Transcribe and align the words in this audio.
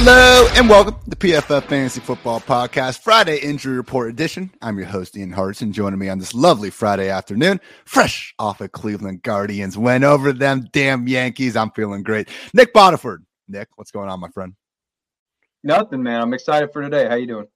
Hello 0.00 0.48
and 0.54 0.68
welcome 0.68 0.94
to 0.94 1.10
the 1.10 1.16
PFF 1.16 1.64
Fantasy 1.64 2.00
Football 2.00 2.38
Podcast, 2.38 3.00
Friday 3.00 3.38
Injury 3.40 3.76
Report 3.76 4.08
Edition. 4.08 4.48
I'm 4.62 4.78
your 4.78 4.86
host, 4.86 5.16
Ian 5.16 5.32
Hartitz. 5.32 5.72
Joining 5.72 5.98
me 5.98 6.08
on 6.08 6.20
this 6.20 6.32
lovely 6.34 6.70
Friday 6.70 7.10
afternoon, 7.10 7.60
fresh 7.84 8.32
off 8.38 8.60
a 8.60 8.68
Cleveland 8.68 9.24
Guardians 9.24 9.76
win 9.76 10.04
over 10.04 10.32
them 10.32 10.68
damn 10.72 11.08
Yankees. 11.08 11.56
I'm 11.56 11.72
feeling 11.72 12.04
great. 12.04 12.28
Nick 12.54 12.72
Bodiford. 12.72 13.24
Nick, 13.48 13.70
what's 13.74 13.90
going 13.90 14.08
on, 14.08 14.20
my 14.20 14.28
friend? 14.28 14.54
Nothing, 15.64 16.04
man. 16.04 16.22
I'm 16.22 16.32
excited 16.32 16.72
for 16.72 16.80
today. 16.80 17.08
How 17.08 17.16
you 17.16 17.26
doing? 17.26 17.48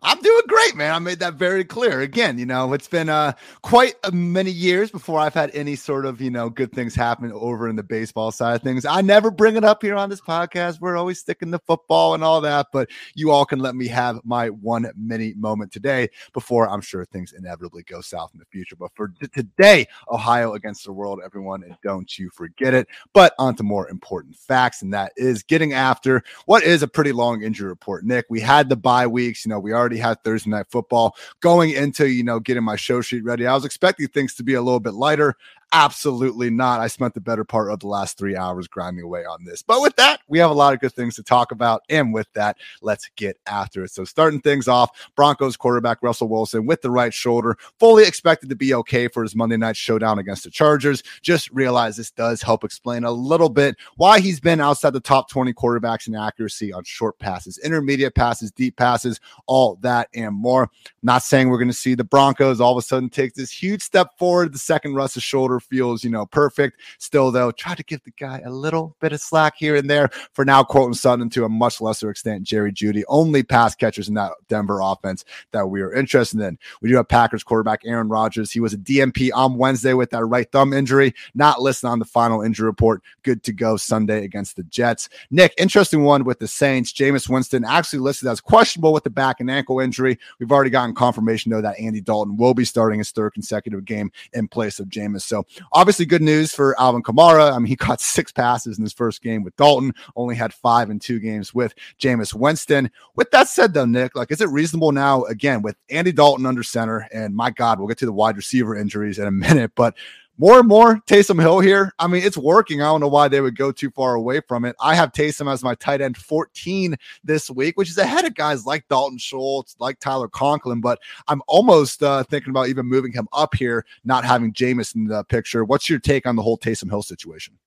I'm 0.00 0.20
doing 0.20 0.42
great, 0.46 0.76
man. 0.76 0.94
I 0.94 0.98
made 1.00 1.18
that 1.18 1.34
very 1.34 1.64
clear. 1.64 2.00
Again, 2.00 2.38
you 2.38 2.46
know, 2.46 2.72
it's 2.72 2.86
been 2.86 3.08
uh, 3.08 3.32
quite 3.62 3.96
many 4.12 4.52
years 4.52 4.92
before 4.92 5.18
I've 5.18 5.34
had 5.34 5.50
any 5.54 5.74
sort 5.74 6.06
of, 6.06 6.20
you 6.20 6.30
know, 6.30 6.48
good 6.48 6.72
things 6.72 6.94
happen 6.94 7.32
over 7.32 7.68
in 7.68 7.74
the 7.74 7.82
baseball 7.82 8.30
side 8.30 8.54
of 8.54 8.62
things. 8.62 8.84
I 8.84 9.00
never 9.00 9.32
bring 9.32 9.56
it 9.56 9.64
up 9.64 9.82
here 9.82 9.96
on 9.96 10.08
this 10.08 10.20
podcast. 10.20 10.80
We're 10.80 10.96
always 10.96 11.18
sticking 11.18 11.50
to 11.50 11.58
football 11.58 12.14
and 12.14 12.22
all 12.22 12.40
that, 12.42 12.68
but 12.72 12.88
you 13.16 13.32
all 13.32 13.44
can 13.44 13.58
let 13.58 13.74
me 13.74 13.88
have 13.88 14.20
my 14.22 14.50
one 14.50 14.88
mini 14.96 15.34
moment 15.34 15.72
today 15.72 16.08
before 16.32 16.68
I'm 16.68 16.80
sure 16.80 17.04
things 17.04 17.34
inevitably 17.36 17.82
go 17.82 18.00
south 18.00 18.30
in 18.34 18.38
the 18.38 18.46
future. 18.46 18.76
But 18.76 18.92
for 18.94 19.08
t- 19.08 19.26
today, 19.34 19.88
Ohio 20.08 20.54
against 20.54 20.84
the 20.84 20.92
world, 20.92 21.20
everyone, 21.24 21.64
and 21.64 21.74
don't 21.82 22.16
you 22.16 22.30
forget 22.30 22.72
it. 22.72 22.86
But 23.14 23.34
on 23.40 23.56
to 23.56 23.64
more 23.64 23.88
important 23.88 24.36
facts, 24.36 24.80
and 24.80 24.94
that 24.94 25.12
is 25.16 25.42
getting 25.42 25.72
after 25.72 26.22
what 26.46 26.62
is 26.62 26.84
a 26.84 26.88
pretty 26.88 27.10
long 27.10 27.42
injury 27.42 27.68
report. 27.68 28.04
Nick, 28.04 28.26
we 28.30 28.38
had 28.38 28.68
the 28.68 28.76
bye 28.76 29.08
weeks. 29.08 29.44
You 29.44 29.48
know, 29.48 29.58
we 29.58 29.72
already 29.72 29.87
already 29.88 30.00
had 30.00 30.22
Thursday 30.22 30.50
night 30.50 30.66
football 30.68 31.16
going 31.40 31.70
into, 31.70 32.08
you 32.08 32.22
know, 32.22 32.38
getting 32.38 32.62
my 32.62 32.76
show 32.76 33.00
sheet 33.00 33.24
ready. 33.24 33.46
I 33.46 33.54
was 33.54 33.64
expecting 33.64 34.06
things 34.08 34.34
to 34.34 34.42
be 34.42 34.54
a 34.54 34.60
little 34.62 34.80
bit 34.80 34.92
lighter. 34.92 35.34
Absolutely 35.72 36.48
not. 36.48 36.80
I 36.80 36.86
spent 36.86 37.12
the 37.12 37.20
better 37.20 37.44
part 37.44 37.70
of 37.70 37.80
the 37.80 37.88
last 37.88 38.16
three 38.16 38.34
hours 38.34 38.68
grinding 38.68 39.04
away 39.04 39.26
on 39.26 39.44
this. 39.44 39.62
But 39.62 39.82
with 39.82 39.94
that, 39.96 40.20
we 40.26 40.38
have 40.38 40.50
a 40.50 40.54
lot 40.54 40.72
of 40.72 40.80
good 40.80 40.94
things 40.94 41.14
to 41.16 41.22
talk 41.22 41.52
about. 41.52 41.82
And 41.90 42.14
with 42.14 42.26
that, 42.32 42.56
let's 42.80 43.10
get 43.16 43.38
after 43.46 43.84
it. 43.84 43.90
So, 43.90 44.04
starting 44.04 44.40
things 44.40 44.66
off, 44.66 45.10
Broncos 45.14 45.58
quarterback 45.58 46.02
Russell 46.02 46.28
Wilson 46.28 46.64
with 46.64 46.80
the 46.80 46.90
right 46.90 47.12
shoulder, 47.12 47.58
fully 47.78 48.04
expected 48.04 48.48
to 48.48 48.56
be 48.56 48.72
okay 48.74 49.08
for 49.08 49.22
his 49.22 49.36
Monday 49.36 49.58
night 49.58 49.76
showdown 49.76 50.18
against 50.18 50.44
the 50.44 50.50
Chargers. 50.50 51.02
Just 51.20 51.50
realize 51.50 51.96
this 51.96 52.10
does 52.10 52.40
help 52.40 52.64
explain 52.64 53.04
a 53.04 53.12
little 53.12 53.50
bit 53.50 53.76
why 53.96 54.20
he's 54.20 54.40
been 54.40 54.62
outside 54.62 54.94
the 54.94 55.00
top 55.00 55.28
20 55.28 55.52
quarterbacks 55.52 56.08
in 56.08 56.14
accuracy 56.14 56.72
on 56.72 56.82
short 56.84 57.18
passes, 57.18 57.58
intermediate 57.58 58.14
passes, 58.14 58.50
deep 58.52 58.76
passes, 58.76 59.20
all 59.46 59.76
that 59.82 60.08
and 60.14 60.34
more. 60.34 60.70
Not 61.02 61.22
saying 61.22 61.50
we're 61.50 61.58
going 61.58 61.68
to 61.68 61.74
see 61.74 61.94
the 61.94 62.04
Broncos 62.04 62.58
all 62.58 62.72
of 62.72 62.82
a 62.82 62.86
sudden 62.86 63.10
take 63.10 63.34
this 63.34 63.50
huge 63.50 63.82
step 63.82 64.18
forward. 64.18 64.54
The 64.54 64.58
second 64.58 64.94
Russ's 64.94 65.22
shoulder 65.22 65.57
feels, 65.60 66.04
you 66.04 66.10
know, 66.10 66.26
perfect. 66.26 66.80
Still, 66.98 67.30
though, 67.30 67.50
try 67.50 67.74
to 67.74 67.82
give 67.82 68.02
the 68.04 68.12
guy 68.12 68.40
a 68.44 68.50
little 68.50 68.96
bit 69.00 69.12
of 69.12 69.20
slack 69.20 69.54
here 69.56 69.76
and 69.76 69.88
there. 69.88 70.10
For 70.32 70.44
now, 70.44 70.64
Courtland 70.64 70.96
Sutton, 70.96 71.30
to 71.30 71.44
a 71.44 71.48
much 71.48 71.80
lesser 71.80 72.10
extent, 72.10 72.44
Jerry 72.44 72.72
Jeudy, 72.72 73.02
only 73.08 73.42
pass 73.42 73.74
catchers 73.74 74.08
in 74.08 74.14
that 74.14 74.32
Denver 74.48 74.80
offense 74.82 75.24
that 75.52 75.68
we 75.68 75.80
are 75.80 75.92
interested 75.92 76.40
in. 76.40 76.58
We 76.80 76.88
do 76.88 76.96
have 76.96 77.08
Packers 77.08 77.42
quarterback 77.42 77.80
Aaron 77.84 78.08
Rodgers. 78.08 78.50
He 78.50 78.60
was 78.60 78.72
a 78.72 78.78
DMP 78.78 79.30
on 79.34 79.56
Wednesday 79.56 79.94
with 79.94 80.10
that 80.10 80.24
right 80.24 80.50
thumb 80.50 80.72
injury, 80.72 81.14
not 81.34 81.60
listed 81.60 81.88
on 81.88 81.98
the 81.98 82.04
final 82.04 82.42
injury 82.42 82.66
report. 82.66 83.02
Good 83.22 83.42
to 83.44 83.52
go 83.52 83.76
Sunday 83.76 84.24
against 84.24 84.56
the 84.56 84.62
Jets. 84.64 85.08
Nick, 85.30 85.54
interesting 85.58 86.04
one 86.04 86.24
with 86.24 86.38
the 86.38 86.48
Saints. 86.48 86.92
Jameis 86.92 87.28
Winston 87.28 87.64
actually 87.64 88.00
listed 88.00 88.28
as 88.28 88.40
questionable 88.40 88.92
with 88.92 89.04
the 89.04 89.10
back 89.10 89.40
and 89.40 89.50
ankle 89.50 89.80
injury. 89.80 90.18
We've 90.38 90.52
already 90.52 90.70
gotten 90.70 90.94
confirmation, 90.94 91.50
though, 91.50 91.62
that 91.62 91.78
Andy 91.78 92.00
Dalton 92.00 92.36
will 92.36 92.54
be 92.54 92.64
starting 92.64 92.98
his 92.98 93.10
third 93.10 93.34
consecutive 93.34 93.84
game 93.84 94.10
in 94.32 94.48
place 94.48 94.78
of 94.78 94.88
Jameis. 94.88 95.22
So 95.22 95.44
obviously, 95.72 96.06
good 96.06 96.22
news 96.22 96.54
for 96.54 96.78
Alvin 96.80 97.02
Kamara. 97.02 97.52
I 97.52 97.58
mean, 97.58 97.66
he 97.66 97.76
caught 97.76 98.00
six 98.18 98.32
passes 98.32 98.78
in 98.78 98.84
his 98.84 98.92
first 98.92 99.22
game 99.22 99.42
with 99.42 99.56
Dalton, 99.56 99.92
only 100.16 100.34
had 100.34 100.52
five 100.52 100.90
in 100.90 100.98
two 100.98 101.18
games 101.18 101.54
with 101.54 101.74
Jameis 101.98 102.34
Winston. 102.34 102.90
With 103.16 103.30
that 103.30 103.48
said, 103.48 103.74
though, 103.74 103.84
Nick, 103.84 104.16
like, 104.16 104.30
is 104.30 104.40
it 104.40 104.48
reasonable 104.48 104.92
now, 104.92 105.24
again, 105.24 105.62
with 105.62 105.76
Andy 105.90 106.12
Dalton 106.12 106.46
under 106.46 106.62
center? 106.62 107.08
And 107.12 107.34
my 107.34 107.50
God, 107.50 107.78
we'll 107.78 107.88
get 107.88 107.98
to 107.98 108.06
the 108.06 108.12
wide 108.12 108.36
receiver 108.36 108.76
injuries 108.76 109.18
in 109.18 109.26
a 109.26 109.30
minute, 109.32 109.72
but 109.74 109.94
more 110.38 110.60
and 110.60 110.68
more 110.68 110.96
Taysom 111.06 111.40
Hill 111.40 111.58
here. 111.58 111.92
I 111.98 112.06
mean, 112.06 112.22
it's 112.22 112.36
working. 112.36 112.80
I 112.80 112.86
don't 112.86 113.00
know 113.00 113.08
why 113.08 113.26
they 113.26 113.40
would 113.40 113.56
go 113.56 113.72
too 113.72 113.90
far 113.90 114.14
away 114.14 114.40
from 114.40 114.64
it. 114.64 114.76
I 114.80 114.94
have 114.94 115.12
Taysom 115.12 115.52
as 115.52 115.64
my 115.64 115.74
tight 115.74 116.00
end 116.00 116.16
14 116.16 116.96
this 117.24 117.50
week, 117.50 117.76
which 117.76 117.90
is 117.90 117.98
ahead 117.98 118.24
of 118.24 118.34
guys 118.34 118.64
like 118.64 118.86
Dalton 118.88 119.18
Schultz, 119.18 119.76
like 119.80 119.98
Tyler 119.98 120.28
Conklin, 120.28 120.80
but 120.80 121.00
I'm 121.26 121.42
almost 121.48 122.02
uh, 122.02 122.22
thinking 122.22 122.50
about 122.50 122.68
even 122.68 122.86
moving 122.86 123.12
him 123.12 123.28
up 123.32 123.54
here, 123.54 123.84
not 124.04 124.24
having 124.24 124.52
Jameis 124.52 124.94
in 124.94 125.06
the 125.06 125.24
picture. 125.24 125.64
What's 125.64 125.90
your 125.90 125.98
take 125.98 126.26
on 126.26 126.36
the 126.36 126.42
whole 126.42 126.56
Taysom 126.56 126.88
Hill 126.88 127.02
situation? 127.02 127.58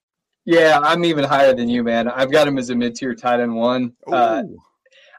Yeah, 0.46 0.80
I'm 0.82 1.06
even 1.06 1.26
higher 1.26 1.54
than 1.54 1.70
you, 1.70 1.84
man. 1.84 2.08
I've 2.08 2.32
got 2.32 2.48
him 2.48 2.58
as 2.58 2.70
a 2.70 2.76
mid 2.76 2.96
tier 2.96 3.14
tight 3.14 3.42
end 3.42 3.54
one. 3.54 3.94
Uh, 4.08 4.44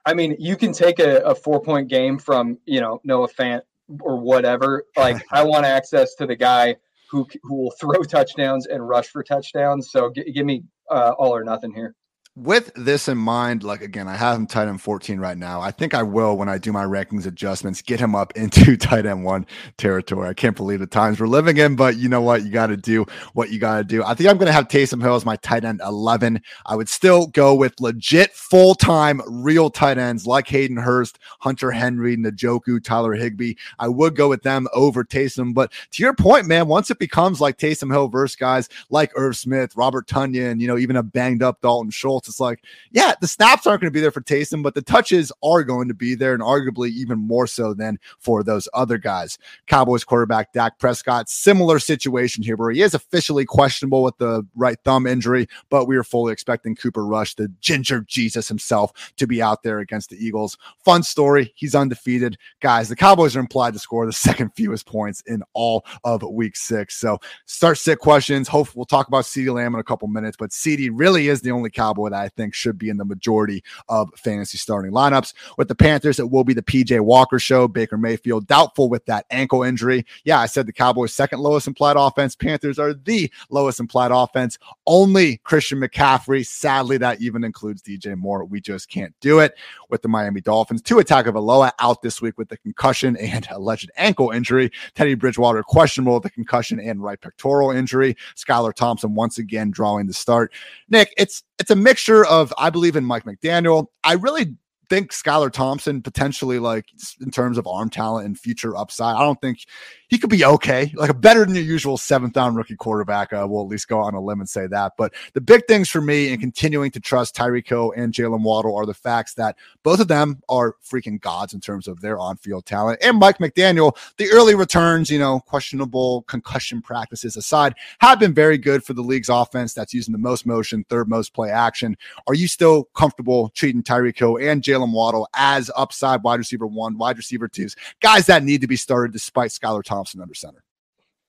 I 0.05 0.15
mean, 0.15 0.34
you 0.39 0.57
can 0.57 0.73
take 0.73 0.99
a, 0.99 1.19
a 1.19 1.34
four 1.34 1.61
point 1.61 1.89
game 1.89 2.19
from, 2.19 2.59
you 2.65 2.81
know, 2.81 3.01
Noah 3.05 3.29
Fant 3.29 3.63
or 4.01 4.17
whatever. 4.17 4.84
Like, 4.97 5.23
I 5.31 5.45
want 5.45 5.65
access 5.65 6.15
to 6.17 6.27
the 6.27 6.34
guy 6.34 6.77
who 7.12 7.28
who 7.45 7.56
will 7.56 7.73
throw 7.81 8.03
touchdowns 8.05 8.67
and 8.69 8.89
rush 8.89 9.09
for 9.09 9.25
touchdowns. 9.25 9.93
So 9.93 10.12
g- 10.12 10.33
give 10.33 10.47
me 10.47 10.65
uh, 10.91 11.15
all 11.19 11.37
or 11.37 11.45
nothing 11.45 11.75
here 11.75 11.95
with 12.34 12.72
this 12.75 13.09
in 13.09 13.19
mind, 13.19 13.62
like 13.62 13.82
again, 13.82 14.09
I 14.09 14.16
have 14.16 14.38
him 14.38 14.47
tight 14.47 14.66
end 14.66 14.81
14 14.81 15.20
right 15.20 15.37
now. 15.37 15.60
I 15.60 15.70
think 15.70 15.93
I 15.93 16.03
will 16.03 16.38
when 16.38 16.48
I 16.48 16.56
do 16.56 16.72
my 16.72 16.84
rankings 16.84 17.26
adjustments, 17.26 17.82
get 17.82 18.00
him 18.00 18.15
up 18.15 18.32
into 18.37 18.76
tight 18.76 19.04
end 19.04 19.25
one 19.25 19.47
territory. 19.76 20.28
I 20.28 20.34
can't 20.34 20.56
believe 20.56 20.81
the 20.81 20.87
times 20.87 21.21
we're 21.21 21.26
living 21.26 21.59
in, 21.59 21.76
but 21.76 21.98
you 21.98 22.09
know 22.09 22.22
what? 22.22 22.42
You 22.42 22.50
got 22.50 22.69
to 22.69 22.76
do 22.76 23.04
what 23.34 23.50
you 23.50 23.59
got 23.59 23.78
to 23.78 23.84
do. 23.84 24.03
I 24.03 24.15
think 24.15 24.31
I'm 24.31 24.38
going 24.38 24.47
to 24.47 24.53
have 24.53 24.69
Taysom 24.69 25.03
Hill 25.03 25.15
as 25.15 25.26
my 25.26 25.37
tight 25.37 25.65
end 25.65 25.82
11. 25.84 26.41
I 26.65 26.75
would 26.75 26.88
still 26.88 27.26
go 27.26 27.54
with 27.54 27.78
legit 27.81 28.32
full 28.32 28.75
time 28.75 29.21
real 29.26 29.69
tight 29.69 29.98
ends 29.98 30.26
like 30.26 30.48
Hayden 30.48 30.78
Hurst, 30.78 31.19
Hunter 31.41 31.71
Henry, 31.71 32.16
Njoku, 32.16 32.82
Tyler 32.82 33.12
Higbee. 33.12 33.54
I 33.78 33.88
would 33.88 34.16
go 34.16 34.31
with 34.31 34.42
them 34.42 34.69
over 34.72 35.04
Taysom. 35.04 35.53
But 35.53 35.71
to 35.91 36.03
your 36.03 36.15
point, 36.15 36.47
man, 36.47 36.66
once 36.66 36.91
it 36.91 36.98
becomes 36.98 37.42
like 37.42 37.59
Taysom 37.59 37.92
Hill 37.92 38.09
versus 38.09 38.37
guys 38.37 38.71
like 38.89 39.12
Irv 39.16 39.36
Smith, 39.36 39.77
Robert 39.77 40.07
Tonyan, 40.07 40.60
you 40.60 40.66
know, 40.66 40.78
even 40.78 40.97
a 40.97 41.03
banged 41.03 41.42
up 41.42 41.60
Dalton 41.60 41.91
Schultz 41.91 42.22
it's 42.28 42.41
like, 42.41 42.65
yeah, 42.91 43.15
the 43.21 43.27
snaps 43.27 43.66
aren't 43.66 43.80
going 43.80 43.91
to 43.91 43.95
be 43.95 44.01
there 44.01 44.10
for 44.10 44.21
Taysom, 44.21 44.63
but 44.63 44.74
the 44.74 44.83
touches 44.83 45.33
are 45.42 45.63
going 45.63 45.89
to 45.89 45.95
be 45.95 46.15
there, 46.15 46.34
and 46.34 46.42
arguably 46.42 46.91
even 46.91 47.19
more 47.19 47.47
so 47.47 47.74
than 47.74 47.98
for 48.19 48.42
those 48.42 48.69
other 48.74 48.98
guys. 48.98 49.39
Cowboys 49.66 50.04
quarterback 50.04 50.53
Dak 50.53 50.78
Prescott, 50.78 51.28
similar 51.28 51.78
situation 51.78 52.42
here, 52.42 52.57
where 52.57 52.71
he 52.71 52.83
is 52.83 52.95
officially 52.95 53.45
questionable 53.45 54.03
with 54.03 54.16
the 54.19 54.47
right 54.54 54.78
thumb 54.84 55.07
injury, 55.07 55.48
but 55.71 55.86
we 55.86 55.97
are 55.97 56.04
fully 56.04 56.33
expecting 56.33 56.74
Cooper 56.74 57.04
Rush, 57.04 57.34
the 57.34 57.48
ginger 57.60 58.01
Jesus 58.03 58.48
himself, 58.48 59.13
to 59.16 59.27
be 59.27 59.42
out 59.42 59.63
there 59.63 59.80
against 59.80 60.10
the 60.10 60.24
Eagles. 60.24 60.59
Fun 60.84 61.03
story. 61.03 61.53
He's 61.54 61.74
undefeated. 61.74 62.39
Guys, 62.60 62.89
the 62.89 62.97
Cowboys 62.97 63.36
are 63.36 63.41
implied 63.41 63.74
to 63.74 63.78
score 63.78 64.07
the 64.07 64.13
second 64.22 64.51
fewest 64.54 64.86
points 64.86 65.22
in 65.27 65.42
all 65.54 65.84
of 66.04 66.22
week 66.22 66.57
six. 66.57 66.97
So 66.97 67.19
start 67.47 67.78
sit 67.78 67.98
questions. 67.98 68.48
Hopefully, 68.48 68.78
we'll 68.78 68.86
talk 68.86 69.09
about 69.09 69.24
CeeDee 69.24 69.53
Lamb 69.53 69.74
in 69.74 69.80
a 69.80 69.84
couple 69.84 70.09
minutes, 70.09 70.36
but 70.39 70.51
CeeDee 70.51 70.91
really 70.92 71.28
is 71.28 71.42
the 71.42 71.51
only 71.51 71.71
Cowboy 71.71 72.10
I 72.14 72.28
think 72.28 72.54
should 72.54 72.78
be 72.78 72.88
in 72.88 72.97
the 72.97 73.04
majority 73.04 73.62
of 73.88 74.10
fantasy 74.16 74.59
starting 74.59 74.92
lineups. 74.92 75.34
With 75.56 75.68
the 75.68 75.74
Panthers, 75.74 76.18
it 76.18 76.30
will 76.30 76.44
be 76.44 76.54
the 76.54 76.62
PJ 76.62 77.00
Walker 77.00 77.38
show. 77.38 77.68
Baker 77.68 77.98
Mayfield 77.98 78.47
doubtful 78.47 78.88
with 78.88 79.04
that 79.06 79.26
ankle 79.30 79.62
injury. 79.62 80.04
Yeah, 80.24 80.38
I 80.38 80.47
said 80.47 80.66
the 80.66 80.72
Cowboys 80.72 81.12
second 81.12 81.41
lowest 81.41 81.66
implied 81.66 81.97
offense. 81.97 82.34
Panthers 82.34 82.78
are 82.78 82.94
the 82.94 83.30
lowest 83.50 83.80
implied 83.80 84.10
offense. 84.10 84.59
Only 84.86 85.38
Christian 85.38 85.80
McCaffrey. 85.80 86.47
Sadly, 86.47 86.98
that 86.98 87.20
even 87.20 87.44
includes 87.44 87.82
DJ 87.82 88.16
Moore. 88.16 88.44
We 88.44 88.60
just 88.60 88.88
can't 88.88 89.14
do 89.20 89.41
it 89.41 89.54
with 89.88 90.03
the 90.03 90.09
Miami 90.09 90.41
Dolphins. 90.41 90.82
Tua 90.82 91.04
Tagovailoa 91.04 91.72
out 91.78 92.03
this 92.03 92.20
week 92.20 92.38
with 92.38 92.48
the 92.48 92.56
concussion 92.59 93.16
and 93.16 93.47
alleged 93.50 93.91
ankle 93.97 94.30
injury. 94.30 94.70
Teddy 94.94 95.14
Bridgewater 95.14 95.62
questionable 95.62 96.14
with 96.14 96.24
the 96.24 96.30
concussion 96.30 96.80
and 96.80 97.03
right 97.03 97.20
pectoral 97.20 97.70
injury. 97.70 98.16
Skylar 98.36 98.74
Thompson 98.74 99.14
once 99.14 99.38
again 99.38 99.70
drawing 99.70 100.06
the 100.06 100.12
start. 100.12 100.53
Nick, 100.88 101.12
it's 101.16 101.42
it's 101.62 101.70
a 101.70 101.76
mixture 101.76 102.26
of 102.26 102.53
I 102.59 102.70
believe 102.70 102.97
in 102.97 103.04
Mike 103.04 103.22
McDaniel. 103.24 103.86
I 104.03 104.14
really 104.14 104.56
think 104.89 105.13
Skylar 105.13 105.53
Thompson 105.53 106.03
potentially 106.03 106.59
like 106.59 106.87
in 107.21 107.31
terms 107.31 107.59
of 107.59 107.67
arm 107.67 107.91
talent 107.91 108.27
and 108.27 108.39
future 108.39 108.77
upside. 108.77 109.17
I 109.17 109.21
don't 109.21 109.41
think 109.41 109.61
he 110.09 110.19
could 110.19 110.29
be 110.29 110.45
okay, 110.45 110.93
like 110.95 111.09
a 111.09 111.15
better 111.15 111.47
than 111.47 111.55
your 111.55 111.65
usual 111.65 111.97
seventh 111.97 112.37
round 112.37 112.57
rookie 112.57 112.77
quarterback. 112.77 113.33
Uh, 113.33 113.47
we'll 113.49 113.63
at 113.63 113.69
least 113.69 113.89
go 113.89 113.99
on 114.01 114.13
a 114.13 114.21
limb 114.21 114.41
and 114.41 114.49
say 114.49 114.67
that. 114.67 114.93
But 114.99 115.15
the 115.33 115.41
big 115.41 115.67
things 115.67 115.89
for 115.89 116.03
me 116.03 116.31
in 116.31 116.39
continuing 116.39 116.91
to 116.91 117.01
trust 117.01 117.34
Tyreek 117.34 117.67
Hill 117.67 117.95
and 117.97 118.13
Jalen 118.13 118.43
Waddle 118.43 118.77
are 118.77 118.84
the 118.84 118.93
facts 118.93 119.34
that 119.34 119.57
both 119.83 120.01
of 120.01 120.09
them 120.09 120.43
are 120.51 120.77
freaking 120.84 121.19
gods 121.19 121.55
in 121.55 121.61
terms 121.61 121.89
of 121.89 122.03
their 122.03 122.19
on 122.19 122.37
field 122.37 122.67
talent. 122.67 122.99
And 123.03 123.19
Mike 123.19 123.39
McDaniel, 123.39 123.97
the 124.19 124.31
early 124.31 124.55
returns, 124.55 125.11
you 125.11 125.19
know, 125.19 125.41
questionable 125.41 126.23
concussion 126.23 126.83
practices 126.83 127.39
aside, 127.39 127.75
have 128.01 128.21
been 128.21 128.34
very 128.34 128.59
good 128.59 128.84
for 128.84 128.93
the 128.93 129.01
league's 129.01 129.31
offense 129.31 129.73
that's 129.73 129.95
using 129.95 130.13
the 130.13 130.19
most 130.19 130.45
motion, 130.45 130.84
third 130.91 131.09
most 131.09 131.33
play 131.33 131.51
action. 131.51 131.97
Are 132.27 132.34
you 132.34 132.49
still 132.49 132.84
comfortable 132.95 133.49
treating 133.55 133.83
Tyreek 133.83 134.19
Hill 134.19 134.37
and 134.37 134.63
Jalen 134.63 134.72
Waddle 134.80 135.28
as 135.34 135.71
upside 135.77 136.22
wide 136.22 136.39
receiver 136.39 136.66
one, 136.66 136.98
wide 136.98 137.16
receiver 137.16 137.48
twos, 137.48 137.77
guys 138.01 138.27
that 138.27 138.42
need 138.42 138.60
to 138.60 138.66
be 138.66 138.77
started 138.77 139.13
despite 139.13 139.51
Skylar 139.51 139.83
Thompson? 139.83 139.92
Thompson 139.92 140.22
under 140.22 140.34
center? 140.34 140.65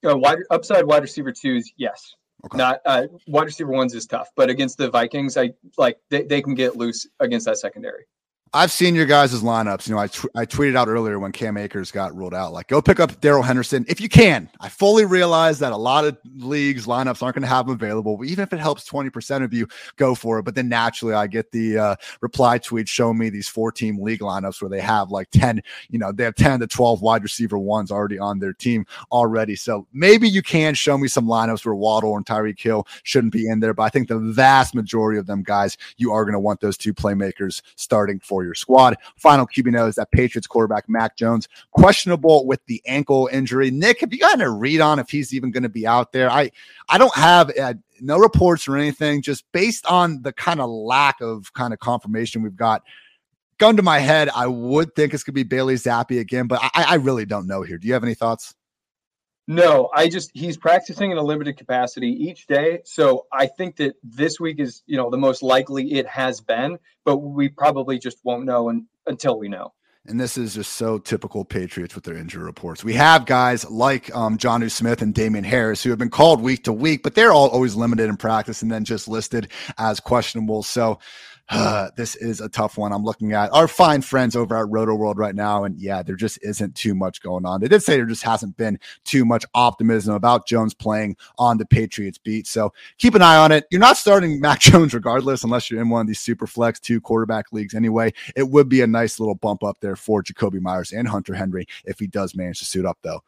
Uh, 0.06 0.18
wide 0.18 0.40
upside 0.50 0.86
wide 0.86 1.02
receiver 1.02 1.32
twos, 1.32 1.72
yes. 1.78 2.16
Okay. 2.46 2.58
Not 2.58 2.82
uh, 2.86 3.08
wide 3.28 3.46
receiver 3.46 3.72
ones 3.72 3.94
is 3.94 4.06
tough, 4.06 4.30
but 4.36 4.50
against 4.50 4.78
the 4.78 4.90
Vikings, 4.90 5.38
I 5.38 5.54
like 5.78 5.98
they, 6.10 6.24
they 6.24 6.42
can 6.42 6.56
get 6.56 6.76
loose 6.76 7.08
against 7.20 7.46
that 7.46 7.58
secondary. 7.58 8.06
I've 8.56 8.72
seen 8.72 8.94
your 8.94 9.08
guys' 9.08 9.42
lineups. 9.42 9.88
You 9.88 9.96
know, 9.96 10.00
I, 10.00 10.08
tw- 10.08 10.30
I 10.36 10.46
tweeted 10.46 10.76
out 10.76 10.88
earlier 10.88 11.18
when 11.18 11.32
Cam 11.32 11.58
Akers 11.58 11.90
got 11.90 12.16
ruled 12.16 12.36
out, 12.36 12.54
like, 12.54 12.68
go 12.68 12.84
pick 12.84 13.00
up 13.00 13.20
Darrell 13.20 13.42
Henderson 13.42 13.84
if 13.88 14.00
you 14.00 14.08
can. 14.08 14.48
I 14.60 14.70
fully 14.70 15.06
realize 15.06 15.58
that 15.58 15.72
a 15.72 15.78
lot 15.78 16.06
of 16.06 16.16
leagues 16.36 16.86
lineups 16.86 17.24
aren't 17.24 17.34
going 17.34 17.42
to 17.42 17.48
have 17.48 17.66
them 17.66 17.74
available. 17.74 18.24
Even 18.24 18.44
if 18.44 18.54
it 18.54 18.60
helps 18.60 18.88
20% 18.88 19.44
of 19.44 19.56
you, 19.56 19.68
go 19.96 20.14
for 20.14 20.38
it. 20.38 20.44
But 20.44 20.54
then 20.54 20.70
naturally, 20.70 21.16
I 21.16 21.26
get 21.26 21.52
the 21.52 21.80
uh, 21.80 21.96
reply 22.22 22.60
tweet 22.60 22.88
showing 22.88 23.18
me 23.18 23.32
these 23.32 23.50
four 23.50 23.72
team 23.72 24.00
league 24.00 24.20
lineups 24.20 24.62
where 24.62 24.70
they 24.70 24.82
have 24.82 25.10
like 25.10 25.32
10, 25.32 25.64
you 25.90 25.98
know, 25.98 26.12
they 26.12 26.24
have 26.24 26.36
10 26.36 26.60
to 26.60 26.68
12 26.68 27.02
wide 27.02 27.24
receiver 27.24 27.58
ones 27.58 27.90
already 27.90 28.20
on 28.20 28.38
their 28.38 28.54
team 28.54 28.86
already. 29.12 29.56
So 29.56 29.88
maybe 29.94 30.30
you 30.30 30.44
can 30.44 30.76
show 30.76 30.96
me 30.96 31.08
some 31.08 31.26
lineups 31.26 31.66
where 31.66 31.74
Waddle 31.74 32.16
and 32.18 32.26
Tyreek 32.26 32.62
Hill 32.62 32.86
shouldn't 33.02 33.34
be 33.34 33.48
in 33.48 33.62
there. 33.62 33.74
But 33.74 33.84
I 33.84 33.90
think 33.90 34.10
the 34.10 34.20
vast 34.20 34.76
majority 34.76 35.18
of 35.18 35.26
them 35.26 35.42
guys, 35.42 35.76
you 35.98 36.12
are 36.12 36.24
going 36.24 36.34
to 36.34 36.40
want 36.40 36.60
those 36.60 36.78
two 36.78 36.94
playmakers 36.94 37.64
starting 37.76 38.20
for 38.20 38.43
your 38.44 38.56
squad. 38.56 38.98
Final 39.16 39.48
QB 39.48 39.72
note 39.72 39.88
is 39.88 39.96
that 39.96 40.12
Patriots 40.12 40.48
quarterback 40.48 40.90
Mac 40.90 41.18
Jones 41.18 41.48
questionable 41.72 42.46
with 42.46 42.66
the 42.66 42.82
ankle 42.86 43.30
injury. 43.32 43.72
Nick, 43.72 44.02
have 44.02 44.14
you 44.14 44.20
gotten 44.20 44.42
a 44.42 44.50
read 44.50 44.82
on 44.82 45.00
if 45.00 45.10
he's 45.10 45.34
even 45.34 45.52
going 45.52 45.64
to 45.64 45.70
be 45.70 45.88
out 45.88 46.12
there? 46.12 46.30
I 46.30 46.52
I 46.90 46.98
don't 46.98 47.16
have 47.16 47.52
uh, 47.58 47.74
no 48.02 48.18
reports 48.18 48.68
or 48.68 48.78
anything. 48.78 49.22
Just 49.22 49.50
based 49.52 49.86
on 49.86 50.22
the 50.22 50.34
kind 50.34 50.60
of 50.60 50.70
lack 50.70 51.22
of 51.22 51.54
kind 51.54 51.74
of 51.74 51.80
confirmation 51.80 52.42
we've 52.42 52.56
got. 52.56 52.84
Gun 53.60 53.78
to 53.78 53.84
my 53.84 54.00
head, 54.00 54.30
I 54.36 54.48
would 54.48 54.96
think 54.96 55.14
it's 55.14 55.24
going 55.24 55.34
to 55.34 55.36
be 55.36 55.44
Bailey 55.44 55.76
Zappe 55.76 56.20
again, 56.20 56.48
but 56.48 56.60
I, 56.62 56.86
I 56.90 56.96
really 56.96 57.26
don't 57.26 57.46
know 57.46 57.62
here. 57.62 57.78
Do 57.78 57.88
you 57.88 57.94
have 57.94 58.04
any 58.04 58.16
thoughts? 58.16 58.56
No, 59.48 59.90
I 59.94 60.08
just 60.08 60.32
he's 60.34 60.58
practicing 60.58 61.12
in 61.12 61.18
a 61.18 61.24
limited 61.24 61.58
capacity 61.58 62.08
each 62.08 62.48
day. 62.48 62.80
So 62.86 63.26
I 63.32 63.48
think 63.48 63.76
that 63.78 63.96
this 64.02 64.40
week 64.40 64.60
is, 64.60 64.84
you 64.86 64.96
know, 64.96 65.10
the 65.10 65.18
most 65.18 65.44
likely 65.44 65.94
it 65.94 66.08
has 66.08 66.40
been, 66.40 66.78
but 67.04 67.18
we 67.18 67.50
probably 67.50 68.00
just 68.00 68.20
won't 68.24 68.46
know 68.46 68.70
un, 68.70 68.88
until 69.06 69.38
we 69.38 69.50
know. 69.50 69.74
And 70.06 70.20
this 70.20 70.38
is 70.38 70.56
just 70.56 70.74
so 70.74 70.98
typical 70.98 71.46
Patriots 71.46 71.96
with 71.96 72.04
their 72.04 72.18
injury 72.18 72.44
reports. 72.44 72.84
We 72.84 72.94
have 72.94 73.26
guys 73.26 73.70
like 73.70 74.14
um, 74.14 74.38
Jonnu 74.38 74.70
Smith 74.70 75.02
and 75.02 75.14
Damien 75.14 75.46
Harris 75.46 75.82
who 75.82 75.92
have 75.92 76.00
been 76.00 76.10
called 76.10 76.42
week 76.42 76.66
to 76.66 76.74
week, 76.74 77.04
but 77.04 77.16
they're 77.16 77.32
all 77.32 77.48
always 77.48 77.76
limited 77.76 78.10
in 78.10 78.18
practice 78.18 78.62
and 78.62 78.72
then 78.72 78.84
just 78.84 79.08
listed 79.08 79.50
as 79.78 80.02
questionable. 80.02 80.62
So 80.62 81.00
uh, 81.50 81.90
this 81.98 82.16
is 82.16 82.40
a 82.40 82.48
tough 82.48 82.78
one. 82.78 82.94
I'm 82.94 83.04
looking 83.04 83.34
at 83.34 83.52
our 83.54 83.68
fine 83.68 84.02
friends 84.02 84.36
over 84.36 84.58
at 84.58 84.70
Roto 84.70 84.96
World 84.96 85.18
right 85.18 85.36
now, 85.36 85.66
and 85.66 85.78
yeah, 85.80 86.02
there 86.02 86.16
just 86.16 86.40
isn't 86.42 86.76
too 86.76 86.96
much 86.96 87.22
going 87.22 87.46
on. 87.46 87.60
They 87.60 87.68
did 87.68 87.84
say 87.84 87.98
there 87.98 88.06
just 88.06 88.24
hasn't 88.24 88.56
been 88.56 88.80
too 89.04 89.26
much 89.26 89.46
optimism 89.54 90.16
about 90.16 90.48
Jones 90.48 90.74
playing 90.74 91.18
on 91.38 91.58
the 91.58 91.66
Patriots 91.66 92.18
beat. 92.18 92.48
So 92.48 92.74
keep 92.98 93.14
an 93.14 93.22
eye 93.22 93.38
on 93.38 93.52
it. 93.52 93.66
You're 93.72 93.82
not 93.82 93.98
starting 93.98 94.40
Mac 94.42 94.62
Jones 94.62 94.94
regardless, 94.94 95.44
unless 95.44 95.70
you're 95.70 95.82
in 95.82 95.90
one 95.90 96.02
of 96.02 96.08
these 96.08 96.22
super 96.22 96.48
flex 96.48 96.80
two 96.80 97.02
quarterback 97.02 97.52
leagues 97.52 97.76
anyway. 97.76 98.14
It 98.36 98.50
would 98.50 98.70
be 98.70 98.82
a 98.82 98.88
nice 98.88 99.20
little 99.20 99.36
bump 99.36 99.64
up 99.64 99.78
there 99.82 99.96
for 99.96 100.24
Jakobi 100.24 100.62
Meyers 100.62 100.94
and 100.94 101.08
Hunter 101.08 101.34
Henry 101.34 101.68
if 101.86 102.00
he 102.00 102.08
does 102.08 102.36
manage 102.36 102.60
to 102.60 102.66
suit 102.66 102.86
up, 102.86 102.98
though. 103.02 103.22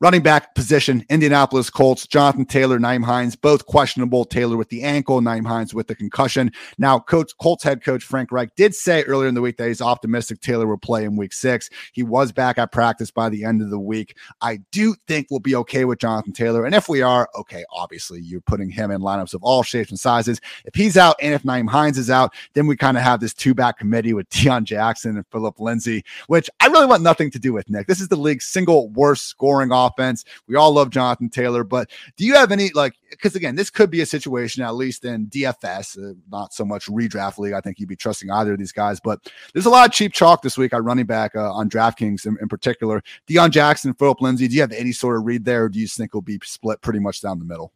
Running 0.00 0.22
back 0.22 0.56
position, 0.56 1.04
Indianapolis 1.08 1.70
Colts, 1.70 2.04
Jonathan 2.04 2.44
Taylor, 2.46 2.80
Nyheim 2.80 3.04
Hines, 3.04 3.36
both 3.36 3.64
questionable. 3.64 4.24
Taylor 4.24 4.56
with 4.56 4.68
the 4.68 4.82
ankle, 4.82 5.20
Nyheim 5.20 5.46
Hines 5.46 5.72
with 5.72 5.86
the 5.86 5.94
concussion. 5.94 6.50
Now, 6.78 6.98
coach 6.98 7.30
Colts 7.40 7.62
head 7.62 7.82
coach 7.84 8.02
Frank 8.02 8.32
Reich 8.32 8.52
did 8.56 8.74
say 8.74 9.04
earlier 9.04 9.28
in 9.28 9.36
the 9.36 9.40
week 9.40 9.56
that 9.58 9.68
he's 9.68 9.80
optimistic 9.80 10.40
Taylor 10.40 10.66
will 10.66 10.78
play 10.78 11.04
in 11.04 11.14
week 11.14 11.32
six. 11.32 11.70
He 11.92 12.02
was 12.02 12.32
back 12.32 12.58
at 12.58 12.72
practice 12.72 13.12
by 13.12 13.28
the 13.28 13.44
end 13.44 13.62
of 13.62 13.70
the 13.70 13.78
week. 13.78 14.16
I 14.40 14.58
do 14.72 14.96
think 15.06 15.28
we'll 15.30 15.38
be 15.38 15.54
okay 15.54 15.84
with 15.84 16.00
Jonathan 16.00 16.32
Taylor. 16.32 16.64
And 16.64 16.74
if 16.74 16.88
we 16.88 17.00
are, 17.00 17.28
okay, 17.38 17.64
obviously 17.72 18.20
you're 18.20 18.40
putting 18.40 18.70
him 18.70 18.90
in 18.90 19.00
lineups 19.00 19.32
of 19.32 19.44
all 19.44 19.62
shapes 19.62 19.90
and 19.90 19.98
sizes. 19.98 20.40
If 20.64 20.74
he's 20.74 20.96
out 20.96 21.14
and 21.22 21.34
if 21.34 21.44
Nyheim 21.44 21.70
Hines 21.70 21.98
is 21.98 22.10
out, 22.10 22.34
then 22.54 22.66
we 22.66 22.76
kind 22.76 22.96
of 22.96 23.04
have 23.04 23.20
this 23.20 23.32
two 23.32 23.54
back 23.54 23.78
committee 23.78 24.12
with 24.12 24.28
Deon 24.30 24.64
Jackson 24.64 25.16
and 25.16 25.26
Phillip 25.30 25.60
Lindsay, 25.60 26.04
which 26.26 26.50
I 26.58 26.66
really 26.66 26.86
want 26.86 27.02
nothing 27.02 27.30
to 27.30 27.38
do 27.38 27.52
with, 27.52 27.70
Nick. 27.70 27.86
This 27.86 28.00
is 28.00 28.08
the 28.08 28.16
league's 28.16 28.46
single 28.46 28.88
worst 28.90 29.28
scoring 29.28 29.70
offense 29.70 29.83
offense. 29.86 30.24
We 30.46 30.56
all 30.56 30.72
love 30.72 30.90
Jonathan 30.90 31.28
Taylor, 31.28 31.64
but 31.64 31.90
do 32.16 32.24
you 32.24 32.34
have 32.34 32.52
any 32.52 32.70
like? 32.74 32.94
Because 33.10 33.36
again, 33.36 33.54
this 33.54 33.70
could 33.70 33.90
be 33.90 34.00
a 34.00 34.06
situation 34.06 34.62
at 34.62 34.74
least 34.74 35.04
in 35.04 35.26
DFS, 35.26 35.98
uh, 35.98 36.14
not 36.30 36.52
so 36.52 36.64
much 36.64 36.86
redraft 36.86 37.38
league. 37.38 37.54
I 37.54 37.60
think 37.60 37.78
you'd 37.78 37.88
be 37.88 37.96
trusting 37.96 38.30
either 38.30 38.52
of 38.52 38.58
these 38.58 38.72
guys, 38.72 39.00
but 39.00 39.20
there's 39.52 39.66
a 39.66 39.70
lot 39.70 39.86
of 39.86 39.92
cheap 39.92 40.12
chalk 40.12 40.42
this 40.42 40.58
week 40.58 40.72
at 40.72 40.84
running 40.84 41.06
back 41.06 41.36
uh, 41.36 41.52
on 41.52 41.68
DraftKings 41.70 42.26
in, 42.26 42.36
in 42.40 42.48
particular. 42.48 43.02
Deon 43.28 43.50
Jackson, 43.50 43.94
Phillip 43.94 44.20
Lindsay. 44.20 44.48
Do 44.48 44.54
you 44.54 44.60
have 44.60 44.72
any 44.72 44.92
sort 44.92 45.16
of 45.16 45.24
read 45.24 45.44
there, 45.44 45.64
or 45.64 45.68
do 45.68 45.78
you 45.78 45.86
think 45.86 46.10
it'll 46.10 46.22
be 46.22 46.40
split 46.42 46.80
pretty 46.80 46.98
much 47.00 47.20
down 47.20 47.38
the 47.38 47.44
middle? 47.44 47.72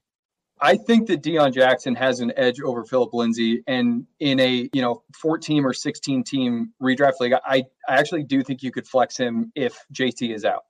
I 0.60 0.76
think 0.76 1.06
that 1.08 1.22
Deon 1.22 1.54
Jackson 1.54 1.94
has 1.94 2.20
an 2.20 2.32
edge 2.36 2.60
over 2.60 2.84
Phillip 2.84 3.14
Lindsay, 3.14 3.62
and 3.66 4.06
in 4.20 4.40
a 4.40 4.68
you 4.72 4.82
know 4.82 5.02
14 5.14 5.64
or 5.64 5.72
16 5.72 6.24
team 6.24 6.72
redraft 6.82 7.20
league, 7.20 7.34
I 7.44 7.64
I 7.88 7.96
actually 7.96 8.24
do 8.24 8.42
think 8.42 8.62
you 8.62 8.72
could 8.72 8.86
flex 8.86 9.16
him 9.16 9.52
if 9.54 9.78
JT 9.92 10.34
is 10.34 10.44
out 10.44 10.64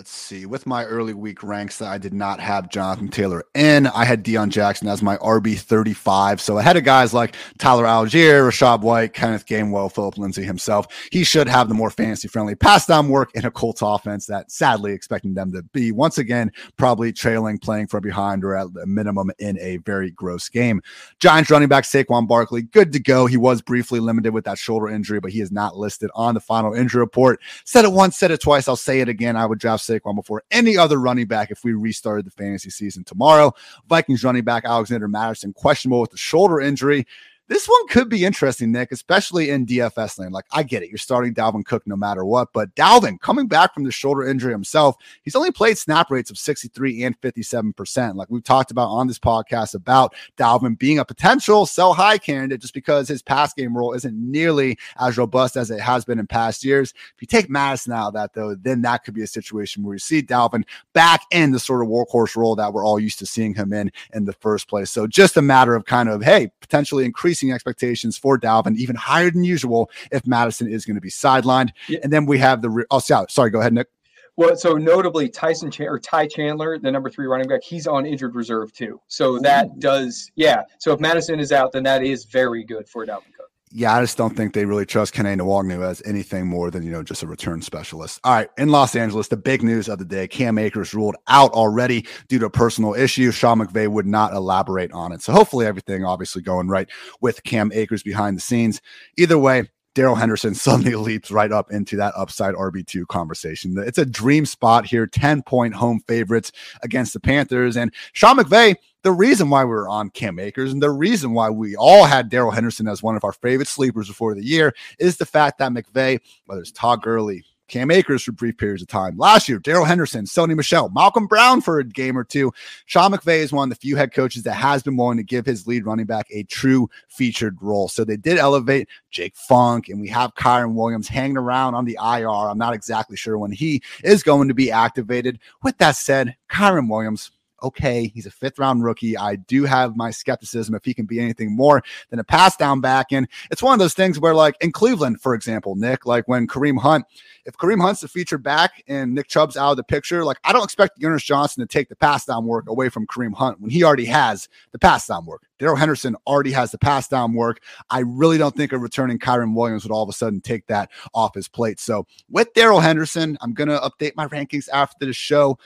let's 0.00 0.12
see, 0.12 0.46
with 0.46 0.66
my 0.66 0.82
early 0.86 1.12
week 1.12 1.42
ranks 1.42 1.76
that 1.76 1.88
I 1.90 1.98
did 1.98 2.14
not 2.14 2.40
have 2.40 2.70
Jonathan 2.70 3.08
Taylor 3.08 3.44
in, 3.54 3.86
I 3.88 4.06
had 4.06 4.24
Deon 4.24 4.48
Jackson 4.48 4.88
as 4.88 5.02
my 5.02 5.18
RB 5.18 5.58
35. 5.58 6.40
So 6.40 6.56
ahead 6.56 6.78
of 6.78 6.84
guys 6.84 7.12
like 7.12 7.36
Tyler 7.58 7.84
Allgeier, 7.84 8.48
Rachaad 8.48 8.80
White, 8.80 9.12
Kenneth 9.12 9.44
Gainwell, 9.44 9.92
Phillip 9.92 10.16
Lindsay 10.16 10.42
himself, 10.42 10.86
he 11.12 11.22
should 11.22 11.46
have 11.48 11.68
the 11.68 11.74
more 11.74 11.90
fantasy 11.90 12.28
friendly 12.28 12.54
pass 12.54 12.86
down 12.86 13.10
work 13.10 13.30
in 13.34 13.44
a 13.44 13.50
Colts 13.50 13.82
offense 13.82 14.24
that 14.24 14.50
sadly 14.50 14.92
expecting 14.92 15.34
them 15.34 15.52
to 15.52 15.62
be 15.64 15.92
once 15.92 16.16
again 16.16 16.50
probably 16.78 17.12
trailing, 17.12 17.58
playing 17.58 17.86
from 17.86 18.00
behind, 18.00 18.42
or 18.42 18.56
at 18.56 18.68
a 18.82 18.86
minimum 18.86 19.30
in 19.38 19.58
a 19.58 19.76
very 19.84 20.10
gross 20.12 20.48
game. 20.48 20.80
Giants 21.18 21.50
running 21.50 21.68
back 21.68 21.84
Saquon 21.84 22.26
Barkley, 22.26 22.62
good 22.62 22.90
to 22.94 23.00
go. 23.00 23.26
He 23.26 23.36
was 23.36 23.60
briefly 23.60 24.00
limited 24.00 24.32
with 24.32 24.46
that 24.46 24.56
shoulder 24.56 24.88
injury, 24.88 25.20
but 25.20 25.30
he 25.30 25.42
is 25.42 25.52
not 25.52 25.76
listed 25.76 26.08
on 26.14 26.32
the 26.32 26.40
final 26.40 26.72
injury 26.72 27.00
report. 27.00 27.38
Said 27.66 27.84
it 27.84 27.92
once, 27.92 28.16
said 28.16 28.30
it 28.30 28.40
twice. 28.40 28.66
I'll 28.66 28.76
say 28.76 29.00
it 29.00 29.08
again. 29.10 29.36
I 29.36 29.44
would 29.44 29.58
draft 29.58 29.89
Saquon 29.90 30.14
before 30.14 30.44
any 30.50 30.76
other 30.76 30.98
running 30.98 31.26
back 31.26 31.50
if 31.50 31.64
we 31.64 31.72
restarted 31.72 32.26
the 32.26 32.30
fantasy 32.30 32.70
season 32.70 33.04
tomorrow. 33.04 33.52
Vikings 33.88 34.22
running 34.22 34.44
back 34.44 34.64
Alexander 34.64 35.08
Mattison 35.08 35.52
questionable 35.52 36.00
with 36.00 36.10
the 36.10 36.16
shoulder 36.16 36.60
injury. 36.60 37.06
This 37.50 37.66
one 37.66 37.88
could 37.88 38.08
be 38.08 38.24
interesting, 38.24 38.70
Nick, 38.70 38.92
especially 38.92 39.50
in 39.50 39.66
DFS 39.66 40.20
lane. 40.20 40.30
Like, 40.30 40.44
I 40.52 40.62
get 40.62 40.84
it. 40.84 40.88
You're 40.88 40.98
starting 40.98 41.34
Dalvin 41.34 41.64
Cook 41.64 41.84
no 41.84 41.96
matter 41.96 42.24
what, 42.24 42.52
but 42.52 42.72
Dalvin 42.76 43.20
coming 43.20 43.48
back 43.48 43.74
from 43.74 43.82
the 43.82 43.90
shoulder 43.90 44.22
injury 44.22 44.52
himself, 44.52 44.94
he's 45.24 45.34
only 45.34 45.50
played 45.50 45.76
snap 45.76 46.12
rates 46.12 46.30
of 46.30 46.38
63 46.38 47.02
and 47.02 47.20
57%. 47.20 48.14
Like 48.14 48.30
we've 48.30 48.44
talked 48.44 48.70
about 48.70 48.86
on 48.90 49.08
this 49.08 49.18
podcast 49.18 49.74
about 49.74 50.14
Dalvin 50.36 50.78
being 50.78 51.00
a 51.00 51.04
potential 51.04 51.66
sell 51.66 51.92
high 51.92 52.18
candidate 52.18 52.60
just 52.60 52.72
because 52.72 53.08
his 53.08 53.20
pass 53.20 53.52
game 53.52 53.76
role 53.76 53.94
isn't 53.94 54.14
nearly 54.14 54.78
as 55.00 55.18
robust 55.18 55.56
as 55.56 55.72
it 55.72 55.80
has 55.80 56.04
been 56.04 56.20
in 56.20 56.28
past 56.28 56.64
years. 56.64 56.94
If 57.16 57.20
you 57.20 57.26
take 57.26 57.50
Mattison 57.50 57.92
out 57.92 58.06
of 58.06 58.14
that, 58.14 58.32
though, 58.32 58.54
then 58.54 58.82
that 58.82 59.02
could 59.02 59.14
be 59.14 59.22
a 59.22 59.26
situation 59.26 59.82
where 59.82 59.96
you 59.96 59.98
see 59.98 60.22
Dalvin 60.22 60.62
back 60.92 61.22
in 61.32 61.50
the 61.50 61.58
sort 61.58 61.82
of 61.82 61.88
workhorse 61.88 62.36
role 62.36 62.54
that 62.54 62.72
we're 62.72 62.84
all 62.84 63.00
used 63.00 63.18
to 63.18 63.26
seeing 63.26 63.54
him 63.54 63.72
in 63.72 63.90
in 64.14 64.24
the 64.24 64.34
first 64.34 64.68
place. 64.68 64.88
So 64.88 65.08
just 65.08 65.36
a 65.36 65.42
matter 65.42 65.74
of 65.74 65.84
kind 65.84 66.08
of, 66.08 66.22
hey, 66.22 66.52
potentially 66.60 67.04
increasing 67.04 67.39
increasing 67.40 67.52
expectations 67.52 68.18
for 68.18 68.38
Dalvin 68.38 68.76
even 68.76 68.96
higher 68.96 69.30
than 69.30 69.44
usual 69.44 69.90
if 70.12 70.26
Mattison 70.26 70.68
is 70.68 70.84
going 70.84 70.96
to 70.96 71.00
be 71.00 71.10
sidelined. 71.10 71.70
Yeah. 71.88 72.00
And 72.02 72.12
then 72.12 72.26
we 72.26 72.38
have 72.38 72.62
the 72.62 72.84
oh 72.90 72.98
sorry, 72.98 73.50
go 73.50 73.60
ahead, 73.60 73.72
Nick. 73.72 73.88
Well, 74.36 74.56
so 74.56 74.74
notably, 74.74 75.28
Tyson 75.28 75.70
Ch- 75.70 75.80
or 75.80 75.98
Ty 75.98 76.28
Chandler, 76.28 76.78
the 76.78 76.90
number 76.90 77.10
three 77.10 77.26
running 77.26 77.48
back, 77.48 77.62
he's 77.62 77.86
on 77.86 78.06
injured 78.06 78.34
reserve 78.34 78.72
too. 78.72 79.00
So 79.06 79.38
that 79.40 79.78
does, 79.80 80.30
yeah. 80.34 80.62
So 80.78 80.92
if 80.92 81.00
Mattison 81.00 81.40
is 81.40 81.52
out, 81.52 81.72
then 81.72 81.82
that 81.82 82.02
is 82.02 82.24
very 82.24 82.64
good 82.64 82.88
for 82.88 83.04
Dalvin 83.04 83.34
Cook. 83.36 83.39
Yeah, 83.72 83.94
I 83.94 84.00
just 84.00 84.18
don't 84.18 84.36
think 84.36 84.52
they 84.52 84.64
really 84.64 84.84
trust 84.84 85.14
Kene 85.14 85.38
Nwangwu 85.38 85.88
as 85.88 86.02
anything 86.04 86.48
more 86.48 86.72
than 86.72 86.82
you 86.82 86.90
know 86.90 87.04
just 87.04 87.22
a 87.22 87.26
return 87.28 87.62
specialist. 87.62 88.18
All 88.24 88.32
right, 88.32 88.48
in 88.58 88.70
Los 88.70 88.96
Angeles, 88.96 89.28
the 89.28 89.36
big 89.36 89.62
news 89.62 89.88
of 89.88 90.00
the 90.00 90.04
day: 90.04 90.26
Cam 90.26 90.58
Akers 90.58 90.92
ruled 90.92 91.14
out 91.28 91.52
already 91.52 92.04
due 92.26 92.40
to 92.40 92.46
a 92.46 92.50
personal 92.50 92.94
issue. 92.94 93.30
Sean 93.30 93.60
McVay 93.60 93.86
would 93.86 94.06
not 94.06 94.32
elaborate 94.32 94.90
on 94.90 95.12
it, 95.12 95.22
so 95.22 95.32
hopefully 95.32 95.66
everything 95.66 96.04
obviously 96.04 96.42
going 96.42 96.66
right 96.66 96.88
with 97.20 97.44
Cam 97.44 97.70
Akers 97.72 98.02
behind 98.02 98.36
the 98.36 98.40
scenes. 98.40 98.80
Either 99.16 99.38
way, 99.38 99.68
Darrell 99.94 100.16
Henderson 100.16 100.54
suddenly 100.56 100.96
leaps 100.96 101.30
right 101.30 101.52
up 101.52 101.70
into 101.70 101.96
that 101.96 102.14
upside 102.16 102.54
RB2 102.54 103.06
conversation. 103.06 103.76
It's 103.78 103.98
a 103.98 104.06
dream 104.06 104.46
spot 104.46 104.86
here, 104.86 105.06
10 105.06 105.42
point 105.42 105.74
home 105.74 106.00
favorites 106.08 106.50
against 106.82 107.12
the 107.12 107.20
Panthers. 107.20 107.76
And 107.76 107.94
Sean 108.12 108.36
McVay, 108.36 108.74
the 109.02 109.12
reason 109.12 109.50
why 109.50 109.64
we 109.64 109.70
were 109.70 109.88
on 109.88 110.10
Cam 110.10 110.38
Akers 110.38 110.72
and 110.72 110.82
the 110.82 110.90
reason 110.90 111.32
why 111.32 111.50
we 111.50 111.76
all 111.76 112.04
had 112.04 112.28
Darrell 112.28 112.50
Henderson 112.50 112.88
as 112.88 113.02
one 113.02 113.16
of 113.16 113.24
our 113.24 113.32
favorite 113.32 113.68
sleepers 113.68 114.08
before 114.08 114.34
the 114.34 114.44
year 114.44 114.74
is 114.98 115.16
the 115.16 115.26
fact 115.26 115.58
that 115.58 115.72
McVay, 115.72 116.20
whether 116.46 116.60
it's 116.60 116.72
Todd 116.72 117.02
Gurley, 117.02 117.44
Cam 117.70 117.90
Akers 117.92 118.24
for 118.24 118.32
brief 118.32 118.58
periods 118.58 118.82
of 118.82 118.88
time. 118.88 119.16
Last 119.16 119.48
year, 119.48 119.60
Darrell 119.60 119.84
Henderson, 119.84 120.24
Sony 120.24 120.56
Michel, 120.56 120.88
Malcolm 120.88 121.28
Brown 121.28 121.60
for 121.60 121.78
a 121.78 121.84
game 121.84 122.18
or 122.18 122.24
two. 122.24 122.52
Sean 122.84 123.12
McVay 123.12 123.38
is 123.38 123.52
one 123.52 123.70
of 123.70 123.70
the 123.70 123.80
few 123.80 123.94
head 123.94 124.12
coaches 124.12 124.42
that 124.42 124.54
has 124.54 124.82
been 124.82 124.96
willing 124.96 125.18
to 125.18 125.22
give 125.22 125.46
his 125.46 125.68
lead 125.68 125.86
running 125.86 126.04
back 126.04 126.26
a 126.32 126.42
true 126.42 126.90
featured 127.08 127.56
role. 127.62 127.86
So 127.88 128.04
they 128.04 128.16
did 128.16 128.38
elevate 128.38 128.88
Jake 129.12 129.36
Funk, 129.36 129.88
and 129.88 130.00
we 130.00 130.08
have 130.08 130.34
Kyren 130.34 130.74
Williams 130.74 131.06
hanging 131.06 131.36
around 131.36 131.76
on 131.76 131.84
the 131.84 131.96
IR. 132.02 132.28
I'm 132.28 132.58
not 132.58 132.74
exactly 132.74 133.16
sure 133.16 133.38
when 133.38 133.52
he 133.52 133.82
is 134.02 134.24
going 134.24 134.48
to 134.48 134.54
be 134.54 134.72
activated. 134.72 135.38
With 135.62 135.78
that 135.78 135.94
said, 135.94 136.34
Kyren 136.50 136.90
Williams, 136.90 137.30
okay, 137.62 138.10
he's 138.14 138.26
a 138.26 138.30
fifth 138.30 138.58
round 138.58 138.84
rookie. 138.84 139.16
I 139.16 139.36
do 139.36 139.64
have 139.64 139.96
my 139.96 140.10
skepticism 140.10 140.74
if 140.74 140.84
he 140.84 140.94
can 140.94 141.06
be 141.06 141.20
anything 141.20 141.54
more 141.54 141.82
than 142.10 142.18
a 142.18 142.24
pass 142.24 142.56
down 142.56 142.80
back. 142.80 143.12
And 143.12 143.28
it's 143.50 143.62
one 143.62 143.72
of 143.72 143.78
those 143.78 143.94
things 143.94 144.18
where, 144.18 144.34
like 144.34 144.56
in 144.60 144.72
Cleveland, 144.72 145.20
for 145.20 145.34
example, 145.34 145.76
Nick, 145.76 146.06
like 146.06 146.28
when 146.28 146.46
Kareem 146.46 146.78
Hunt, 146.78 147.04
if 147.46 147.56
Kareem 147.56 147.80
Hunt's 147.80 148.00
the 148.00 148.08
featured 148.08 148.42
back 148.42 148.82
and 148.86 149.14
Nick 149.14 149.28
Chubb's 149.28 149.56
out 149.56 149.72
of 149.72 149.76
the 149.76 149.84
picture, 149.84 150.24
like 150.24 150.38
I 150.44 150.52
don't 150.52 150.64
expect 150.64 151.02
Ernest 151.02 151.26
Johnson 151.26 151.62
to 151.62 151.66
take 151.66 151.88
the 151.88 151.96
pass 151.96 152.24
down 152.24 152.46
work 152.46 152.68
away 152.68 152.88
from 152.88 153.06
Kareem 153.06 153.34
Hunt 153.34 153.60
when 153.60 153.70
he 153.70 153.84
already 153.84 154.06
has 154.06 154.48
the 154.72 154.78
pass 154.78 155.06
down 155.06 155.26
work. 155.26 155.42
Darrell 155.60 155.76
Henderson 155.76 156.16
already 156.26 156.52
has 156.52 156.70
the 156.70 156.78
pass 156.78 157.06
down 157.06 157.34
work. 157.34 157.60
I 157.90 158.00
really 158.00 158.38
don't 158.38 158.56
think 158.56 158.72
a 158.72 158.78
returning 158.78 159.18
Kyren 159.18 159.54
Williams 159.54 159.84
would 159.84 159.92
all 159.92 160.02
of 160.02 160.08
a 160.08 160.12
sudden 160.12 160.40
take 160.40 160.66
that 160.68 160.90
off 161.14 161.34
his 161.34 161.48
plate. 161.48 161.78
So 161.78 162.06
with 162.30 162.52
Darrell 162.54 162.80
Henderson, 162.80 163.36
I'm 163.42 163.52
going 163.52 163.68
to 163.68 163.78
update 163.78 164.16
my 164.16 164.26
rankings 164.26 164.68
after 164.72 165.04
the 165.04 165.12
show. 165.12 165.58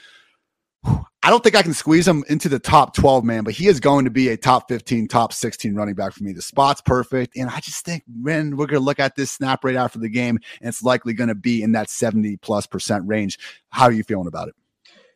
I 0.84 1.30
don't 1.30 1.42
think 1.42 1.56
I 1.56 1.62
can 1.62 1.72
squeeze 1.72 2.06
him 2.06 2.22
into 2.28 2.50
the 2.50 2.58
top 2.58 2.94
12, 2.94 3.24
man, 3.24 3.44
but 3.44 3.54
he 3.54 3.66
is 3.66 3.80
going 3.80 4.04
to 4.04 4.10
be 4.10 4.28
a 4.28 4.36
top 4.36 4.68
15, 4.68 5.08
top 5.08 5.32
16 5.32 5.74
running 5.74 5.94
back 5.94 6.12
for 6.12 6.22
me. 6.22 6.34
The 6.34 6.42
spot's 6.42 6.82
perfect. 6.82 7.34
And 7.34 7.48
I 7.48 7.60
just 7.60 7.82
think 7.82 8.02
when 8.20 8.58
we're 8.58 8.66
going 8.66 8.80
to 8.80 8.84
look 8.84 9.00
at 9.00 9.16
this 9.16 9.30
snap 9.30 9.64
rate 9.64 9.76
after 9.76 9.98
the 9.98 10.10
game, 10.10 10.38
and 10.60 10.68
it's 10.68 10.82
likely 10.82 11.14
going 11.14 11.28
to 11.28 11.34
be 11.34 11.62
in 11.62 11.72
that 11.72 11.88
70 11.88 12.36
plus 12.36 12.66
percent 12.66 13.04
range. 13.06 13.38
How 13.70 13.84
are 13.84 13.92
you 13.92 14.04
feeling 14.04 14.26
about 14.26 14.48
it? 14.48 14.54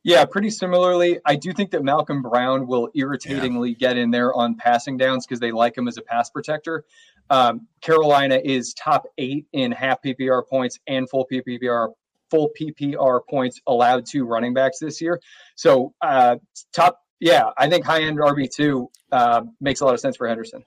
Yeah, 0.03 0.25
pretty 0.25 0.49
similarly. 0.49 1.19
I 1.27 1.37
do 1.37 1.53
think 1.53 1.73
that 1.73 1.85
Malcolm 1.85 2.23
Brown 2.23 2.67
will 2.67 2.89
irritatingly 2.95 3.71
yeah. 3.71 3.77
get 3.91 3.99
in 3.99 4.11
there 4.11 4.33
on 4.33 4.55
passing 4.55 4.97
downs 4.97 5.27
because 5.27 5.41
they 5.41 5.53
like 5.53 5.77
him 5.77 5.89
as 5.89 5.99
a 5.99 6.03
pass 6.03 6.31
protector. 6.31 6.85
Um, 7.29 7.67
Carolina 7.83 8.41
is 8.43 8.73
top 8.73 9.07
eight 9.19 9.47
in 9.53 9.73
half 9.73 10.01
PPR 10.01 10.49
points 10.49 10.79
and 10.87 11.11
full 11.11 11.27
PPR 11.31 11.91
full 12.31 12.51
PPR 12.59 13.21
points 13.29 13.61
allowed 13.67 14.07
to 14.07 14.25
running 14.25 14.55
backs 14.55 14.79
this 14.79 15.01
year. 15.01 15.21
So 15.57 15.95
uh, 16.01 16.37
top, 16.73 17.01
yeah, 17.21 17.51
I 17.57 17.69
think 17.69 17.85
high 17.85 18.03
end 18.03 18.19
RB 18.19 18.51
two 18.51 18.91
uh, 19.13 19.43
makes 19.61 19.81
a 19.81 19.85
lot 19.85 19.95
of 19.95 20.01
sense 20.01 20.17
for 20.17 20.29
Henderson. 20.29 20.65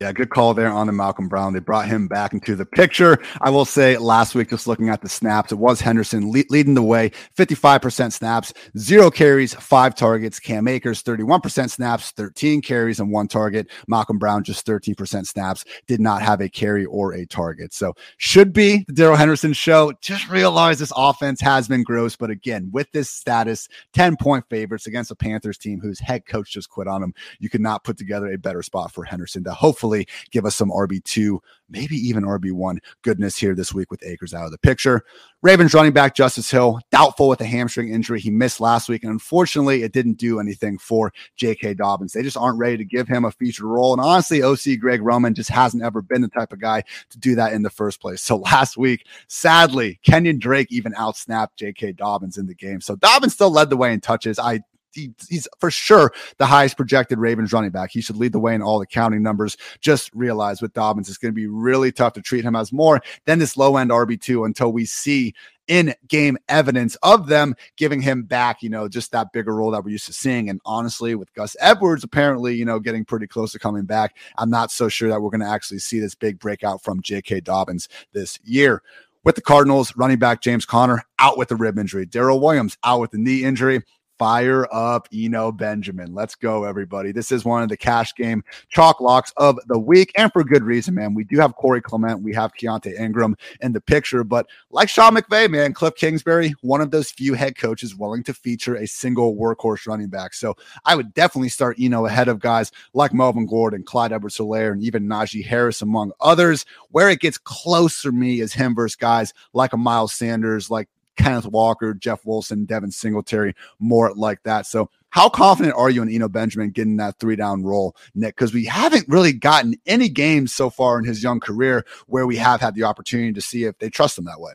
Yeah, 0.00 0.10
good 0.10 0.30
call 0.30 0.54
there 0.54 0.70
on 0.70 0.88
the 0.88 0.92
Malcolm 0.92 1.28
Brown. 1.28 1.52
They 1.52 1.60
brought 1.60 1.86
him 1.86 2.08
back 2.08 2.32
into 2.32 2.56
the 2.56 2.66
picture. 2.66 3.22
I 3.40 3.50
will 3.50 3.64
say 3.64 3.96
last 3.96 4.34
week, 4.34 4.50
just 4.50 4.66
looking 4.66 4.88
at 4.88 5.00
the 5.00 5.08
snaps, 5.08 5.52
it 5.52 5.58
was 5.58 5.80
Henderson 5.80 6.32
le- 6.32 6.42
leading 6.50 6.74
the 6.74 6.82
way 6.82 7.12
55% 7.38 8.12
snaps, 8.12 8.52
zero 8.76 9.08
carries, 9.08 9.54
five 9.54 9.94
targets. 9.94 10.40
Cam 10.40 10.66
Akers, 10.66 11.04
31% 11.04 11.70
snaps, 11.70 12.10
13 12.10 12.60
carries, 12.60 12.98
and 12.98 13.12
one 13.12 13.28
target. 13.28 13.70
Malcolm 13.86 14.18
Brown, 14.18 14.42
just 14.42 14.66
13% 14.66 15.28
snaps, 15.28 15.64
did 15.86 16.00
not 16.00 16.22
have 16.22 16.40
a 16.40 16.48
carry 16.48 16.84
or 16.86 17.14
a 17.14 17.24
target. 17.24 17.72
So, 17.72 17.94
should 18.16 18.52
be 18.52 18.84
the 18.88 18.94
Darrell 18.94 19.16
Henderson 19.16 19.52
show. 19.52 19.92
Just 20.00 20.28
realize 20.28 20.80
this 20.80 20.92
offense 20.96 21.40
has 21.40 21.68
been 21.68 21.84
gross. 21.84 22.16
But 22.16 22.30
again, 22.30 22.68
with 22.72 22.90
this 22.90 23.10
status, 23.10 23.68
10 23.92 24.16
point 24.16 24.44
favorites 24.50 24.88
against 24.88 25.12
a 25.12 25.16
Panthers 25.16 25.56
team 25.56 25.78
whose 25.80 26.00
head 26.00 26.26
coach 26.26 26.50
just 26.50 26.68
quit 26.68 26.88
on 26.88 27.00
him, 27.00 27.14
you 27.38 27.48
could 27.48 27.60
not 27.60 27.84
put 27.84 27.96
together 27.96 28.32
a 28.32 28.36
better 28.36 28.60
spot 28.60 28.90
for 28.92 29.04
Henderson 29.04 29.44
to 29.44 29.52
hopefully 29.52 29.83
hopefully 29.84 30.06
give 30.30 30.46
us 30.46 30.56
some 30.56 30.70
RB2, 30.70 31.38
maybe 31.68 31.96
even 31.96 32.24
RB1 32.24 32.78
goodness 33.02 33.36
here 33.36 33.54
this 33.54 33.74
week 33.74 33.90
with 33.90 34.02
Akers 34.02 34.32
out 34.32 34.46
of 34.46 34.50
the 34.50 34.58
picture. 34.58 35.02
Ravens 35.42 35.74
running 35.74 35.92
back 35.92 36.14
Justice 36.14 36.50
Hill, 36.50 36.80
doubtful 36.90 37.28
with 37.28 37.40
a 37.42 37.44
hamstring 37.44 37.92
injury. 37.92 38.18
He 38.18 38.30
missed 38.30 38.60
last 38.60 38.88
week, 38.88 39.02
and 39.02 39.12
unfortunately, 39.12 39.82
it 39.82 39.92
didn't 39.92 40.14
do 40.14 40.40
anything 40.40 40.78
for 40.78 41.12
J.K. 41.36 41.74
Dobbins. 41.74 42.14
They 42.14 42.22
just 42.22 42.38
aren't 42.38 42.58
ready 42.58 42.78
to 42.78 42.84
give 42.84 43.06
him 43.06 43.26
a 43.26 43.30
featured 43.30 43.66
role. 43.66 43.92
And 43.92 44.00
honestly, 44.00 44.42
OC 44.42 44.80
Greg 44.80 45.02
Roman 45.02 45.34
just 45.34 45.50
hasn't 45.50 45.82
ever 45.82 46.00
been 46.00 46.22
the 46.22 46.28
type 46.28 46.52
of 46.52 46.60
guy 46.60 46.82
to 47.10 47.18
do 47.18 47.34
that 47.34 47.52
in 47.52 47.62
the 47.62 47.70
first 47.70 48.00
place. 48.00 48.22
So 48.22 48.36
last 48.54 48.78
week, 48.78 49.06
sadly, 49.28 50.00
Kenyon 50.02 50.38
Drake 50.38 50.68
even 50.70 50.92
outsnapped 50.92 51.56
J.K. 51.56 51.92
Dobbins 51.92 52.38
in 52.38 52.46
the 52.46 52.54
game. 52.54 52.80
So 52.80 52.96
Dobbins 52.96 53.34
still 53.34 53.50
led 53.50 53.68
the 53.68 53.76
way 53.76 53.92
in 53.92 54.00
touches. 54.00 54.38
I 54.38 54.60
he, 54.94 55.12
he's 55.28 55.48
for 55.58 55.70
sure 55.70 56.12
the 56.38 56.46
highest 56.46 56.76
projected 56.76 57.18
Ravens 57.18 57.52
running 57.52 57.70
back. 57.70 57.90
He 57.90 58.00
should 58.00 58.16
lead 58.16 58.32
the 58.32 58.40
way 58.40 58.54
in 58.54 58.62
all 58.62 58.78
the 58.78 58.86
counting 58.86 59.22
numbers. 59.22 59.56
Just 59.80 60.10
realize 60.14 60.62
with 60.62 60.72
Dobbins, 60.72 61.08
it's 61.08 61.18
going 61.18 61.32
to 61.32 61.36
be 61.36 61.46
really 61.46 61.92
tough 61.92 62.14
to 62.14 62.22
treat 62.22 62.44
him 62.44 62.56
as 62.56 62.72
more 62.72 63.00
than 63.26 63.38
this 63.38 63.56
low 63.56 63.76
end 63.76 63.90
RB2 63.90 64.46
until 64.46 64.72
we 64.72 64.84
see 64.84 65.34
in 65.66 65.94
game 66.08 66.36
evidence 66.48 66.94
of 66.96 67.26
them 67.28 67.54
giving 67.76 68.00
him 68.02 68.22
back, 68.24 68.62
you 68.62 68.68
know, 68.68 68.88
just 68.88 69.12
that 69.12 69.32
bigger 69.32 69.54
role 69.54 69.70
that 69.70 69.84
we're 69.84 69.90
used 69.90 70.06
to 70.06 70.12
seeing. 70.12 70.50
And 70.50 70.60
honestly, 70.64 71.14
with 71.14 71.32
Gus 71.34 71.56
Edwards 71.60 72.04
apparently, 72.04 72.54
you 72.54 72.64
know, 72.64 72.78
getting 72.78 73.04
pretty 73.04 73.26
close 73.26 73.52
to 73.52 73.58
coming 73.58 73.84
back, 73.84 74.16
I'm 74.36 74.50
not 74.50 74.70
so 74.70 74.88
sure 74.88 75.08
that 75.08 75.20
we're 75.20 75.30
going 75.30 75.40
to 75.40 75.48
actually 75.48 75.78
see 75.78 76.00
this 76.00 76.14
big 76.14 76.38
breakout 76.38 76.82
from 76.82 77.02
J.K. 77.02 77.40
Dobbins 77.40 77.88
this 78.12 78.38
year. 78.44 78.82
With 79.24 79.36
the 79.36 79.40
Cardinals, 79.40 79.96
running 79.96 80.18
back 80.18 80.42
James 80.42 80.66
Conner 80.66 81.02
out 81.18 81.38
with 81.38 81.48
the 81.48 81.56
rib 81.56 81.78
injury, 81.78 82.06
Daryl 82.06 82.42
Williams 82.42 82.76
out 82.84 83.00
with 83.00 83.10
the 83.12 83.18
knee 83.18 83.42
injury. 83.42 83.82
Fire 84.18 84.66
up 84.72 85.08
Eno 85.12 85.50
Benjamin. 85.50 86.14
Let's 86.14 86.34
go, 86.34 86.64
everybody. 86.64 87.12
This 87.12 87.32
is 87.32 87.44
one 87.44 87.62
of 87.62 87.68
the 87.68 87.76
cash 87.76 88.14
game 88.14 88.44
chalk 88.68 89.00
locks 89.00 89.32
of 89.36 89.58
the 89.66 89.78
week, 89.78 90.12
and 90.16 90.32
for 90.32 90.44
good 90.44 90.62
reason, 90.62 90.94
man. 90.94 91.14
We 91.14 91.24
do 91.24 91.38
have 91.40 91.56
Corey 91.56 91.80
Clement, 91.80 92.22
we 92.22 92.32
have 92.34 92.52
Keaontay 92.54 92.98
Ingram 92.98 93.36
in 93.60 93.72
the 93.72 93.80
picture, 93.80 94.22
but 94.22 94.46
like 94.70 94.88
Sean 94.88 95.14
McVay, 95.14 95.50
man, 95.50 95.72
Cliff 95.72 95.94
Kingsbury, 95.96 96.54
one 96.60 96.80
of 96.80 96.90
those 96.90 97.10
few 97.10 97.34
head 97.34 97.56
coaches 97.58 97.96
willing 97.96 98.22
to 98.24 98.34
feature 98.34 98.76
a 98.76 98.86
single 98.86 99.36
workhorse 99.36 99.86
running 99.86 100.08
back. 100.08 100.34
So 100.34 100.54
I 100.84 100.94
would 100.94 101.14
definitely 101.14 101.48
start 101.48 101.76
Eno 101.80 102.06
ahead 102.06 102.28
of 102.28 102.40
guys 102.40 102.70
like 102.92 103.12
Melvin 103.12 103.46
Gordon, 103.46 103.82
Clyde 103.82 104.12
Edwards 104.12 104.38
Helaire, 104.38 104.72
and 104.72 104.82
even 104.82 105.08
Najee 105.08 105.44
Harris, 105.44 105.82
among 105.82 106.12
others. 106.20 106.64
Where 106.90 107.08
it 107.08 107.20
gets 107.20 107.38
close 107.38 108.00
for 108.00 108.12
me 108.12 108.40
is 108.40 108.52
him 108.52 108.74
versus 108.74 108.96
guys 108.96 109.32
like 109.52 109.72
a 109.72 109.76
Miles 109.76 110.14
Sanders, 110.14 110.70
like 110.70 110.88
Kenneth 111.16 111.46
Walker, 111.46 111.94
Jeff 111.94 112.24
Wilson, 112.24 112.64
Devin 112.64 112.90
Singletary, 112.90 113.54
more 113.78 114.12
like 114.14 114.42
that. 114.44 114.66
So, 114.66 114.90
how 115.10 115.28
confident 115.28 115.76
are 115.76 115.90
you 115.90 116.02
in 116.02 116.08
Eno 116.08 116.28
Benjamin 116.28 116.70
getting 116.70 116.96
that 116.96 117.18
three 117.20 117.36
down 117.36 117.62
role, 117.62 117.94
Nick? 118.14 118.34
Because 118.34 118.52
we 118.52 118.64
haven't 118.64 119.06
really 119.08 119.32
gotten 119.32 119.76
any 119.86 120.08
games 120.08 120.52
so 120.52 120.70
far 120.70 120.98
in 120.98 121.04
his 121.04 121.22
young 121.22 121.38
career 121.38 121.84
where 122.06 122.26
we 122.26 122.36
have 122.36 122.60
had 122.60 122.74
the 122.74 122.82
opportunity 122.82 123.32
to 123.32 123.40
see 123.40 123.64
if 123.64 123.78
they 123.78 123.88
trust 123.88 124.18
him 124.18 124.24
that 124.24 124.40
way. 124.40 124.52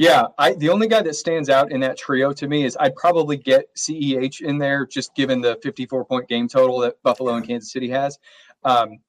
Yeah, 0.00 0.28
I 0.38 0.54
the 0.54 0.70
only 0.70 0.88
guy 0.88 1.02
that 1.02 1.14
stands 1.14 1.50
out 1.50 1.72
in 1.72 1.80
that 1.80 1.98
trio 1.98 2.32
to 2.32 2.48
me 2.48 2.64
is 2.64 2.74
I'd 2.80 2.96
probably 2.96 3.36
get 3.36 3.66
CEH 3.76 4.40
in 4.40 4.56
there, 4.56 4.86
just 4.86 5.14
given 5.14 5.42
the 5.42 5.58
54 5.62 6.06
point 6.06 6.26
game 6.26 6.48
total 6.48 6.78
that 6.80 7.02
Buffalo 7.02 7.34
and 7.34 7.46
Kansas 7.46 7.70
City 7.70 7.90
has. 7.90 8.18
Um, 8.64 9.00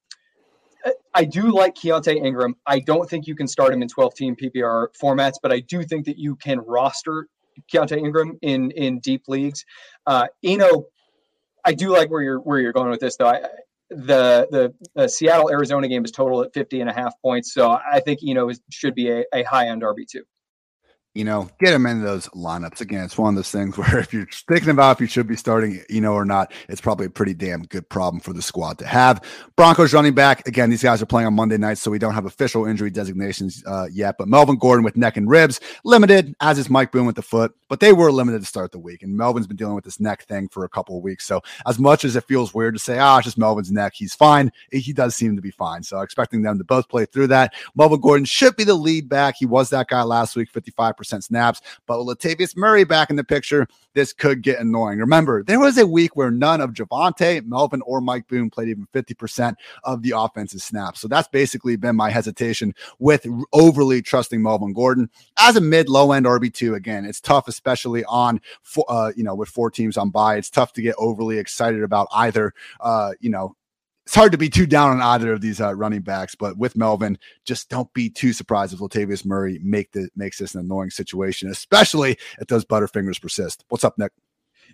I 1.13 1.25
do 1.25 1.51
like 1.53 1.75
Keaontay 1.75 2.23
Ingram. 2.23 2.55
I 2.65 2.79
don't 2.79 3.09
think 3.09 3.27
you 3.27 3.35
can 3.35 3.47
start 3.47 3.73
him 3.73 3.81
in 3.81 3.87
12 3.87 4.15
team 4.15 4.35
PPR 4.35 4.87
formats, 5.01 5.35
but 5.41 5.51
I 5.51 5.59
do 5.59 5.83
think 5.83 6.05
that 6.05 6.17
you 6.17 6.35
can 6.35 6.59
roster 6.59 7.27
Keaontay 7.71 7.97
Ingram 7.97 8.37
in 8.41 8.71
in 8.71 8.99
deep 8.99 9.23
leagues. 9.27 9.65
Uh, 10.05 10.27
Eno, 10.43 10.85
I 11.65 11.73
do 11.73 11.89
like 11.89 12.09
where 12.09 12.21
you're 12.21 12.39
where 12.39 12.59
you're 12.59 12.73
going 12.73 12.89
with 12.89 12.99
this 12.99 13.17
though. 13.17 13.27
I, 13.27 13.41
the, 13.89 14.47
the 14.49 14.73
the 14.95 15.09
Seattle 15.09 15.51
Arizona 15.51 15.87
game 15.87 16.05
is 16.05 16.11
total 16.11 16.41
at 16.43 16.53
50 16.53 16.79
and 16.79 16.89
a 16.89 16.93
half 16.93 17.13
points, 17.21 17.53
so 17.53 17.69
I 17.69 17.99
think 17.99 18.21
Eno 18.25 18.49
is, 18.49 18.61
should 18.71 18.95
be 18.95 19.11
a, 19.11 19.25
a 19.33 19.43
high 19.43 19.67
end 19.67 19.81
RB 19.81 20.07
two. 20.09 20.23
You 21.13 21.25
know, 21.25 21.49
get 21.59 21.73
him 21.73 21.85
into 21.85 22.05
those 22.05 22.27
lineups. 22.29 22.79
Again, 22.79 23.03
it's 23.03 23.17
one 23.17 23.29
of 23.29 23.35
those 23.35 23.51
things 23.51 23.77
where 23.77 23.99
if 23.99 24.13
you're 24.13 24.27
thinking 24.47 24.69
about 24.69 24.97
if 24.97 25.01
you 25.01 25.07
should 25.07 25.27
be 25.27 25.35
starting, 25.35 25.83
you 25.89 26.01
know, 26.01 26.13
or 26.13 26.25
not, 26.25 26.53
it's 26.69 26.81
probably 26.81 27.05
a 27.05 27.09
pretty 27.09 27.33
damn 27.33 27.63
good 27.63 27.87
problem 27.89 28.21
for 28.21 28.33
the 28.33 28.41
squad 28.41 28.77
to 28.79 28.85
have. 28.85 29.23
Broncos 29.55 29.93
running 29.93 30.13
back. 30.13 30.47
Again, 30.47 30.69
these 30.69 30.83
guys 30.83 31.01
are 31.01 31.05
playing 31.05 31.27
on 31.27 31.33
Monday 31.33 31.57
nights, 31.57 31.81
so 31.81 31.91
we 31.91 31.99
don't 31.99 32.13
have 32.13 32.25
official 32.25 32.65
injury 32.65 32.89
designations 32.89 33.63
uh, 33.67 33.87
yet. 33.91 34.17
But 34.17 34.27
Melvin 34.27 34.57
Gordon 34.57 34.83
with 34.83 34.95
neck 34.95 35.17
and 35.17 35.29
ribs, 35.29 35.59
limited, 35.83 36.33
as 36.39 36.57
is 36.57 36.69
Mike 36.69 36.91
Boone 36.91 37.05
with 37.05 37.15
the 37.15 37.21
foot, 37.21 37.53
but 37.67 37.79
they 37.79 37.91
were 37.93 38.11
limited 38.11 38.39
to 38.39 38.45
start 38.45 38.71
the 38.71 38.79
week. 38.79 39.03
And 39.03 39.15
Melvin's 39.15 39.47
been 39.47 39.57
dealing 39.57 39.75
with 39.75 39.83
this 39.83 39.99
neck 39.99 40.23
thing 40.23 40.47
for 40.47 40.63
a 40.63 40.69
couple 40.69 40.97
of 40.97 41.03
weeks. 41.03 41.25
So 41.25 41.41
as 41.67 41.77
much 41.77 42.05
as 42.05 42.15
it 42.15 42.23
feels 42.25 42.53
weird 42.53 42.75
to 42.75 42.79
say, 42.79 42.99
ah, 42.99 43.17
it's 43.17 43.25
just 43.25 43.37
Melvin's 43.37 43.71
neck, 43.71 43.93
he's 43.95 44.15
fine. 44.15 44.51
He 44.71 44.93
does 44.93 45.15
seem 45.15 45.35
to 45.35 45.41
be 45.41 45.51
fine. 45.51 45.83
So 45.83 45.99
expecting 45.99 46.41
them 46.41 46.57
to 46.57 46.63
both 46.63 46.87
play 46.87 47.05
through 47.05 47.27
that. 47.27 47.53
Melvin 47.75 47.99
Gordon 47.99 48.25
should 48.25 48.55
be 48.55 48.63
the 48.63 48.73
lead 48.73 49.09
back. 49.09 49.35
He 49.37 49.45
was 49.45 49.69
that 49.71 49.87
guy 49.87 50.03
last 50.03 50.35
week, 50.35 50.51
55% 50.51 51.00
snaps. 51.03 51.61
But 51.85 52.03
with 52.03 52.19
Latavius 52.19 52.55
Murray 52.55 52.83
back 52.83 53.09
in 53.09 53.15
the 53.15 53.23
picture, 53.23 53.67
this 53.93 54.13
could 54.13 54.41
get 54.41 54.59
annoying. 54.59 54.99
Remember, 54.99 55.43
there 55.43 55.59
was 55.59 55.77
a 55.77 55.85
week 55.85 56.15
where 56.15 56.31
none 56.31 56.61
of 56.61 56.71
Javonte, 56.71 57.45
Melvin, 57.45 57.81
or 57.85 58.01
Mike 58.01 58.27
Boone 58.27 58.49
played 58.49 58.69
even 58.69 58.87
50% 58.93 59.55
of 59.83 60.01
the 60.01 60.13
offensive 60.15 60.61
snaps. 60.61 61.01
So 61.01 61.07
that's 61.07 61.27
basically 61.27 61.75
been 61.75 61.95
my 61.95 62.09
hesitation 62.09 62.73
with 62.99 63.25
overly 63.53 64.01
trusting 64.01 64.41
Melvin 64.41 64.73
Gordon 64.73 65.09
as 65.37 65.55
a 65.55 65.61
mid 65.61 65.89
low 65.89 66.11
end 66.11 66.25
RB2. 66.25 66.75
Again, 66.75 67.05
it's 67.05 67.21
tough, 67.21 67.47
especially 67.47 68.03
on, 68.05 68.41
uh, 68.87 69.11
you 69.15 69.23
know, 69.23 69.35
with 69.35 69.49
four 69.49 69.69
teams 69.69 69.97
on 69.97 70.09
bye. 70.09 70.37
It's 70.37 70.49
tough 70.49 70.73
to 70.73 70.81
get 70.81 70.95
overly 70.97 71.37
excited 71.37 71.83
about 71.83 72.07
either, 72.13 72.53
uh, 72.79 73.11
you 73.19 73.29
know, 73.29 73.55
it's 74.05 74.15
hard 74.15 74.31
to 74.31 74.37
be 74.37 74.49
too 74.49 74.65
down 74.65 74.91
on 74.91 75.01
either 75.01 75.31
of 75.33 75.41
these 75.41 75.61
uh, 75.61 75.73
running 75.75 76.01
backs, 76.01 76.35
but 76.35 76.57
with 76.57 76.75
Melvin, 76.75 77.17
just 77.45 77.69
don't 77.69 77.91
be 77.93 78.09
too 78.09 78.33
surprised 78.33 78.73
if 78.73 78.79
Latavius 78.79 79.25
Murray 79.25 79.59
make 79.61 79.91
the 79.91 80.09
makes 80.15 80.39
this 80.39 80.55
an 80.55 80.61
annoying 80.61 80.89
situation, 80.89 81.49
especially 81.49 82.17
if 82.39 82.47
those 82.47 82.65
butterfingers 82.65 83.21
persist. 83.21 83.63
What's 83.69 83.83
up, 83.83 83.97
Nick? 83.97 84.11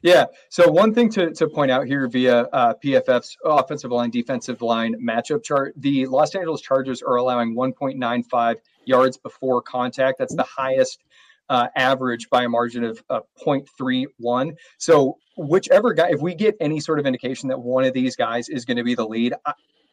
Yeah. 0.02 0.26
So 0.50 0.70
one 0.70 0.94
thing 0.94 1.10
to, 1.12 1.34
to 1.34 1.48
point 1.48 1.72
out 1.72 1.88
here 1.88 2.08
via 2.08 2.42
uh, 2.42 2.74
PFF's 2.84 3.36
offensive 3.44 3.92
line 3.92 4.10
defensive 4.10 4.62
line 4.62 4.96
matchup 5.02 5.44
chart, 5.44 5.74
the 5.78 6.06
Los 6.06 6.36
Angeles 6.36 6.62
Chargers 6.62 7.02
are 7.02 7.16
allowing 7.16 7.56
1.95 7.56 8.56
yards 8.86 9.18
before 9.18 9.62
contact. 9.62 10.20
That's 10.20 10.36
the 10.36 10.44
highest 10.44 11.04
uh, 11.50 11.68
average 11.76 12.30
by 12.30 12.44
a 12.44 12.50
margin 12.50 12.84
of 12.84 13.02
uh, 13.10 13.20
0.31. 13.46 14.56
So 14.78 15.18
whichever 15.38 15.94
guy, 15.94 16.10
if 16.10 16.22
we 16.22 16.36
get 16.36 16.56
any 16.60 16.80
sort 16.80 17.00
of 17.00 17.06
indication 17.06 17.50
that 17.50 17.60
one 17.60 17.84
of 17.84 17.94
these 17.94 18.16
guys 18.16 18.50
is 18.50 18.66
going 18.66 18.78
to 18.78 18.84
be 18.84 18.96
the 18.96 19.08
lead, 19.08 19.34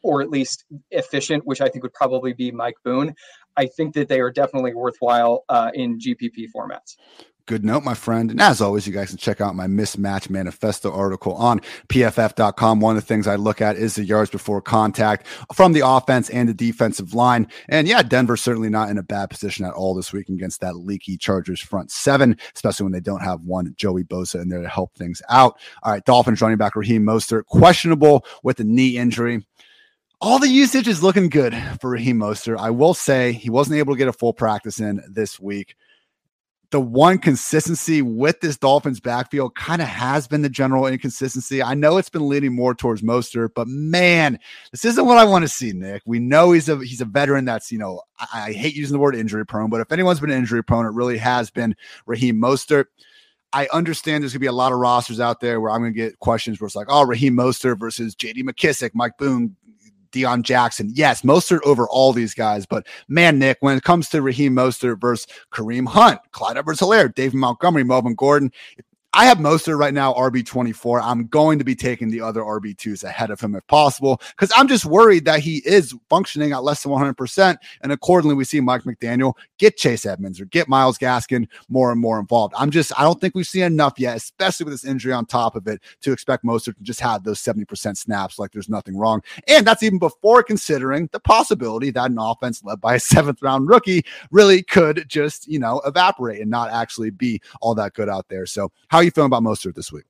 or 0.03 0.21
at 0.21 0.29
least 0.29 0.65
efficient, 0.91 1.45
which 1.45 1.61
I 1.61 1.69
think 1.69 1.83
would 1.83 1.93
probably 1.93 2.33
be 2.33 2.51
Mike 2.51 2.75
Boone, 2.83 3.15
I 3.57 3.65
think 3.65 3.95
that 3.95 4.07
they 4.07 4.19
are 4.19 4.31
definitely 4.31 4.73
worthwhile 4.73 5.43
uh, 5.49 5.71
in 5.73 5.97
GPP 5.97 6.47
formats 6.55 6.95
good 7.45 7.63
note, 7.63 7.83
my 7.83 7.93
friend. 7.93 8.31
And 8.31 8.41
as 8.41 8.61
always, 8.61 8.87
you 8.87 8.93
guys 8.93 9.09
can 9.09 9.17
check 9.17 9.39
out 9.39 9.55
my 9.55 9.67
mismatch 9.67 10.29
manifesto 10.29 10.91
article 10.91 11.33
on 11.35 11.61
pff.com. 11.87 12.79
One 12.79 12.97
of 12.97 13.03
the 13.03 13.07
things 13.07 13.27
I 13.27 13.35
look 13.35 13.61
at 13.61 13.75
is 13.75 13.95
the 13.95 14.03
yards 14.03 14.31
before 14.31 14.61
contact 14.61 15.27
from 15.53 15.73
the 15.73 15.87
offense 15.87 16.29
and 16.29 16.49
the 16.49 16.53
defensive 16.53 17.13
line. 17.13 17.47
And 17.69 17.87
yeah, 17.87 18.01
Denver's 18.01 18.41
certainly 18.41 18.69
not 18.69 18.89
in 18.89 18.97
a 18.97 19.03
bad 19.03 19.29
position 19.29 19.65
at 19.65 19.73
all 19.73 19.93
this 19.93 20.11
week 20.11 20.29
against 20.29 20.61
that 20.61 20.75
leaky 20.75 21.17
Chargers 21.17 21.61
front 21.61 21.91
seven, 21.91 22.37
especially 22.55 22.85
when 22.85 22.93
they 22.93 22.99
don't 22.99 23.23
have 23.23 23.41
one 23.41 23.73
Joey 23.77 24.03
Bosa 24.03 24.41
in 24.41 24.49
there 24.49 24.61
to 24.61 24.69
help 24.69 24.95
things 24.95 25.21
out. 25.29 25.57
All 25.83 25.91
right, 25.91 26.05
Dolphins 26.05 26.41
running 26.41 26.57
back 26.57 26.75
Raheem 26.75 27.03
Mostert, 27.03 27.45
questionable 27.45 28.25
with 28.43 28.59
a 28.59 28.63
knee 28.63 28.97
injury 28.97 29.45
all 30.21 30.39
the 30.39 30.47
usage 30.47 30.87
is 30.87 31.03
looking 31.03 31.29
good 31.29 31.53
for 31.81 31.91
Raheem 31.91 32.17
Mostert. 32.17 32.57
I 32.57 32.71
will 32.71 32.93
say 32.93 33.33
he 33.33 33.49
wasn't 33.49 33.77
able 33.77 33.93
to 33.93 33.97
get 33.97 34.07
a 34.07 34.13
full 34.13 34.33
practice 34.33 34.79
in 34.79 35.03
this 35.07 35.39
week 35.39 35.75
the 36.71 36.79
one 36.79 37.17
consistency 37.17 38.01
with 38.01 38.41
this 38.41 38.57
Dolphins 38.57 38.99
backfield 38.99 39.55
kind 39.55 39.81
of 39.81 39.87
has 39.87 40.27
been 40.27 40.41
the 40.41 40.49
general 40.49 40.87
inconsistency. 40.87 41.61
I 41.61 41.73
know 41.73 41.97
it's 41.97 42.09
been 42.09 42.27
leaning 42.27 42.53
more 42.53 42.73
towards 42.73 43.01
Mostert, 43.01 43.49
but 43.55 43.67
man, 43.67 44.39
this 44.71 44.85
isn't 44.85 45.05
what 45.05 45.17
I 45.17 45.25
want 45.25 45.43
to 45.43 45.49
see, 45.49 45.73
Nick. 45.73 46.03
We 46.05 46.19
know 46.19 46.51
he's 46.51 46.69
a 46.69 46.77
he's 46.77 47.01
a 47.01 47.05
veteran 47.05 47.45
that's, 47.45 47.71
you 47.71 47.77
know, 47.77 48.01
I, 48.19 48.47
I 48.49 48.53
hate 48.53 48.75
using 48.75 48.93
the 48.93 48.99
word 48.99 49.15
injury 49.15 49.45
prone, 49.45 49.69
but 49.69 49.81
if 49.81 49.91
anyone's 49.91 50.19
been 50.19 50.31
injury 50.31 50.63
prone, 50.63 50.85
it 50.85 50.93
really 50.93 51.17
has 51.17 51.49
been 51.49 51.75
Raheem 52.05 52.37
Mostert. 52.41 52.85
I 53.53 53.67
understand 53.71 54.23
there's 54.23 54.33
gonna 54.33 54.41
be 54.41 54.47
a 54.47 54.51
lot 54.51 54.73
of 54.73 54.79
rosters 54.79 55.19
out 55.19 55.39
there 55.39 55.61
where 55.61 55.71
I'm 55.71 55.81
gonna 55.81 55.91
get 55.91 56.19
questions 56.19 56.59
where 56.59 56.65
it's 56.65 56.75
like, 56.75 56.87
oh, 56.89 57.05
Raheem 57.05 57.35
Mostert 57.35 57.79
versus 57.79 58.15
JD 58.15 58.43
McKissic, 58.43 58.91
Mike 58.93 59.17
Boone, 59.17 59.55
Deon 60.15 60.43
Jackson. 60.43 60.89
Yes, 60.93 61.21
Mostert 61.21 61.59
over 61.65 61.87
all 61.89 62.13
these 62.13 62.33
guys, 62.33 62.65
but 62.65 62.87
man, 63.07 63.37
Nick, 63.37 63.57
when 63.59 63.77
it 63.77 63.83
comes 63.83 64.09
to 64.09 64.21
Raheem 64.21 64.55
Mostert 64.55 65.01
versus 65.01 65.27
Kareem 65.51 65.87
Hunt, 65.87 66.19
Clyde 66.31 66.57
Edwards 66.57 66.79
Helaire, 66.79 67.13
David 67.13 67.35
Montgomery, 67.35 67.83
Melvin 67.83 68.15
Gordon, 68.15 68.51
I 69.17 69.23
have 69.27 69.37
Mostert 69.37 69.79
right 69.79 69.93
now, 69.93 70.13
RB24. 70.13 71.01
I'm 71.01 71.27
going 71.27 71.57
to 71.57 71.63
be 71.63 71.73
taking 71.73 72.09
the 72.09 72.19
other 72.19 72.41
RB2s 72.41 73.05
ahead 73.05 73.31
of 73.31 73.39
him 73.39 73.55
if 73.55 73.65
possible 73.67 74.19
because 74.31 74.51
I'm 74.57 74.67
just 74.67 74.83
worried 74.83 75.23
that 75.23 75.39
he 75.39 75.61
is 75.65 75.95
functioning 76.09 76.51
at 76.51 76.65
less 76.65 76.83
than 76.83 76.91
100%. 76.91 77.55
And 77.81 77.93
accordingly, 77.93 78.35
we 78.35 78.43
see 78.43 78.59
Mike 78.59 78.83
McDaniel 78.83 79.31
get 79.57 79.77
Chase 79.77 80.05
Edmonds 80.05 80.41
or 80.41 80.45
get 80.45 80.67
Myles 80.67 80.97
Gaskin 80.97 81.47
more 81.69 81.93
and 81.93 82.01
more 82.01 82.19
involved. 82.19 82.55
I'm 82.57 82.71
just, 82.71 82.91
I 82.99 83.03
don't 83.03 83.21
think 83.21 83.35
we've 83.35 83.47
seen 83.47 83.63
enough 83.63 83.93
yet, 83.97 84.17
especially 84.17 84.65
with 84.65 84.73
this 84.73 84.83
injury 84.83 85.13
on 85.13 85.25
top 85.25 85.55
of 85.55 85.65
it, 85.67 85.81
to 86.01 86.11
expect 86.11 86.43
Mostert 86.43 86.75
to 86.75 86.83
just 86.83 86.99
have 86.99 87.23
those 87.23 87.41
70% 87.41 87.95
snaps 87.95 88.37
like 88.37 88.51
there's 88.51 88.67
nothing 88.67 88.97
wrong. 88.97 89.21
And 89.47 89.65
that's 89.65 89.81
even 89.81 89.97
before 89.97 90.43
considering 90.43 91.07
the 91.13 91.21
possibility 91.21 91.89
that 91.91 92.11
an 92.11 92.17
offense 92.19 92.61
led 92.65 92.81
by 92.81 92.95
a 92.95 92.99
seventh 92.99 93.41
round 93.41 93.69
rookie 93.69 94.03
really 94.31 94.61
could 94.61 95.05
just, 95.07 95.47
you 95.47 95.57
know, 95.57 95.79
evaporate 95.85 96.41
and 96.41 96.51
not 96.51 96.69
actually 96.69 97.11
be 97.11 97.41
all 97.61 97.75
that 97.75 97.93
good 97.93 98.09
out 98.09 98.25
there. 98.27 98.45
So, 98.45 98.73
how 98.89 99.04
you 99.05 99.11
feeling 99.11 99.27
about 99.27 99.43
Mostert 99.43 99.75
this 99.75 99.91
week? 99.91 100.05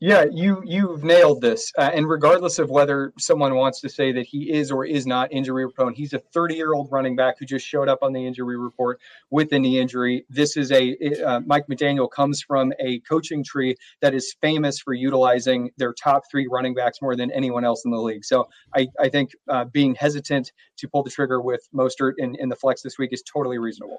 Yeah, 0.00 0.26
you 0.30 0.62
you've 0.64 1.02
nailed 1.02 1.40
this. 1.40 1.72
Uh, 1.76 1.90
and 1.92 2.08
regardless 2.08 2.60
of 2.60 2.70
whether 2.70 3.12
someone 3.18 3.56
wants 3.56 3.80
to 3.80 3.88
say 3.88 4.12
that 4.12 4.26
he 4.26 4.52
is 4.52 4.70
or 4.70 4.84
is 4.84 5.08
not 5.08 5.32
injury 5.32 5.68
prone, 5.72 5.92
he's 5.92 6.12
a 6.12 6.20
30 6.20 6.54
year 6.54 6.72
old 6.72 6.92
running 6.92 7.16
back 7.16 7.34
who 7.36 7.44
just 7.44 7.66
showed 7.66 7.88
up 7.88 7.98
on 8.02 8.12
the 8.12 8.24
injury 8.24 8.56
report 8.56 9.00
with 9.30 9.52
a 9.52 9.58
knee 9.58 9.80
injury. 9.80 10.24
This 10.30 10.56
is 10.56 10.70
a 10.70 10.96
uh, 11.24 11.40
Mike 11.46 11.66
McDaniel 11.68 12.08
comes 12.08 12.40
from 12.40 12.72
a 12.78 13.00
coaching 13.00 13.42
tree 13.42 13.74
that 14.00 14.14
is 14.14 14.36
famous 14.40 14.78
for 14.78 14.94
utilizing 14.94 15.72
their 15.78 15.92
top 15.92 16.22
three 16.30 16.46
running 16.48 16.74
backs 16.74 17.02
more 17.02 17.16
than 17.16 17.32
anyone 17.32 17.64
else 17.64 17.84
in 17.84 17.90
the 17.90 18.00
league. 18.00 18.24
So 18.24 18.48
I 18.76 18.86
I 19.00 19.08
think 19.08 19.32
uh, 19.48 19.64
being 19.64 19.96
hesitant 19.96 20.52
to 20.76 20.86
pull 20.86 21.02
the 21.02 21.10
trigger 21.10 21.40
with 21.40 21.68
Mostert 21.74 22.12
in, 22.18 22.36
in 22.36 22.48
the 22.48 22.56
flex 22.56 22.82
this 22.82 22.98
week 22.98 23.12
is 23.12 23.22
totally 23.22 23.58
reasonable. 23.58 23.98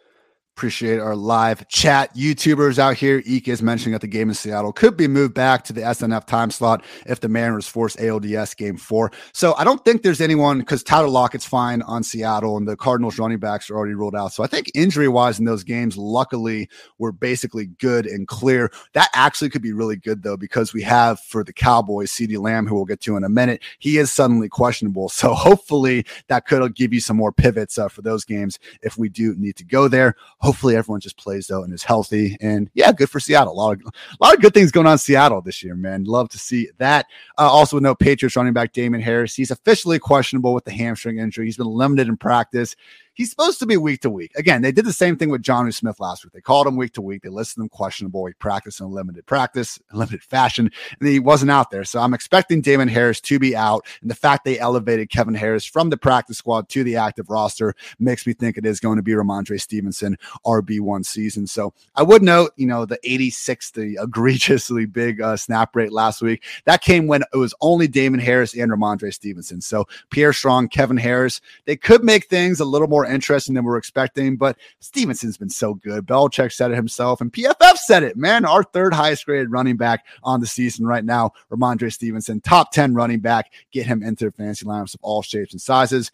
Appreciate 0.60 1.00
our 1.00 1.15
live 1.15 1.65
chat. 1.69 2.13
YouTubers 2.15 2.80
out 2.80 2.98
here, 2.98 3.24
Ike 3.26 3.48
is 3.48 3.62
mentioning 3.62 3.93
that 3.93 4.02
the 4.02 4.08
game 4.08 4.28
in 4.28 4.36
Seattle 4.36 4.74
could 4.74 4.98
be 4.98 5.08
moved 5.08 5.34
back 5.34 5.63
to 5.63 5.72
the 5.72 5.80
SNF 5.80 6.26
time 6.26 6.52
slot 6.52 6.84
if 7.06 7.22
the 7.22 7.30
Mariners 7.30 7.65
force 7.65 7.95
ALDS 7.95 8.58
game 8.58 8.76
four. 8.76 9.10
So 9.32 9.56
I 9.56 9.63
don't 9.63 9.86
think 9.86 10.04
there's 10.04 10.19
anyone 10.19 10.60
because 10.60 10.84
Tyler 10.84 11.08
Lockett's 11.08 11.45
fine 11.45 11.82
on 11.84 12.04
Seattle 12.04 12.58
and 12.58 12.67
the 12.67 12.76
Cardinals 12.76 13.17
running 13.17 13.39
backs 13.39 13.69
are 13.69 13.78
already 13.78 13.93
ruled 13.93 14.17
out. 14.17 14.34
So 14.34 14.43
I 14.43 14.48
think 14.48 14.69
injury 14.76 15.08
wise 15.08 15.39
in 15.39 15.45
those 15.45 15.63
games, 15.63 15.95
luckily, 15.95 16.69
we're 16.98 17.13
basically 17.13 17.67
good 17.67 18.06
and 18.06 18.28
clear. 18.28 18.69
That 18.91 19.08
actually 19.13 19.52
could 19.52 19.62
be 19.62 19.72
really 19.72 19.95
good 19.95 20.24
though, 20.24 20.36
because 20.36 20.74
we 20.74 20.82
have 20.82 21.22
for 21.22 21.45
the 21.45 21.54
Cowboys, 21.54 22.12
CeeDee 22.12 22.38
Lamb, 22.38 22.67
who 22.67 22.76
we'll 22.76 22.84
get 22.84 23.00
to 23.04 23.15
in 23.15 23.24
a 23.24 23.30
minute. 23.30 23.63
He 23.80 23.98
is 23.98 24.12
suddenly 24.12 24.50
questionable. 24.50 25.08
So 25.08 25.34
hopefully 25.34 26.06
that 26.28 26.45
could 26.45 26.76
give 26.76 26.93
you 26.93 27.00
some 27.00 27.15
more 27.15 27.32
pivots 27.32 27.78
uh, 27.78 27.88
for 27.88 28.02
those 28.02 28.26
games 28.26 28.60
if 28.82 28.98
we 28.98 29.08
do 29.08 29.36
need 29.38 29.56
to 29.56 29.63
go 29.63 29.88
there 29.88 30.17
everyone 30.54 31.00
just 31.00 31.18
plays 31.18 31.48
though 31.48 31.64
and 31.64 31.74
is 31.74 31.84
healthy. 31.84 32.38
And 32.42 32.70
yeah, 32.74 32.92
good 32.92 33.10
for 33.10 33.20
Seattle. 33.20 33.54
A 33.54 33.56
lot 33.56 33.74
of 33.74 33.82
a 33.82 34.24
lot 34.24 34.36
of 34.36 34.42
good 34.42 34.54
things 34.54 34.72
going 34.72 34.88
on 34.88 34.94
in 34.94 34.98
Seattle 34.98 35.42
this 35.42 35.64
year, 35.64 35.76
man. 35.76 36.04
Love 36.04 36.30
to 36.30 36.40
see 36.40 36.70
that. 36.78 37.06
Uh, 37.38 37.50
also, 37.50 37.80
no 37.80 37.96
Patriots 37.96 38.36
running 38.36 38.54
back 38.54 38.74
Damien 38.74 39.02
Harris. 39.02 39.36
He's 39.36 39.52
officially 39.52 40.00
questionable 40.00 40.54
with 40.54 40.66
the 40.66 40.72
hamstring 40.72 41.20
injury. 41.20 41.46
He's 41.46 41.58
been 41.58 41.68
limited 41.68 42.08
in 42.08 42.18
practice 42.18 42.76
he's 43.13 43.30
supposed 43.30 43.60
to 43.60 43.65
be 43.65 43.78
week 43.78 44.02
to 44.02 44.10
week. 44.10 44.32
Again, 44.36 44.62
they 44.62 44.72
did 44.72 44.86
the 44.86 44.93
same 44.93 45.17
thing 45.17 45.30
with 45.30 45.41
Jonnu 45.41 45.74
Smith 45.74 46.00
last 46.00 46.24
week. 46.24 46.34
They 46.34 46.41
called 46.41 46.67
him 46.67 46.76
week 46.76 46.93
to 46.93 47.02
week. 47.02 47.24
They 47.24 47.30
listed 47.30 47.62
him 47.62 47.69
questionable. 47.69 48.26
He 48.26 48.34
practiced 48.34 48.80
in 48.80 48.86
a 48.86 48.89
limited 48.89 49.26
practice, 49.26 49.80
limited 49.93 50.24
fashion, 50.24 50.72
and 51.00 51.10
he 51.10 51.19
wasn't 51.19 51.52
out 51.52 51.72
there. 51.72 51.84
So 51.84 52.00
I'm 52.00 52.13
expecting 52.13 52.62
Damien 52.62 52.88
Harris 52.88 53.22
to 53.22 53.39
be 53.39 53.56
out. 53.56 53.86
And 54.02 54.10
the 54.10 54.15
fact 54.15 54.45
they 54.45 54.60
elevated 54.60 55.10
Kevin 55.10 55.36
Harris 55.36 55.65
from 55.65 55.89
the 55.89 55.98
practice 55.98 56.38
squad 56.38 56.69
to 56.69 56.84
the 56.84 56.95
active 56.95 57.30
roster 57.30 57.74
makes 58.00 58.26
me 58.26 58.34
think 58.34 58.58
it 58.58 58.65
is 58.65 58.80
going 58.80 58.98
to 58.98 59.04
be 59.04 59.12
Rhamondre 59.12 59.60
Stevenson 59.60 60.17
RB1 60.45 61.06
season. 61.06 61.48
So 61.48 61.74
I 61.95 62.04
would 62.04 62.24
note, 62.24 62.52
you 62.56 62.67
know, 62.67 62.86
the 62.86 63.00
86, 63.04 63.72
the 63.72 63.98
egregiously 64.02 64.86
big 64.86 65.22
uh, 65.22 65.38
snap 65.38 65.76
rate 65.76 65.91
last 65.91 66.22
week. 66.22 66.43
That 66.65 66.82
came 66.82 67.08
when 67.08 67.24
it 67.34 67.38
was 67.38 67.54
only 67.62 67.88
Damien 67.88 68.24
Harris 68.24 68.56
and 68.56 68.72
Rhamondre 68.72 69.13
Stevenson. 69.13 69.62
So 69.62 69.88
Pierre 70.10 70.34
Strong, 70.34 70.69
Kevin 70.69 70.98
Harris, 70.98 71.41
they 71.65 71.76
could 71.76 72.04
make 72.04 72.28
things 72.28 72.60
a 72.60 72.65
little 72.65 72.88
more 72.88 73.06
interesting 73.10 73.56
than 73.56 73.63
we're 73.63 73.78
expecting. 73.78 74.38
But 74.38 74.58
Stevenson's 74.80 75.38
been 75.38 75.50
so 75.50 75.74
good. 75.74 76.06
Belichick 76.06 76.52
said 76.52 76.72
it 76.72 76.76
himself, 76.76 77.22
and 77.22 77.32
PFF 77.32 77.78
said 77.78 78.04
it, 78.04 78.17
man. 78.17 78.45
Our 78.45 78.63
third 78.63 78.93
highest 78.93 79.26
graded 79.26 79.52
running 79.52 79.78
back 79.78 80.06
on 80.24 80.39
the 80.39 80.48
season 80.48 80.86
right 80.86 81.04
now, 81.04 81.32
Rhamondre 81.52 81.91
Stevenson, 81.91 82.41
top 82.41 82.72
10 82.72 82.93
running 82.93 83.19
back. 83.19 83.52
Get 83.72 83.88
him 83.88 84.04
into 84.04 84.32
fantasy 84.32 84.65
lineups 84.65 84.93
of 84.93 85.00
all 85.04 85.22
shapes 85.22 85.54
and 85.54 85.62
sizes. 85.62 86.12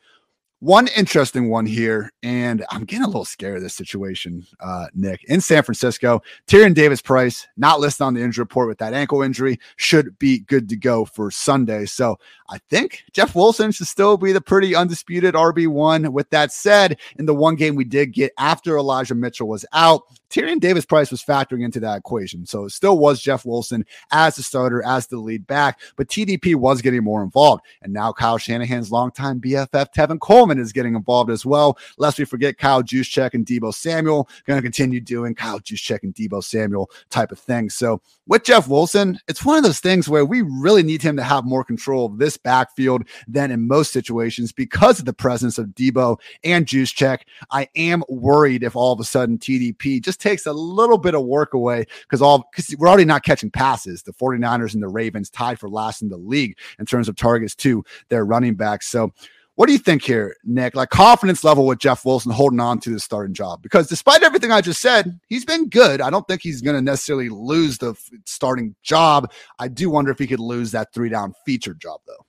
One 0.59 0.87
interesting 0.95 1.49
one 1.49 1.65
here, 1.65 2.13
and 2.23 2.65
I'm 2.71 2.85
getting 2.85 3.03
a 3.03 3.07
little 3.07 3.25
scared 3.25 3.57
of 3.57 3.63
this 3.63 3.75
situation, 3.75 4.45
uh, 4.61 4.87
Nick. 4.93 5.23
In 5.25 5.41
San 5.41 5.63
Francisco, 5.63 6.21
Tyrion 6.47 6.73
Davis 6.73 7.01
Price, 7.01 7.45
not 7.57 7.81
listed 7.81 8.03
on 8.03 8.13
the 8.13 8.23
injury 8.23 8.43
report 8.43 8.69
with 8.69 8.77
that 8.77 8.93
ankle 8.93 9.21
injury, 9.21 9.59
should 9.75 10.17
be 10.17 10.39
good 10.39 10.69
to 10.69 10.77
go 10.77 11.03
for 11.03 11.29
Sunday. 11.29 11.85
So 11.85 12.17
I 12.49 12.59
think 12.69 13.03
Jeff 13.11 13.35
Wilson 13.35 13.73
should 13.73 13.87
still 13.87 14.15
be 14.15 14.31
the 14.31 14.39
pretty 14.39 14.73
undisputed 14.75 15.35
RB1. 15.35 16.13
With 16.13 16.29
that 16.29 16.53
said, 16.53 16.99
in 17.19 17.25
the 17.25 17.35
one 17.35 17.55
game 17.55 17.75
we 17.75 17.83
did 17.83 18.13
get 18.13 18.31
after 18.39 18.77
Elijah 18.77 19.13
Mitchell 19.13 19.49
was 19.49 19.65
out, 19.73 20.03
Tyrion 20.29 20.59
Davis 20.59 20.85
Price 20.85 21.11
was 21.11 21.23
factoring 21.23 21.63
into 21.63 21.79
that 21.79 21.97
equation. 21.97 22.45
So 22.45 22.65
it 22.65 22.71
still 22.71 22.97
was 22.97 23.21
Jeff 23.21 23.45
Wilson 23.45 23.85
as 24.11 24.35
the 24.35 24.43
starter, 24.43 24.83
as 24.83 25.07
the 25.07 25.17
lead 25.17 25.47
back, 25.47 25.79
but 25.95 26.07
TDP 26.07 26.55
was 26.55 26.81
getting 26.81 27.03
more 27.03 27.23
involved. 27.23 27.63
And 27.81 27.93
now 27.93 28.11
Kyle 28.11 28.37
Shanahan's 28.37 28.91
longtime 28.91 29.39
BFF, 29.39 29.93
Tevin 29.93 30.19
Coleman, 30.45 30.59
is 30.59 30.71
getting 30.71 30.95
involved 30.95 31.31
as 31.31 31.43
well. 31.43 31.77
Lest 31.97 32.19
we 32.19 32.25
forget 32.25 32.59
Kyle 32.59 32.83
Juszczyk 32.83 33.33
and 33.33 33.45
Deebo 33.45 33.73
Samuel 33.73 34.29
going 34.45 34.57
to 34.57 34.61
continue 34.61 35.01
doing 35.01 35.33
Kyle 35.33 35.59
Juszczyk 35.59 36.03
and 36.03 36.13
Deebo 36.13 36.43
Samuel 36.43 36.91
type 37.09 37.31
of 37.31 37.39
thing. 37.39 37.71
So 37.71 37.99
with 38.27 38.43
Jeff 38.43 38.67
Wilson, 38.67 39.19
it's 39.27 39.43
one 39.43 39.57
of 39.57 39.63
those 39.63 39.79
things 39.79 40.07
where 40.07 40.23
we 40.23 40.43
really 40.43 40.83
need 40.83 41.01
him 41.01 41.17
to 41.17 41.23
have 41.23 41.45
more 41.45 41.63
control 41.63 42.05
of 42.05 42.19
this 42.19 42.37
backfield 42.37 43.07
than 43.27 43.49
in 43.49 43.67
most 43.67 43.91
situations 43.91 44.51
because 44.51 44.99
of 44.99 45.05
the 45.05 45.13
presence 45.13 45.57
of 45.57 45.67
Deebo 45.69 46.19
and 46.43 46.67
Juszczyk. 46.67 47.21
I 47.51 47.67
am 47.75 48.03
worried 48.07 48.61
if 48.61 48.75
all 48.75 48.93
of 48.93 48.99
a 48.99 49.03
sudden 49.03 49.39
TDP 49.39 49.99
just 49.99 50.21
takes 50.21 50.45
a 50.45 50.53
little 50.53 50.99
bit 50.99 51.15
of 51.15 51.25
work 51.25 51.55
away 51.55 51.85
because 52.01 52.21
all 52.21 52.47
because 52.51 52.75
we're 52.77 52.87
already 52.87 53.05
not 53.05 53.23
catching 53.23 53.49
passes. 53.49 54.03
The 54.03 54.13
49ers 54.13 54.75
and 54.75 54.83
the 54.83 54.89
Ravens 54.89 55.31
tied 55.31 55.59
for 55.59 55.69
last 55.69 56.03
in 56.03 56.09
the 56.09 56.17
league 56.17 56.57
in 56.77 56.85
terms 56.85 57.09
of 57.09 57.15
targets 57.15 57.55
to 57.55 57.83
their 58.09 58.25
running 58.25 58.53
backs. 58.53 58.87
So 58.87 59.11
what 59.55 59.67
do 59.67 59.73
you 59.73 59.79
think 59.79 60.03
here, 60.03 60.35
Nick? 60.43 60.75
Like 60.75 60.89
confidence 60.89 61.43
level 61.43 61.65
with 61.65 61.79
Jeff 61.79 62.05
Wilson 62.05 62.31
holding 62.31 62.59
on 62.59 62.79
to 62.81 62.89
the 62.89 62.99
starting 62.99 63.33
job? 63.33 63.61
Because 63.61 63.87
despite 63.87 64.21
everything 64.21 64.51
I 64.51 64.61
just 64.61 64.81
said, 64.81 65.19
he's 65.27 65.45
been 65.45 65.69
good. 65.69 66.01
I 66.01 66.09
don't 66.09 66.27
think 66.27 66.41
he's 66.41 66.61
going 66.61 66.75
to 66.75 66.81
necessarily 66.81 67.29
lose 67.29 67.77
the 67.77 67.95
starting 68.25 68.75
job. 68.83 69.31
I 69.57 69.69
do 69.69 69.89
wonder 69.89 70.11
if 70.11 70.19
he 70.19 70.27
could 70.27 70.41
lose 70.41 70.71
that 70.71 70.93
three 70.93 71.09
down 71.09 71.33
feature 71.45 71.73
job, 71.73 72.01
though. 72.05 72.25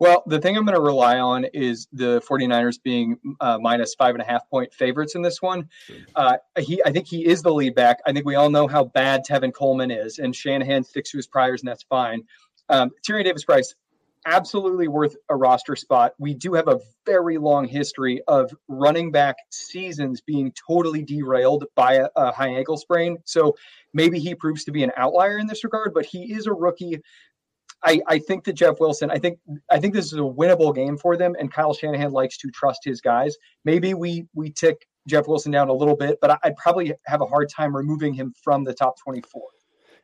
Well, 0.00 0.22
the 0.26 0.38
thing 0.38 0.56
I'm 0.56 0.64
going 0.64 0.76
to 0.76 0.82
rely 0.82 1.18
on 1.18 1.44
is 1.46 1.88
the 1.92 2.20
49ers 2.28 2.80
being 2.82 3.18
uh, 3.40 3.58
minus 3.60 3.94
five 3.94 4.14
and 4.14 4.22
a 4.22 4.24
half 4.24 4.48
point 4.48 4.72
favorites 4.72 5.14
in 5.14 5.22
this 5.22 5.42
one. 5.42 5.68
Uh, 6.14 6.36
he, 6.58 6.80
I 6.84 6.92
think 6.92 7.08
he 7.08 7.26
is 7.26 7.42
the 7.42 7.52
lead 7.52 7.74
back. 7.74 7.98
I 8.06 8.12
think 8.12 8.24
we 8.24 8.36
all 8.36 8.50
know 8.50 8.68
how 8.68 8.84
bad 8.84 9.22
Tevin 9.26 9.52
Coleman 9.52 9.90
is, 9.90 10.18
and 10.18 10.36
Shanahan 10.36 10.84
sticks 10.84 11.10
to 11.10 11.16
his 11.16 11.26
priors, 11.26 11.62
and 11.62 11.68
that's 11.68 11.82
fine. 11.82 12.22
Um, 12.68 12.90
Tyrion 13.06 13.24
Davis 13.24 13.44
Price, 13.44 13.74
absolutely 14.28 14.88
worth 14.88 15.16
a 15.30 15.36
roster 15.36 15.74
spot. 15.74 16.12
We 16.18 16.34
do 16.34 16.52
have 16.52 16.68
a 16.68 16.78
very 17.06 17.38
long 17.38 17.66
history 17.66 18.20
of 18.28 18.54
running 18.68 19.10
back 19.10 19.36
seasons 19.50 20.20
being 20.20 20.52
totally 20.52 21.02
derailed 21.02 21.64
by 21.74 21.94
a, 21.94 22.08
a, 22.14 22.30
high 22.30 22.48
ankle 22.48 22.76
sprain. 22.76 23.16
So 23.24 23.56
maybe 23.94 24.18
he 24.18 24.34
proves 24.34 24.64
to 24.64 24.72
be 24.72 24.82
an 24.82 24.92
outlier 24.96 25.38
in 25.38 25.46
this 25.46 25.64
regard, 25.64 25.94
but 25.94 26.04
he 26.04 26.32
is 26.32 26.46
a 26.46 26.52
rookie. 26.52 27.00
I, 27.82 28.00
I 28.06 28.18
think 28.18 28.44
that 28.44 28.52
Jeff 28.52 28.80
Wilson, 28.80 29.10
I 29.10 29.18
think 29.18 29.38
I 29.70 29.78
think 29.78 29.94
this 29.94 30.06
is 30.06 30.18
a 30.18 30.22
winnable 30.22 30.74
game 30.74 30.98
for 30.98 31.16
them, 31.16 31.34
and 31.38 31.50
Kyle 31.50 31.72
Shanahan 31.72 32.10
likes 32.10 32.36
to 32.38 32.50
trust 32.50 32.80
his 32.84 33.00
guys. 33.00 33.36
Maybe 33.64 33.94
we 33.94 34.26
we 34.34 34.50
tick 34.50 34.86
Jeff 35.06 35.28
Wilson 35.28 35.52
down 35.52 35.68
a 35.68 35.72
little 35.72 35.96
bit, 35.96 36.18
but 36.20 36.38
I'd 36.42 36.56
probably 36.56 36.92
have 37.06 37.20
a 37.20 37.26
hard 37.26 37.48
time 37.48 37.74
removing 37.74 38.12
him 38.12 38.34
from 38.42 38.64
the 38.64 38.74
top 38.74 38.96
24 39.02 39.42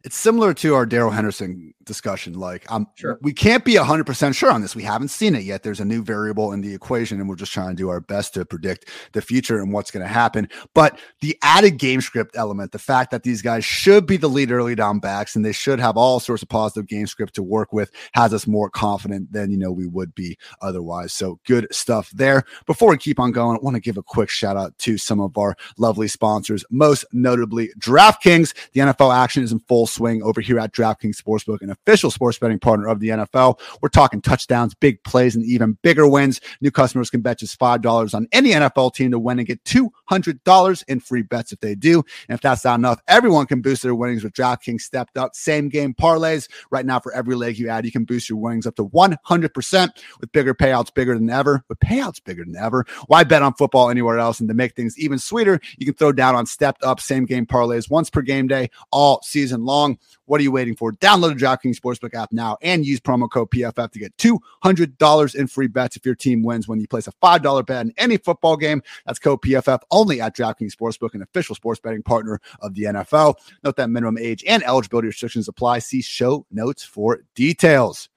it's 0.04 0.16
similar 0.16 0.52
to 0.52 0.74
our 0.74 0.84
Darrell 0.84 1.10
Henderson 1.10 1.72
discussion. 1.84 2.34
Like, 2.34 2.70
um, 2.70 2.86
sure. 2.94 3.18
we 3.22 3.32
can't 3.32 3.64
be 3.64 3.76
hundred 3.76 4.04
percent 4.04 4.34
sure 4.34 4.50
on 4.50 4.60
this. 4.60 4.76
We 4.76 4.82
haven't 4.82 5.08
seen 5.08 5.34
it 5.34 5.44
yet. 5.44 5.62
There's 5.62 5.80
a 5.80 5.84
new 5.84 6.02
variable 6.02 6.52
in 6.52 6.60
the 6.60 6.74
equation, 6.74 7.20
and 7.20 7.28
we're 7.28 7.36
just 7.36 7.52
trying 7.52 7.70
to 7.70 7.74
do 7.74 7.88
our 7.88 8.00
best 8.00 8.34
to 8.34 8.44
predict 8.44 8.88
the 9.12 9.22
future 9.22 9.58
and 9.58 9.72
what's 9.72 9.90
going 9.90 10.02
to 10.02 10.12
happen. 10.12 10.48
But 10.74 10.98
the 11.20 11.38
added 11.42 11.78
game 11.78 12.02
script 12.02 12.36
element, 12.36 12.72
the 12.72 12.78
fact 12.78 13.10
that 13.12 13.22
these 13.22 13.40
guys 13.40 13.64
should 13.64 14.06
be 14.06 14.18
the 14.18 14.28
lead 14.28 14.52
early 14.52 14.74
down 14.74 14.98
backs 14.98 15.36
and 15.36 15.44
they 15.44 15.52
should 15.52 15.80
have 15.80 15.96
all 15.96 16.20
sorts 16.20 16.42
of 16.42 16.50
positive 16.50 16.86
game 16.86 17.06
script 17.06 17.34
to 17.36 17.42
work 17.42 17.72
with, 17.72 17.90
has 18.12 18.34
us 18.34 18.46
more 18.46 18.68
confident 18.68 19.32
than 19.32 19.50
you 19.50 19.56
know 19.56 19.72
we 19.72 19.86
would 19.86 20.14
be 20.14 20.36
otherwise. 20.60 21.14
So 21.14 21.40
good 21.46 21.66
stuff 21.70 22.10
there. 22.10 22.44
Before 22.66 22.90
we 22.90 22.98
keep 22.98 23.18
on 23.18 23.32
going, 23.32 23.56
I 23.56 23.60
want 23.62 23.76
to 23.76 23.80
give 23.80 23.96
a 23.96 24.02
quick 24.02 24.28
shout 24.28 24.58
out 24.58 24.76
to 24.78 24.98
some 24.98 25.20
of 25.20 25.38
our 25.38 25.56
lovely 25.78 26.08
sponsors, 26.08 26.62
most 26.70 27.06
notably 27.12 27.70
DraftKings. 27.78 28.54
The 28.72 28.80
NFL 28.80 29.14
action 29.14 29.42
is 29.42 29.52
in 29.52 29.60
full 29.60 29.86
swing 29.94 30.22
over 30.22 30.40
here 30.40 30.58
at 30.58 30.72
DraftKings 30.72 31.20
Sportsbook, 31.20 31.62
an 31.62 31.70
official 31.70 32.10
sports 32.10 32.38
betting 32.38 32.58
partner 32.58 32.88
of 32.88 33.00
the 33.00 33.08
NFL. 33.08 33.58
We're 33.80 33.88
talking 33.88 34.20
touchdowns, 34.20 34.74
big 34.74 35.02
plays, 35.04 35.36
and 35.36 35.44
even 35.44 35.78
bigger 35.82 36.06
wins. 36.06 36.40
New 36.60 36.70
customers 36.70 37.10
can 37.10 37.20
bet 37.20 37.38
just 37.38 37.58
$5 37.58 38.14
on 38.14 38.28
any 38.32 38.50
NFL 38.50 38.94
team 38.94 39.10
to 39.12 39.18
win 39.18 39.38
and 39.38 39.46
get 39.46 39.62
$200 39.64 39.90
in 40.88 41.00
free 41.00 41.22
bets 41.22 41.52
if 41.52 41.60
they 41.60 41.74
do. 41.74 42.02
And 42.28 42.34
if 42.34 42.40
that's 42.40 42.64
not 42.64 42.78
enough, 42.78 43.00
everyone 43.08 43.46
can 43.46 43.60
boost 43.60 43.82
their 43.82 43.94
winnings 43.94 44.24
with 44.24 44.32
DraftKings 44.32 44.80
stepped 44.80 45.16
up 45.16 45.34
same 45.34 45.68
game 45.68 45.94
parlays. 45.94 46.48
Right 46.70 46.86
now, 46.86 47.00
for 47.00 47.12
every 47.12 47.34
leg 47.34 47.58
you 47.58 47.68
add, 47.68 47.84
you 47.84 47.92
can 47.92 48.04
boost 48.04 48.28
your 48.28 48.38
winnings 48.38 48.66
up 48.66 48.76
to 48.76 48.86
100% 48.86 49.88
with 50.20 50.32
bigger 50.32 50.54
payouts 50.54 50.92
bigger 50.92 51.14
than 51.14 51.30
ever. 51.30 51.64
With 51.68 51.78
payouts 51.80 52.22
bigger 52.22 52.44
than 52.44 52.56
ever, 52.56 52.84
why 53.06 53.24
bet 53.24 53.42
on 53.42 53.54
football 53.54 53.90
anywhere 53.90 54.18
else? 54.18 54.40
And 54.40 54.48
to 54.48 54.54
make 54.54 54.74
things 54.74 54.98
even 54.98 55.18
sweeter, 55.18 55.60
you 55.78 55.86
can 55.86 55.94
throw 55.94 56.12
down 56.12 56.34
on 56.34 56.46
stepped 56.46 56.82
up 56.84 57.00
same 57.00 57.24
game 57.24 57.46
parlays 57.46 57.90
once 57.90 58.10
per 58.10 58.22
game 58.22 58.46
day 58.46 58.70
all 58.90 59.20
season 59.22 59.64
long. 59.64 59.98
What 60.26 60.40
are 60.40 60.42
you 60.42 60.52
waiting 60.52 60.74
for? 60.74 60.92
Download 60.92 61.38
the 61.38 61.44
DraftKings 61.44 61.78
Sportsbook 61.78 62.14
app 62.14 62.32
now 62.32 62.56
and 62.62 62.84
use 62.84 63.00
promo 63.00 63.30
code 63.30 63.50
PFF 63.50 63.90
to 63.92 63.98
get 63.98 64.16
$200 64.16 65.34
in 65.34 65.46
free 65.46 65.66
bets 65.66 65.96
if 65.96 66.06
your 66.06 66.14
team 66.14 66.42
wins 66.42 66.66
when 66.66 66.80
you 66.80 66.88
place 66.88 67.06
a 67.06 67.12
$5 67.22 67.66
bet 67.66 67.86
in 67.86 67.92
any 67.98 68.16
football 68.16 68.56
game. 68.56 68.82
That's 69.06 69.18
code 69.18 69.42
PFF 69.42 69.80
only 69.90 70.20
at 70.20 70.36
DraftKings 70.36 70.74
Sportsbook, 70.74 71.14
an 71.14 71.22
official 71.22 71.54
sports 71.54 71.80
betting 71.80 72.02
partner 72.02 72.40
of 72.60 72.74
the 72.74 72.84
NFL. 72.84 73.34
Note 73.62 73.76
that 73.76 73.90
minimum 73.90 74.18
age 74.18 74.44
and 74.46 74.62
eligibility 74.62 75.08
restrictions 75.08 75.48
apply. 75.48 75.80
See 75.80 76.02
show 76.02 76.46
notes 76.50 76.82
for 76.84 77.20
details. 77.34 78.08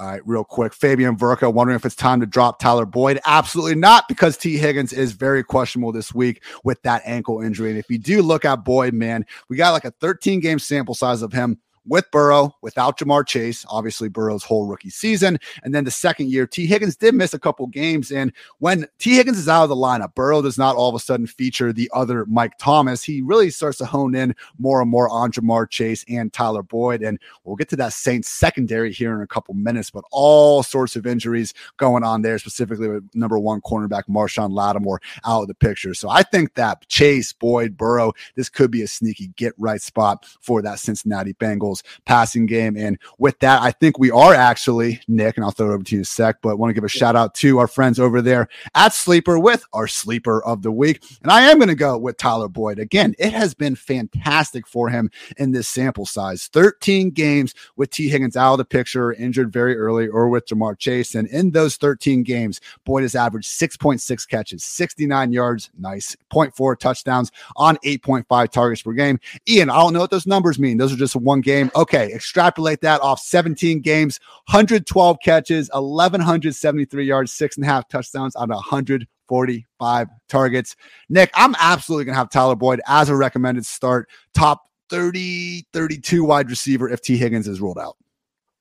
All 0.00 0.06
right, 0.06 0.26
real 0.26 0.44
quick. 0.44 0.72
Fabian 0.72 1.14
Verka 1.14 1.52
wondering 1.52 1.76
if 1.76 1.84
it's 1.84 1.94
time 1.94 2.20
to 2.20 2.26
drop 2.26 2.58
Tyler 2.58 2.86
Boyd. 2.86 3.20
Absolutely 3.26 3.74
not, 3.74 4.08
because 4.08 4.38
T. 4.38 4.56
Higgins 4.56 4.94
is 4.94 5.12
very 5.12 5.44
questionable 5.44 5.92
this 5.92 6.14
week 6.14 6.42
with 6.64 6.80
that 6.84 7.02
ankle 7.04 7.42
injury. 7.42 7.68
And 7.68 7.78
if 7.78 7.90
you 7.90 7.98
do 7.98 8.22
look 8.22 8.46
at 8.46 8.64
Boyd, 8.64 8.94
man, 8.94 9.26
we 9.50 9.58
got 9.58 9.72
like 9.72 9.84
a 9.84 9.90
13 9.90 10.40
game 10.40 10.58
sample 10.58 10.94
size 10.94 11.20
of 11.20 11.34
him 11.34 11.58
with 11.86 12.10
Burrow, 12.10 12.54
without 12.62 12.98
Ja'Marr 12.98 13.26
Chase, 13.26 13.64
obviously 13.68 14.08
Burrow's 14.08 14.44
whole 14.44 14.66
rookie 14.66 14.90
season. 14.90 15.38
And 15.62 15.74
then 15.74 15.84
the 15.84 15.90
second 15.90 16.30
year, 16.30 16.46
T. 16.46 16.66
Higgins 16.66 16.96
did 16.96 17.14
miss 17.14 17.34
a 17.34 17.38
couple 17.38 17.66
games. 17.66 18.10
And 18.10 18.32
when 18.58 18.86
T. 18.98 19.14
Higgins 19.14 19.38
is 19.38 19.48
out 19.48 19.62
of 19.62 19.68
the 19.68 19.76
lineup, 19.76 20.14
Burrow 20.14 20.42
does 20.42 20.58
not 20.58 20.76
all 20.76 20.88
of 20.88 20.94
a 20.94 20.98
sudden 20.98 21.26
feature 21.26 21.72
the 21.72 21.90
other 21.94 22.26
Mike 22.26 22.58
Thomas. 22.58 23.02
He 23.02 23.22
really 23.22 23.50
starts 23.50 23.78
to 23.78 23.86
hone 23.86 24.14
in 24.14 24.34
more 24.58 24.80
and 24.80 24.90
more 24.90 25.08
on 25.08 25.32
Ja'Marr 25.32 25.70
Chase 25.70 26.04
and 26.08 26.32
Tyler 26.32 26.62
Boyd. 26.62 27.02
And 27.02 27.18
we'll 27.44 27.56
get 27.56 27.68
to 27.70 27.76
that 27.76 27.92
Saints 27.92 28.28
secondary 28.28 28.92
here 28.92 29.14
in 29.14 29.22
a 29.22 29.26
couple 29.26 29.54
minutes, 29.54 29.90
but 29.90 30.04
all 30.10 30.62
sorts 30.62 30.96
of 30.96 31.06
injuries 31.06 31.54
going 31.78 32.04
on 32.04 32.22
there, 32.22 32.38
specifically 32.38 32.88
with 32.88 33.08
number 33.14 33.38
one 33.38 33.60
cornerback 33.62 34.04
Marshon 34.08 34.50
Lattimore 34.50 35.00
out 35.24 35.42
of 35.42 35.48
the 35.48 35.54
picture. 35.54 35.94
So 35.94 36.08
I 36.08 36.22
think 36.22 36.54
that 36.54 36.86
Chase, 36.88 37.32
Boyd, 37.32 37.76
Burrow, 37.76 38.12
this 38.36 38.48
could 38.48 38.70
be 38.70 38.82
a 38.82 38.88
sneaky 38.88 39.28
get 39.36 39.54
right 39.56 39.80
spot 39.80 40.26
for 40.40 40.60
that 40.62 40.78
Cincinnati 40.78 41.32
Bengals 41.34 41.69
passing 42.04 42.46
game. 42.46 42.76
And 42.76 42.98
with 43.18 43.38
that, 43.40 43.62
I 43.62 43.70
think 43.72 43.98
we 43.98 44.10
are 44.10 44.34
actually, 44.34 45.00
Nick, 45.08 45.36
and 45.36 45.44
I'll 45.44 45.50
throw 45.50 45.70
it 45.70 45.74
over 45.74 45.84
to 45.84 45.92
you 45.92 45.98
in 45.98 46.02
a 46.02 46.04
sec, 46.04 46.42
but 46.42 46.58
want 46.58 46.70
to 46.70 46.74
give 46.74 46.84
a 46.84 46.88
shout 46.88 47.16
out 47.16 47.34
to 47.36 47.58
our 47.58 47.66
friends 47.66 47.98
over 47.98 48.22
there 48.22 48.48
at 48.74 48.94
Sleeper 48.94 49.38
with 49.38 49.64
our 49.72 49.86
sleeper 49.86 50.42
of 50.44 50.62
the 50.62 50.72
week. 50.72 51.02
And 51.22 51.30
I 51.30 51.42
am 51.42 51.58
going 51.58 51.68
to 51.68 51.74
go 51.74 51.96
with 51.98 52.16
Tyler 52.16 52.48
Boyd. 52.48 52.78
Again, 52.78 53.14
it 53.18 53.32
has 53.32 53.54
been 53.54 53.74
fantastic 53.74 54.66
for 54.66 54.88
him 54.88 55.10
in 55.36 55.52
this 55.52 55.68
sample 55.68 56.06
size 56.06 56.48
13 56.52 57.10
games 57.10 57.54
with 57.76 57.90
T. 57.90 58.08
Higgins 58.08 58.36
out 58.36 58.52
of 58.52 58.58
the 58.58 58.64
picture, 58.64 59.12
injured 59.12 59.52
very 59.52 59.76
early, 59.76 60.08
or 60.08 60.28
with 60.28 60.46
Ja'Marr 60.46 60.78
Chase. 60.78 61.14
And 61.14 61.28
in 61.28 61.50
those 61.50 61.76
13 61.76 62.22
games, 62.22 62.60
Boyd 62.84 63.02
has 63.02 63.14
averaged 63.14 63.48
6.6 63.48 64.28
catches, 64.28 64.64
69 64.64 65.32
yards, 65.32 65.70
nice, 65.78 66.16
0.4 66.32 66.78
touchdowns 66.78 67.30
on 67.56 67.76
8.5 67.78 68.48
targets 68.50 68.82
per 68.82 68.92
game. 68.92 69.18
Ian, 69.48 69.70
I 69.70 69.76
don't 69.76 69.92
know 69.92 70.00
what 70.00 70.10
those 70.10 70.26
numbers 70.26 70.58
mean. 70.58 70.76
Those 70.76 70.92
are 70.92 70.96
just 70.96 71.16
one 71.16 71.40
game 71.40 71.59
game. 71.60 71.70
Okay, 71.74 72.12
extrapolate 72.12 72.80
that 72.80 73.00
off 73.00 73.20
17 73.20 73.80
games, 73.80 74.18
112 74.50 75.18
catches, 75.22 75.70
1,173 75.72 77.04
yards, 77.04 77.32
six 77.32 77.56
and 77.56 77.64
a 77.64 77.68
half 77.68 77.88
touchdowns 77.88 78.34
on 78.36 78.48
145 78.48 80.08
targets. 80.28 80.76
Nick, 81.08 81.30
I'm 81.34 81.54
absolutely 81.60 82.04
going 82.06 82.14
to 82.14 82.18
have 82.18 82.30
Tyler 82.30 82.56
Boyd 82.56 82.80
as 82.86 83.08
a 83.08 83.16
recommended 83.16 83.66
start, 83.66 84.08
top 84.34 84.62
30, 84.90 85.66
32 85.72 86.24
wide 86.24 86.50
receiver 86.50 86.88
if 86.88 87.00
T. 87.00 87.16
Higgins 87.16 87.46
is 87.46 87.60
ruled 87.60 87.78
out. 87.78 87.96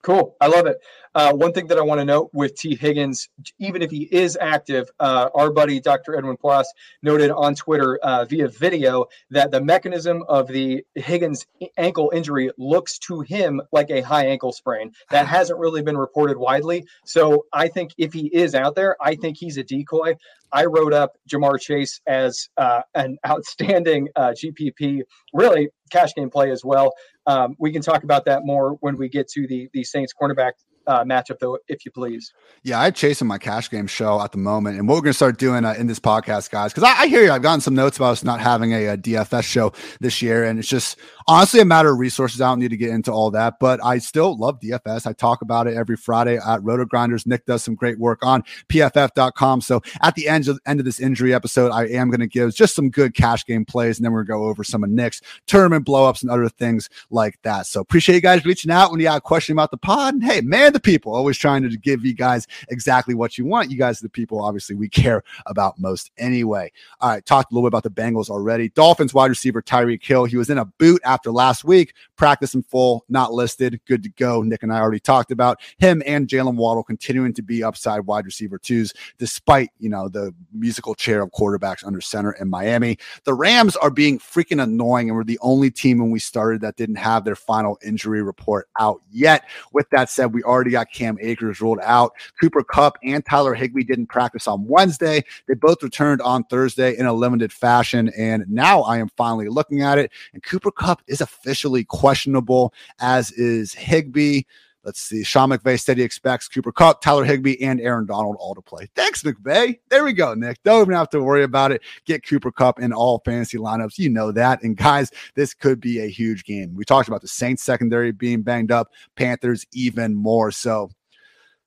Cool. 0.01 0.38
I 0.39 0.47
love 0.47 0.65
it. 0.65 0.77
Uh, 1.13 1.33
one 1.33 1.51
thing 1.51 1.67
that 1.67 1.77
I 1.77 1.81
want 1.81 1.99
to 1.99 2.05
note 2.05 2.29
with 2.31 2.55
T. 2.55 2.75
Higgins, 2.75 3.27
even 3.57 3.81
if 3.81 3.91
he 3.91 4.03
is 4.03 4.38
active, 4.39 4.89
uh, 4.99 5.29
our 5.35 5.51
buddy 5.51 5.81
Dr. 5.81 6.15
Edwin 6.15 6.38
Porras 6.38 6.71
noted 7.01 7.31
on 7.31 7.53
Twitter 7.55 7.97
uh, 7.97 8.23
via 8.23 8.47
video 8.47 9.07
that 9.31 9.51
the 9.51 9.59
mechanism 9.59 10.23
of 10.29 10.47
the 10.47 10.85
Higgins 10.95 11.45
ankle 11.77 12.12
injury 12.15 12.49
looks 12.57 12.97
to 12.99 13.21
him 13.21 13.62
like 13.73 13.89
a 13.89 13.99
high 14.01 14.27
ankle 14.27 14.53
sprain. 14.53 14.91
That 15.09 15.27
hasn't 15.35 15.59
really 15.59 15.81
been 15.81 15.97
reported 15.97 16.38
widely. 16.38 16.85
So 17.03 17.45
I 17.51 17.67
think 17.67 17.91
if 17.97 18.13
he 18.13 18.27
is 18.27 18.55
out 18.55 18.75
there, 18.75 18.95
I 19.01 19.15
think 19.15 19.35
he's 19.38 19.57
a 19.57 19.63
decoy. 19.63 20.15
I 20.51 20.65
wrote 20.65 20.93
up 20.93 21.17
Ja'Marr 21.29 21.59
Chase 21.59 22.01
as 22.07 22.49
uh, 22.57 22.81
an 22.95 23.17
outstanding 23.27 24.09
uh, 24.15 24.33
GPP, 24.33 25.01
really 25.33 25.69
cash 25.89 26.13
game 26.15 26.29
play 26.29 26.51
as 26.51 26.63
well. 26.63 26.93
Um, 27.29 27.55
we 27.59 27.71
can 27.71 27.83
talk 27.83 28.03
about 28.03 28.25
that 28.25 28.43
more 28.43 28.71
when 28.81 28.97
we 28.97 29.07
get 29.07 29.27
to 29.29 29.45
the 29.45 29.69
the 29.71 29.83
Saints 29.83 30.13
cornerback 30.19 30.53
uh, 30.87 31.03
matchup, 31.03 31.39
though, 31.39 31.57
if 31.67 31.85
you 31.85 31.91
please. 31.91 32.33
Yeah, 32.63 32.79
I'm 32.79 32.93
chasing 32.93 33.27
my 33.27 33.37
cash 33.37 33.69
game 33.69 33.87
show 33.87 34.21
at 34.21 34.31
the 34.31 34.37
moment, 34.37 34.77
and 34.77 34.87
what 34.87 34.95
we're 34.95 35.01
going 35.01 35.11
to 35.11 35.17
start 35.17 35.37
doing 35.37 35.65
uh, 35.65 35.73
in 35.77 35.87
this 35.87 35.99
podcast, 35.99 36.49
guys, 36.49 36.73
because 36.73 36.83
I, 36.83 37.03
I, 37.03 37.07
hear 37.07 37.23
you. 37.23 37.31
I've 37.31 37.41
gotten 37.41 37.61
some 37.61 37.75
notes 37.75 37.97
about 37.97 38.11
us 38.11 38.23
not 38.23 38.39
having 38.39 38.73
a, 38.73 38.87
a, 38.87 38.97
DFS 38.97 39.43
show 39.43 39.73
this 39.99 40.21
year, 40.21 40.43
and 40.43 40.59
it's 40.59 40.67
just 40.67 40.97
honestly 41.27 41.59
a 41.59 41.65
matter 41.65 41.91
of 41.91 41.99
resources. 41.99 42.41
I 42.41 42.49
don't 42.49 42.59
need 42.59 42.69
to 42.69 42.77
get 42.77 42.89
into 42.89 43.11
all 43.11 43.31
that, 43.31 43.55
but 43.59 43.83
I 43.83 43.97
still 43.99 44.37
love 44.37 44.59
DFS. 44.59 45.07
I 45.07 45.13
talk 45.13 45.41
about 45.41 45.67
it 45.67 45.75
every 45.75 45.95
Friday 45.95 46.37
at 46.37 46.63
Roto 46.63 46.85
Grinders. 46.85 47.25
Nick 47.25 47.45
does 47.45 47.63
some 47.63 47.75
great 47.75 47.99
work 47.99 48.25
on 48.25 48.43
PFF.com. 48.69 49.61
So 49.61 49.81
at 50.01 50.15
the 50.15 50.27
end 50.27 50.47
of 50.47 50.59
end 50.65 50.79
of 50.79 50.85
this 50.85 50.99
injury 50.99 51.33
episode, 51.33 51.71
I 51.71 51.87
am 51.87 52.09
going 52.09 52.19
to 52.19 52.27
give 52.27 52.53
just 52.55 52.75
some 52.75 52.89
good 52.89 53.13
cash 53.13 53.45
game 53.45 53.65
plays, 53.65 53.97
and 53.97 54.05
then 54.05 54.11
we're 54.11 54.23
going 54.23 54.39
to 54.39 54.43
go 54.43 54.49
over 54.49 54.63
some 54.63 54.83
of 54.83 54.89
Nick's 54.89 55.21
tournament 55.47 55.85
blowups 55.85 56.21
and 56.21 56.31
other 56.31 56.49
things 56.49 56.89
like 57.09 57.39
that. 57.43 57.65
So 57.65 57.81
appreciate 57.81 58.15
you 58.15 58.21
guys 58.21 58.45
reaching 58.45 58.71
out 58.71 58.91
when 58.91 58.99
you 58.99 59.05
got 59.05 59.17
a 59.17 59.21
question 59.21 59.53
about 59.53 59.71
the 59.71 59.77
pod. 59.77 60.15
And 60.15 60.23
hey, 60.23 60.41
man, 60.41 60.68
the 60.73 60.79
people 60.79 61.13
always 61.13 61.38
trying 61.38 61.63
to 61.63 61.77
give 61.77 62.05
you 62.05 62.13
guys 62.13 62.47
exactly 62.69 63.15
what 63.15 63.38
you 63.38 63.45
want. 63.45 63.71
You 63.71 63.77
guys 63.77 64.01
are 64.01 64.05
the 64.05 64.10
people, 64.10 64.41
obviously, 64.41 64.75
we 64.75 64.89
care 64.99 65.23
about 65.45 65.79
most 65.79 66.12
anyway. 66.17 66.71
All 67.01 67.10
right, 67.10 67.25
talked 67.25 67.51
a 67.51 67.55
little 67.55 67.69
bit 67.69 67.73
about 67.73 67.84
the 67.84 68.01
Bengals 68.01 68.29
already. 68.29 68.69
Dolphins 68.69 69.13
wide 69.13 69.29
receiver 69.29 69.62
Tyreek 69.62 70.03
Hill. 70.03 70.25
He 70.25 70.38
was 70.38 70.49
in 70.49 70.58
a 70.58 70.65
boot 70.65 71.01
after 71.03 71.32
last 71.32 71.63
week, 71.63 71.93
practice 72.19 72.53
in 72.53 72.62
full, 72.62 73.05
not 73.10 73.34
listed, 73.34 73.79
good 73.88 74.03
to 74.03 74.10
go. 74.10 74.43
Nick 74.43 74.62
and 74.62 74.71
I 74.71 74.79
already 74.79 74.99
talked 74.99 75.32
about 75.32 75.60
him 75.79 76.03
and 76.05 76.27
Jalen 76.27 76.55
Waddle 76.55 76.84
continuing 76.84 77.34
to 77.34 77.41
be 77.41 77.63
upside 77.63 78.01
wide 78.01 78.25
receiver 78.25 78.60
twos, 78.60 78.93
despite 79.17 79.69
you 79.79 79.89
know 79.89 80.10
the 80.10 80.36
musical 80.53 80.93
chair 80.93 81.23
of 81.23 81.32
quarterbacks 81.32 81.86
under 81.86 82.01
center 82.01 82.34
in 82.34 82.49
Miami. 82.49 82.97
The 83.23 83.34
Rams 83.34 83.75
are 83.77 83.89
being 83.89 84.19
freaking 84.19 84.62
annoying, 84.62 85.10
and 85.10 85.17
we're 85.17 85.23
the 85.23 85.39
only 85.41 85.71
team 85.71 85.99
when 85.99 86.12
we 86.12 86.19
started 86.19 86.62
that 86.62 86.75
didn't 86.75 86.97
have 86.97 87.23
their 87.23 87.36
final 87.36 87.79
injury 87.84 88.21
report 88.21 88.67
out 88.79 89.01
yet. 89.10 89.45
With 89.71 89.89
that 89.91 90.10
said, 90.10 90.34
we 90.34 90.43
already 90.43 90.71
got 90.71 90.91
Cam 90.91 91.17
Akers 91.21 91.62
ruled 91.62 91.79
out. 91.82 92.12
Cooper 92.39 92.63
Kupp 92.63 92.97
and 93.03 93.25
Tyler 93.25 93.53
Higbee 93.53 93.84
didn't 93.84 94.08
practice 94.08 94.47
on 94.47 94.67
Wednesday. 94.67 95.23
They 95.47 95.53
both 95.53 95.82
returned 95.82 96.21
on 96.21 96.43
Thursday 96.45 96.97
in 96.97 97.05
a 97.05 97.13
limited 97.13 97.53
fashion. 97.53 98.12
And 98.17 98.45
now 98.49 98.82
I 98.82 98.97
am 98.97 99.10
finally 99.15 99.47
looking 99.47 99.82
at 99.82 99.97
it. 99.97 100.12
And 100.34 100.43
Cooper 100.43 100.71
Kupp 100.71 101.01
is 101.08 101.21
officially 101.21 101.86
questionable, 102.09 102.73
as 102.99 103.31
is 103.33 103.71
Higbee. 103.71 104.41
Let's 104.83 104.99
see. 104.99 105.23
Sean 105.23 105.49
McVay 105.49 105.79
said 105.79 105.99
he 105.99 106.03
expects 106.03 106.47
Cooper 106.47 106.71
Kupp, 106.71 107.01
Tyler 107.01 107.23
Higbee, 107.23 107.61
and 107.61 107.79
Aaron 107.79 108.07
Donald 108.07 108.35
all 108.39 108.55
to 108.55 108.61
play. 108.63 108.87
Thanks, 108.95 109.21
McVay. 109.21 109.77
There 109.89 110.03
we 110.03 110.13
go, 110.13 110.33
Nick. 110.33 110.57
Don't 110.63 110.81
even 110.81 110.95
have 110.95 111.11
to 111.11 111.21
worry 111.21 111.43
about 111.43 111.71
it. 111.71 111.83
Get 112.05 112.25
Cooper 112.25 112.51
Kupp 112.51 112.79
in 112.79 112.91
all 112.91 113.21
fantasy 113.23 113.59
lineups. 113.59 113.99
You 113.99 114.09
know 114.09 114.31
that. 114.31 114.63
And 114.63 114.75
guys, 114.75 115.11
this 115.35 115.53
could 115.53 115.79
be 115.79 115.99
a 115.99 116.07
huge 116.07 116.45
game. 116.45 116.73
We 116.73 116.83
talked 116.83 117.09
about 117.09 117.21
the 117.21 117.27
Saints 117.27 117.61
secondary 117.61 118.11
being 118.11 118.41
banged 118.41 118.71
up, 118.71 118.89
Panthers 119.15 119.67
even 119.71 120.15
more 120.15 120.49
so. 120.49 120.89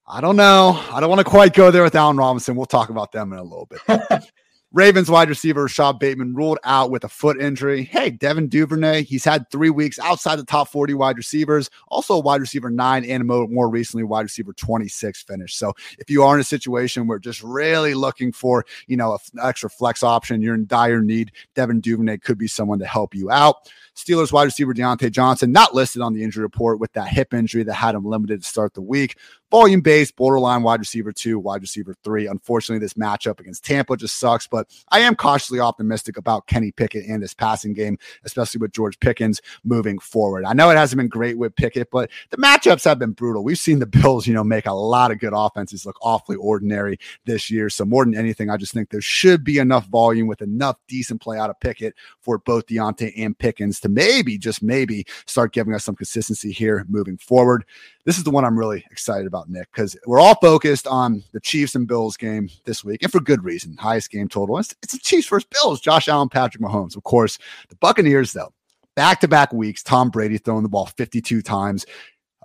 I 0.08 0.20
don't 0.20 0.34
know. 0.34 0.82
I 0.90 0.98
don't 0.98 1.08
want 1.08 1.20
to 1.20 1.24
quite 1.24 1.54
go 1.54 1.70
there 1.70 1.84
with 1.84 1.94
Allen 1.94 2.16
Robinson. 2.16 2.56
We'll 2.56 2.66
talk 2.66 2.88
about 2.88 3.12
them 3.12 3.32
in 3.32 3.38
a 3.38 3.44
little 3.44 3.68
bit. 3.70 4.24
Ravens 4.74 5.10
wide 5.10 5.28
receiver 5.28 5.64
Rashod 5.64 5.98
Bateman 5.98 6.34
ruled 6.34 6.58
out 6.64 6.90
with 6.90 7.04
a 7.04 7.08
foot 7.08 7.38
injury. 7.38 7.82
Hey, 7.82 8.08
Devin 8.08 8.48
Duvernay, 8.48 9.02
he's 9.02 9.22
had 9.22 9.50
three 9.50 9.68
weeks 9.68 9.98
outside 9.98 10.36
the 10.36 10.46
top 10.46 10.68
40 10.68 10.94
wide 10.94 11.18
receivers, 11.18 11.68
also 11.88 12.18
wide 12.18 12.40
receiver 12.40 12.70
nine, 12.70 13.04
and 13.04 13.26
more 13.26 13.68
recently 13.68 14.02
wide 14.02 14.22
receiver 14.22 14.54
26 14.54 15.24
finish. 15.24 15.56
So 15.56 15.74
if 15.98 16.08
you 16.08 16.22
are 16.22 16.34
in 16.34 16.40
a 16.40 16.44
situation 16.44 17.06
where 17.06 17.18
just 17.18 17.42
really 17.42 17.92
looking 17.92 18.32
for, 18.32 18.64
you 18.86 18.96
know, 18.96 19.12
an 19.12 19.40
extra 19.42 19.68
flex 19.68 20.02
option, 20.02 20.40
you're 20.40 20.54
in 20.54 20.64
dire 20.64 21.02
need, 21.02 21.32
Devin 21.54 21.80
Duvernay 21.80 22.16
could 22.16 22.38
be 22.38 22.48
someone 22.48 22.78
to 22.78 22.86
help 22.86 23.14
you 23.14 23.30
out. 23.30 23.70
Steelers 23.96 24.32
wide 24.32 24.44
receiver 24.44 24.74
Diontae 24.74 25.10
Johnson, 25.10 25.52
not 25.52 25.74
listed 25.74 26.02
on 26.02 26.12
the 26.12 26.22
injury 26.22 26.42
report 26.42 26.80
with 26.80 26.92
that 26.92 27.08
hip 27.08 27.34
injury 27.34 27.62
that 27.64 27.74
had 27.74 27.94
him 27.94 28.04
limited 28.04 28.42
to 28.42 28.48
start 28.48 28.74
the 28.74 28.82
week 28.82 29.16
volume 29.52 29.82
based, 29.82 30.16
borderline 30.16 30.62
wide 30.62 30.80
receiver 30.80 31.12
two, 31.12 31.38
wide 31.38 31.60
receiver 31.60 31.94
three. 32.02 32.26
Unfortunately, 32.26 32.80
this 32.80 32.94
matchup 32.94 33.38
against 33.38 33.64
Tampa 33.64 33.98
just 33.98 34.18
sucks, 34.18 34.46
but 34.46 34.66
I 34.88 35.00
am 35.00 35.14
cautiously 35.14 35.60
optimistic 35.60 36.16
about 36.16 36.46
Kenny 36.46 36.72
Pickett 36.72 37.04
and 37.04 37.20
his 37.20 37.34
passing 37.34 37.74
game, 37.74 37.98
especially 38.24 38.60
with 38.60 38.72
George 38.72 38.98
Pickens 38.98 39.42
moving 39.62 39.98
forward. 39.98 40.46
I 40.46 40.54
know 40.54 40.70
it 40.70 40.78
hasn't 40.78 40.96
been 40.96 41.08
great 41.08 41.36
with 41.36 41.54
Pickett, 41.54 41.90
but 41.90 42.10
the 42.30 42.38
matchups 42.38 42.84
have 42.86 42.98
been 42.98 43.12
brutal. 43.12 43.44
We've 43.44 43.58
seen 43.58 43.78
the 43.78 43.86
Bills, 43.86 44.26
you 44.26 44.32
know, 44.32 44.42
make 44.42 44.64
a 44.64 44.72
lot 44.72 45.12
of 45.12 45.18
good 45.18 45.34
offenses 45.36 45.84
look 45.84 45.98
awfully 46.00 46.36
ordinary 46.36 46.98
this 47.26 47.50
year. 47.50 47.68
So 47.68 47.84
more 47.84 48.06
than 48.06 48.16
anything, 48.16 48.48
I 48.48 48.56
just 48.56 48.72
think 48.72 48.88
there 48.88 49.02
should 49.02 49.44
be 49.44 49.58
enough 49.58 49.86
volume 49.88 50.26
with 50.26 50.40
enough 50.40 50.78
decent 50.88 51.20
play 51.20 51.38
out 51.38 51.50
of 51.50 51.60
Pickett 51.60 51.94
for 52.22 52.38
both 52.38 52.66
Diontae 52.66 53.12
and 53.18 53.38
Pickens 53.38 53.80
to 53.82 53.88
maybe, 53.88 54.38
just 54.38 54.62
maybe, 54.62 55.04
start 55.26 55.52
giving 55.52 55.74
us 55.74 55.84
some 55.84 55.94
consistency 55.94 56.50
here 56.50 56.84
moving 56.88 57.16
forward. 57.18 57.64
This 58.04 58.18
is 58.18 58.24
the 58.24 58.30
one 58.30 58.44
I'm 58.44 58.58
really 58.58 58.84
excited 58.90 59.26
about, 59.26 59.48
Nick, 59.48 59.70
because 59.72 59.96
we're 60.06 60.20
all 60.20 60.34
focused 60.36 60.86
on 60.86 61.22
the 61.32 61.40
Chiefs 61.40 61.74
and 61.74 61.86
Bills 61.86 62.16
game 62.16 62.48
this 62.64 62.84
week, 62.84 63.02
and 63.02 63.12
for 63.12 63.20
good 63.20 63.44
reason. 63.44 63.76
Highest 63.76 64.10
game 64.10 64.28
total. 64.28 64.58
It's, 64.58 64.74
it's 64.82 64.94
the 64.94 64.98
Chiefs 64.98 65.28
versus 65.28 65.48
Bills. 65.50 65.80
Josh 65.80 66.08
Allen, 66.08 66.28
Patrick 66.28 66.62
Mahomes. 66.62 66.96
Of 66.96 67.04
course, 67.04 67.38
the 67.68 67.76
Buccaneers, 67.76 68.32
though, 68.32 68.52
back 68.94 69.20
to 69.20 69.28
back 69.28 69.52
weeks, 69.52 69.82
Tom 69.82 70.10
Brady 70.10 70.38
throwing 70.38 70.62
the 70.62 70.68
ball 70.68 70.86
52 70.86 71.42
times 71.42 71.86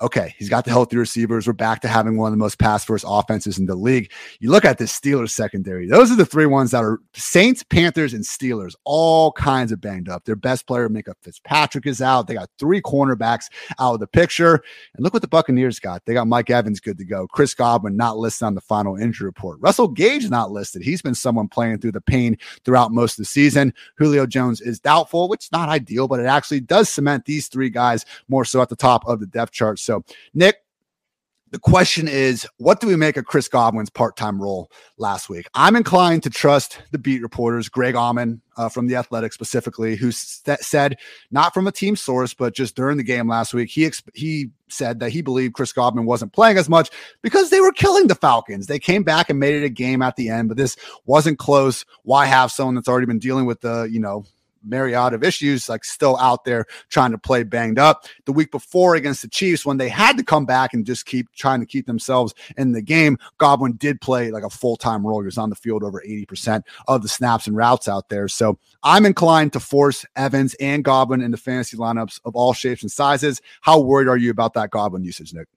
okay, 0.01 0.35
he's 0.37 0.49
got 0.49 0.65
the 0.65 0.71
healthy 0.71 0.97
receivers. 0.97 1.47
We're 1.47 1.53
back 1.53 1.81
to 1.81 1.87
having 1.87 2.17
one 2.17 2.27
of 2.27 2.33
the 2.33 2.37
most 2.37 2.59
pass 2.59 2.85
first 2.85 3.05
offenses 3.07 3.57
in 3.57 3.65
the 3.65 3.75
league. 3.75 4.11
You 4.39 4.51
look 4.51 4.65
at 4.65 4.77
the 4.77 4.85
Steelers 4.85 5.31
secondary, 5.31 5.87
those 5.87 6.11
are 6.11 6.15
the 6.15 6.25
three 6.25 6.45
ones 6.45 6.71
that 6.71 6.83
are 6.83 6.99
Saints, 7.13 7.63
Panthers, 7.63 8.13
and 8.13 8.23
Steelers, 8.23 8.73
all 8.83 9.31
kinds 9.31 9.71
of 9.71 9.81
banged 9.81 10.09
up. 10.09 10.25
Their 10.25 10.35
best 10.35 10.67
player, 10.67 10.89
Minkah 10.89 11.13
Fitzpatrick, 11.21 11.85
is 11.85 12.01
out. 12.01 12.27
They 12.27 12.35
got 12.35 12.49
three 12.59 12.81
cornerbacks 12.81 13.45
out 13.79 13.95
of 13.95 13.99
the 13.99 14.07
picture. 14.07 14.63
And 14.95 15.03
look 15.03 15.13
what 15.13 15.21
the 15.21 15.27
Buccaneers 15.27 15.79
got. 15.79 16.05
They 16.05 16.13
got 16.13 16.27
Mike 16.27 16.49
Evans 16.49 16.79
good 16.79 16.97
to 16.99 17.05
go. 17.05 17.27
Chris 17.27 17.53
Godwin 17.53 17.97
not 17.97 18.17
listed 18.17 18.45
on 18.45 18.55
the 18.55 18.61
final 18.61 18.95
injury 18.95 19.25
report. 19.25 19.59
Russell 19.61 19.87
Gage 19.87 20.29
not 20.29 20.51
listed. 20.51 20.83
He's 20.83 21.01
been 21.01 21.15
someone 21.15 21.47
playing 21.47 21.79
through 21.79 21.93
the 21.93 22.01
pain 22.01 22.37
throughout 22.63 22.91
most 22.91 23.13
of 23.13 23.17
the 23.17 23.25
season. 23.25 23.73
Julio 23.97 24.25
Jones 24.25 24.61
is 24.61 24.79
doubtful, 24.79 25.27
which 25.27 25.45
is 25.45 25.51
not 25.51 25.69
ideal, 25.69 26.07
but 26.07 26.19
it 26.19 26.25
actually 26.25 26.59
does 26.59 26.89
cement 26.89 27.25
these 27.25 27.47
three 27.47 27.69
guys 27.69 28.05
more 28.27 28.45
so 28.45 28.61
at 28.61 28.69
the 28.69 28.75
top 28.75 29.05
of 29.07 29.19
the 29.19 29.27
depth 29.27 29.51
chart. 29.51 29.79
So, 29.87 30.03
Nick, 30.33 30.57
the 31.51 31.59
question 31.59 32.09
is, 32.09 32.45
what 32.57 32.81
do 32.81 32.87
we 32.87 32.97
make 32.97 33.15
of 33.15 33.23
Chris 33.23 33.47
Godwin's 33.47 33.89
part-time 33.89 34.41
role 34.41 34.69
last 34.97 35.29
week? 35.29 35.47
I'm 35.53 35.77
inclined 35.77 36.23
to 36.23 36.29
trust 36.29 36.81
the 36.91 36.97
beat 36.97 37.21
reporters, 37.21 37.69
Greg 37.69 37.95
Auman 37.95 38.41
uh, 38.57 38.67
from 38.67 38.87
the 38.87 38.97
Athletic 38.97 39.31
specifically, 39.31 39.95
who 39.95 40.11
st- 40.11 40.59
said, 40.59 40.97
not 41.31 41.53
from 41.53 41.65
a 41.65 41.71
team 41.71 41.95
source, 41.95 42.33
but 42.33 42.53
just 42.53 42.75
during 42.75 42.97
the 42.97 43.03
game 43.03 43.29
last 43.29 43.53
week, 43.53 43.69
he 43.69 43.83
exp- 43.83 44.09
he 44.13 44.49
said 44.67 44.99
that 44.99 45.11
he 45.11 45.21
believed 45.21 45.53
Chris 45.53 45.71
Godwin 45.71 46.05
wasn't 46.05 46.33
playing 46.33 46.57
as 46.57 46.67
much 46.67 46.89
because 47.21 47.49
they 47.49 47.61
were 47.61 47.71
killing 47.71 48.07
the 48.07 48.15
Falcons. 48.15 48.67
They 48.67 48.79
came 48.79 49.03
back 49.03 49.29
and 49.29 49.39
made 49.39 49.55
it 49.55 49.65
a 49.65 49.69
game 49.69 50.01
at 50.01 50.17
the 50.17 50.27
end, 50.27 50.49
but 50.49 50.57
this 50.57 50.75
wasn't 51.05 51.39
close. 51.39 51.85
Why 52.03 52.25
have 52.25 52.51
someone 52.51 52.75
that's 52.75 52.89
already 52.89 53.07
been 53.07 53.19
dealing 53.19 53.45
with 53.45 53.61
the 53.61 53.83
you 53.83 54.01
know 54.01 54.25
myriad 54.67 55.13
of 55.13 55.23
issues, 55.23 55.69
like 55.69 55.83
still 55.83 56.17
out 56.17 56.43
there 56.43 56.65
trying 56.89 57.11
to 57.11 57.17
play 57.17 57.43
banged 57.43 57.79
up. 57.79 58.05
The 58.25 58.33
week 58.33 58.51
before 58.51 58.95
against 58.95 59.21
the 59.21 59.27
Chiefs, 59.27 59.65
when 59.65 59.77
they 59.77 59.89
had 59.89 60.17
to 60.17 60.23
come 60.23 60.45
back 60.45 60.73
and 60.73 60.85
just 60.85 61.05
keep 61.05 61.31
trying 61.33 61.59
to 61.59 61.65
keep 61.65 61.85
themselves 61.85 62.33
in 62.57 62.71
the 62.71 62.81
game, 62.81 63.17
Godwin 63.37 63.73
did 63.73 64.01
play 64.01 64.31
like 64.31 64.43
a 64.43 64.49
full 64.49 64.77
time 64.77 65.05
role. 65.05 65.21
He 65.21 65.25
was 65.25 65.37
on 65.37 65.49
the 65.49 65.55
field 65.55 65.83
over 65.83 66.03
80% 66.07 66.63
of 66.87 67.01
the 67.01 67.09
snaps 67.09 67.47
and 67.47 67.55
routes 67.55 67.87
out 67.87 68.09
there. 68.09 68.27
So 68.27 68.57
I'm 68.83 69.05
inclined 69.05 69.53
to 69.53 69.59
force 69.59 70.05
Evans 70.15 70.55
and 70.59 70.83
Godwin 70.83 71.21
into 71.21 71.37
fantasy 71.37 71.77
lineups 71.77 72.19
of 72.25 72.35
all 72.35 72.53
shapes 72.53 72.81
and 72.81 72.91
sizes. 72.91 73.41
How 73.61 73.79
worried 73.79 74.07
are 74.07 74.17
you 74.17 74.31
about 74.31 74.53
that 74.53 74.71
Godwin 74.71 75.03
usage, 75.03 75.33
Nick? 75.33 75.47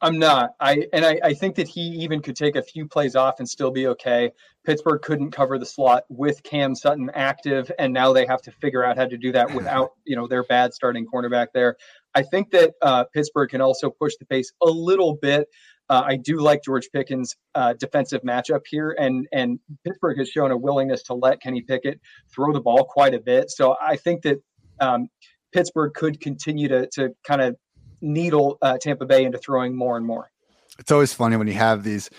I'm 0.00 0.18
not. 0.18 0.50
I 0.60 0.86
and 0.92 1.04
I, 1.04 1.18
I 1.24 1.34
think 1.34 1.56
that 1.56 1.66
he 1.66 1.80
even 1.80 2.22
could 2.22 2.36
take 2.36 2.54
a 2.54 2.62
few 2.62 2.86
plays 2.86 3.16
off 3.16 3.40
and 3.40 3.48
still 3.48 3.72
be 3.72 3.88
okay. 3.88 4.30
Pittsburgh 4.64 5.02
couldn't 5.02 5.32
cover 5.32 5.58
the 5.58 5.66
slot 5.66 6.04
with 6.08 6.42
Cam 6.44 6.74
Sutton 6.76 7.10
active, 7.14 7.72
and 7.78 7.92
now 7.92 8.12
they 8.12 8.24
have 8.26 8.40
to 8.42 8.52
figure 8.52 8.84
out 8.84 8.96
how 8.96 9.06
to 9.06 9.16
do 9.16 9.32
that 9.32 9.50
without 9.54 9.90
you 10.04 10.14
know 10.14 10.28
their 10.28 10.44
bad 10.44 10.72
starting 10.72 11.06
cornerback 11.12 11.48
there. 11.52 11.76
I 12.14 12.22
think 12.22 12.50
that 12.50 12.74
uh, 12.80 13.04
Pittsburgh 13.12 13.50
can 13.50 13.60
also 13.60 13.90
push 13.90 14.14
the 14.20 14.26
pace 14.26 14.52
a 14.62 14.70
little 14.70 15.16
bit. 15.20 15.48
Uh, 15.90 16.02
I 16.04 16.16
do 16.16 16.38
like 16.38 16.62
George 16.62 16.90
Pickens' 16.92 17.34
uh, 17.54 17.74
defensive 17.74 18.22
matchup 18.22 18.60
here, 18.68 18.94
and 18.98 19.26
and 19.32 19.58
Pittsburgh 19.84 20.18
has 20.18 20.28
shown 20.28 20.52
a 20.52 20.56
willingness 20.56 21.02
to 21.04 21.14
let 21.14 21.40
Kenny 21.42 21.62
Pickett 21.62 22.00
throw 22.32 22.52
the 22.52 22.60
ball 22.60 22.84
quite 22.84 23.14
a 23.14 23.20
bit. 23.20 23.50
So 23.50 23.74
I 23.80 23.96
think 23.96 24.22
that 24.22 24.36
um, 24.80 25.08
Pittsburgh 25.52 25.92
could 25.92 26.20
continue 26.20 26.68
to 26.68 26.86
to 26.92 27.10
kind 27.26 27.42
of 27.42 27.56
needle 28.00 28.58
uh, 28.62 28.78
Tampa 28.78 29.06
Bay 29.06 29.24
into 29.24 29.38
throwing 29.38 29.74
more 29.74 29.96
and 29.96 30.06
more. 30.06 30.30
It's 30.78 30.92
always 30.92 31.12
funny 31.12 31.36
when 31.36 31.48
you 31.48 31.54
have 31.54 31.82
these 31.82 32.10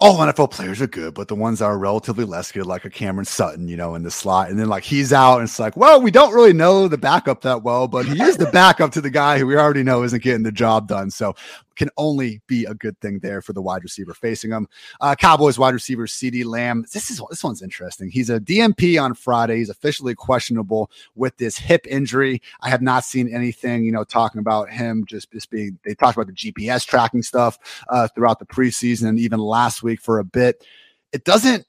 all 0.00 0.16
NFL 0.18 0.50
players 0.50 0.80
are 0.80 0.86
good, 0.86 1.12
but 1.12 1.28
the 1.28 1.34
ones 1.34 1.58
that 1.58 1.66
are 1.66 1.78
relatively 1.78 2.24
less 2.24 2.50
good, 2.50 2.64
like 2.64 2.84
a 2.84 2.90
Cameron 2.90 3.26
Sutton, 3.26 3.68
you 3.68 3.76
know, 3.76 3.94
in 3.94 4.02
the 4.02 4.10
slot, 4.10 4.48
and 4.48 4.58
then 4.58 4.68
like 4.68 4.84
he's 4.84 5.12
out, 5.12 5.38
and 5.38 5.48
it's 5.48 5.58
like, 5.58 5.76
well, 5.76 6.00
we 6.00 6.10
don't 6.10 6.32
really 6.32 6.54
know 6.54 6.88
the 6.88 6.96
backup 6.96 7.42
that 7.42 7.62
well, 7.62 7.86
but 7.88 8.06
he 8.06 8.20
is 8.22 8.38
the 8.38 8.46
backup 8.46 8.92
to 8.92 9.00
the 9.02 9.10
guy 9.10 9.38
who 9.38 9.46
we 9.46 9.56
already 9.56 9.82
know 9.82 10.02
isn't 10.02 10.22
getting 10.22 10.44
the 10.44 10.52
job 10.52 10.88
done. 10.88 11.10
So 11.10 11.34
can 11.76 11.88
only 11.96 12.40
be 12.46 12.64
a 12.64 12.74
good 12.74 12.98
thing 13.00 13.18
there 13.20 13.42
for 13.42 13.52
the 13.52 13.62
wide 13.62 13.82
receiver 13.82 14.14
facing 14.14 14.50
them. 14.50 14.68
Uh, 15.00 15.14
Cowboys 15.14 15.58
wide 15.58 15.74
receiver 15.74 16.06
CeeDee 16.06 16.44
Lamb. 16.44 16.84
This 16.92 17.10
is 17.10 17.20
this 17.30 17.44
one's 17.44 17.62
interesting. 17.62 18.10
He's 18.10 18.30
a 18.30 18.40
DMP 18.40 19.02
on 19.02 19.14
Friday. 19.14 19.58
He's 19.58 19.70
officially 19.70 20.14
questionable 20.14 20.90
with 21.14 21.36
this 21.36 21.56
hip 21.56 21.86
injury. 21.88 22.42
I 22.60 22.70
have 22.70 22.82
not 22.82 23.04
seen 23.04 23.32
anything, 23.32 23.84
you 23.84 23.92
know, 23.92 24.04
talking 24.04 24.38
about 24.38 24.70
him 24.70 25.04
just, 25.06 25.30
just 25.32 25.50
being. 25.50 25.78
They 25.84 25.94
talked 25.94 26.16
about 26.16 26.26
the 26.26 26.32
GPS 26.32 26.86
tracking 26.86 27.22
stuff 27.22 27.58
uh, 27.88 28.08
throughout 28.14 28.38
the 28.38 28.46
preseason 28.46 29.08
and 29.08 29.18
even 29.18 29.40
last 29.40 29.82
week 29.82 30.00
for 30.00 30.18
a 30.18 30.24
bit. 30.24 30.64
It 31.12 31.24
doesn't. 31.24 31.66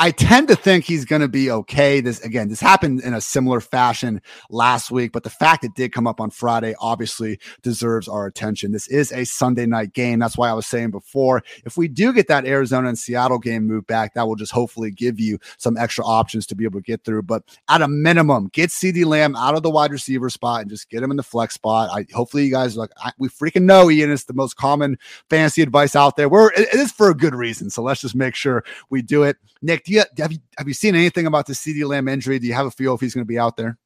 I 0.00 0.12
tend 0.12 0.46
to 0.46 0.54
think 0.54 0.84
he's 0.84 1.04
going 1.04 1.22
to 1.22 1.28
be 1.28 1.50
okay. 1.50 2.00
This 2.00 2.20
again, 2.20 2.48
this 2.48 2.60
happened 2.60 3.00
in 3.00 3.14
a 3.14 3.20
similar 3.20 3.60
fashion 3.60 4.22
last 4.48 4.92
week, 4.92 5.10
but 5.10 5.24
the 5.24 5.30
fact 5.30 5.64
it 5.64 5.74
did 5.74 5.92
come 5.92 6.06
up 6.06 6.20
on 6.20 6.30
Friday 6.30 6.76
obviously 6.78 7.40
deserves 7.62 8.06
our 8.06 8.26
attention. 8.26 8.70
This 8.70 8.86
is 8.86 9.10
a 9.10 9.24
Sunday 9.24 9.66
night 9.66 9.94
game. 9.94 10.20
That's 10.20 10.38
why 10.38 10.50
I 10.50 10.52
was 10.52 10.66
saying 10.66 10.92
before, 10.92 11.42
if 11.64 11.76
we 11.76 11.88
do 11.88 12.12
get 12.12 12.28
that 12.28 12.46
Arizona 12.46 12.88
and 12.88 12.98
Seattle 12.98 13.40
game 13.40 13.66
moved 13.66 13.88
back, 13.88 14.14
that 14.14 14.28
will 14.28 14.36
just 14.36 14.52
hopefully 14.52 14.92
give 14.92 15.18
you 15.18 15.36
some 15.56 15.76
extra 15.76 16.04
options 16.04 16.46
to 16.46 16.54
be 16.54 16.62
able 16.62 16.78
to 16.78 16.84
get 16.84 17.02
through. 17.02 17.22
But 17.22 17.42
at 17.68 17.82
a 17.82 17.88
minimum, 17.88 18.50
get 18.52 18.70
CeeDee 18.70 19.04
Lamb 19.04 19.34
out 19.34 19.56
of 19.56 19.64
the 19.64 19.70
wide 19.70 19.90
receiver 19.90 20.30
spot 20.30 20.60
and 20.60 20.70
just 20.70 20.88
get 20.90 21.02
him 21.02 21.10
in 21.10 21.16
the 21.16 21.24
flex 21.24 21.54
spot. 21.54 21.90
I 21.92 22.06
hopefully 22.14 22.44
you 22.44 22.52
guys 22.52 22.76
like 22.76 22.90
I, 23.02 23.10
we 23.18 23.28
freaking 23.28 23.62
know 23.62 23.90
Ian 23.90 24.12
is 24.12 24.26
the 24.26 24.32
most 24.32 24.56
common 24.56 24.96
fantasy 25.28 25.60
advice 25.60 25.96
out 25.96 26.14
there. 26.14 26.28
We're 26.28 26.52
it, 26.52 26.68
it 26.72 26.74
is 26.74 26.92
for 26.92 27.10
a 27.10 27.16
good 27.16 27.34
reason. 27.34 27.68
So 27.68 27.82
let's 27.82 28.00
just 28.00 28.14
make 28.14 28.36
sure 28.36 28.62
we 28.90 29.02
do 29.02 29.24
it. 29.24 29.38
Nick, 29.60 29.87
do 29.88 29.94
you 29.94 30.04
have 30.18 30.32
you 30.32 30.38
have 30.58 30.68
you 30.68 30.74
seen 30.74 30.94
anything 30.94 31.26
about 31.26 31.46
the 31.46 31.54
CeeDee 31.54 31.86
Lamb 31.86 32.08
injury? 32.08 32.38
Do 32.38 32.46
you 32.46 32.54
have 32.54 32.66
a 32.66 32.70
feel 32.70 32.94
if 32.94 33.00
he's 33.00 33.14
going 33.14 33.24
to 33.24 33.28
be 33.28 33.38
out 33.38 33.56
there? 33.56 33.78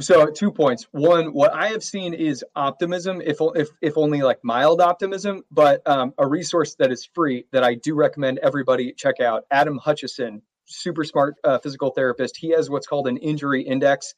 So 0.00 0.26
two 0.26 0.50
points. 0.50 0.88
One, 0.90 1.26
what 1.26 1.52
I 1.52 1.68
have 1.68 1.84
seen 1.84 2.14
is 2.14 2.44
optimism, 2.56 3.20
if 3.20 3.36
if 3.54 3.68
if 3.82 3.96
only 3.96 4.22
like 4.22 4.42
mild 4.42 4.80
optimism, 4.80 5.42
but 5.50 5.86
um, 5.86 6.14
a 6.18 6.26
resource 6.26 6.74
that 6.76 6.90
is 6.90 7.08
free 7.14 7.44
that 7.52 7.62
I 7.62 7.74
do 7.74 7.94
recommend 7.94 8.38
everybody 8.38 8.92
check 8.92 9.20
out. 9.20 9.44
Adam 9.50 9.78
Hutchison, 9.78 10.42
super 10.64 11.04
smart 11.04 11.36
uh, 11.44 11.58
physical 11.58 11.90
therapist. 11.90 12.36
He 12.36 12.50
has 12.50 12.70
what's 12.70 12.86
called 12.86 13.06
an 13.06 13.18
injury 13.18 13.62
index. 13.62 14.14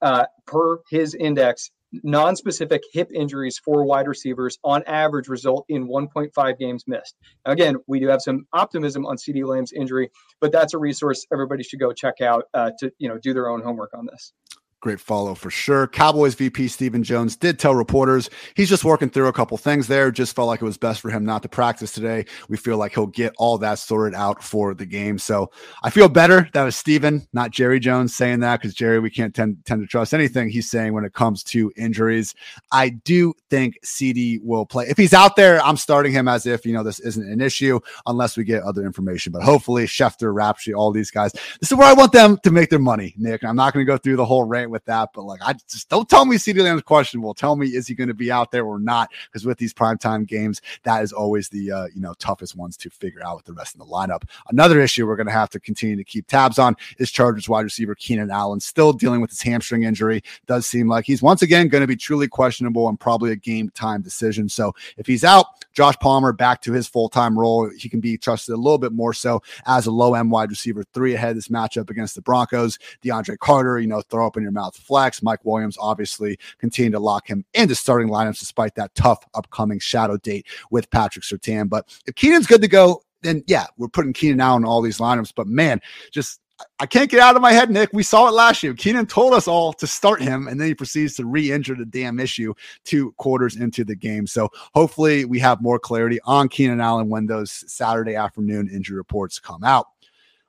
Uh, 0.00 0.24
per 0.46 0.78
his 0.90 1.14
index, 1.14 1.70
non-specific 2.02 2.82
hip 2.92 3.10
injuries 3.14 3.60
for 3.62 3.84
wide 3.84 4.08
receivers 4.08 4.58
on 4.64 4.82
average 4.86 5.28
result 5.28 5.64
in 5.68 5.88
1.5 5.88 6.58
games 6.58 6.84
missed. 6.86 7.16
Now, 7.46 7.52
again, 7.52 7.76
we 7.86 8.00
do 8.00 8.08
have 8.08 8.22
some 8.22 8.46
optimism 8.52 9.06
on 9.06 9.16
CeeDee 9.16 9.44
Lamb's 9.44 9.72
injury, 9.72 10.10
but 10.40 10.52
that's 10.52 10.74
a 10.74 10.78
resource 10.78 11.26
everybody 11.32 11.62
should 11.62 11.80
go 11.80 11.92
check 11.92 12.20
out 12.20 12.44
uh, 12.54 12.70
to 12.78 12.92
you 12.98 13.08
know 13.08 13.18
do 13.18 13.34
their 13.34 13.48
own 13.48 13.62
homework 13.62 13.90
on 13.94 14.06
this. 14.06 14.32
Great 14.82 14.98
follow 14.98 15.36
for 15.36 15.48
sure. 15.48 15.86
Cowboys 15.86 16.34
VP 16.34 16.66
Stephen 16.66 17.04
Jones 17.04 17.36
did 17.36 17.56
tell 17.56 17.72
reporters 17.72 18.28
he's 18.56 18.68
just 18.68 18.82
working 18.82 19.08
through 19.08 19.28
a 19.28 19.32
couple 19.32 19.56
things 19.56 19.86
there. 19.86 20.10
Just 20.10 20.34
felt 20.34 20.48
like 20.48 20.60
it 20.60 20.64
was 20.64 20.76
best 20.76 21.00
for 21.00 21.08
him 21.08 21.24
not 21.24 21.40
to 21.44 21.48
practice 21.48 21.92
today. 21.92 22.26
We 22.48 22.56
feel 22.56 22.78
like 22.78 22.92
he'll 22.92 23.06
get 23.06 23.32
all 23.38 23.58
that 23.58 23.78
sorted 23.78 24.16
out 24.16 24.42
for 24.42 24.74
the 24.74 24.84
game. 24.84 25.20
So 25.20 25.52
I 25.84 25.90
feel 25.90 26.08
better. 26.08 26.48
That 26.52 26.64
was 26.64 26.74
Stephen, 26.74 27.28
not 27.32 27.52
Jerry 27.52 27.78
Jones, 27.78 28.16
saying 28.16 28.40
that 28.40 28.60
because 28.60 28.74
Jerry, 28.74 28.98
we 28.98 29.08
can't 29.08 29.32
tend, 29.32 29.64
tend 29.64 29.82
to 29.82 29.86
trust 29.86 30.14
anything 30.14 30.48
he's 30.48 30.68
saying 30.68 30.92
when 30.92 31.04
it 31.04 31.12
comes 31.12 31.44
to 31.44 31.70
injuries. 31.76 32.34
I 32.72 32.88
do 32.88 33.34
think 33.50 33.78
CeeDee 33.84 34.42
will 34.42 34.66
play. 34.66 34.86
If 34.88 34.96
he's 34.96 35.14
out 35.14 35.36
there, 35.36 35.62
I'm 35.62 35.76
starting 35.76 36.10
him 36.10 36.26
as 36.26 36.44
if, 36.44 36.66
you 36.66 36.72
know, 36.72 36.82
this 36.82 36.98
isn't 36.98 37.30
an 37.30 37.40
issue 37.40 37.78
unless 38.06 38.36
we 38.36 38.42
get 38.42 38.64
other 38.64 38.84
information. 38.84 39.30
But 39.32 39.44
hopefully, 39.44 39.84
Schefter, 39.86 40.34
Rapsheet, 40.34 40.74
all 40.74 40.90
these 40.90 41.12
guys, 41.12 41.30
this 41.60 41.70
is 41.70 41.74
where 41.78 41.86
I 41.86 41.92
want 41.92 42.10
them 42.10 42.36
to 42.42 42.50
make 42.50 42.68
their 42.68 42.80
money, 42.80 43.14
Nick. 43.16 43.44
I'm 43.44 43.54
not 43.54 43.72
going 43.74 43.86
to 43.86 43.92
go 43.92 43.96
through 43.96 44.16
the 44.16 44.24
whole 44.24 44.42
rant 44.42 44.71
with 44.72 44.84
that, 44.86 45.10
but 45.14 45.22
like 45.22 45.40
I 45.44 45.52
just 45.52 45.88
don't 45.88 46.08
tell 46.08 46.24
me 46.24 46.36
CeeDee 46.36 46.62
Lamb's 46.62 46.82
questionable. 46.82 47.34
Tell 47.34 47.56
me 47.56 47.68
is 47.68 47.86
he 47.86 47.94
going 47.94 48.08
to 48.08 48.14
be 48.14 48.32
out 48.32 48.50
there 48.50 48.64
or 48.64 48.78
not? 48.78 49.10
Because 49.26 49.46
with 49.46 49.58
these 49.58 49.72
primetime 49.72 50.26
games, 50.26 50.60
that 50.82 51.02
is 51.02 51.12
always 51.12 51.48
the 51.48 51.70
uh, 51.70 51.86
you 51.94 52.00
know 52.00 52.14
toughest 52.14 52.56
ones 52.56 52.76
to 52.78 52.90
figure 52.90 53.24
out 53.24 53.36
with 53.36 53.44
the 53.44 53.52
rest 53.52 53.74
of 53.74 53.78
the 53.78 53.86
lineup. 53.86 54.24
Another 54.48 54.80
issue 54.80 55.06
we're 55.06 55.16
going 55.16 55.26
to 55.26 55.32
have 55.32 55.50
to 55.50 55.60
continue 55.60 55.96
to 55.96 56.04
keep 56.04 56.26
tabs 56.26 56.58
on 56.58 56.76
is 56.98 57.10
Chargers 57.10 57.48
wide 57.48 57.64
receiver 57.64 57.94
Keenan 57.94 58.30
Allen 58.30 58.60
still 58.60 58.92
dealing 58.92 59.20
with 59.20 59.30
his 59.30 59.42
hamstring 59.42 59.84
injury. 59.84 60.22
Does 60.46 60.66
seem 60.66 60.88
like 60.88 61.04
he's 61.04 61.22
once 61.22 61.42
again 61.42 61.68
going 61.68 61.82
to 61.82 61.86
be 61.86 61.96
truly 61.96 62.28
questionable 62.28 62.88
and 62.88 62.98
probably 62.98 63.32
a 63.32 63.36
game 63.36 63.70
time 63.70 64.02
decision. 64.02 64.48
So 64.48 64.74
if 64.96 65.06
he's 65.06 65.24
out, 65.24 65.46
Josh 65.72 65.96
Palmer 65.98 66.32
back 66.32 66.60
to 66.62 66.72
his 66.72 66.86
full 66.86 67.08
time 67.08 67.38
role. 67.38 67.70
He 67.76 67.88
can 67.88 68.00
be 68.00 68.16
trusted 68.18 68.54
a 68.54 68.58
little 68.58 68.78
bit 68.78 68.92
more 68.92 69.12
so 69.12 69.42
as 69.66 69.86
a 69.86 69.90
low 69.90 70.14
end 70.14 70.30
wide 70.30 70.50
receiver 70.50 70.84
three 70.92 71.14
ahead 71.14 71.30
of 71.30 71.36
this 71.36 71.48
matchup 71.48 71.90
against 71.90 72.14
the 72.14 72.22
Broncos. 72.22 72.78
DeAndre 73.02 73.38
Carter, 73.38 73.78
you 73.78 73.86
know, 73.86 74.02
throw 74.02 74.26
up 74.26 74.36
in 74.36 74.42
your 74.42 74.52
mouth 74.52 74.61
flex. 74.70 75.22
Mike 75.22 75.44
Williams 75.44 75.76
obviously 75.80 76.38
continued 76.58 76.92
to 76.92 77.00
lock 77.00 77.26
him 77.26 77.44
into 77.54 77.74
starting 77.74 78.08
lineups 78.08 78.38
despite 78.38 78.74
that 78.76 78.94
tough 78.94 79.24
upcoming 79.34 79.78
shadow 79.78 80.16
date 80.16 80.46
with 80.70 80.90
Patrick 80.90 81.24
Surtain. 81.24 81.68
But 81.68 81.88
if 82.06 82.14
Keenan's 82.14 82.46
good 82.46 82.62
to 82.62 82.68
go, 82.68 83.02
then 83.22 83.42
yeah, 83.46 83.66
we're 83.76 83.88
putting 83.88 84.12
Keenan 84.12 84.40
out 84.40 84.56
in 84.56 84.64
all 84.64 84.82
these 84.82 84.98
lineups. 84.98 85.32
But 85.34 85.46
man, 85.46 85.80
just 86.10 86.40
I 86.78 86.86
can't 86.86 87.10
get 87.10 87.20
out 87.20 87.36
of 87.36 87.42
my 87.42 87.52
head, 87.52 87.70
Nick. 87.70 87.90
We 87.92 88.02
saw 88.02 88.28
it 88.28 88.32
last 88.32 88.62
year. 88.62 88.74
Keenan 88.74 89.06
told 89.06 89.34
us 89.34 89.48
all 89.48 89.72
to 89.74 89.86
start 89.86 90.22
him, 90.22 90.48
and 90.48 90.60
then 90.60 90.68
he 90.68 90.74
proceeds 90.74 91.16
to 91.16 91.24
re-injure 91.24 91.74
the 91.74 91.84
damn 91.84 92.20
issue 92.20 92.54
two 92.84 93.12
quarters 93.12 93.56
into 93.56 93.84
the 93.84 93.96
game. 93.96 94.26
So 94.26 94.48
hopefully 94.74 95.24
we 95.24 95.38
have 95.40 95.62
more 95.62 95.78
clarity 95.78 96.20
on 96.24 96.48
Keenan 96.48 96.80
Allen 96.80 97.08
when 97.08 97.26
those 97.26 97.64
Saturday 97.72 98.14
afternoon 98.14 98.68
injury 98.68 98.96
reports 98.96 99.38
come 99.38 99.64
out. 99.64 99.86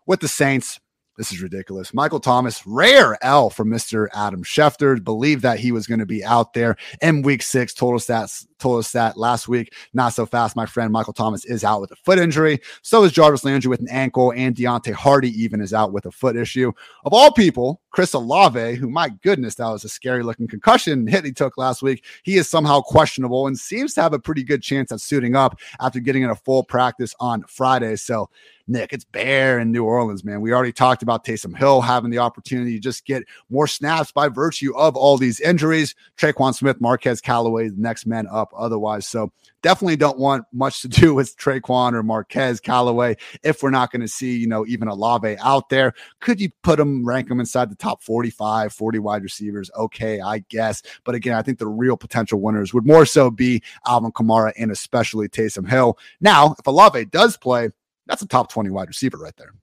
With 0.06 0.20
the 0.20 0.28
Saints, 0.28 0.80
this 1.18 1.32
is 1.32 1.42
ridiculous. 1.42 1.94
Michael 1.94 2.20
Thomas, 2.20 2.66
rare 2.66 3.24
L 3.24 3.50
from 3.50 3.70
Mr. 3.70 4.08
Adam 4.14 4.44
Schefter, 4.44 5.02
believed 5.04 5.44
that 5.44 5.60
he 5.60 5.72
was 5.72 5.86
going 5.86 6.00
to 6.00 6.06
be 6.06 6.24
out 6.24 6.54
there 6.54 6.76
in 7.02 7.22
week 7.22 7.44
six. 7.44 7.74
Told 7.74 7.96
us 7.96 8.08
that 8.08 8.32
told 8.58 8.80
us 8.80 8.92
that 8.94 9.18
last 9.18 9.48
week. 9.48 9.74
Not 9.94 10.14
so 10.14 10.26
fast, 10.26 10.56
my 10.56 10.66
friend. 10.66 10.92
Michael 10.92 11.14
Thomas 11.14 11.46
is 11.46 11.64
out 11.64 11.82
with 11.82 11.92
a 11.92 11.96
foot 11.98 12.18
injury. 12.18 12.60
So 12.82 13.04
is 13.04 13.12
Jarvis 13.12 13.44
Landry 13.44 13.70
with 13.70 13.82
an 13.82 13.90
ankle, 13.90 14.34
and 14.36 14.56
Deonte 14.56 14.94
Harty 14.94 15.30
even 15.30 15.62
is 15.62 15.74
out 15.74 15.94
with 15.94 16.06
a 16.06 16.12
foot 16.12 16.36
issue. 16.36 16.72
Of 17.06 17.14
all 17.14 17.32
people, 17.32 17.82
Chris 17.94 18.14
Olave, 18.14 18.76
who 18.76 18.90
my 18.90 19.08
goodness, 19.22 19.56
that 19.56 19.70
was 19.70 19.86
a 19.86 19.90
scary 19.90 20.24
looking 20.24 20.48
concussion 20.48 21.06
hit 21.08 21.24
he 21.24 21.32
took 21.32 21.58
last 21.58 21.84
week. 21.84 22.04
He 22.24 22.38
is 22.38 22.50
somehow 22.50 22.82
questionable 22.82 23.46
and 23.48 23.58
seems 23.58 23.94
to 23.94 24.02
have 24.02 24.14
a 24.14 24.20
pretty 24.20 24.44
good 24.44 24.64
chance 24.64 24.92
of 24.92 25.00
suiting 25.00 25.36
up 25.36 25.60
after 25.80 26.00
getting 26.00 26.24
in 26.24 26.32
a 26.32 26.36
full 26.36 26.64
practice 26.64 27.14
on 27.20 27.44
Friday. 27.44 27.96
So 27.96 28.30
Nick, 28.68 28.94
it's 28.94 29.04
bare 29.04 29.60
in 29.60 29.72
New 29.72 29.84
Orleans, 29.84 30.24
man. 30.24 30.42
We 30.42 30.54
already 30.54 30.72
talked 30.72 31.04
about 31.04 31.24
Taysom 31.24 31.56
Hill 31.56 31.82
having 31.82 32.10
the 32.10 32.18
opportunity 32.18 32.74
to 32.74 32.80
just 32.80 33.06
get 33.06 33.24
more 33.50 33.68
snaps 33.68 34.12
by 34.12 34.28
virtue 34.28 34.76
of 34.76 34.96
all 34.96 35.18
these 35.18 35.40
injuries. 35.40 35.94
Tre'Quan 36.18 36.56
Smith, 36.56 36.82
Marquez 36.82 37.22
Callaway, 37.22 37.70
the 37.70 37.82
next 37.82 38.08
man 38.08 38.26
up 38.32 38.52
otherwise. 38.58 39.08
So 39.08 39.32
definitely 39.64 39.96
don't 39.96 40.20
want 40.20 40.46
much 40.54 40.82
to 40.82 40.88
do 40.88 41.16
with 41.16 41.36
Tre'Quan 41.38 41.94
or 41.94 42.04
Marquez 42.04 42.60
Callaway 42.60 43.16
if 43.42 43.64
we're 43.64 43.72
not 43.72 43.92
going 43.92 44.02
to 44.02 44.08
see, 44.08 44.38
you 44.38 44.48
know, 44.48 44.66
even 44.68 44.88
Olave 44.88 45.38
out 45.40 45.70
there. 45.70 45.94
Could 46.20 46.40
you 46.40 46.50
put 46.62 46.78
them, 46.78 47.04
rank 47.04 47.30
them 47.30 47.40
inside 47.40 47.72
the 47.72 47.76
top 47.76 48.04
45, 48.04 48.72
40 48.72 49.00
wide 49.00 49.24
receivers? 49.24 49.72
Okay, 49.76 50.22
I 50.22 50.40
guess. 50.50 50.84
But 51.04 51.16
again, 51.16 51.36
I 51.36 51.42
think 51.42 51.58
the 51.58 51.68
real 51.68 51.98
potential 51.98 52.40
winners 52.40 52.74
would 52.74 52.86
more 52.86 53.08
so 53.08 53.32
be 53.32 53.64
Alvin 53.88 54.12
Kamara 54.12 54.54
and 54.58 54.70
especially 54.70 55.28
Taysom 55.28 55.68
Hill. 55.68 55.98
Now, 56.22 56.56
if 56.60 56.68
Olave 56.68 57.06
does 57.06 57.38
play, 57.38 57.70
that's 58.06 58.22
a 58.22 58.28
top 58.28 58.52
20 58.52 58.70
wide 58.70 58.90
receiver 58.90 59.18
right 59.18 59.36
there. 59.38 59.54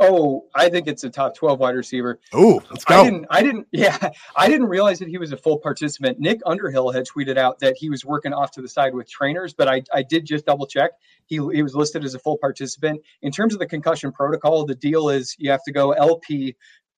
Oh, 0.00 0.46
I 0.54 0.68
think 0.68 0.88
it's 0.88 1.04
a 1.04 1.10
top 1.10 1.36
12 1.36 1.60
wide 1.60 1.76
receiver. 1.76 2.18
Oh, 2.32 2.60
let's 2.70 2.84
go. 2.84 3.00
I 3.00 3.04
didn't, 3.04 3.26
I 3.30 3.42
didn't, 3.42 3.68
yeah, 3.72 4.10
I 4.36 4.48
didn't 4.48 4.66
realize 4.66 4.98
that 4.98 5.08
he 5.08 5.18
was 5.18 5.32
a 5.32 5.36
full 5.36 5.58
participant. 5.58 6.18
Nick 6.18 6.40
Underhill 6.44 6.90
had 6.90 7.04
tweeted 7.06 7.36
out 7.36 7.60
that 7.60 7.76
he 7.76 7.88
was 7.88 8.04
working 8.04 8.32
off 8.32 8.50
to 8.52 8.62
the 8.62 8.68
side 8.68 8.94
with 8.94 9.08
trainers, 9.08 9.54
but 9.54 9.68
I, 9.68 9.82
I 9.92 10.02
did 10.02 10.24
just 10.24 10.46
double 10.46 10.66
check. 10.66 10.92
He, 11.26 11.36
he 11.36 11.62
was 11.62 11.76
listed 11.76 12.04
as 12.04 12.14
a 12.14 12.18
full 12.18 12.38
participant. 12.38 13.02
In 13.22 13.30
terms 13.30 13.54
of 13.54 13.60
the 13.60 13.66
concussion 13.66 14.10
protocol, 14.10 14.64
the 14.64 14.74
deal 14.74 15.10
is 15.10 15.36
you 15.38 15.50
have 15.50 15.62
to 15.64 15.72
go 15.72 15.92
LP, 15.92 16.56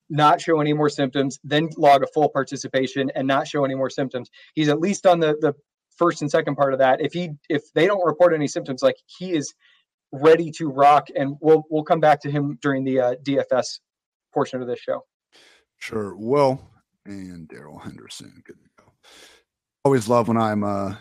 not 0.09 0.41
show 0.41 0.61
any 0.61 0.73
more 0.73 0.89
symptoms, 0.89 1.39
then 1.45 1.69
log 1.77 2.03
a 2.03 2.07
full 2.07 2.31
participation 2.31 3.11
and 3.15 3.27
not 3.27 3.47
show 3.47 3.65
any 3.65 3.75
more 3.75 3.91
symptoms. 3.91 4.31
He's 4.55 4.69
at 4.69 4.81
least 4.81 5.07
on 5.07 5.21
the, 5.21 5.37
the 5.41 5.55
first 5.97 6.23
and 6.23 6.31
second 6.31 6.57
part 6.57 6.73
of 6.73 6.79
that. 6.79 7.03
If 7.03 7.13
he, 7.13 7.31
if 7.51 7.73
they 7.75 7.87
don't 7.87 8.05
report 8.07 8.33
any 8.33 8.49
symptoms, 8.49 8.83
like 8.83 8.97
he 9.07 9.33
is 9.33 9.55
ready 10.13 10.51
to 10.53 10.69
rock. 10.69 11.09
And 11.15 11.37
we'll 11.41 11.65
we'll 11.71 11.85
come 11.85 12.01
back 12.01 12.21
to 12.23 12.31
him 12.31 12.59
during 12.63 12.85
the 12.85 13.01
uh, 13.01 13.15
DFS 13.23 13.81
portion 14.33 14.61
of 14.61 14.69
this 14.69 14.81
show. 14.81 15.05
Sure. 15.79 16.17
Will 16.17 16.61
and 17.05 17.49
Darrell 17.49 17.79
Henderson. 17.79 18.43
Good 18.45 18.57
to 18.63 18.85
go. 18.85 18.93
Always 19.85 20.09
love 20.09 20.29
when 20.29 20.37
I'm 20.37 20.65
uh 20.65 20.97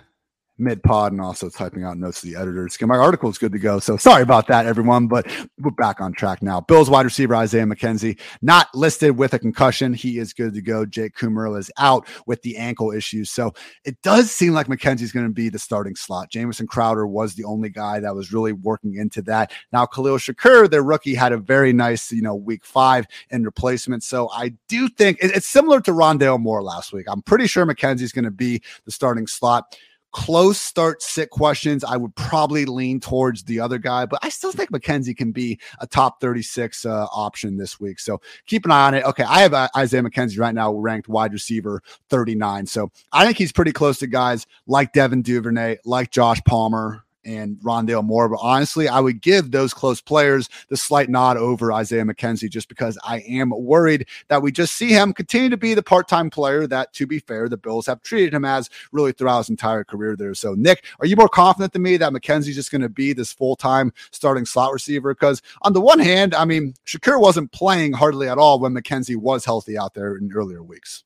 mid 0.58 0.82
pod 0.84 1.12
and 1.12 1.22
also 1.22 1.50
typing 1.50 1.84
out 1.84 1.98
notes 1.98 2.22
to 2.22 2.28
the 2.28 2.36
editors. 2.36 2.78
My 2.82 2.98
article 2.98 3.30
is 3.30 3.38
good 3.38 3.52
to 3.52 3.60
go. 3.60 3.80
So 3.80 3.98
sorry 3.98 4.22
about 4.22 4.48
that, 4.48 4.65
everyone, 4.65 5.08
but 5.08 5.28
we're 5.60 5.72
back 5.72 6.00
on 6.00 6.13
track 6.13 6.41
now. 6.41 6.62
Bills 6.62 6.89
wide 6.89 7.06
receiver 7.06 7.36
Isaiah 7.36 7.65
McKenzie, 7.65 8.20
not 8.41 8.74
listed 8.74 9.18
with 9.18 9.34
a 9.34 9.39
concussion. 9.39 9.94
He 9.94 10.17
is 10.17 10.34
good 10.34 10.54
to 10.54 10.62
go. 10.62 10.86
Jake 10.86 11.15
Kumerow 11.15 11.58
is 11.58 11.71
out 11.77 12.08
with 12.25 12.42
the 12.42 12.58
ankle 12.58 12.92
issues. 12.92 13.32
So 13.32 13.54
it 13.84 14.02
does 14.02 14.32
seem 14.32 14.54
like 14.54 14.67
McKenzie's 14.67 15.12
going 15.12 15.25
to 15.25 15.34
be 15.34 15.50
the 15.50 15.60
starting 15.60 15.96
slot. 15.96 16.29
Jamison 16.29 16.67
Crowder 16.67 17.08
was 17.08 17.36
the 17.36 17.44
only 17.44 17.69
guy 17.69 18.00
that 18.00 18.15
was 18.15 18.32
really 18.32 18.54
working 18.54 18.96
into 18.96 19.21
that. 19.23 19.52
Now, 19.73 19.86
Khalil 19.86 20.17
Shakir, 20.17 20.69
their 20.69 20.84
rookie, 20.84 21.15
had 21.15 21.34
a 21.34 21.38
very 21.38 21.73
nice, 21.73 22.12
you 22.12 22.21
know, 22.21 22.36
week 22.36 22.65
five 22.65 23.08
in 23.29 23.44
replacement. 23.44 24.04
So 24.04 24.29
I 24.32 24.54
do 24.67 24.88
think 24.88 25.17
it's 25.21 25.48
similar 25.48 25.82
to 25.82 25.92
Rondale 25.92 26.40
Moore 26.40 26.63
last 26.63 26.94
week. 26.94 27.08
I'm 27.10 27.21
pretty 27.21 27.48
sure 27.48 27.65
McKenzie's 27.65 28.12
going 28.12 28.25
to 28.25 28.32
be 28.32 28.62
the 28.86 28.92
starting 28.92 29.27
slot 29.27 29.75
close 30.16 30.58
start 30.62 31.02
sit 31.02 31.30
questions, 31.30 31.84
I 31.84 31.98
would 31.98 32.16
probably 32.16 32.63
lean 32.63 33.02
towards 33.02 33.44
the 33.44 33.60
other 33.60 33.78
guy, 33.78 34.06
but 34.06 34.20
I 34.24 34.30
still 34.30 34.54
think 34.54 34.72
McKenzie 34.72 35.16
can 35.16 35.34
be 35.34 35.60
a 35.82 35.88
top 35.88 36.22
36 36.22 36.86
uh, 36.86 37.08
option 37.12 37.58
this 37.58 37.82
week. 37.82 38.00
So 38.00 38.22
keep 38.46 38.63
an 38.63 38.72
eye 38.72 38.88
on 38.88 38.94
it. 38.94 39.04
Okay, 39.04 39.24
I 39.24 39.42
have 39.42 39.54
uh, 39.54 39.68
Isaiah 39.76 40.02
McKenzie 40.02 40.40
right 40.40 40.56
now 40.56 40.74
ranked 40.74 41.10
wide 41.10 41.34
receiver 41.34 41.82
39. 42.10 42.66
So 42.66 42.92
I 43.12 43.26
think 43.26 43.38
he's 43.38 43.52
pretty 43.52 43.74
close 43.74 44.00
to 44.00 44.08
guys 44.08 44.48
like 44.68 44.94
Devin 44.94 45.22
Duvernay, 45.22 45.80
like 45.84 46.12
Josh 46.12 46.40
Palmer, 46.48 47.04
and 47.26 47.58
Rondale 47.58 48.04
Moore. 48.04 48.30
But 48.30 48.40
honestly, 48.42 48.88
I 48.88 49.00
would 49.00 49.21
give 49.21 49.52
those 49.52 49.73
close 49.73 50.02
players 50.02 50.50
the 50.69 50.78
slight 50.78 51.10
nod 51.10 51.38
over 51.38 51.71
Isaiah 51.73 52.04
McKenzie 52.04 52.50
just 52.50 52.69
because 52.69 52.98
I 53.04 53.19
am 53.21 53.50
worried 53.50 54.08
that 54.28 54.42
we 54.42 54.52
just 54.52 54.73
see 54.73 54.90
him 54.90 55.13
continue 55.13 55.50
to 55.50 55.58
be 55.58 55.73
the 55.73 55.84
part 55.84 56.08
time 56.08 56.30
player 56.30 56.67
that, 56.67 56.94
to 56.94 57.08
be 57.08 57.19
fair, 57.19 57.50
the 57.50 57.58
Bills 57.58 57.88
have 57.88 58.02
treated 58.02 58.34
him 58.34 58.46
as 58.46 58.69
really 58.92 59.12
throughout 59.12 59.40
his 59.40 59.50
entire 59.50 59.84
career 59.84 60.15
there. 60.15 60.34
So, 60.34 60.54
Nick, 60.54 60.86
are 61.00 61.08
you 61.08 61.15
more 61.15 61.30
confident 61.30 61.73
than 61.73 61.82
me 61.82 61.98
that 61.98 62.13
McKenzie's 62.13 62.56
just 62.56 62.71
going 62.71 62.82
to 62.82 62.90
be 62.90 63.13
this 63.13 63.34
full 63.34 63.56
time 63.56 63.94
starting 64.12 64.46
slot 64.46 64.73
receiver? 64.73 65.13
Because 65.13 65.42
on 65.62 65.73
the 65.73 65.82
one 65.82 66.00
hand, 66.00 66.36
I 66.36 66.46
mean, 66.46 66.73
Shakir 66.86 67.19
wasn't 67.19 67.52
playing 67.52 67.94
hardly 67.94 68.28
at 68.28 68.38
all 68.38 68.60
when 68.60 68.73
McKenzie 68.73 69.15
was 69.15 69.46
healthy 69.46 69.78
out 69.78 69.94
there 69.94 70.17
in 70.17 70.32
earlier 70.34 70.62
weeks. 70.62 71.04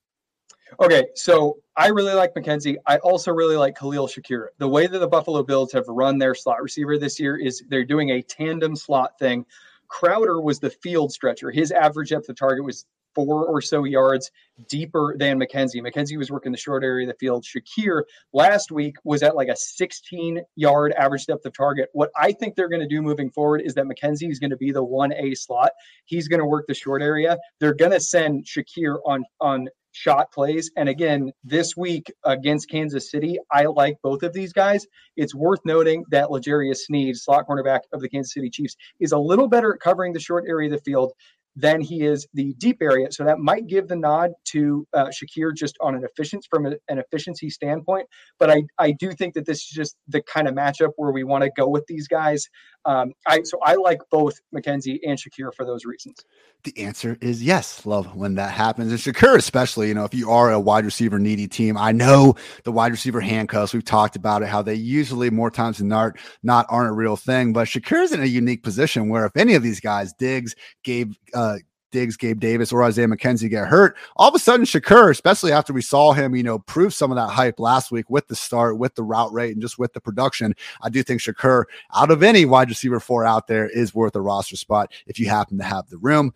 Okay, 0.80 1.08
so 1.16 1.58
I 1.76 1.88
really 1.88 2.14
like 2.14 2.34
McKenzie. 2.36 2.76
I 2.86 2.98
also 2.98 3.32
really 3.32 3.58
like 3.58 3.78
Khalil 3.78 4.08
Shakir. 4.08 4.48
The 4.60 4.68
way 4.68 4.88
that 4.88 5.00
the 5.00 5.08
Buffalo 5.08 5.44
Bills 5.44 5.72
have 5.74 5.88
run 5.88 6.18
their 6.18 6.36
slot 6.36 6.62
receiver 6.62 6.98
this 6.98 7.20
year 7.20 7.38
is 7.38 7.64
they're 7.70 7.86
doing 7.86 8.12
a 8.12 8.22
tandem 8.22 8.76
slot 8.76 9.18
thing. 9.20 9.46
Crowder 9.88 10.40
was 10.40 10.60
the 10.60 10.70
field 10.70 11.12
stretcher. 11.12 11.50
His 11.50 11.72
average 11.72 12.10
depth 12.10 12.30
of 12.30 12.36
target 12.36 12.64
was 12.64 12.86
four 13.16 13.46
or 13.46 13.62
so 13.62 13.84
yards 13.84 14.32
deeper 14.68 15.16
than 15.18 15.40
McKenzie. 15.40 15.82
McKenzie 15.82 16.18
was 16.18 16.30
working 16.30 16.52
the 16.52 16.58
short 16.58 16.84
area 16.84 17.08
of 17.08 17.14
the 17.14 17.18
field. 17.20 17.44
Shakir 17.44 18.04
last 18.34 18.72
week 18.72 18.96
was 19.04 19.24
at 19.24 19.36
like 19.36 19.48
a 19.48 19.56
16 19.56 20.42
yard 20.56 20.94
average 20.94 21.26
depth 21.26 21.46
of 21.46 21.54
target. 21.54 21.90
What 21.94 22.12
I 22.16 22.32
think 22.32 22.56
they're 22.56 22.70
going 22.70 22.82
to 22.82 22.88
do 22.88 23.02
moving 23.02 23.32
forward 23.32 23.62
is 23.62 23.74
that 23.74 23.86
McKenzie 23.86 24.30
is 24.30 24.40
going 24.40 24.52
to 24.52 24.58
be 24.58 24.72
the 24.72 24.86
1A 24.86 25.38
slot. 25.38 25.72
He's 26.06 26.28
going 26.28 26.40
to 26.40 26.46
work 26.46 26.66
the 26.68 26.74
short 26.74 27.02
area. 27.02 27.38
They're 27.60 27.74
going 27.74 27.92
to 27.92 28.00
send 28.00 28.46
Shakir 28.46 29.00
on 29.06 29.26
on 29.42 29.70
shot 29.92 30.32
plays. 30.32 30.72
And 30.78 30.90
again, 30.90 31.32
this 31.44 31.76
week 31.76 32.12
against 32.24 32.70
Kansas 32.70 33.12
City, 33.12 33.38
I 33.52 33.66
like 33.66 33.98
both 34.04 34.24
of 34.24 34.34
these 34.34 34.54
guys. 34.54 34.86
It's 35.18 35.36
worth 35.36 35.60
noting 35.66 36.04
that 36.12 36.32
L'Jarius 36.32 36.78
Sneed, 36.86 37.16
slot 37.18 37.46
cornerback 37.48 37.82
of 37.94 38.02
the 38.02 38.10
Kansas 38.10 38.34
City 38.34 38.50
Chiefs, 38.50 38.76
is 39.00 39.12
a 39.12 39.18
little 39.18 39.48
better 39.48 39.74
at 39.74 39.80
covering 39.80 40.14
the 40.14 40.20
short 40.20 40.46
area 40.48 40.68
of 40.68 40.74
the 40.74 40.84
field 40.84 41.14
than 41.56 41.82
he 41.82 42.04
is 42.04 42.28
the 42.34 42.54
deep 42.58 42.78
area. 42.82 43.12
So 43.12 43.26
that 43.26 43.40
might 43.40 43.68
give 43.68 43.88
the 43.88 43.96
nod 43.96 44.32
to 44.50 44.88
uh, 44.94 45.08
Shakir 45.08 45.54
just 45.54 45.76
on 45.82 45.96
an 45.96 46.04
efficiency 46.04 46.48
from 46.50 46.66
an 46.66 46.78
efficiency 46.88 47.50
standpoint. 47.50 48.08
But 48.38 48.50
I, 48.50 48.64
I 48.78 48.92
do 48.92 49.12
think 49.12 49.34
that 49.34 49.46
this 49.46 49.58
is 49.58 49.70
just 49.70 49.96
the 50.08 50.22
kind 50.22 50.48
of 50.48 50.54
matchup 50.54 50.92
where 50.96 51.12
we 51.12 51.24
want 51.24 51.44
to 51.44 51.52
go 51.56 51.68
with 51.68 51.86
these 51.88 52.08
guys. 52.08 52.46
Um, 52.90 53.14
I 53.28 53.44
so 53.44 53.60
I 53.62 53.76
like 53.76 54.02
both 54.10 54.42
McKenzie 54.52 55.00
and 55.06 55.16
Shakir 55.16 55.54
for 55.54 55.64
those 55.64 55.86
reasons. 55.86 56.26
The 56.64 56.76
answer 56.80 57.20
is 57.22 57.44
yes. 57.44 57.86
Love 57.86 58.16
when 58.16 58.34
that 58.36 58.52
happens. 58.52 58.90
And 58.92 59.00
Shakir, 59.00 59.36
especially, 59.36 59.90
you 59.90 59.94
know, 59.94 60.06
if 60.06 60.14
you 60.16 60.32
are 60.32 60.52
a 60.52 60.60
wide 60.60 60.86
receiver 60.86 61.20
needy 61.20 61.48
team, 61.48 61.78
I 61.78 61.92
know 61.92 62.36
the 62.64 62.72
wide 62.72 62.92
receiver 62.92 63.22
handcuffs. 63.22 63.76
We've 63.76 63.86
talked 63.86 64.16
about 64.16 64.42
it, 64.42 64.48
how 64.48 64.64
they 64.64 64.74
usually 64.74 65.30
more 65.30 65.52
times 65.52 65.78
than 65.78 65.88
not 65.88 66.18
not 66.42 66.66
aren't 66.68 66.90
a 66.90 66.94
real 66.94 67.16
thing. 67.16 67.54
But 67.54 67.68
Shakir's 67.68 68.12
in 68.12 68.24
a 68.24 68.26
unique 68.26 68.64
position 68.64 69.08
where 69.08 69.28
if 69.28 69.38
any 69.38 69.54
of 69.54 69.62
these 69.62 69.80
guys, 69.80 70.12
Diggs, 70.14 70.56
Gabe, 70.84 71.14
uh, 71.36 71.58
Diggs, 71.92 72.18
Gabe 72.18 72.40
Davis, 72.40 72.72
or 72.72 72.84
Isaiah 72.84 73.08
McKenzie 73.08 73.50
get 73.50 73.68
hurt, 73.68 73.98
all 74.16 74.30
of 74.30 74.36
a 74.36 74.40
sudden 74.40 74.66
Shakir, 74.66 75.10
especially 75.10 75.52
after 75.52 75.74
we 75.74 75.82
saw 75.82 76.14
him, 76.14 76.36
you 76.36 76.44
know, 76.44 76.60
prove 76.60 76.94
some 76.94 77.12
of 77.12 77.16
that 77.16 77.30
hype 77.30 77.60
last 77.60 77.92
week 77.92 78.10
with 78.10 78.28
the 78.28 78.36
start, 78.36 78.78
with 78.78 78.96
the 78.96 79.04
route 79.04 79.32
rate, 79.34 79.54
and 79.54 79.62
just 79.62 79.80
with 79.80 79.94
the 79.94 80.02
production, 80.02 80.54
I 80.82 80.90
do 80.90 81.04
think 81.04 81.22
Shakir, 81.22 81.66
out 81.96 82.12
of 82.12 82.24
any 82.24 82.46
wide 82.46 82.70
receiver 82.70 83.00
four 83.00 83.26
out 83.26 83.48
there, 83.48 83.68
is 83.68 83.96
worth 83.96 84.16
a 84.16 84.22
roster 84.22 84.56
spot 84.56 84.92
if 85.08 85.20
you 85.20 85.30
happen 85.30 85.58
to 85.58 85.64
have 85.64 85.90
the 85.90 85.98
room. 85.98 86.34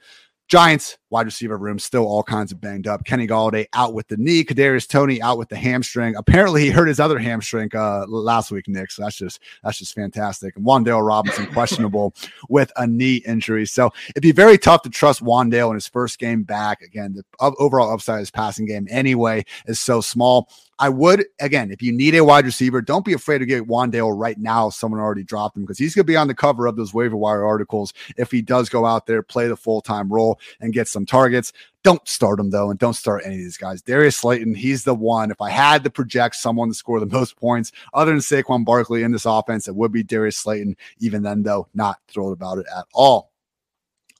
Giants 0.47 0.97
wide 1.09 1.25
receiver 1.25 1.57
room 1.57 1.79
still 1.79 2.05
all 2.05 2.23
kinds 2.23 2.51
of 2.51 2.59
banged 2.59 2.87
up. 2.87 3.05
Kenny 3.05 3.27
Golladay 3.27 3.65
out 3.73 3.93
with 3.93 4.07
the 4.07 4.17
knee. 4.17 4.43
Kadarius 4.43 4.87
Toney 4.87 5.21
out 5.21 5.37
with 5.37 5.49
the 5.49 5.55
hamstring. 5.55 6.15
Apparently, 6.15 6.63
he 6.63 6.69
hurt 6.69 6.87
his 6.87 6.99
other 6.99 7.17
hamstring 7.17 7.69
uh, 7.73 8.05
last 8.07 8.51
week, 8.51 8.67
Nick. 8.67 8.91
So 8.91 9.03
that's 9.03 9.15
just 9.15 9.39
that's 9.63 9.77
just 9.77 9.95
fantastic. 9.95 10.55
And 10.55 10.65
Wan'Dale 10.65 11.05
Robinson 11.05 11.45
questionable 11.53 12.13
with 12.49 12.71
a 12.77 12.85
knee 12.85 13.17
injury. 13.25 13.65
So 13.65 13.91
it'd 14.09 14.21
be 14.21 14.31
very 14.31 14.57
tough 14.57 14.81
to 14.83 14.89
trust 14.89 15.23
Wan'Dale 15.23 15.69
in 15.69 15.75
his 15.75 15.87
first 15.87 16.19
game 16.19 16.43
back. 16.43 16.81
Again, 16.81 17.13
the 17.13 17.23
overall 17.39 17.91
upside 17.91 18.15
of 18.15 18.19
his 18.19 18.31
passing 18.31 18.65
game 18.65 18.87
anyway 18.89 19.45
is 19.65 19.79
so 19.79 20.01
small. 20.01 20.49
I 20.83 20.89
would 20.89 21.25
again, 21.39 21.71
if 21.71 21.81
you 21.81 21.93
need 21.93 22.13
a 22.13 22.25
wide 22.25 22.43
receiver, 22.43 22.81
don't 22.81 23.05
be 23.05 23.13
afraid 23.13 23.37
to 23.37 23.45
get 23.45 23.69
Wan'Dale 23.69 24.19
right 24.19 24.37
now. 24.37 24.69
Someone 24.69 24.99
already 24.99 25.23
dropped 25.23 25.55
him 25.55 25.63
because 25.63 25.77
he's 25.77 25.95
going 25.95 26.03
to 26.03 26.11
be 26.11 26.17
on 26.17 26.27
the 26.27 26.35
cover 26.35 26.67
of 26.67 26.75
those 26.75 26.93
waiver 26.93 27.15
wire 27.15 27.45
articles 27.45 27.93
if 28.17 28.31
he 28.31 28.41
does 28.41 28.67
go 28.67 28.85
out 28.85 29.05
there, 29.05 29.23
play 29.23 29.47
the 29.47 29.55
full 29.55 29.79
time 29.79 30.11
role, 30.11 30.41
and 30.59 30.73
get 30.73 30.89
some 30.89 31.05
targets. 31.05 31.53
Don't 31.83 32.05
start 32.05 32.37
him 32.37 32.49
though, 32.49 32.69
and 32.69 32.77
don't 32.77 32.95
start 32.95 33.21
any 33.23 33.35
of 33.35 33.41
these 33.41 33.55
guys. 33.55 33.81
Darius 33.81 34.17
Slayton, 34.17 34.55
he's 34.55 34.83
the 34.83 34.93
one. 34.93 35.31
If 35.31 35.39
I 35.39 35.51
had 35.51 35.85
to 35.85 35.89
project 35.89 36.35
someone 36.35 36.67
to 36.67 36.73
score 36.73 36.99
the 36.99 37.05
most 37.05 37.37
points, 37.37 37.71
other 37.93 38.11
than 38.11 38.19
Saquon 38.19 38.65
Barkley 38.65 39.03
in 39.03 39.13
this 39.13 39.25
offense, 39.25 39.69
it 39.69 39.75
would 39.77 39.93
be 39.93 40.03
Darius 40.03 40.35
Slayton. 40.35 40.75
Even 40.99 41.23
then, 41.23 41.43
though, 41.43 41.69
not 41.73 41.99
thrilled 42.09 42.33
about 42.33 42.57
it 42.57 42.65
at 42.75 42.87
all. 42.93 43.32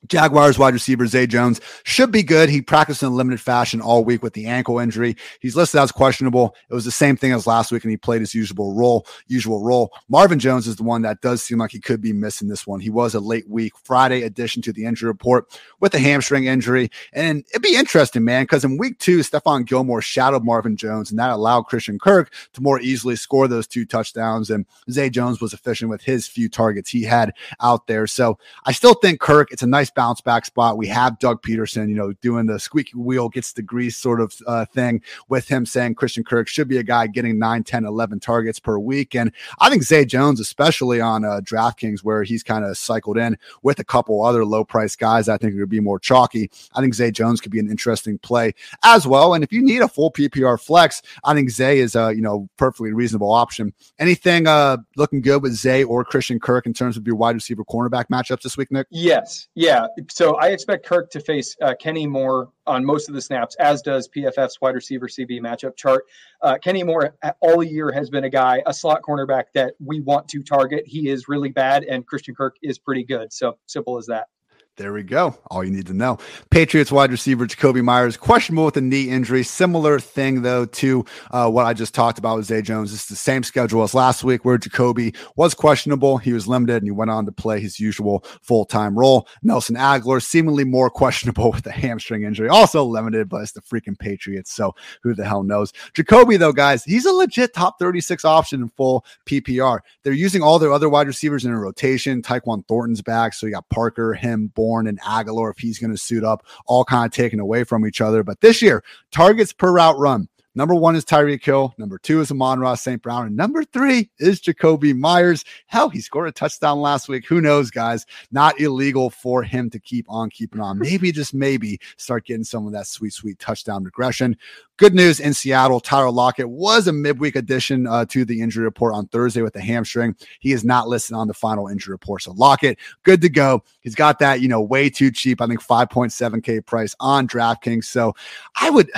Jaguars 0.08 0.58
wide 0.58 0.74
receiver 0.74 1.06
Zay 1.06 1.26
Jones 1.26 1.60
should 1.84 2.10
be 2.10 2.22
good. 2.22 2.48
He 2.48 2.60
practiced 2.60 3.02
in 3.02 3.08
a 3.08 3.14
limited 3.14 3.40
fashion 3.40 3.80
all 3.80 4.04
week 4.04 4.22
with 4.22 4.34
the 4.34 4.46
ankle 4.46 4.78
injury. 4.78 5.16
He's 5.40 5.56
listed 5.56 5.80
as 5.80 5.92
questionable. 5.92 6.54
It 6.68 6.74
was 6.74 6.84
the 6.84 6.90
same 6.90 7.16
thing 7.16 7.32
as 7.32 7.46
last 7.46 7.72
week, 7.72 7.84
and 7.84 7.90
he 7.90 7.96
played 7.96 8.20
his 8.20 8.34
usual 8.34 8.74
role. 8.74 9.06
Usual 9.26 9.62
role. 9.62 9.92
Marvin 10.08 10.38
Jones 10.38 10.66
is 10.66 10.76
the 10.76 10.82
one 10.82 11.02
that 11.02 11.20
does 11.20 11.42
seem 11.42 11.58
like 11.58 11.70
he 11.70 11.80
could 11.80 12.00
be 12.00 12.12
missing 12.12 12.48
this 12.48 12.66
one. 12.66 12.80
He 12.80 12.90
was 12.90 13.14
a 13.14 13.20
late 13.20 13.48
week 13.48 13.72
Friday 13.84 14.22
addition 14.22 14.62
to 14.62 14.72
the 14.72 14.84
injury 14.84 15.08
report 15.08 15.58
with 15.80 15.94
a 15.94 15.98
hamstring 15.98 16.44
injury, 16.44 16.90
and 17.12 17.44
it'd 17.50 17.62
be 17.62 17.76
interesting, 17.76 18.24
man, 18.24 18.44
because 18.44 18.64
in 18.64 18.76
week 18.76 18.98
two, 18.98 19.20
Stephon 19.20 19.66
Gilmore 19.66 20.02
shadowed 20.02 20.44
Marvin 20.44 20.76
Jones, 20.76 21.10
and 21.10 21.18
that 21.18 21.30
allowed 21.30 21.62
Christian 21.62 21.98
Kirk 21.98 22.32
to 22.52 22.60
more 22.60 22.80
easily 22.80 23.16
score 23.16 23.48
those 23.48 23.66
two 23.66 23.84
touchdowns. 23.84 24.50
And 24.50 24.66
Zay 24.90 25.10
Jones 25.10 25.40
was 25.40 25.52
efficient 25.52 25.90
with 25.90 26.02
his 26.02 26.26
few 26.26 26.48
targets 26.48 26.90
he 26.90 27.02
had 27.02 27.32
out 27.60 27.86
there. 27.86 28.06
So 28.06 28.38
I 28.64 28.72
still 28.72 28.94
think 28.94 29.20
Kirk. 29.20 29.50
It's 29.52 29.62
a 29.62 29.66
nice 29.66 29.90
bounce 29.94 30.20
back 30.20 30.44
spot. 30.44 30.76
We 30.76 30.86
have 30.88 31.18
Doug 31.18 31.42
Pederson, 31.42 31.88
you 31.88 31.94
know, 31.94 32.12
doing 32.14 32.46
the 32.46 32.58
squeaky 32.58 32.96
wheel 32.96 33.28
gets 33.28 33.52
the 33.52 33.62
grease 33.62 33.96
sort 33.96 34.20
of 34.20 34.34
uh, 34.46 34.64
thing 34.66 35.02
with 35.28 35.48
him 35.48 35.66
saying 35.66 35.94
Christian 35.94 36.24
Kirk 36.24 36.48
should 36.48 36.68
be 36.68 36.78
a 36.78 36.82
guy 36.82 37.06
getting 37.06 37.38
9, 37.38 37.64
10, 37.64 37.84
11 37.84 38.20
targets 38.20 38.58
per 38.58 38.78
week. 38.78 39.14
And 39.14 39.32
I 39.58 39.70
think 39.70 39.82
Zay 39.82 40.04
Jones, 40.04 40.40
especially 40.40 41.00
on 41.00 41.24
uh, 41.24 41.40
DraftKings, 41.42 42.00
where 42.00 42.22
he's 42.22 42.42
kind 42.42 42.64
of 42.64 42.76
cycled 42.76 43.18
in 43.18 43.36
with 43.62 43.78
a 43.78 43.84
couple 43.84 44.24
other 44.24 44.44
low 44.44 44.64
price 44.64 44.96
guys, 44.96 45.28
I 45.28 45.38
think 45.38 45.54
it 45.54 45.60
would 45.60 45.68
be 45.68 45.80
more 45.80 45.98
chalky. 45.98 46.50
I 46.74 46.80
think 46.80 46.94
Zay 46.94 47.10
Jones 47.10 47.40
could 47.40 47.52
be 47.52 47.60
an 47.60 47.70
interesting 47.70 48.18
play 48.18 48.54
as 48.82 49.06
well. 49.06 49.34
And 49.34 49.44
if 49.44 49.52
you 49.52 49.62
need 49.62 49.82
a 49.82 49.88
full 49.88 50.10
PPR 50.10 50.60
flex, 50.60 51.02
I 51.24 51.34
think 51.34 51.50
Zay 51.50 51.78
is 51.78 51.94
a, 51.94 52.14
you 52.14 52.22
know, 52.22 52.48
perfectly 52.56 52.92
reasonable 52.92 53.32
option. 53.32 53.72
Anything 53.98 54.46
uh, 54.46 54.78
looking 54.96 55.20
good 55.20 55.42
with 55.42 55.54
Zay 55.54 55.84
or 55.84 56.04
Christian 56.04 56.40
Kirk 56.40 56.66
in 56.66 56.74
terms 56.74 56.96
of 56.96 57.06
your 57.06 57.16
wide 57.16 57.34
receiver 57.34 57.64
cornerback 57.64 58.06
matchups 58.08 58.42
this 58.42 58.56
week, 58.56 58.70
Nick? 58.70 58.86
Yes. 58.90 59.48
Yeah. 59.54 59.83
So 60.10 60.36
I 60.36 60.48
expect 60.48 60.86
Kirk 60.86 61.10
to 61.10 61.20
face 61.20 61.56
uh, 61.62 61.74
Kenny 61.80 62.06
Moore 62.06 62.50
on 62.66 62.84
most 62.84 63.08
of 63.08 63.14
the 63.14 63.20
snaps, 63.20 63.56
as 63.56 63.82
does 63.82 64.08
PFF's 64.08 64.60
wide 64.60 64.74
receiver 64.74 65.06
CB 65.06 65.40
matchup 65.40 65.76
chart. 65.76 66.04
Uh, 66.42 66.58
Kenny 66.58 66.82
Moore 66.82 67.16
all 67.40 67.62
year 67.62 67.92
has 67.92 68.10
been 68.10 68.24
a 68.24 68.30
guy, 68.30 68.62
a 68.66 68.74
slot 68.74 69.02
cornerback 69.02 69.44
that 69.54 69.74
we 69.84 70.00
want 70.00 70.28
to 70.28 70.42
target. 70.42 70.84
He 70.86 71.08
is 71.08 71.28
really 71.28 71.50
bad, 71.50 71.84
and 71.84 72.06
Christian 72.06 72.34
Kirk 72.34 72.56
is 72.62 72.78
pretty 72.78 73.04
good. 73.04 73.32
So 73.32 73.58
simple 73.66 73.98
as 73.98 74.06
that. 74.06 74.28
There 74.76 74.92
we 74.92 75.04
go. 75.04 75.38
All 75.52 75.62
you 75.62 75.70
need 75.70 75.86
to 75.86 75.94
know. 75.94 76.18
Patriots 76.50 76.90
wide 76.90 77.12
receiver 77.12 77.46
Jakobi 77.46 77.80
Meyers 77.80 78.16
questionable 78.16 78.64
with 78.64 78.76
a 78.76 78.80
knee 78.80 79.08
injury. 79.08 79.44
Similar 79.44 80.00
thing 80.00 80.42
though 80.42 80.64
to 80.64 81.04
uh, 81.30 81.48
what 81.48 81.64
I 81.64 81.74
just 81.74 81.94
talked 81.94 82.18
about 82.18 82.38
with 82.38 82.46
Zay 82.46 82.60
Jones. 82.60 82.92
It's 82.92 83.06
the 83.06 83.14
same 83.14 83.44
schedule 83.44 83.84
as 83.84 83.94
last 83.94 84.24
week, 84.24 84.44
where 84.44 84.58
Jakobi 84.58 85.16
was 85.36 85.54
questionable. 85.54 86.18
He 86.18 86.32
was 86.32 86.48
limited, 86.48 86.78
and 86.78 86.86
he 86.86 86.90
went 86.90 87.12
on 87.12 87.24
to 87.26 87.30
play 87.30 87.60
his 87.60 87.78
usual 87.78 88.24
full 88.42 88.64
time 88.64 88.98
role. 88.98 89.28
Nelson 89.44 89.76
Agholor 89.76 90.20
seemingly 90.20 90.64
more 90.64 90.90
questionable 91.04 91.52
with 91.52 91.64
a 91.68 91.72
hamstring 91.72 92.24
injury, 92.24 92.48
also 92.48 92.82
limited, 92.82 93.28
but 93.28 93.42
it's 93.42 93.52
the 93.52 93.60
freaking 93.60 93.96
Patriots. 93.96 94.52
So 94.52 94.74
who 95.04 95.14
the 95.14 95.24
hell 95.24 95.44
knows? 95.44 95.72
Jakobi, 95.92 96.36
though, 96.36 96.52
guys, 96.52 96.82
he's 96.82 97.06
a 97.06 97.12
legit 97.12 97.54
top 97.54 97.78
thirty 97.78 98.00
six 98.00 98.24
option 98.24 98.62
in 98.62 98.68
full 98.70 99.04
PPR. 99.24 99.78
They're 100.02 100.12
using 100.12 100.42
all 100.42 100.58
their 100.58 100.72
other 100.72 100.88
wide 100.88 101.06
receivers 101.06 101.44
in 101.44 101.52
a 101.52 101.60
rotation. 101.60 102.22
Tyquan 102.22 102.66
Thornton's 102.66 103.02
back, 103.02 103.34
so 103.34 103.46
you 103.46 103.52
got 103.52 103.68
Parker, 103.68 104.14
him. 104.14 104.48
Bourne 104.64 104.86
and 104.86 104.98
Agholor 105.02 105.50
if 105.50 105.58
he's 105.58 105.78
going 105.78 105.90
to 105.90 105.98
suit 105.98 106.24
up, 106.24 106.46
all 106.64 106.86
kind 106.86 107.04
of 107.04 107.12
taken 107.12 107.38
away 107.38 107.64
from 107.64 107.86
each 107.86 108.00
other. 108.00 108.22
But 108.22 108.40
this 108.40 108.62
year, 108.62 108.82
targets 109.10 109.52
per 109.52 109.70
route 109.70 109.98
run. 109.98 110.26
Number 110.56 110.74
one 110.74 110.94
is 110.94 111.04
Tyreek 111.04 111.44
Hill. 111.44 111.74
Number 111.78 111.98
two 111.98 112.20
is 112.20 112.30
Amon-Ra 112.30 112.74
St. 112.74 113.02
Brown. 113.02 113.26
And 113.26 113.36
number 113.36 113.64
three 113.64 114.10
is 114.18 114.40
Jakobi 114.40 114.96
Meyers. 114.96 115.44
Hell, 115.66 115.88
he 115.88 116.00
scored 116.00 116.28
a 116.28 116.32
touchdown 116.32 116.80
last 116.80 117.08
week. 117.08 117.26
Who 117.26 117.40
knows, 117.40 117.70
guys? 117.70 118.06
Not 118.30 118.60
illegal 118.60 119.10
for 119.10 119.42
him 119.42 119.68
to 119.70 119.80
keep 119.80 120.06
on 120.08 120.30
keeping 120.30 120.60
on. 120.60 120.78
Maybe, 120.78 121.10
just 121.10 121.34
maybe, 121.34 121.80
start 121.96 122.26
getting 122.26 122.44
some 122.44 122.66
of 122.66 122.72
that 122.72 122.86
sweet, 122.86 123.12
sweet 123.12 123.38
touchdown 123.38 123.82
regression. 123.82 124.36
Good 124.76 124.94
news 124.94 125.20
in 125.20 125.34
Seattle. 125.34 125.80
Tyler 125.80 126.10
Lockett 126.10 126.48
was 126.48 126.88
a 126.88 126.92
midweek 126.92 127.36
addition 127.36 127.86
uh, 127.86 128.04
to 128.06 128.24
the 128.24 128.40
injury 128.40 128.64
report 128.64 128.94
on 128.94 129.06
Thursday 129.08 129.42
with 129.42 129.52
the 129.52 129.60
hamstring. 129.60 130.16
He 130.40 130.52
is 130.52 130.64
not 130.64 130.88
listed 130.88 131.14
on 131.14 131.28
the 131.28 131.34
final 131.34 131.68
injury 131.68 131.92
report. 131.92 132.22
So 132.22 132.32
Lockett, 132.32 132.78
good 133.02 133.20
to 133.22 133.28
go. 133.28 133.62
He's 133.80 133.94
got 133.94 134.18
that, 134.20 134.40
you 134.40 134.48
know, 134.48 134.60
way 134.60 134.90
too 134.90 135.10
cheap. 135.10 135.40
I 135.40 135.46
think 135.46 135.62
5.7K 135.62 136.66
price 136.66 136.94
on 137.00 137.26
DraftKings. 137.26 137.84
So 137.84 138.14
I 138.56 138.70
would. 138.70 138.90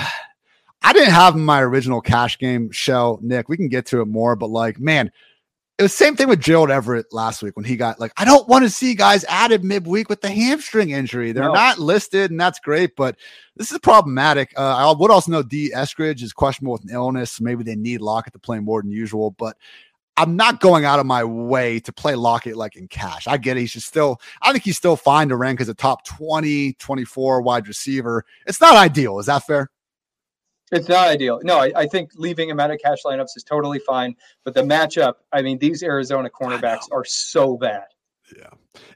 I 0.87 0.93
didn't 0.93 1.15
have 1.15 1.35
my 1.35 1.61
original 1.63 2.01
cash 2.01 2.39
game 2.39 2.71
show, 2.71 3.19
Nick. 3.21 3.49
We 3.49 3.57
can 3.57 3.67
get 3.67 3.87
to 3.87 4.03
it 4.03 4.07
more, 4.07 4.37
but 4.37 4.51
like, 4.51 4.79
man, 4.79 5.11
it 5.79 5.83
was 5.83 5.93
same 5.93 6.15
thing 6.15 6.29
with 6.29 6.41
Gerald 6.41 6.71
Everett 6.71 7.13
last 7.13 7.43
week 7.43 7.57
when 7.57 7.65
he 7.65 7.77
got 7.77 7.99
like, 7.99 8.13
I 8.17 8.25
don't 8.25 8.47
want 8.47 8.65
to 8.65 8.71
see 8.71 8.95
guys 8.95 9.25
added 9.25 9.65
midweek 9.65 10.09
with 10.09 10.21
the 10.21 10.31
hamstring 10.31 10.91
injury. 10.91 11.33
They're 11.33 11.43
no. 11.43 11.53
not 11.55 11.81
listed, 11.81 12.31
and 12.31 12.39
that's 12.39 12.61
great, 12.61 12.95
but 12.95 13.17
this 13.57 13.73
is 13.73 13.81
problematic. 13.81 14.53
Uh, 14.57 14.77
I 14.77 14.95
would 14.97 15.11
also 15.11 15.33
know 15.33 15.43
D. 15.43 15.73
Eskridge 15.75 16.23
is 16.23 16.33
questionable 16.33 16.75
with 16.75 16.85
an 16.85 16.91
illness. 16.91 17.41
Maybe 17.41 17.65
they 17.65 17.75
need 17.75 18.01
Lockett 18.01 18.35
to 18.35 18.39
play 18.39 18.61
more 18.61 18.81
than 18.81 18.93
usual, 18.93 19.33
but 19.33 19.57
I'm 20.17 20.37
not 20.37 20.61
going 20.61 20.85
out 20.85 21.01
of 21.01 21.07
my 21.07 21.25
way 21.25 21.81
to 21.81 21.93
play 21.93 22.15
Lockett 22.15 22.57
like 22.57 22.77
in 22.77 22.87
cash. 22.87 23.27
I 23.27 23.39
get 23.39 23.57
it. 23.57 23.61
He's 23.63 23.73
just 23.73 23.89
still, 23.89 24.21
I 24.41 24.53
think 24.53 24.63
he's 24.63 24.77
still 24.77 24.95
fine 24.95 25.31
to 25.31 25.37
rank 25.37 25.61
as 25.61 25.69
a 25.69 25.75
top 25.75 26.07
20, 26.07 26.75
24 26.75 27.43
wide 27.43 27.67
receiver. 27.67 28.25
It's 28.47 28.61
not 28.61 28.77
ideal. 28.77 29.19
Is 29.19 29.27
that 29.27 29.45
fair? 29.49 29.73
It's 30.73 30.89
not 30.89 31.09
ideal. 31.09 31.41
No, 31.45 31.59
I, 31.59 31.73
I, 31.77 31.87
think 31.87 32.11
leaving 32.17 32.49
him 32.49 32.59
out 32.59 32.73
of 32.73 32.81
cash 32.83 32.99
lineups 33.05 33.37
is 33.37 33.45
totally 33.45 33.79
fine. 33.79 34.17
But 34.45 34.55
the 34.55 34.63
matchup, 34.63 35.15
I 35.33 35.43
mean, 35.43 35.59
these 35.59 35.83
Arizona 35.83 36.29
cornerbacks 36.29 36.91
are 36.91 37.05
so 37.05 37.57
bad. 37.57 37.85
Yeah, 38.37 38.51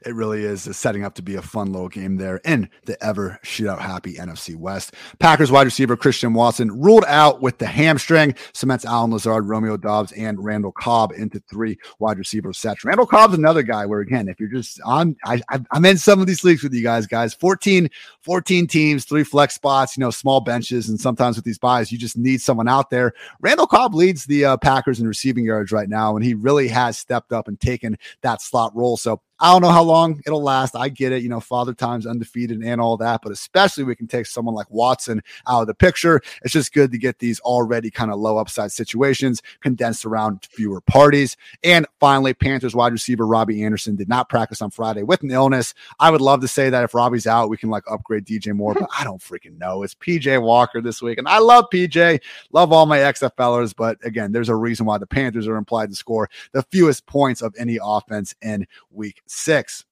it 0.05 0.15
really 0.15 0.43
is 0.43 0.63
setting 0.75 1.03
up 1.03 1.15
to 1.15 1.21
be 1.21 1.35
a 1.35 1.41
fun 1.41 1.71
little 1.71 1.89
game 1.89 2.17
there 2.17 2.41
in 2.45 2.69
the 2.85 3.01
ever 3.03 3.39
shootout 3.43 3.79
happy 3.79 4.15
NFC 4.15 4.55
West. 4.55 4.93
Packers 5.19 5.51
wide 5.51 5.65
receiver 5.65 5.97
Christian 5.97 6.33
Watson 6.33 6.71
ruled 6.81 7.05
out 7.07 7.41
with 7.41 7.57
the 7.57 7.67
hamstring, 7.67 8.35
cements 8.53 8.85
Allen 8.85 9.11
Lazard, 9.11 9.47
Romeo 9.47 9.77
Doubs, 9.77 10.11
and 10.13 10.43
Randall 10.43 10.71
Cobb 10.71 11.11
into 11.11 11.41
three 11.49 11.77
wide 11.99 12.17
receiver 12.17 12.53
sets. 12.53 12.83
Randall 12.83 13.05
Cobb's 13.05 13.33
another 13.33 13.63
guy 13.63 13.85
where, 13.85 14.01
again, 14.01 14.27
if 14.27 14.39
you're 14.39 14.49
just 14.49 14.79
on, 14.85 15.15
I, 15.25 15.41
I'm 15.71 15.85
in 15.85 15.97
some 15.97 16.19
of 16.21 16.27
these 16.27 16.43
leagues 16.43 16.63
with 16.63 16.73
you 16.73 16.83
guys, 16.83 17.07
guys, 17.07 17.33
14, 17.33 17.89
14 18.21 18.67
teams, 18.67 19.05
three 19.05 19.23
flex 19.23 19.55
spots, 19.55 19.97
you 19.97 20.01
know, 20.01 20.11
small 20.11 20.41
benches, 20.41 20.89
and 20.89 20.99
sometimes 20.99 21.35
with 21.35 21.45
these 21.45 21.59
buys, 21.59 21.91
you 21.91 21.97
just 21.97 22.17
need 22.17 22.41
someone 22.41 22.67
out 22.67 22.89
there. 22.89 23.13
Randall 23.41 23.67
Cobb 23.67 23.93
leads 23.93 24.25
the 24.25 24.45
uh, 24.45 24.57
Packers 24.57 24.99
in 24.99 25.07
receiving 25.07 25.45
yards 25.45 25.71
right 25.71 25.89
now, 25.89 26.15
and 26.15 26.23
he 26.23 26.33
really 26.33 26.67
has 26.67 26.97
stepped 26.97 27.33
up 27.33 27.47
and 27.47 27.59
taken 27.59 27.97
that 28.21 28.41
slot 28.41 28.75
role. 28.75 28.97
So 28.97 29.21
I 29.41 29.51
don't 29.51 29.63
know 29.63 29.71
how 29.71 29.81
long 29.81 30.21
it'll 30.27 30.43
last. 30.43 30.75
I 30.75 30.87
get 30.89 31.11
it, 31.11 31.23
you 31.23 31.29
know, 31.29 31.39
father 31.39 31.73
time's 31.73 32.05
undefeated 32.05 32.61
and 32.61 32.79
all 32.79 32.95
that, 32.97 33.21
but 33.23 33.31
especially 33.31 33.83
we 33.83 33.95
can 33.95 34.05
take 34.05 34.27
someone 34.27 34.53
like 34.53 34.69
Watson 34.69 35.23
out 35.47 35.61
of 35.61 35.67
the 35.67 35.73
picture. 35.73 36.21
It's 36.43 36.53
just 36.53 36.73
good 36.73 36.91
to 36.91 36.99
get 36.99 37.17
these 37.17 37.39
already 37.39 37.89
kind 37.89 38.11
of 38.11 38.19
low 38.19 38.37
upside 38.37 38.71
situations 38.71 39.41
condensed 39.61 40.05
around 40.05 40.47
fewer 40.51 40.79
parties. 40.79 41.37
And 41.63 41.87
finally, 41.99 42.35
Panthers 42.35 42.75
wide 42.75 42.91
receiver 42.91 43.25
Robbie 43.25 43.63
Anderson 43.63 43.95
did 43.95 44.07
not 44.07 44.29
practice 44.29 44.61
on 44.61 44.69
Friday 44.69 45.01
with 45.01 45.23
an 45.23 45.31
illness. 45.31 45.73
I 45.99 46.11
would 46.11 46.21
love 46.21 46.41
to 46.41 46.47
say 46.47 46.69
that 46.69 46.83
if 46.83 46.93
Robbie's 46.93 47.25
out, 47.25 47.49
we 47.49 47.57
can 47.57 47.71
like 47.71 47.83
upgrade 47.89 48.25
DJ 48.25 48.53
Moore, 48.53 48.75
but 48.75 48.89
I 48.95 49.03
don't 49.03 49.21
freaking 49.21 49.57
know. 49.57 49.81
It's 49.81 49.95
PJ 49.95 50.39
Walker 50.39 50.81
this 50.81 51.01
week, 51.01 51.17
and 51.17 51.27
I 51.27 51.39
love 51.39 51.65
PJ, 51.73 52.21
love 52.51 52.71
all 52.71 52.85
my 52.85 52.99
XFLers, 52.99 53.73
but 53.75 53.97
again, 54.03 54.31
there's 54.31 54.49
a 54.49 54.55
reason 54.55 54.85
why 54.85 54.99
the 54.99 55.07
Panthers 55.07 55.47
are 55.47 55.55
implied 55.55 55.89
to 55.89 55.95
score 55.95 56.29
the 56.51 56.61
fewest 56.61 57.07
points 57.07 57.41
of 57.41 57.55
any 57.57 57.79
offense 57.81 58.35
in 58.43 58.67
week 58.91 59.23
six. 59.31 59.85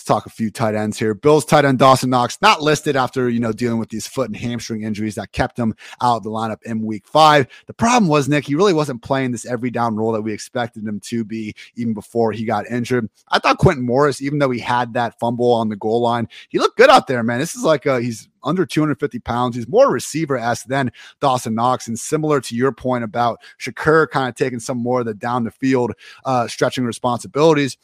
Let's 0.00 0.04
talk 0.04 0.24
a 0.24 0.30
few 0.30 0.50
tight 0.50 0.74
ends 0.74 0.98
here. 0.98 1.12
Bills 1.12 1.44
tight 1.44 1.66
end 1.66 1.78
Dawson 1.78 2.08
Knox 2.08 2.38
not 2.40 2.62
listed 2.62 2.96
after 2.96 3.28
you 3.28 3.38
know 3.38 3.52
dealing 3.52 3.78
with 3.78 3.90
these 3.90 4.06
foot 4.06 4.28
and 4.28 4.36
hamstring 4.36 4.82
injuries 4.82 5.16
that 5.16 5.32
kept 5.32 5.58
him 5.58 5.74
out 6.00 6.18
of 6.18 6.22
the 6.22 6.30
lineup 6.30 6.62
in 6.62 6.86
week 6.86 7.06
five. 7.06 7.46
The 7.66 7.74
problem 7.74 8.08
was 8.08 8.26
Nick, 8.26 8.46
he 8.46 8.54
really 8.54 8.72
wasn't 8.72 9.02
playing 9.02 9.32
this 9.32 9.44
every 9.44 9.70
down 9.70 9.96
role 9.96 10.12
that 10.12 10.22
we 10.22 10.32
expected 10.32 10.84
him 10.86 11.00
to 11.00 11.22
be 11.22 11.54
even 11.74 11.92
before 11.92 12.32
he 12.32 12.44
got 12.46 12.66
injured. 12.70 13.10
I 13.28 13.40
thought 13.40 13.58
Quintin 13.58 13.84
Morris, 13.84 14.22
even 14.22 14.38
though 14.38 14.50
he 14.50 14.60
had 14.60 14.94
that 14.94 15.18
fumble 15.18 15.52
on 15.52 15.68
the 15.68 15.76
goal 15.76 16.00
line, 16.00 16.28
he 16.48 16.58
looked 16.58 16.78
good 16.78 16.88
out 16.88 17.06
there, 17.06 17.22
man. 17.22 17.40
This 17.40 17.54
is 17.54 17.64
like 17.64 17.84
a, 17.84 18.00
he's 18.00 18.26
under 18.42 18.64
250 18.64 19.18
pounds. 19.18 19.54
He's 19.54 19.68
more 19.68 19.90
receiver 19.90 20.38
s 20.38 20.62
than 20.62 20.92
Dawson 21.20 21.54
Knox. 21.54 21.88
And 21.88 21.98
similar 21.98 22.40
to 22.40 22.54
your 22.54 22.72
point 22.72 23.04
about 23.04 23.40
Shakir 23.58 24.08
kind 24.08 24.30
of 24.30 24.34
taking 24.34 24.60
some 24.60 24.78
more 24.78 25.00
of 25.00 25.06
the 25.06 25.14
down 25.14 25.44
the 25.44 25.50
field 25.50 25.92
uh, 26.24 26.48
stretching 26.48 26.84
responsibilities. 26.84 27.76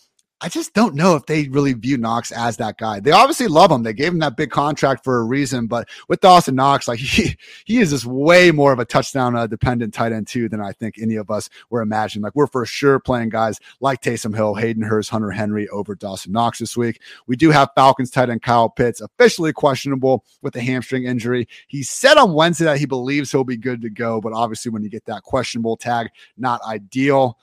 I 0.42 0.50
just 0.50 0.74
don't 0.74 0.94
know 0.94 1.16
if 1.16 1.24
they 1.24 1.48
really 1.48 1.72
view 1.72 1.96
Knox 1.96 2.30
as 2.30 2.58
that 2.58 2.76
guy. 2.76 3.00
They 3.00 3.10
obviously 3.10 3.48
love 3.48 3.70
him. 3.70 3.82
They 3.82 3.94
gave 3.94 4.12
him 4.12 4.18
that 4.18 4.36
big 4.36 4.50
contract 4.50 5.02
for 5.02 5.18
a 5.18 5.24
reason, 5.24 5.66
but 5.66 5.88
with 6.08 6.20
Dawson 6.20 6.54
Knox, 6.54 6.86
like 6.86 6.98
he 7.00 7.36
he 7.64 7.78
is 7.78 7.90
just 7.90 8.04
way 8.04 8.50
more 8.50 8.70
of 8.70 8.78
a 8.78 8.84
touchdown 8.84 9.34
uh, 9.34 9.46
dependent 9.46 9.94
tight 9.94 10.12
end 10.12 10.26
too 10.26 10.50
than 10.50 10.60
I 10.60 10.72
think 10.72 10.96
any 10.98 11.16
of 11.16 11.30
us 11.30 11.48
were 11.70 11.80
imagining. 11.80 12.22
Like 12.22 12.34
we're 12.34 12.46
for 12.48 12.66
sure 12.66 13.00
playing 13.00 13.30
guys 13.30 13.58
like 13.80 14.02
Taysom 14.02 14.34
Hill, 14.34 14.54
Hayden 14.54 14.82
Hurst, 14.82 15.08
Hunter 15.08 15.30
Henry 15.30 15.68
over 15.70 15.94
Dawson 15.94 16.32
Knox 16.32 16.58
this 16.58 16.76
week. 16.76 17.00
We 17.26 17.36
do 17.36 17.50
have 17.50 17.70
Falcons 17.74 18.10
tight 18.10 18.28
end 18.28 18.42
Kyle 18.42 18.68
Pitts 18.68 19.00
officially 19.00 19.54
questionable 19.54 20.22
with 20.42 20.54
a 20.56 20.60
hamstring 20.60 21.04
injury. 21.04 21.48
He 21.66 21.82
said 21.82 22.18
on 22.18 22.34
Wednesday 22.34 22.66
that 22.66 22.78
he 22.78 22.84
believes 22.84 23.32
he'll 23.32 23.44
be 23.44 23.56
good 23.56 23.80
to 23.80 23.90
go, 23.90 24.20
but 24.20 24.34
obviously 24.34 24.70
when 24.70 24.82
you 24.82 24.90
get 24.90 25.06
that 25.06 25.22
questionable 25.22 25.78
tag, 25.78 26.08
not 26.36 26.60
ideal. 26.62 27.38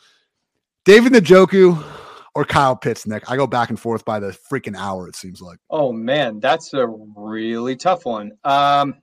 David 0.86 1.14
Njoku 1.14 1.84
or 2.36 2.46
Kyle 2.46 2.76
Pitts, 2.76 3.06
Nick. 3.06 3.30
I 3.30 3.38
go 3.38 3.48
back 3.48 3.70
and 3.70 3.80
forth 3.80 4.06
by 4.06 4.20
the 4.20 4.38
freaking 4.52 4.76
hour, 4.76 5.08
it 5.08 5.16
seems 5.16 5.42
like. 5.42 5.60
Oh, 5.70 5.92
man, 5.92 6.40
that's 6.40 6.74
a 6.74 6.88
really 6.88 7.76
tough 7.76 8.06
one. 8.06 8.32
Um, 8.44 8.96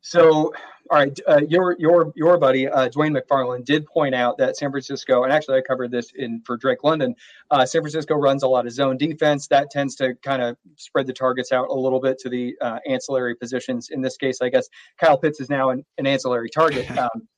so, 0.00 0.52
all 0.90 0.98
right, 0.98 1.18
uh, 1.28 1.40
your 1.46 1.76
your 1.78 2.12
your 2.16 2.38
buddy 2.38 2.66
uh, 2.66 2.88
Dwain 2.88 3.14
McFarland 3.14 3.66
did 3.66 3.84
point 3.84 4.14
out 4.14 4.38
that 4.38 4.56
San 4.56 4.70
Francisco, 4.70 5.22
and 5.22 5.30
actually 5.30 5.58
I 5.58 5.60
covered 5.60 5.90
this 5.90 6.12
in 6.16 6.40
for 6.46 6.56
Drake 6.56 6.82
London. 6.82 7.14
Uh, 7.50 7.66
San 7.66 7.82
Francisco 7.82 8.14
runs 8.14 8.42
a 8.42 8.48
lot 8.48 8.64
of 8.64 8.72
zone 8.72 8.96
defense. 8.96 9.48
That 9.48 9.70
tends 9.70 9.96
to 9.96 10.14
kind 10.22 10.40
of 10.40 10.56
spread 10.76 11.06
the 11.06 11.12
targets 11.12 11.52
out 11.52 11.68
a 11.68 11.74
little 11.74 12.00
bit 12.00 12.18
to 12.20 12.30
the 12.30 12.56
uh, 12.62 12.78
ancillary 12.88 13.34
positions. 13.34 13.90
In 13.90 14.00
this 14.00 14.16
case, 14.16 14.40
I 14.40 14.48
guess 14.48 14.66
Kyle 14.98 15.18
Pitts 15.18 15.40
is 15.40 15.50
now 15.50 15.68
an, 15.68 15.84
an 15.98 16.06
ancillary 16.06 16.48
target. 16.48 16.86
Um, 16.98 17.28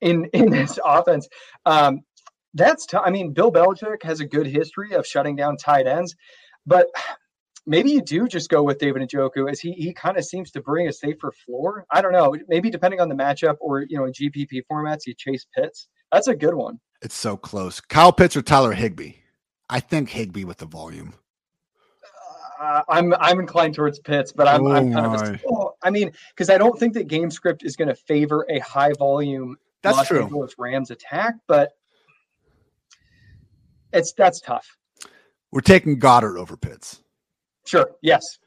in 0.00 0.24
in 0.32 0.50
this 0.50 0.78
offense. 0.84 1.28
Um, 1.66 2.00
that's 2.54 2.86
t- 2.86 2.96
I 2.96 3.10
mean, 3.10 3.32
Bill 3.32 3.52
Belichick 3.52 4.02
has 4.02 4.20
a 4.20 4.26
good 4.26 4.46
history 4.46 4.92
of 4.92 5.06
shutting 5.06 5.36
down 5.36 5.56
tight 5.56 5.86
ends, 5.86 6.14
but 6.66 6.86
maybe 7.66 7.90
you 7.90 8.02
do 8.02 8.26
just 8.26 8.50
go 8.50 8.62
with 8.62 8.78
David 8.78 9.02
Njoku 9.02 9.50
as 9.50 9.60
he 9.60 9.72
he 9.72 9.92
kind 9.92 10.16
of 10.16 10.24
seems 10.24 10.50
to 10.52 10.60
bring 10.60 10.88
a 10.88 10.92
safer 10.92 11.32
floor. 11.44 11.86
I 11.90 12.00
don't 12.00 12.12
know. 12.12 12.36
Maybe 12.48 12.70
depending 12.70 13.00
on 13.00 13.08
the 13.08 13.14
matchup 13.14 13.56
or 13.60 13.82
you 13.82 13.96
know 13.96 14.04
in 14.04 14.12
GPP 14.12 14.62
formats, 14.70 15.06
you 15.06 15.14
chase 15.16 15.46
Pitts. 15.54 15.88
That's 16.12 16.28
a 16.28 16.34
good 16.34 16.54
one. 16.54 16.80
It's 17.02 17.14
so 17.14 17.36
close. 17.36 17.80
Kyle 17.80 18.12
Pitts 18.12 18.36
or 18.36 18.42
Tyler 18.42 18.72
Higbee? 18.72 19.14
I 19.68 19.80
think 19.80 20.10
Higby 20.10 20.44
with 20.44 20.58
the 20.58 20.66
volume. 20.66 21.14
Uh, 22.60 22.82
I'm 22.88 23.14
I'm 23.14 23.40
inclined 23.40 23.74
towards 23.74 24.00
Pitts, 24.00 24.32
but 24.32 24.46
I'm, 24.46 24.66
oh 24.66 24.72
I'm 24.72 24.92
kind 24.92 25.06
my. 25.06 25.14
of 25.14 25.34
a, 25.34 25.40
oh, 25.48 25.74
I 25.82 25.90
mean 25.90 26.10
because 26.34 26.50
I 26.50 26.58
don't 26.58 26.78
think 26.78 26.94
that 26.94 27.06
game 27.06 27.30
script 27.30 27.64
is 27.64 27.76
going 27.76 27.88
to 27.88 27.94
favor 27.94 28.44
a 28.50 28.58
high 28.58 28.92
volume 28.98 29.56
that's 29.82 29.96
Los 29.96 30.08
true. 30.08 30.22
Angeles 30.22 30.54
Rams 30.58 30.90
attack, 30.90 31.34
but 31.46 31.72
it's 33.92 34.12
that's 34.12 34.40
tough. 34.40 34.66
We're 35.52 35.60
taking 35.60 35.98
Goedert 35.98 36.38
over 36.38 36.56
Pitts. 36.56 37.02
Sure. 37.66 37.90
Yes. 38.02 38.38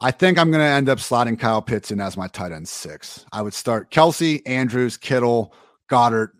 I 0.00 0.10
think 0.10 0.38
I'm 0.38 0.50
going 0.50 0.62
to 0.62 0.66
end 0.66 0.88
up 0.88 0.98
slotting 0.98 1.38
Kyle 1.38 1.60
Pitts 1.60 1.90
in 1.90 2.00
as 2.00 2.16
my 2.16 2.26
tight 2.28 2.52
end 2.52 2.68
six. 2.68 3.26
I 3.32 3.42
would 3.42 3.54
start 3.54 3.90
Kelce, 3.90 4.40
Andrews, 4.46 4.96
Kittle, 4.96 5.54
Goedert, 5.88 6.30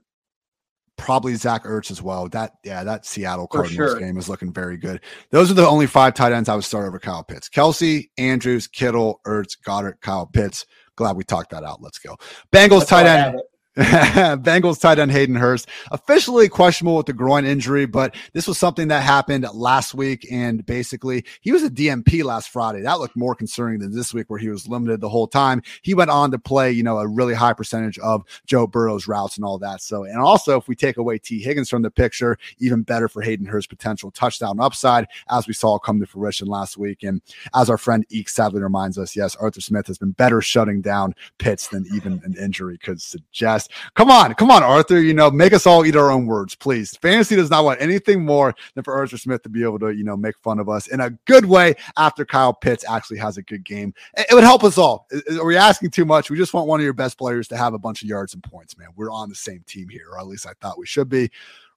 probably 0.97 1.35
Zach 1.35 1.65
Ertz 1.65 1.91
as 1.91 2.03
well. 2.03 2.29
That 2.29 2.55
yeah, 2.65 2.85
that 2.85 3.05
Seattle 3.05 3.47
Cardinals 3.47 3.75
sure. 3.75 3.99
game 4.01 4.17
is 4.17 4.29
looking 4.29 4.53
very 4.53 4.77
good. 4.77 5.01
Those 5.31 5.51
are 5.51 5.55
the 5.55 5.67
only 5.67 5.87
five 5.87 6.15
tight 6.15 6.33
ends 6.33 6.49
I 6.49 6.55
would 6.55 6.65
start 6.65 6.87
over 6.87 6.99
Kyle 6.99 7.23
Pitts. 7.23 7.49
Kelce, 7.49 8.09
Andrews, 8.19 8.67
Kittle, 8.67 9.21
Ertz, 9.27 9.59
Goedert, 9.65 10.01
Kyle 10.01 10.27
Pitts. 10.27 10.67
Glad 10.97 11.17
we 11.17 11.25
talked 11.25 11.51
that 11.51 11.65
out. 11.65 11.83
Let's 11.83 11.99
go. 11.99 12.17
Bengals 12.53 12.81
That's 12.81 12.91
tight 12.91 13.07
end. 13.07 13.41
Bengals 13.77 14.81
tight 14.81 14.99
end 14.99 15.13
Hayden 15.13 15.37
Hurst 15.37 15.69
officially 15.93 16.49
questionable 16.49 16.97
with 16.97 17.07
the 17.07 17.13
groin 17.13 17.45
injury, 17.45 17.87
but 17.87 18.17
this 18.33 18.49
was 18.49 18.59
something 18.59 18.89
that 18.89 19.05
happened 19.05 19.47
last 19.55 19.95
week. 19.95 20.27
And 20.29 20.67
basically, 20.67 21.25
he 21.41 21.53
was 21.53 21.63
a 21.63 21.71
DMP 21.71 22.25
last 22.25 22.49
Friday. 22.49 22.83
That 22.83 22.99
looked 22.99 23.17
more 23.17 23.37
concerning 23.37 23.79
than 23.79 23.95
this 23.95 24.13
week, 24.13 24.29
where 24.29 24.41
he 24.41 24.49
was 24.49 24.67
limited 24.67 25.01
the 25.01 25.09
whole 25.09 25.29
time. 25.29 25.63
He 25.83 25.95
went 25.95 26.11
on 26.11 26.33
to 26.33 26.39
play, 26.39 26.73
you 26.73 26.83
know, 26.83 26.99
a 26.99 27.07
really 27.07 27.33
high 27.33 27.53
percentage 27.53 27.97
of 28.01 28.25
Joe 28.45 28.67
Burrow's 28.67 29.07
routes 29.07 29.37
and 29.37 29.45
all 29.45 29.59
that. 29.59 29.83
So, 29.83 30.03
and 30.03 30.19
also, 30.19 30.59
if 30.59 30.67
we 30.67 30.75
take 30.75 30.97
away 30.97 31.19
Tee 31.19 31.41
Higgins 31.41 31.71
from 31.71 31.83
the 31.83 31.93
picture, 31.93 32.39
even 32.59 32.83
better 32.83 33.09
for 33.09 33.23
Hayden 33.23 33.47
Hurst's 33.47 33.69
potential 33.69 34.11
touchdown 34.11 34.59
upside, 34.59 35.07
as 35.31 35.47
we 35.47 35.55
saw 35.55 35.79
come 35.79 36.01
to 36.01 36.07
fruition 36.07 36.49
last 36.49 36.77
week. 36.77 37.05
And 37.05 37.23
as 37.55 37.71
our 37.71 37.79
friend 37.79 38.05
Eek 38.09 38.29
sadly 38.29 38.63
reminds 38.63 38.99
us, 38.99 39.15
yes, 39.15 39.37
Arthur 39.37 39.61
Smith 39.61 39.87
has 39.87 39.99
been 39.99 40.11
better 40.11 40.41
shutting 40.41 40.81
down 40.81 41.15
Pitts 41.39 41.69
than 41.69 41.87
even 41.95 42.21
an 42.25 42.35
injury 42.37 42.77
could 42.77 43.01
suggest. 43.01 43.60
Come 43.95 44.11
on, 44.11 44.35
come 44.35 44.51
on, 44.51 44.63
Arthur. 44.63 45.01
You 45.01 45.15
know, 45.15 45.31
make 45.31 45.53
us 45.53 45.67
all 45.67 45.85
eat 45.85 45.97
our 45.97 46.11
own 46.11 46.27
words, 46.27 46.55
please. 46.55 46.97
Fantasy 46.97 47.37
does 47.37 47.51
not 47.51 47.65
want 47.65 47.81
anything 47.81 48.25
more 48.25 48.55
than 48.75 48.85
for 48.85 48.95
Arthur 48.95 49.17
Smith 49.17 49.43
to 49.43 49.49
be 49.49 49.63
able 49.63 49.79
to, 49.81 49.91
you 49.91 50.05
know, 50.05 50.17
make 50.17 50.39
fun 50.39 50.59
of 50.59 50.69
us 50.69 50.89
in 50.89 51.01
a 51.01 51.11
good 51.27 51.45
way 51.45 51.75
after 51.97 52.25
Kyle 52.25 52.53
Pitts 52.55 52.85
actually 52.89 53.19
has 53.19 53.37
a 53.37 53.43
good 53.43 53.65
game. 53.65 53.95
It 54.17 54.33
would 54.33 54.45
help 54.45 54.65
us 54.65 54.79
all. 54.79 55.07
Are 55.39 55.45
we 55.45 55.57
asking 55.57 55.91
too 55.91 56.05
much? 56.05 56.31
We 56.31 56.37
just 56.37 56.55
want 56.55 56.67
one 56.67 56.81
of 56.81 56.85
your 56.85 56.93
best 56.93 57.19
players 57.19 57.49
to 57.49 57.57
have 57.57 57.75
a 57.75 57.79
bunch 57.79 58.03
of 58.03 58.09
yards 58.09 58.35
and 58.35 58.43
points, 58.43 58.77
man. 58.79 58.89
We're 58.97 59.11
on 59.11 59.29
the 59.29 59.35
same 59.35 59.65
team 59.67 59.89
here, 59.89 60.09
or 60.13 60.21
at 60.21 60.27
least 60.27 60.47
I 60.47 60.53
thought 60.61 60.79
we 60.79 60.87
should 60.87 61.09
be. 61.09 61.31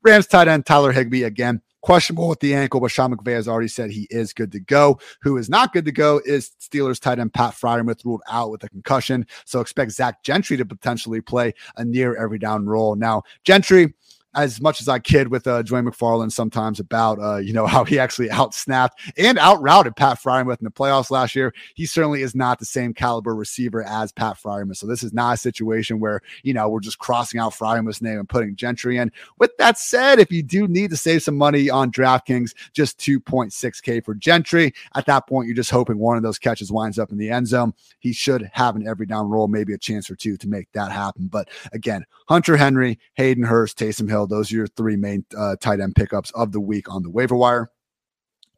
Rams 0.03 0.27
tight 0.27 0.47
end 0.47 0.65
Tyler 0.65 0.91
Higbee 0.91 1.23
again 1.23 1.61
questionable 1.81 2.29
with 2.29 2.39
the 2.39 2.55
ankle, 2.55 2.79
but 2.79 2.89
Sean 2.89 3.13
McVay 3.13 3.33
has 3.33 3.47
already 3.47 3.67
said 3.67 3.91
he 3.91 4.07
is 4.09 4.33
good 4.33 4.51
to 4.53 4.59
go. 4.59 4.99
Who 5.21 5.37
is 5.37 5.49
not 5.49 5.73
good 5.73 5.85
to 5.85 5.91
go 5.91 6.21
is 6.25 6.51
Steelers 6.59 6.99
tight 6.99 7.19
end 7.19 7.33
Pat 7.33 7.53
Freiermuth 7.53 8.03
ruled 8.05 8.21
out 8.29 8.51
with 8.51 8.63
a 8.63 8.69
concussion. 8.69 9.27
So 9.45 9.59
expect 9.59 9.91
Zach 9.91 10.23
Gentry 10.23 10.57
to 10.57 10.65
potentially 10.65 11.21
play 11.21 11.53
a 11.77 11.85
near 11.85 12.15
every 12.15 12.39
down 12.39 12.65
role. 12.65 12.95
Now, 12.95 13.23
Gentry, 13.43 13.93
as 14.35 14.61
much 14.61 14.81
as 14.81 14.87
I 14.87 14.99
kid 14.99 15.27
with 15.29 15.47
uh, 15.47 15.63
Dwain 15.63 15.87
McFarland 15.87 16.31
sometimes 16.31 16.79
about 16.79 17.19
uh, 17.19 17.37
you 17.37 17.53
know 17.53 17.65
how 17.73 17.83
he 17.83 17.99
actually 17.99 18.29
outsnapped 18.29 18.91
and 19.17 19.37
outrouted 19.37 19.95
Pat 19.95 20.19
Freiermuth 20.19 20.59
in 20.59 20.65
the 20.65 20.71
playoffs 20.71 21.11
last 21.11 21.35
year, 21.35 21.53
he 21.75 21.85
certainly 21.85 22.21
is 22.21 22.35
not 22.35 22.59
the 22.59 22.65
same 22.65 22.93
caliber 22.93 23.35
receiver 23.35 23.83
as 23.83 24.11
Pat 24.11 24.37
Freiermuth. 24.37 24.77
So 24.77 24.87
this 24.87 25.03
is 25.03 25.13
not 25.13 25.35
a 25.35 25.37
situation 25.37 25.99
where 25.99 26.21
you 26.43 26.53
know 26.53 26.69
we're 26.69 26.79
just 26.79 26.99
crossing 26.99 27.39
out 27.39 27.53
Freiermuth's 27.53 28.01
name 28.01 28.19
and 28.19 28.29
putting 28.29 28.55
Gentry 28.55 28.97
in. 28.97 29.11
With 29.37 29.55
that 29.57 29.77
said, 29.77 30.19
if 30.19 30.31
you 30.31 30.43
do 30.43 30.67
need 30.67 30.89
to 30.91 30.97
save 30.97 31.23
some 31.23 31.37
money 31.37 31.69
on 31.69 31.91
DraftKings, 31.91 32.53
just 32.73 32.99
2.6k 32.99 34.03
for 34.03 34.15
Gentry. 34.15 34.73
At 34.95 35.05
that 35.05 35.27
point, 35.27 35.47
you're 35.47 35.55
just 35.55 35.71
hoping 35.71 35.97
one 35.97 36.17
of 36.17 36.23
those 36.23 36.39
catches 36.39 36.71
winds 36.71 36.99
up 36.99 37.11
in 37.11 37.17
the 37.17 37.29
end 37.29 37.47
zone. 37.47 37.73
He 37.99 38.13
should 38.13 38.49
have 38.53 38.75
an 38.75 38.87
every 38.87 39.05
down 39.05 39.29
roll, 39.29 39.47
maybe 39.47 39.73
a 39.73 39.77
chance 39.77 40.09
or 40.09 40.15
two 40.15 40.37
to 40.37 40.47
make 40.47 40.71
that 40.73 40.91
happen. 40.91 41.27
But 41.27 41.49
again, 41.71 42.05
Hunter 42.27 42.57
Henry, 42.57 42.99
Hayden 43.15 43.43
Hurst, 43.43 43.77
Taysom 43.77 44.09
Hill. 44.09 44.22
Those 44.27 44.51
are 44.51 44.55
your 44.55 44.67
three 44.67 44.95
main 44.95 45.25
uh, 45.37 45.55
tight 45.59 45.79
end 45.79 45.95
pickups 45.95 46.31
of 46.31 46.51
the 46.51 46.61
week 46.61 46.91
on 46.93 47.03
the 47.03 47.09
waiver 47.09 47.35
wire. 47.35 47.69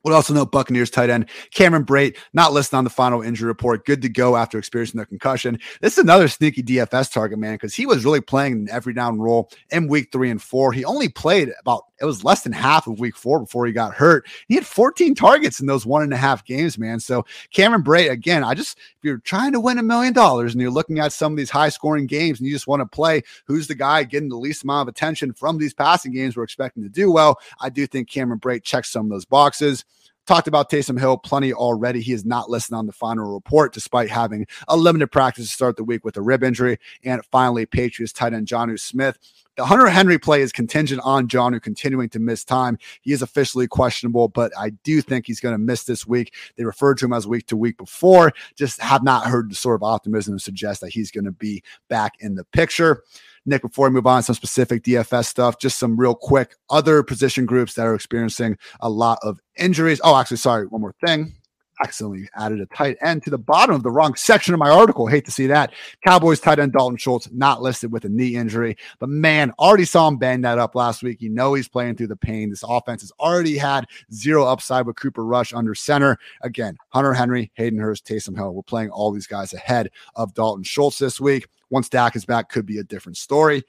We'll 0.06 0.14
also 0.14 0.36
note 0.36 0.51
Buccaneers 0.51 0.91
tight 0.91 1.10
end 1.10 1.28
Cameron 1.49 1.84
Brate, 1.84 2.16
not 2.32 2.53
listed 2.53 2.76
on 2.76 2.84
the 2.84 2.91
final 2.91 3.24
injury 3.24 3.47
report, 3.47 3.88
good 3.88 4.03
to 4.03 4.10
go 4.10 4.36
after 4.36 4.60
experiencing 4.60 4.99
the 4.99 5.06
concussion. 5.08 5.60
This 5.82 5.93
is 5.93 5.97
another 5.97 6.28
sneaky 6.28 6.62
DFS 6.62 7.12
target, 7.12 7.39
man, 7.39 7.56
because 7.56 7.74
he 7.74 7.88
was 7.88 8.06
really 8.06 8.22
playing 8.22 8.53
an 8.53 8.68
every 8.70 8.93
down 8.93 9.20
role 9.20 9.49
in 9.72 9.88
week 9.88 10.12
three 10.12 10.30
and 10.30 10.39
four. 10.39 10.72
He 10.72 10.86
only 10.86 11.10
played 11.10 11.51
about, 11.60 11.86
it 11.99 12.06
was 12.06 12.24
less 12.24 12.43
than 12.43 12.53
half 12.53 12.86
of 12.86 12.99
week 12.99 13.18
four 13.18 13.39
before 13.39 13.66
he 13.66 13.72
got 13.72 13.95
hurt. 13.95 14.28
He 14.47 14.53
had 14.53 14.68
14 14.68 15.16
targets 15.16 15.60
in 15.60 15.66
those 15.66 15.88
one 15.88 16.03
and 16.03 16.14
a 16.14 16.18
half 16.18 16.45
games, 16.45 16.78
man. 16.78 16.99
So 16.99 17.26
Cameron 17.51 17.84
Brate, 17.84 18.12
again, 18.12 18.43
I 18.43 18.53
just, 18.53 18.78
if 18.78 18.97
you're 19.01 19.18
trying 19.18 19.53
to 19.53 19.60
win 19.60 19.80
a 19.80 19.84
million 19.84 20.14
dollars 20.14 20.53
and 20.53 20.62
you're 20.62 20.70
looking 20.70 20.99
at 20.99 21.14
some 21.14 21.34
of 21.34 21.38
these 21.38 21.49
high 21.49 21.70
scoring 21.70 22.06
games 22.06 22.39
and 22.39 22.45
you 22.45 22.53
just 22.53 22.68
want 22.68 22.82
to 22.82 22.86
play 22.86 23.24
who's 23.45 23.66
the 23.66 23.74
guy 23.74 24.03
getting 24.03 24.30
the 24.30 24.38
least 24.38 24.66
amount 24.66 24.88
of 24.88 24.93
attention 24.93 25.34
from 25.34 25.58
these 25.58 25.74
passing 25.74 26.14
games 26.14 26.38
we're 26.38 26.43
expecting 26.43 26.84
to 26.84 26.89
do 26.89 27.12
well, 27.12 27.39
I 27.60 27.70
do 27.70 27.88
think 27.88 28.08
Cameron 28.08 28.39
Brate 28.39 28.64
checks 28.64 28.91
some 28.91 29.08
of 29.08 29.10
those 29.10 29.26
boxes. 29.26 29.84
Talked 30.26 30.47
about 30.47 30.71
Taysom 30.71 30.99
Hill 30.99 31.17
plenty 31.17 31.53
already. 31.53 32.01
He 32.01 32.11
is 32.11 32.26
not 32.26 32.49
listed 32.49 32.73
on 32.73 32.88
the 32.88 32.91
final 32.91 33.32
report 33.34 33.73
despite 33.73 34.09
having 34.09 34.47
a 34.67 34.76
limited 34.76 35.07
practice 35.07 35.45
to 35.45 35.51
start 35.51 35.76
the 35.76 35.84
week 35.84 36.03
with 36.03 36.17
a 36.17 36.21
rib 36.21 36.43
injury. 36.43 36.80
And 37.03 37.23
finally, 37.32 37.65
Patriots 37.67 38.11
tight 38.11 38.34
end 38.34 38.47
Jonnu 38.47 38.80
Smith. 38.80 39.19
The 39.55 39.65
Hunter 39.65 39.88
Henry 39.88 40.19
play 40.19 40.41
is 40.41 40.51
contingent 40.51 40.99
on 41.05 41.30
Jonnu 41.30 41.61
continuing 41.61 42.09
to 42.09 42.19
miss 42.19 42.43
time. 42.43 42.78
He 43.01 43.13
is 43.13 43.21
officially 43.21 43.67
questionable, 43.67 44.28
but 44.28 44.51
I 44.59 44.71
do 44.84 44.99
think 45.01 45.28
he's 45.28 45.39
going 45.39 45.53
to 45.53 45.59
miss 45.59 45.86
this 45.86 46.05
week. 46.05 46.34
They 46.57 46.65
referred 46.65 46.97
to 46.97 47.05
him 47.05 47.13
as 47.13 47.26
week 47.26 47.45
to 47.47 47.55
week 47.55 47.78
before, 47.78 48.34
just 48.55 48.82
have 48.82 49.03
not 49.03 49.28
heard 49.28 49.49
the 49.49 49.55
sort 49.55 49.76
of 49.76 49.84
optimism 49.84 50.36
to 50.36 50.43
suggest 50.43 50.82
that 50.82 50.91
he's 50.91 51.09
going 51.09 51.23
to 51.23 51.32
be 51.32 51.63
back 51.88 52.15
in 52.19 52.36
the 52.36 52.43
picture. 52.45 53.03
Nick, 53.45 53.61
before 53.61 53.87
we 53.87 53.93
move 53.93 54.07
on, 54.07 54.23
some 54.23 54.35
specific 54.35 54.83
DFS 54.83 55.25
stuff, 55.25 55.59
just 55.59 55.77
some 55.77 55.97
real 55.97 56.15
quick 56.15 56.55
other 56.69 57.03
position 57.03 57.45
groups 57.45 57.73
that 57.75 57.85
are 57.85 57.95
experiencing 57.95 58.57
a 58.79 58.89
lot 58.89 59.19
of 59.21 59.39
injuries. 59.57 60.01
Oh, 60.03 60.17
actually, 60.17 60.37
sorry, 60.37 60.67
one 60.67 60.81
more 60.81 60.95
thing 61.05 61.35
accidentally 61.83 62.27
added 62.35 62.61
a 62.61 62.65
tight 62.67 62.97
end 63.01 63.23
to 63.23 63.29
the 63.29 63.37
bottom 63.37 63.75
of 63.75 63.83
the 63.83 63.91
wrong 63.91 64.15
section 64.15 64.53
of 64.53 64.59
my 64.59 64.69
article. 64.69 65.07
Hate 65.07 65.25
to 65.25 65.31
see 65.31 65.47
that. 65.47 65.73
Cowboys 66.05 66.39
tight 66.39 66.59
end 66.59 66.73
Dalton 66.73 66.97
Schultz 66.97 67.29
not 67.31 67.61
listed 67.61 67.91
with 67.91 68.05
a 68.05 68.09
knee 68.09 68.35
injury, 68.35 68.77
but 68.99 69.09
man, 69.09 69.51
already 69.59 69.85
saw 69.85 70.07
him 70.07 70.17
bang 70.17 70.41
that 70.41 70.59
up 70.59 70.75
last 70.75 71.03
week. 71.03 71.21
You 71.21 71.29
know 71.29 71.53
he's 71.53 71.67
playing 71.67 71.95
through 71.95 72.07
the 72.07 72.15
pain. 72.15 72.49
This 72.49 72.63
offense 72.67 73.01
has 73.01 73.11
already 73.19 73.57
had 73.57 73.85
zero 74.13 74.45
upside 74.45 74.85
with 74.85 74.95
Cooper 74.95 75.25
Rush 75.25 75.53
under 75.53 75.75
center. 75.75 76.17
Again, 76.41 76.77
Hunter 76.89 77.13
Henry, 77.13 77.51
Hayden 77.55 77.79
Hurst, 77.79 78.05
Taysom 78.05 78.35
Hill. 78.35 78.53
We're 78.53 78.63
playing 78.63 78.89
all 78.89 79.11
these 79.11 79.27
guys 79.27 79.53
ahead 79.53 79.89
of 80.15 80.33
Dalton 80.33 80.63
Schultz 80.63 80.97
this 80.97 81.19
week. 81.19 81.47
Once 81.70 81.89
Dak 81.89 82.16
is 82.16 82.26
back, 82.26 82.49
could 82.49 82.66
be 82.66 82.80
a 82.80 82.84
different 82.84 83.18
story. 83.18 83.63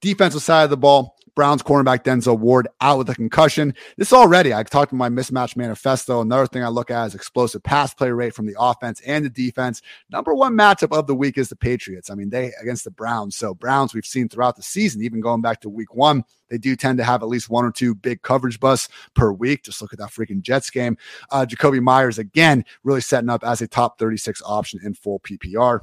Defensive 0.00 0.42
side 0.42 0.64
of 0.64 0.70
the 0.70 0.76
ball, 0.78 1.16
Browns 1.34 1.62
cornerback 1.62 2.04
Denzel 2.04 2.38
Ward 2.38 2.68
out 2.80 2.98
with 2.98 3.10
a 3.10 3.14
concussion. 3.14 3.74
This 3.96 4.12
already, 4.12 4.52
I 4.52 4.62
talked 4.62 4.92
in 4.92 4.98
my 4.98 5.08
mismatch 5.08 5.56
manifesto. 5.56 6.20
Another 6.20 6.46
thing 6.46 6.62
I 6.62 6.68
look 6.68 6.90
at 6.90 7.06
is 7.06 7.14
explosive 7.14 7.62
pass 7.62 7.94
play 7.94 8.10
rate 8.10 8.34
from 8.34 8.46
the 8.46 8.56
offense 8.58 9.00
and 9.06 9.24
the 9.24 9.30
defense. 9.30 9.82
Number 10.10 10.34
one 10.34 10.56
matchup 10.56 10.96
of 10.96 11.06
the 11.06 11.14
week 11.14 11.38
is 11.38 11.48
the 11.48 11.56
Patriots. 11.56 12.10
I 12.10 12.14
mean, 12.14 12.30
they 12.30 12.52
against 12.60 12.84
the 12.84 12.90
Browns. 12.90 13.36
So 13.36 13.54
Browns 13.54 13.94
we've 13.94 14.06
seen 14.06 14.28
throughout 14.28 14.56
the 14.56 14.62
season, 14.62 15.02
even 15.02 15.20
going 15.20 15.40
back 15.40 15.60
to 15.60 15.68
week 15.68 15.94
one, 15.94 16.24
they 16.48 16.58
do 16.58 16.74
tend 16.76 16.98
to 16.98 17.04
have 17.04 17.22
at 17.22 17.28
least 17.28 17.48
one 17.48 17.64
or 17.64 17.72
two 17.72 17.94
big 17.94 18.22
coverage 18.22 18.58
busts 18.58 18.88
per 19.14 19.32
week. 19.32 19.64
Just 19.64 19.80
look 19.80 19.92
at 19.92 19.98
that 19.98 20.10
freaking 20.10 20.42
Jets 20.42 20.70
game. 20.70 20.96
Uh, 21.30 21.46
Jakobi 21.48 21.80
Meyers 21.80 22.18
again, 22.18 22.64
really 22.84 23.00
setting 23.00 23.30
up 23.30 23.44
as 23.44 23.60
a 23.60 23.68
top 23.68 23.98
36 23.98 24.42
option 24.44 24.80
in 24.82 24.94
full 24.94 25.20
PPR. 25.20 25.80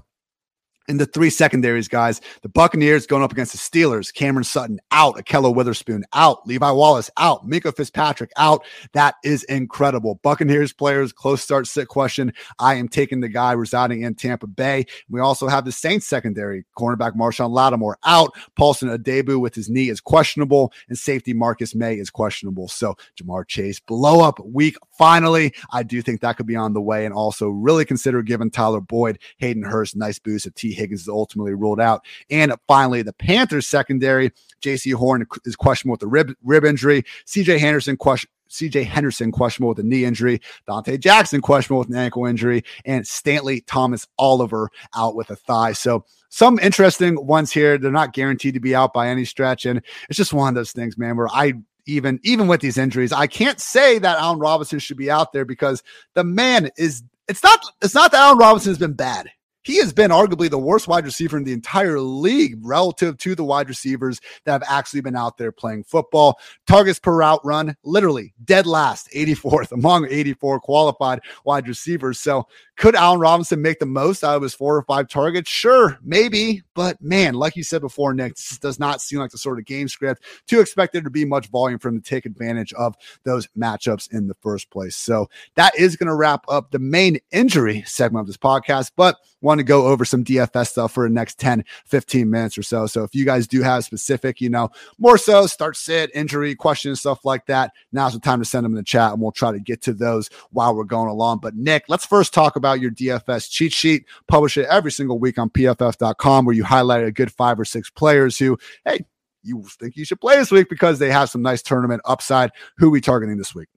In 0.88 0.96
the 0.96 1.06
three 1.06 1.30
secondaries, 1.30 1.90
guys, 1.90 2.22
the 2.44 2.50
Buccaneers 2.50 3.06
going 3.06 3.22
up 3.22 3.34
against 3.34 3.52
the 3.52 3.58
Steelers. 3.58 4.14
Cameron 4.14 4.46
Sutton 4.46 4.80
out, 4.92 5.18
Ahkello 5.18 5.54
Witherspoon 5.54 6.06
out, 6.14 6.48
Levi 6.48 6.72
Wallace 6.72 7.10
out, 7.18 7.46
Minkah 7.46 7.76
Fitzpatrick 7.76 8.32
out. 8.38 8.64
That 8.94 9.16
is 9.22 9.44
incredible. 9.44 10.16
Buccaneers 10.24 10.72
players, 10.72 11.12
close 11.12 11.42
start 11.42 11.68
sit 11.68 11.90
question. 11.90 12.32
I 12.58 12.76
am 12.76 12.88
taking 12.88 13.20
the 13.20 13.28
guy 13.28 13.52
residing 13.52 14.04
in 14.04 14.16
Tampa 14.16 14.48
Bay. 14.48 14.86
We 15.10 15.20
also 15.20 15.50
have 15.50 15.66
the 15.66 15.74
Saints 15.74 16.08
secondary, 16.08 16.64
cornerback 16.78 17.18
Marshon 17.18 17.50
Lattimore 17.50 17.98
out, 18.06 18.34
Paulson 18.56 18.88
Adebo 18.88 19.42
with 19.42 19.56
his 19.56 19.70
knee 19.70 19.90
is 19.90 20.00
questionable, 20.00 20.72
and 20.88 20.98
safety 20.98 21.34
Marcus 21.34 21.76
Maye 21.76 22.00
is 22.00 22.10
questionable. 22.10 22.70
So 22.70 22.96
Ja'Marr 23.22 23.46
Chase 23.46 23.82
blow 23.82 24.22
up 24.22 24.40
week 24.46 24.78
finally. 24.98 25.54
I 25.74 25.84
do 25.84 26.02
think 26.02 26.22
that 26.22 26.38
could 26.38 26.48
be 26.48 26.56
on 26.56 26.72
the 26.72 26.82
way, 26.82 27.04
and 27.04 27.14
also 27.14 27.50
really 27.50 27.84
consider 27.84 28.22
giving 28.22 28.52
Tyler 28.52 28.80
Boyd, 28.80 29.20
Hayden 29.40 29.64
Hurst, 29.64 29.94
nice 29.94 30.18
boost 30.18 30.46
at 30.46 30.56
T. 30.56 30.77
Higgins 30.78 31.02
is 31.02 31.10
ultimately 31.10 31.54
ruled 31.54 31.82
out. 31.82 32.06
And 32.30 32.54
finally, 32.68 33.02
the 33.02 33.14
Panthers 33.14 33.68
secondary, 33.68 34.32
Jaycee 34.62 34.94
Horn 34.94 35.26
is 35.46 35.56
questionable 35.56 35.94
with 35.94 36.02
the 36.02 36.08
rib, 36.08 36.34
rib 36.44 36.66
injury. 36.66 37.04
CJ 37.26 37.60
Henderson 37.60 37.98
question. 37.98 38.30
CJ 38.50 38.86
Henderson 38.86 39.32
questionable 39.32 39.70
with 39.70 39.80
a 39.80 39.84
knee 39.84 40.06
injury, 40.06 40.40
Donte 40.70 40.98
Jackson 41.00 41.42
questionable 41.42 41.80
with 41.80 41.90
an 41.90 41.98
ankle 41.98 42.26
injury, 42.26 42.64
and 42.86 43.06
Stanley 43.06 43.60
Thomas 43.62 44.08
Oliver 44.18 44.70
out 44.96 45.16
with 45.16 45.30
a 45.30 45.36
thigh. 45.36 45.74
So 45.74 46.06
some 46.30 46.58
interesting 46.60 47.26
ones 47.26 47.52
here. 47.52 47.78
They're 47.78 47.92
not 47.92 48.14
guaranteed 48.14 48.54
to 48.54 48.62
be 48.62 48.74
out 48.74 48.94
by 48.94 49.10
any 49.10 49.26
stretch, 49.26 49.66
and 49.66 49.82
it's 50.10 50.18
just 50.18 50.34
one 50.34 50.50
of 50.50 50.56
those 50.56 50.72
things, 50.72 50.98
man, 50.98 51.18
where 51.18 51.28
I 51.30 51.56
even 51.88 52.20
even 52.24 52.48
with 52.48 52.62
these 52.62 52.78
injuries, 52.78 53.12
I 53.12 53.28
can't 53.28 53.60
say 53.60 53.98
that 54.00 54.20
Allen 54.20 54.40
Robinson 54.40 54.80
should 54.80 54.98
be 54.98 55.10
out 55.10 55.34
there 55.34 55.46
because 55.46 55.82
the 56.14 56.24
man 56.24 56.70
is. 56.78 57.04
It's 57.28 57.44
not. 57.44 57.60
It's 57.82 57.96
not 57.96 58.12
that 58.12 58.22
Allen 58.22 58.38
Robinson 58.38 58.72
has 58.72 58.78
been 58.78 58.94
bad 58.94 59.30
he 59.68 59.80
has 59.80 59.92
been 59.92 60.12
arguably 60.12 60.50
the 60.50 60.58
worst 60.58 60.88
wide 60.88 61.04
receiver 61.04 61.36
in 61.36 61.44
the 61.44 61.52
entire 61.52 62.00
league 62.00 62.58
relative 62.62 63.18
to 63.18 63.36
the 63.36 63.44
wide 63.44 63.68
receivers 63.68 64.22
that 64.46 64.54
have 64.54 64.64
actually 64.66 65.02
been 65.02 65.16
out 65.18 65.38
there 65.38 65.52
playing 65.52 65.84
football. 65.84 66.40
Targets 66.68 67.00
per 67.00 67.14
route 67.14 67.42
run, 67.44 67.76
literally 67.84 68.34
dead 68.46 68.66
last, 68.66 69.10
84th 69.12 69.74
among 69.74 70.08
84 70.10 70.62
qualified 70.62 71.20
wide 71.44 71.68
receivers. 71.68 72.18
So 72.18 72.48
Could 72.78 72.96
Allen 72.96 73.20
Robinson 73.20 73.62
make 73.62 73.80
the 73.80 73.88
most 73.88 74.24
out 74.24 74.36
of 74.36 74.44
his 74.44 74.54
four 74.54 74.78
or 74.78 74.84
five 74.84 75.10
targets? 75.10 75.50
Sure, 75.50 75.98
maybe. 76.04 76.62
But 76.76 77.02
man, 77.02 77.34
like 77.34 77.56
you 77.56 77.64
said 77.64 77.82
before, 77.82 78.14
Nick, 78.14 78.36
this 78.36 78.60
does 78.60 78.80
not 78.80 79.02
seem 79.02 79.18
like 79.18 79.32
the 79.32 79.38
sort 79.40 79.58
of 79.58 79.66
game 79.66 79.88
script 79.88 80.24
to 80.48 80.60
expect 80.60 80.94
there 80.94 81.02
to 81.02 81.10
be 81.10 81.26
much 81.26 81.48
volume 81.48 81.80
for 81.80 81.90
him 81.90 82.00
to 82.00 82.08
take 82.08 82.28
advantage 82.28 82.72
of 82.74 82.96
those 83.24 83.48
matchups 83.58 84.14
in 84.14 84.28
the 84.28 84.36
first 84.36 84.70
place. 84.70 84.96
So 84.96 85.28
that 85.56 85.76
is 85.76 85.96
going 85.96 86.08
to 86.08 86.16
wrap 86.16 86.46
up 86.48 86.70
the 86.70 86.78
main 86.78 87.18
injury 87.32 87.84
segment 87.88 88.22
of 88.22 88.28
this 88.28 88.38
podcast. 88.38 88.92
But 88.96 89.18
want 89.42 89.60
to 89.60 89.64
go 89.64 89.88
over 89.88 90.06
some 90.06 90.24
DFS 90.24 90.68
stuff 90.68 90.94
for 90.94 91.08
the 91.08 91.14
next 91.14 91.40
10, 91.40 91.64
15 91.86 92.30
minutes 92.30 92.58
or 92.58 92.64
so. 92.64 92.88
So 92.88 93.04
if 93.04 93.14
you 93.14 93.26
guys 93.26 93.48
do 93.48 93.62
have 93.62 93.86
specific, 93.86 94.42
you 94.42 94.50
know, 94.50 94.70
more 94.98 95.18
so 95.18 95.48
start 95.48 95.78
sit, 95.78 96.12
injury, 96.14 96.56
questions, 96.56 97.00
stuff 97.00 97.24
like 97.24 97.46
that, 97.48 97.72
now's 97.92 98.14
the 98.14 98.20
time 98.20 98.40
to 98.40 98.46
send 98.46 98.66
them 98.66 98.74
in 98.74 98.78
the 98.78 98.84
chat 98.84 99.14
and 99.14 99.22
we'll 99.22 99.32
try 99.32 99.52
to 99.52 99.60
get 99.60 99.82
to 99.84 99.94
those 99.94 100.30
while 100.52 100.76
we're 100.76 100.84
going 100.84 101.10
along. 101.10 101.40
But 101.40 101.56
Nick, 101.56 101.86
let's 101.88 102.06
first 102.06 102.34
talk 102.34 102.56
about 102.56 102.67
your 102.74 102.92
DFS 102.92 103.50
cheat 103.50 103.74
sheet. 103.74 104.06
Publish 104.28 104.58
it 104.58 104.68
every 104.70 104.92
single 104.92 105.20
week 105.20 105.38
on 105.38 105.50
pff.com 105.50 106.46
where 106.46 106.56
you 106.56 106.64
highlight 106.64 107.04
a 107.04 107.12
good 107.12 107.32
five 107.32 107.60
or 107.60 107.66
six 107.66 107.90
players 107.90 108.38
who, 108.38 108.58
hey, 108.86 109.06
you 109.44 109.64
think 109.80 109.96
you 109.96 110.06
should 110.06 110.22
play 110.22 110.38
this 110.38 110.52
week 110.52 110.70
because 110.70 111.00
they 111.00 111.12
have 111.12 111.30
some 111.30 111.42
nice 111.42 111.62
tournament 111.62 112.02
upside. 112.06 112.52
Who 112.78 112.90
we 112.90 113.02
targeting 113.02 113.38
this 113.38 113.56
week? 113.56 113.70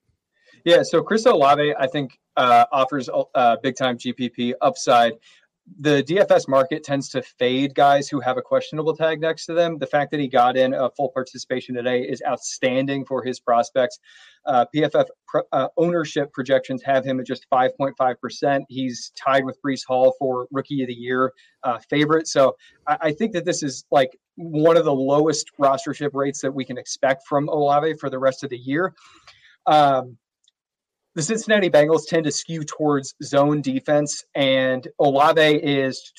Yeah, 0.64 0.82
so 0.82 1.03
Chris 1.03 1.24
Olave, 1.26 1.74
I 1.78 1.86
think, 1.86 2.18
uh, 2.36 2.64
offers 2.72 3.09
uh, 3.34 3.57
big 3.62 3.76
time 3.76 3.99
GPP 3.99 4.55
upside 4.61 5.12
the 5.78 6.02
DFS 6.02 6.48
market 6.48 6.82
tends 6.82 7.08
to 7.10 7.22
fade 7.22 7.74
guys 7.74 8.08
who 8.08 8.20
have 8.20 8.36
a 8.36 8.42
questionable 8.42 8.94
tag 8.96 9.20
next 9.20 9.46
to 9.46 9.54
them. 9.54 9.78
The 9.78 9.86
fact 9.86 10.10
that 10.10 10.20
he 10.20 10.28
got 10.28 10.56
in 10.56 10.74
a 10.74 10.90
full 10.90 11.10
participation 11.10 11.74
today 11.74 12.02
is 12.02 12.22
outstanding 12.26 13.04
for 13.04 13.22
his 13.22 13.40
prospects. 13.40 13.98
Uh, 14.46 14.64
PFF 14.74 15.06
uh, 15.52 15.68
ownership 15.76 16.32
projections 16.32 16.82
have 16.82 17.04
him 17.04 17.20
at 17.20 17.26
just 17.26 17.46
5.5%. 17.52 18.60
He's 18.68 19.12
tied 19.16 19.44
with 19.44 19.58
Breece 19.64 19.84
Hall 19.86 20.14
for 20.18 20.46
Rookie 20.50 20.82
of 20.82 20.88
the 20.88 20.94
Year 20.94 21.32
uh, 21.62 21.78
favorite. 21.90 22.26
So 22.26 22.56
I-, 22.86 22.98
I 23.00 23.12
think 23.12 23.32
that 23.32 23.44
this 23.44 23.62
is 23.62 23.84
like 23.90 24.18
one 24.36 24.76
of 24.76 24.84
the 24.84 24.94
lowest 24.94 25.50
rostership 25.60 26.10
rates 26.14 26.40
that 26.40 26.52
we 26.52 26.64
can 26.64 26.78
expect 26.78 27.26
from 27.26 27.48
Olave 27.48 27.94
for 27.94 28.10
the 28.10 28.18
rest 28.18 28.42
of 28.42 28.50
the 28.50 28.58
year. 28.58 28.94
Um, 29.66 30.16
the 31.14 31.22
Cincinnati 31.22 31.68
Bengals 31.68 32.06
tend 32.06 32.24
to 32.24 32.32
skew 32.32 32.62
towards 32.64 33.14
zone 33.22 33.62
defense, 33.62 34.24
and 34.34 34.86
Olave 34.98 35.40
is 35.40 36.12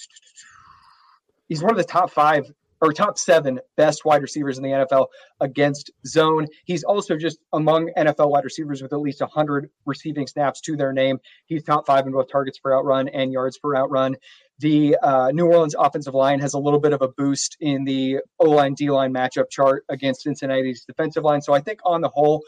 he's 1.48 1.64
one 1.64 1.72
of 1.72 1.78
the 1.78 1.84
top 1.84 2.12
five 2.12 2.52
or 2.82 2.92
top 2.92 3.18
seven 3.18 3.60
best 3.78 4.06
wide 4.06 4.24
receivers 4.24 4.58
in 4.58 4.64
the 4.64 4.70
NFL 4.70 5.08
against 5.40 5.92
zone. 6.06 6.48
He's 6.66 6.84
also 6.84 7.16
just 7.16 7.38
among 7.54 7.92
NFL 7.96 8.32
wide 8.32 8.44
receivers 8.44 8.82
with 8.82 8.92
at 8.92 9.00
least 9.00 9.22
100 9.22 9.70
receiving 9.86 10.26
snaps 10.26 10.60
to 10.62 10.76
their 10.76 10.92
name. 10.92 11.20
He's 11.46 11.64
top 11.64 11.86
five 11.86 12.08
in 12.08 12.12
both 12.12 12.30
targets 12.30 12.58
per 12.58 12.72
route 12.72 12.84
run 12.84 13.08
and 13.10 13.32
yards 13.32 13.60
per 13.60 13.70
route 13.70 13.92
run. 13.92 14.18
The 14.60 14.98
uh, 15.02 15.32
New 15.32 15.46
Orleans 15.46 15.76
offensive 15.78 16.16
line 16.16 16.40
has 16.40 16.54
a 16.54 16.60
little 16.60 16.80
bit 16.80 16.94
of 16.94 17.02
a 17.02 17.08
boost 17.08 17.56
in 17.60 17.84
the 17.84 18.20
O 18.40 18.50
line 18.50 18.74
D 18.74 18.90
line 18.90 19.14
matchup 19.14 19.50
chart 19.50 19.86
against 19.90 20.24
Cincinnati's 20.24 20.84
defensive 20.84 21.24
line. 21.24 21.42
So 21.42 21.54
I 21.54 21.62
think 21.62 21.80
on 21.86 22.02
the 22.02 22.10
whole, 22.10 22.44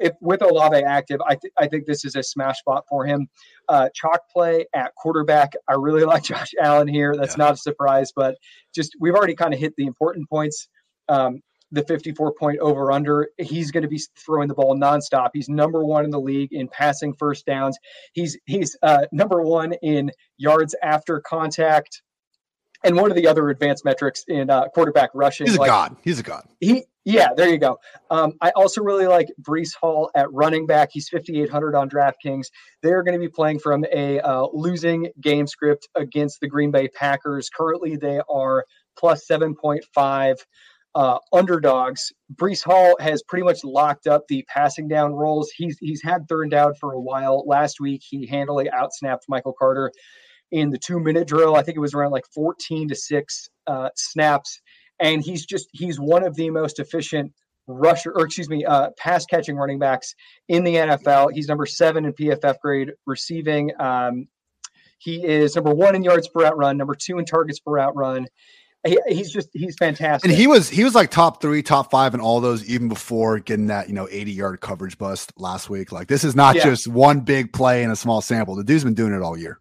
if, 0.00 0.12
with 0.20 0.42
Olave 0.42 0.76
active, 0.76 1.20
I, 1.26 1.34
th- 1.34 1.52
I 1.58 1.66
think 1.66 1.86
this 1.86 2.04
is 2.04 2.16
a 2.16 2.22
smash 2.22 2.58
spot 2.58 2.84
for 2.88 3.04
him. 3.04 3.28
Uh, 3.68 3.88
chalk 3.94 4.28
play 4.32 4.66
at 4.74 4.94
quarterback. 4.96 5.52
I 5.68 5.74
really 5.74 6.04
like 6.06 6.24
Josh 6.24 6.52
Allen 6.60 6.88
here. 6.88 7.14
That's 7.16 7.36
yeah. 7.36 7.44
not 7.44 7.54
a 7.54 7.56
surprise, 7.56 8.12
but 8.14 8.36
just 8.74 8.96
we've 9.00 9.14
already 9.14 9.34
kind 9.34 9.54
of 9.54 9.60
hit 9.60 9.74
the 9.76 9.86
important 9.86 10.28
points. 10.28 10.68
Um, 11.08 11.40
the 11.70 11.82
54 11.84 12.34
point 12.34 12.58
over 12.60 12.90
under. 12.92 13.28
He's 13.38 13.70
going 13.70 13.82
to 13.82 13.88
be 13.88 14.00
throwing 14.16 14.48
the 14.48 14.54
ball 14.54 14.74
nonstop. 14.76 15.30
He's 15.34 15.48
number 15.48 15.84
one 15.84 16.04
in 16.04 16.10
the 16.10 16.20
league 16.20 16.52
in 16.52 16.68
passing 16.68 17.12
first 17.12 17.44
downs. 17.46 17.78
He's 18.12 18.38
he's 18.46 18.76
uh, 18.82 19.06
number 19.12 19.42
one 19.42 19.74
in 19.82 20.10
yards 20.36 20.74
after 20.82 21.20
contact. 21.20 22.02
And 22.84 22.96
one 22.96 23.10
of 23.10 23.16
the 23.16 23.26
other 23.26 23.48
advanced 23.48 23.84
metrics 23.84 24.24
in 24.28 24.50
uh, 24.50 24.68
quarterback 24.68 25.10
rushing. 25.12 25.46
He's 25.46 25.56
a 25.56 25.60
like, 25.60 25.68
god. 25.68 25.96
He's 26.02 26.20
a 26.20 26.22
god. 26.22 26.46
He 26.60 26.84
yeah, 27.08 27.30
there 27.34 27.48
you 27.48 27.56
go. 27.56 27.78
Um, 28.10 28.34
I 28.42 28.50
also 28.50 28.82
really 28.82 29.06
like 29.06 29.28
Breece 29.40 29.74
Hall 29.74 30.10
at 30.14 30.30
running 30.30 30.66
back. 30.66 30.90
He's 30.92 31.08
5,800 31.08 31.74
on 31.74 31.88
DraftKings. 31.88 32.48
They're 32.82 33.02
going 33.02 33.14
to 33.14 33.18
be 33.18 33.30
playing 33.30 33.60
from 33.60 33.86
a 33.90 34.20
uh, 34.20 34.48
losing 34.52 35.08
game 35.22 35.46
script 35.46 35.88
against 35.94 36.40
the 36.40 36.48
Green 36.48 36.70
Bay 36.70 36.86
Packers. 36.88 37.48
Currently, 37.48 37.96
they 37.96 38.20
are 38.28 38.66
plus 38.98 39.26
7.5 39.26 40.36
uh, 40.94 41.18
underdogs. 41.32 42.12
Breece 42.34 42.62
Hall 42.62 42.94
has 43.00 43.22
pretty 43.22 43.44
much 43.44 43.64
locked 43.64 44.06
up 44.06 44.24
the 44.28 44.44
passing 44.46 44.86
down 44.86 45.14
roles. 45.14 45.50
He's 45.56 45.78
he's 45.78 46.02
had 46.02 46.28
third 46.28 46.50
down 46.50 46.74
for 46.74 46.92
a 46.92 47.00
while. 47.00 47.42
Last 47.46 47.80
week, 47.80 48.02
he 48.06 48.26
handily 48.26 48.68
outsnapped 48.68 49.22
Michael 49.30 49.54
Carter 49.58 49.90
in 50.50 50.68
the 50.68 50.78
two 50.78 51.00
minute 51.00 51.26
drill. 51.26 51.56
I 51.56 51.62
think 51.62 51.78
it 51.78 51.80
was 51.80 51.94
around 51.94 52.10
like 52.10 52.26
14 52.34 52.88
to 52.88 52.94
six 52.94 53.48
uh, 53.66 53.88
snaps 53.96 54.60
and 55.00 55.22
he's 55.22 55.46
just 55.46 55.68
he's 55.72 55.98
one 55.98 56.24
of 56.24 56.34
the 56.36 56.50
most 56.50 56.78
efficient 56.78 57.32
rusher 57.66 58.12
or 58.12 58.24
excuse 58.24 58.48
me 58.48 58.64
uh, 58.64 58.90
pass 58.96 59.26
catching 59.26 59.56
running 59.56 59.78
backs 59.78 60.14
in 60.48 60.64
the 60.64 60.74
NFL. 60.74 61.32
He's 61.32 61.48
number 61.48 61.66
seven 61.66 62.04
in 62.04 62.12
PFF 62.12 62.56
grade 62.60 62.92
receiving. 63.06 63.70
Um, 63.78 64.28
he 64.98 65.24
is 65.24 65.54
number 65.54 65.72
one 65.72 65.94
in 65.94 66.02
yards 66.02 66.28
per 66.28 66.42
route 66.42 66.56
run, 66.56 66.76
number 66.76 66.94
two 66.94 67.18
in 67.18 67.24
targets 67.24 67.60
per 67.60 67.72
route 67.72 67.94
run. 67.94 68.26
He, 68.86 68.98
he's 69.08 69.32
just 69.32 69.48
he's 69.52 69.76
fantastic. 69.76 70.30
And 70.30 70.38
he 70.38 70.46
was 70.46 70.68
he 70.68 70.84
was 70.84 70.94
like 70.94 71.10
top 71.10 71.40
three, 71.42 71.62
top 71.62 71.90
five 71.90 72.14
in 72.14 72.20
all 72.20 72.40
those 72.40 72.68
even 72.68 72.88
before 72.88 73.38
getting 73.38 73.66
that 73.66 73.88
you 73.88 73.94
know 73.94 74.08
eighty 74.10 74.32
yard 74.32 74.60
coverage 74.60 74.98
bust 74.98 75.32
last 75.36 75.68
week. 75.68 75.92
Like 75.92 76.08
this 76.08 76.24
is 76.24 76.34
not 76.34 76.56
yeah. 76.56 76.64
just 76.64 76.88
one 76.88 77.20
big 77.20 77.52
play 77.52 77.82
in 77.82 77.90
a 77.90 77.96
small 77.96 78.20
sample. 78.20 78.54
The 78.54 78.64
dude's 78.64 78.84
been 78.84 78.94
doing 78.94 79.12
it 79.12 79.22
all 79.22 79.36
year. 79.36 79.60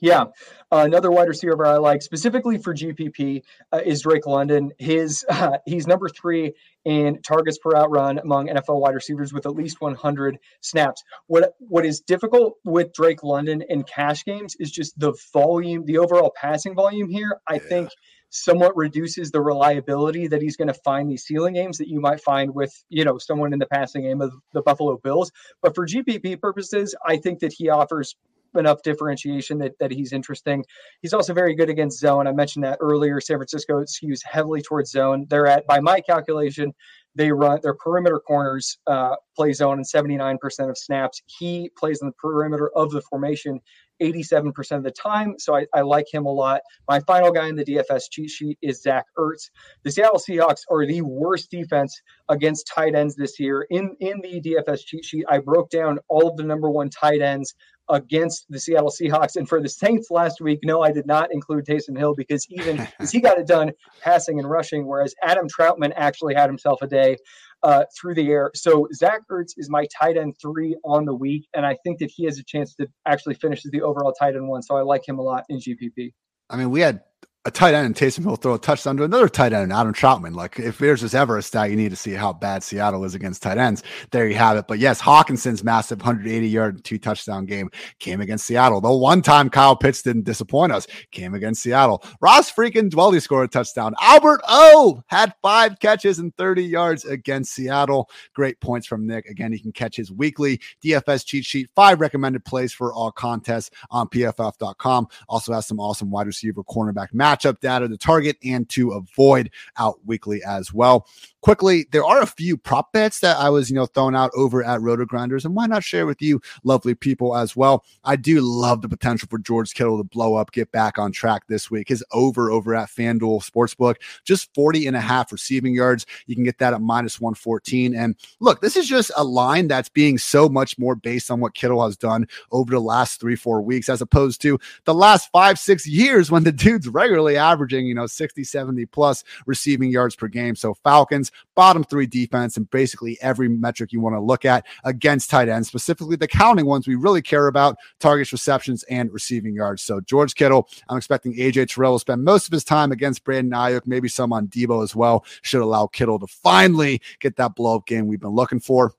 Yeah. 0.00 0.24
Uh, 0.72 0.84
another 0.84 1.10
wide 1.10 1.28
receiver 1.28 1.66
I 1.66 1.76
like 1.76 2.00
specifically 2.00 2.56
for 2.58 2.74
GPP 2.74 3.42
uh, 3.72 3.80
is 3.84 4.02
Drake 4.02 4.26
London. 4.26 4.72
His 4.78 5.24
uh, 5.28 5.58
he's 5.66 5.86
number 5.86 6.08
three 6.08 6.52
in 6.84 7.20
targets 7.22 7.58
per 7.58 7.70
route 7.70 7.90
run 7.90 8.18
among 8.18 8.48
NFL 8.48 8.80
wide 8.80 8.94
receivers 8.94 9.32
with 9.32 9.46
at 9.46 9.54
least 9.54 9.80
100 9.80 10.38
snaps. 10.60 11.02
What 11.26 11.54
what 11.58 11.84
is 11.84 12.00
difficult 12.00 12.54
with 12.64 12.92
Drake 12.92 13.22
London 13.22 13.62
in 13.68 13.82
cash 13.82 14.24
games 14.24 14.56
is 14.58 14.70
just 14.70 14.98
the 14.98 15.14
volume, 15.32 15.84
the 15.84 15.98
overall 15.98 16.32
passing 16.40 16.74
volume 16.74 17.10
here. 17.10 17.38
I 17.48 17.54
yeah. 17.54 17.60
think 17.68 17.90
somewhat 18.30 18.76
reduces 18.76 19.30
the 19.30 19.40
reliability 19.40 20.28
that 20.28 20.40
he's 20.40 20.56
going 20.56 20.68
to 20.68 20.74
find 20.74 21.10
these 21.10 21.24
ceiling 21.24 21.54
games 21.54 21.78
that 21.78 21.88
you 21.88 22.00
might 22.00 22.20
find 22.20 22.54
with 22.54 22.72
you 22.88 23.04
know 23.04 23.18
someone 23.18 23.52
in 23.52 23.58
the 23.58 23.66
passing 23.66 24.02
game 24.02 24.20
of 24.20 24.32
the 24.54 24.62
Buffalo 24.62 24.98
Bills. 25.02 25.30
But 25.62 25.74
for 25.74 25.86
GPP 25.86 26.40
purposes, 26.40 26.94
I 27.04 27.16
think 27.16 27.40
that 27.40 27.52
he 27.52 27.68
offers 27.68 28.16
enough 28.56 28.82
differentiation 28.82 29.58
that, 29.58 29.72
that 29.78 29.90
he's 29.90 30.12
interesting. 30.12 30.64
He's 31.02 31.14
also 31.14 31.32
very 31.34 31.54
good 31.54 31.68
against 31.68 31.98
zone. 31.98 32.26
I 32.26 32.32
mentioned 32.32 32.64
that 32.64 32.78
earlier. 32.80 33.20
San 33.20 33.38
Francisco 33.38 33.82
skews 33.84 34.20
heavily 34.24 34.62
towards 34.62 34.90
zone. 34.90 35.26
They're 35.28 35.46
at, 35.46 35.66
by 35.66 35.80
my 35.80 36.00
calculation, 36.00 36.72
they 37.14 37.32
run 37.32 37.58
their 37.62 37.74
perimeter 37.74 38.20
corners 38.20 38.78
uh, 38.86 39.16
play 39.36 39.52
zone 39.52 39.78
in 39.78 39.84
79% 39.84 40.38
of 40.70 40.78
snaps. 40.78 41.20
He 41.26 41.70
plays 41.76 42.00
in 42.02 42.08
the 42.08 42.14
perimeter 42.14 42.70
of 42.76 42.90
the 42.92 43.02
formation 43.02 43.60
87% 44.00 44.78
of 44.78 44.82
the 44.82 44.90
time. 44.90 45.34
So 45.38 45.54
I, 45.54 45.66
I, 45.74 45.82
like 45.82 46.06
him 46.10 46.24
a 46.26 46.32
lot. 46.32 46.62
My 46.88 47.00
final 47.00 47.30
guy 47.30 47.48
in 47.48 47.56
the 47.56 47.64
DFS 47.64 48.04
cheat 48.10 48.30
sheet 48.30 48.58
is 48.62 48.82
Zach 48.82 49.04
Ertz. 49.18 49.50
The 49.84 49.90
Seattle 49.90 50.18
Seahawks 50.18 50.62
are 50.70 50.86
the 50.86 51.02
worst 51.02 51.50
defense 51.50 52.00
against 52.28 52.70
tight 52.74 52.94
ends 52.94 53.14
this 53.14 53.38
year. 53.38 53.66
In, 53.70 53.94
in 54.00 54.20
the 54.22 54.40
DFS 54.40 54.86
cheat 54.86 55.04
sheet, 55.04 55.26
I 55.28 55.38
broke 55.38 55.70
down 55.70 55.98
all 56.08 56.28
of 56.28 56.36
the 56.36 56.44
number 56.44 56.70
one 56.70 56.88
tight 56.88 57.20
ends 57.20 57.54
against 57.90 58.46
the 58.48 58.58
Seattle 58.58 58.90
Seahawks. 58.90 59.36
And 59.36 59.48
for 59.48 59.60
the 59.60 59.68
Saints 59.68 60.10
last 60.10 60.40
week, 60.40 60.60
no, 60.64 60.82
I 60.82 60.92
did 60.92 61.06
not 61.06 61.32
include 61.32 61.66
Taysom 61.66 61.98
Hill 61.98 62.14
because 62.14 62.46
even 62.50 62.76
because 62.76 63.10
he 63.12 63.20
got 63.20 63.38
it 63.38 63.46
done 63.46 63.72
passing 64.00 64.38
and 64.38 64.48
rushing, 64.48 64.86
whereas 64.86 65.14
Adam 65.22 65.48
Trautman 65.48 65.92
actually 65.96 66.34
had 66.34 66.48
himself 66.48 66.80
a 66.82 66.86
day 66.86 67.16
uh, 67.62 67.84
through 67.98 68.14
the 68.14 68.30
air. 68.30 68.50
So 68.54 68.88
Zach 68.94 69.20
Ertz 69.30 69.52
is 69.56 69.68
my 69.68 69.86
tight 69.98 70.16
end 70.16 70.36
three 70.40 70.76
on 70.84 71.04
the 71.04 71.14
week, 71.14 71.48
and 71.54 71.66
I 71.66 71.76
think 71.84 71.98
that 71.98 72.10
he 72.14 72.24
has 72.24 72.38
a 72.38 72.44
chance 72.44 72.74
to 72.76 72.86
actually 73.06 73.34
finish 73.34 73.64
as 73.64 73.70
the 73.70 73.82
overall 73.82 74.12
tight 74.12 74.34
end 74.34 74.48
one. 74.48 74.62
So 74.62 74.76
I 74.76 74.82
like 74.82 75.06
him 75.06 75.18
a 75.18 75.22
lot 75.22 75.44
in 75.48 75.58
GPP. 75.58 76.12
I 76.48 76.56
mean, 76.56 76.70
we 76.70 76.80
had 76.80 77.02
a 77.46 77.50
tight 77.50 77.72
end 77.72 77.86
and 77.86 77.94
Taysom 77.94 78.22
Hill 78.22 78.36
throw 78.36 78.52
a 78.52 78.58
touchdown 78.58 78.98
to 78.98 79.04
another 79.04 79.26
tight 79.26 79.54
end, 79.54 79.72
Adam 79.72 79.94
Trautman. 79.94 80.34
Like 80.34 80.58
if 80.58 80.76
there's 80.76 81.00
just 81.00 81.14
ever 81.14 81.38
a 81.38 81.42
stat 81.42 81.70
you 81.70 81.76
need 81.76 81.88
to 81.88 81.96
see 81.96 82.12
how 82.12 82.34
bad 82.34 82.62
Seattle 82.62 83.02
is 83.02 83.14
against 83.14 83.42
tight 83.42 83.56
ends, 83.56 83.82
there 84.10 84.28
you 84.28 84.34
have 84.34 84.58
it. 84.58 84.66
But 84.68 84.78
yes, 84.78 85.00
Hockenson's 85.00 85.64
massive 85.64 86.00
180 86.00 86.46
yard 86.46 86.84
two 86.84 86.98
touchdown 86.98 87.46
game 87.46 87.70
came 87.98 88.20
against 88.20 88.44
Seattle. 88.44 88.82
The 88.82 88.92
one 88.92 89.22
time 89.22 89.48
Kyle 89.48 89.74
Pitts 89.74 90.02
didn't 90.02 90.24
disappoint 90.24 90.70
us 90.70 90.86
came 91.12 91.32
against 91.32 91.62
Seattle. 91.62 92.04
Ross 92.20 92.52
freaking 92.52 92.90
Dwelley 92.90 93.22
scored 93.22 93.46
a 93.46 93.48
touchdown. 93.48 93.94
Albert 94.02 94.42
O 94.46 95.02
had 95.06 95.32
five 95.40 95.80
catches 95.80 96.18
and 96.18 96.36
30 96.36 96.62
yards 96.62 97.06
against 97.06 97.54
Seattle. 97.54 98.10
Great 98.34 98.60
points 98.60 98.86
from 98.86 99.06
Nick. 99.06 99.24
Again, 99.24 99.50
you 99.50 99.60
can 99.60 99.72
catch 99.72 99.96
his 99.96 100.12
weekly 100.12 100.60
DFS 100.84 101.24
cheat 101.24 101.46
sheet, 101.46 101.70
five 101.74 102.02
recommended 102.02 102.44
plays 102.44 102.74
for 102.74 102.92
all 102.92 103.10
contests 103.10 103.70
on 103.90 104.08
pff.com. 104.08 105.08
Also 105.26 105.54
has 105.54 105.66
some 105.66 105.80
awesome 105.80 106.10
wide 106.10 106.26
receiver 106.26 106.62
cornerback 106.64 107.14
match 107.14 107.29
matchup 107.30 107.60
data 107.60 107.88
to 107.88 107.96
target 107.96 108.36
and 108.44 108.68
to 108.70 108.92
avoid 108.92 109.50
out 109.78 109.98
weekly 110.06 110.42
as 110.44 110.72
well. 110.72 111.06
Quickly, 111.42 111.86
there 111.90 112.04
are 112.04 112.20
a 112.20 112.26
few 112.26 112.56
prop 112.56 112.92
bets 112.92 113.20
that 113.20 113.38
I 113.38 113.48
was, 113.48 113.70
you 113.70 113.76
know, 113.76 113.86
throwing 113.86 114.14
out 114.14 114.30
over 114.34 114.62
at 114.62 114.80
RotoGrinders, 114.80 115.44
and 115.44 115.54
why 115.54 115.66
not 115.66 115.82
share 115.82 116.06
with 116.06 116.20
you, 116.20 116.40
lovely 116.64 116.94
people, 116.94 117.36
as 117.36 117.56
well. 117.56 117.84
I 118.04 118.16
do 118.16 118.40
love 118.40 118.82
the 118.82 118.88
potential 118.88 119.26
for 119.30 119.38
George 119.38 119.72
Kittle 119.72 119.98
to 119.98 120.04
blow 120.04 120.34
up, 120.34 120.52
get 120.52 120.70
back 120.70 120.98
on 120.98 121.12
track 121.12 121.46
this 121.48 121.70
week. 121.70 121.88
His 121.88 122.04
over 122.12 122.50
over 122.50 122.74
at 122.74 122.90
FanDuel 122.90 123.48
Sportsbook, 123.48 123.96
just 124.24 124.52
40 124.54 124.86
and 124.86 124.96
a 124.96 125.00
half 125.00 125.32
receiving 125.32 125.74
yards. 125.74 126.04
You 126.26 126.34
can 126.34 126.44
get 126.44 126.58
that 126.58 126.74
at 126.74 126.82
minus 126.82 127.20
114. 127.20 127.94
And 127.94 128.16
look, 128.40 128.60
this 128.60 128.76
is 128.76 128.88
just 128.88 129.10
a 129.16 129.24
line 129.24 129.68
that's 129.68 129.88
being 129.88 130.18
so 130.18 130.48
much 130.48 130.78
more 130.78 130.94
based 130.94 131.30
on 131.30 131.40
what 131.40 131.54
Kittle 131.54 131.84
has 131.84 131.96
done 131.96 132.26
over 132.52 132.72
the 132.72 132.80
last 132.80 133.20
three, 133.20 133.36
four 133.36 133.62
weeks, 133.62 133.88
as 133.88 134.02
opposed 134.02 134.42
to 134.42 134.58
the 134.84 134.94
last 134.94 135.30
five, 135.32 135.58
six 135.58 135.86
years 135.86 136.30
when 136.30 136.44
the 136.44 136.52
dude's 136.52 136.88
regularly 136.88 137.36
averaging, 137.36 137.86
you 137.86 137.94
know, 137.94 138.06
60, 138.06 138.44
70 138.44 138.86
plus 138.86 139.24
receiving 139.46 139.90
yards 139.90 140.16
per 140.16 140.28
game. 140.28 140.54
So 140.54 140.74
Falcons, 140.74 141.29
bottom 141.54 141.84
three 141.84 142.06
defense, 142.06 142.56
and 142.56 142.70
basically 142.70 143.18
every 143.20 143.48
metric 143.48 143.92
you 143.92 144.00
want 144.00 144.14
to 144.14 144.20
look 144.20 144.44
at 144.44 144.66
against 144.84 145.30
tight 145.30 145.48
ends, 145.48 145.68
specifically 145.68 146.16
the 146.16 146.28
counting 146.28 146.66
ones 146.66 146.86
we 146.86 146.94
really 146.94 147.22
care 147.22 147.46
about 147.46 147.76
targets, 147.98 148.32
receptions, 148.32 148.82
and 148.84 149.12
receiving 149.12 149.54
yards. 149.54 149.82
So 149.82 150.00
George 150.00 150.34
Kittle, 150.34 150.68
I'm 150.88 150.96
expecting 150.96 151.34
AJ 151.34 151.74
Terrell 151.74 151.92
will 151.92 151.98
spend 151.98 152.24
most 152.24 152.46
of 152.46 152.52
his 152.52 152.64
time 152.64 152.92
against 152.92 153.24
Brandon 153.24 153.58
Aiyuk, 153.58 153.86
maybe 153.86 154.08
some 154.08 154.32
on 154.32 154.48
Deebo 154.48 154.82
as 154.82 154.94
well. 154.94 155.24
Should 155.42 155.62
allow 155.62 155.86
Kittle 155.86 156.18
to 156.18 156.26
finally 156.26 157.00
get 157.18 157.36
that 157.36 157.54
blow 157.54 157.76
up 157.76 157.86
game 157.86 158.06
we've 158.06 158.20
been 158.20 158.30
looking 158.30 158.60
for. 158.60 158.94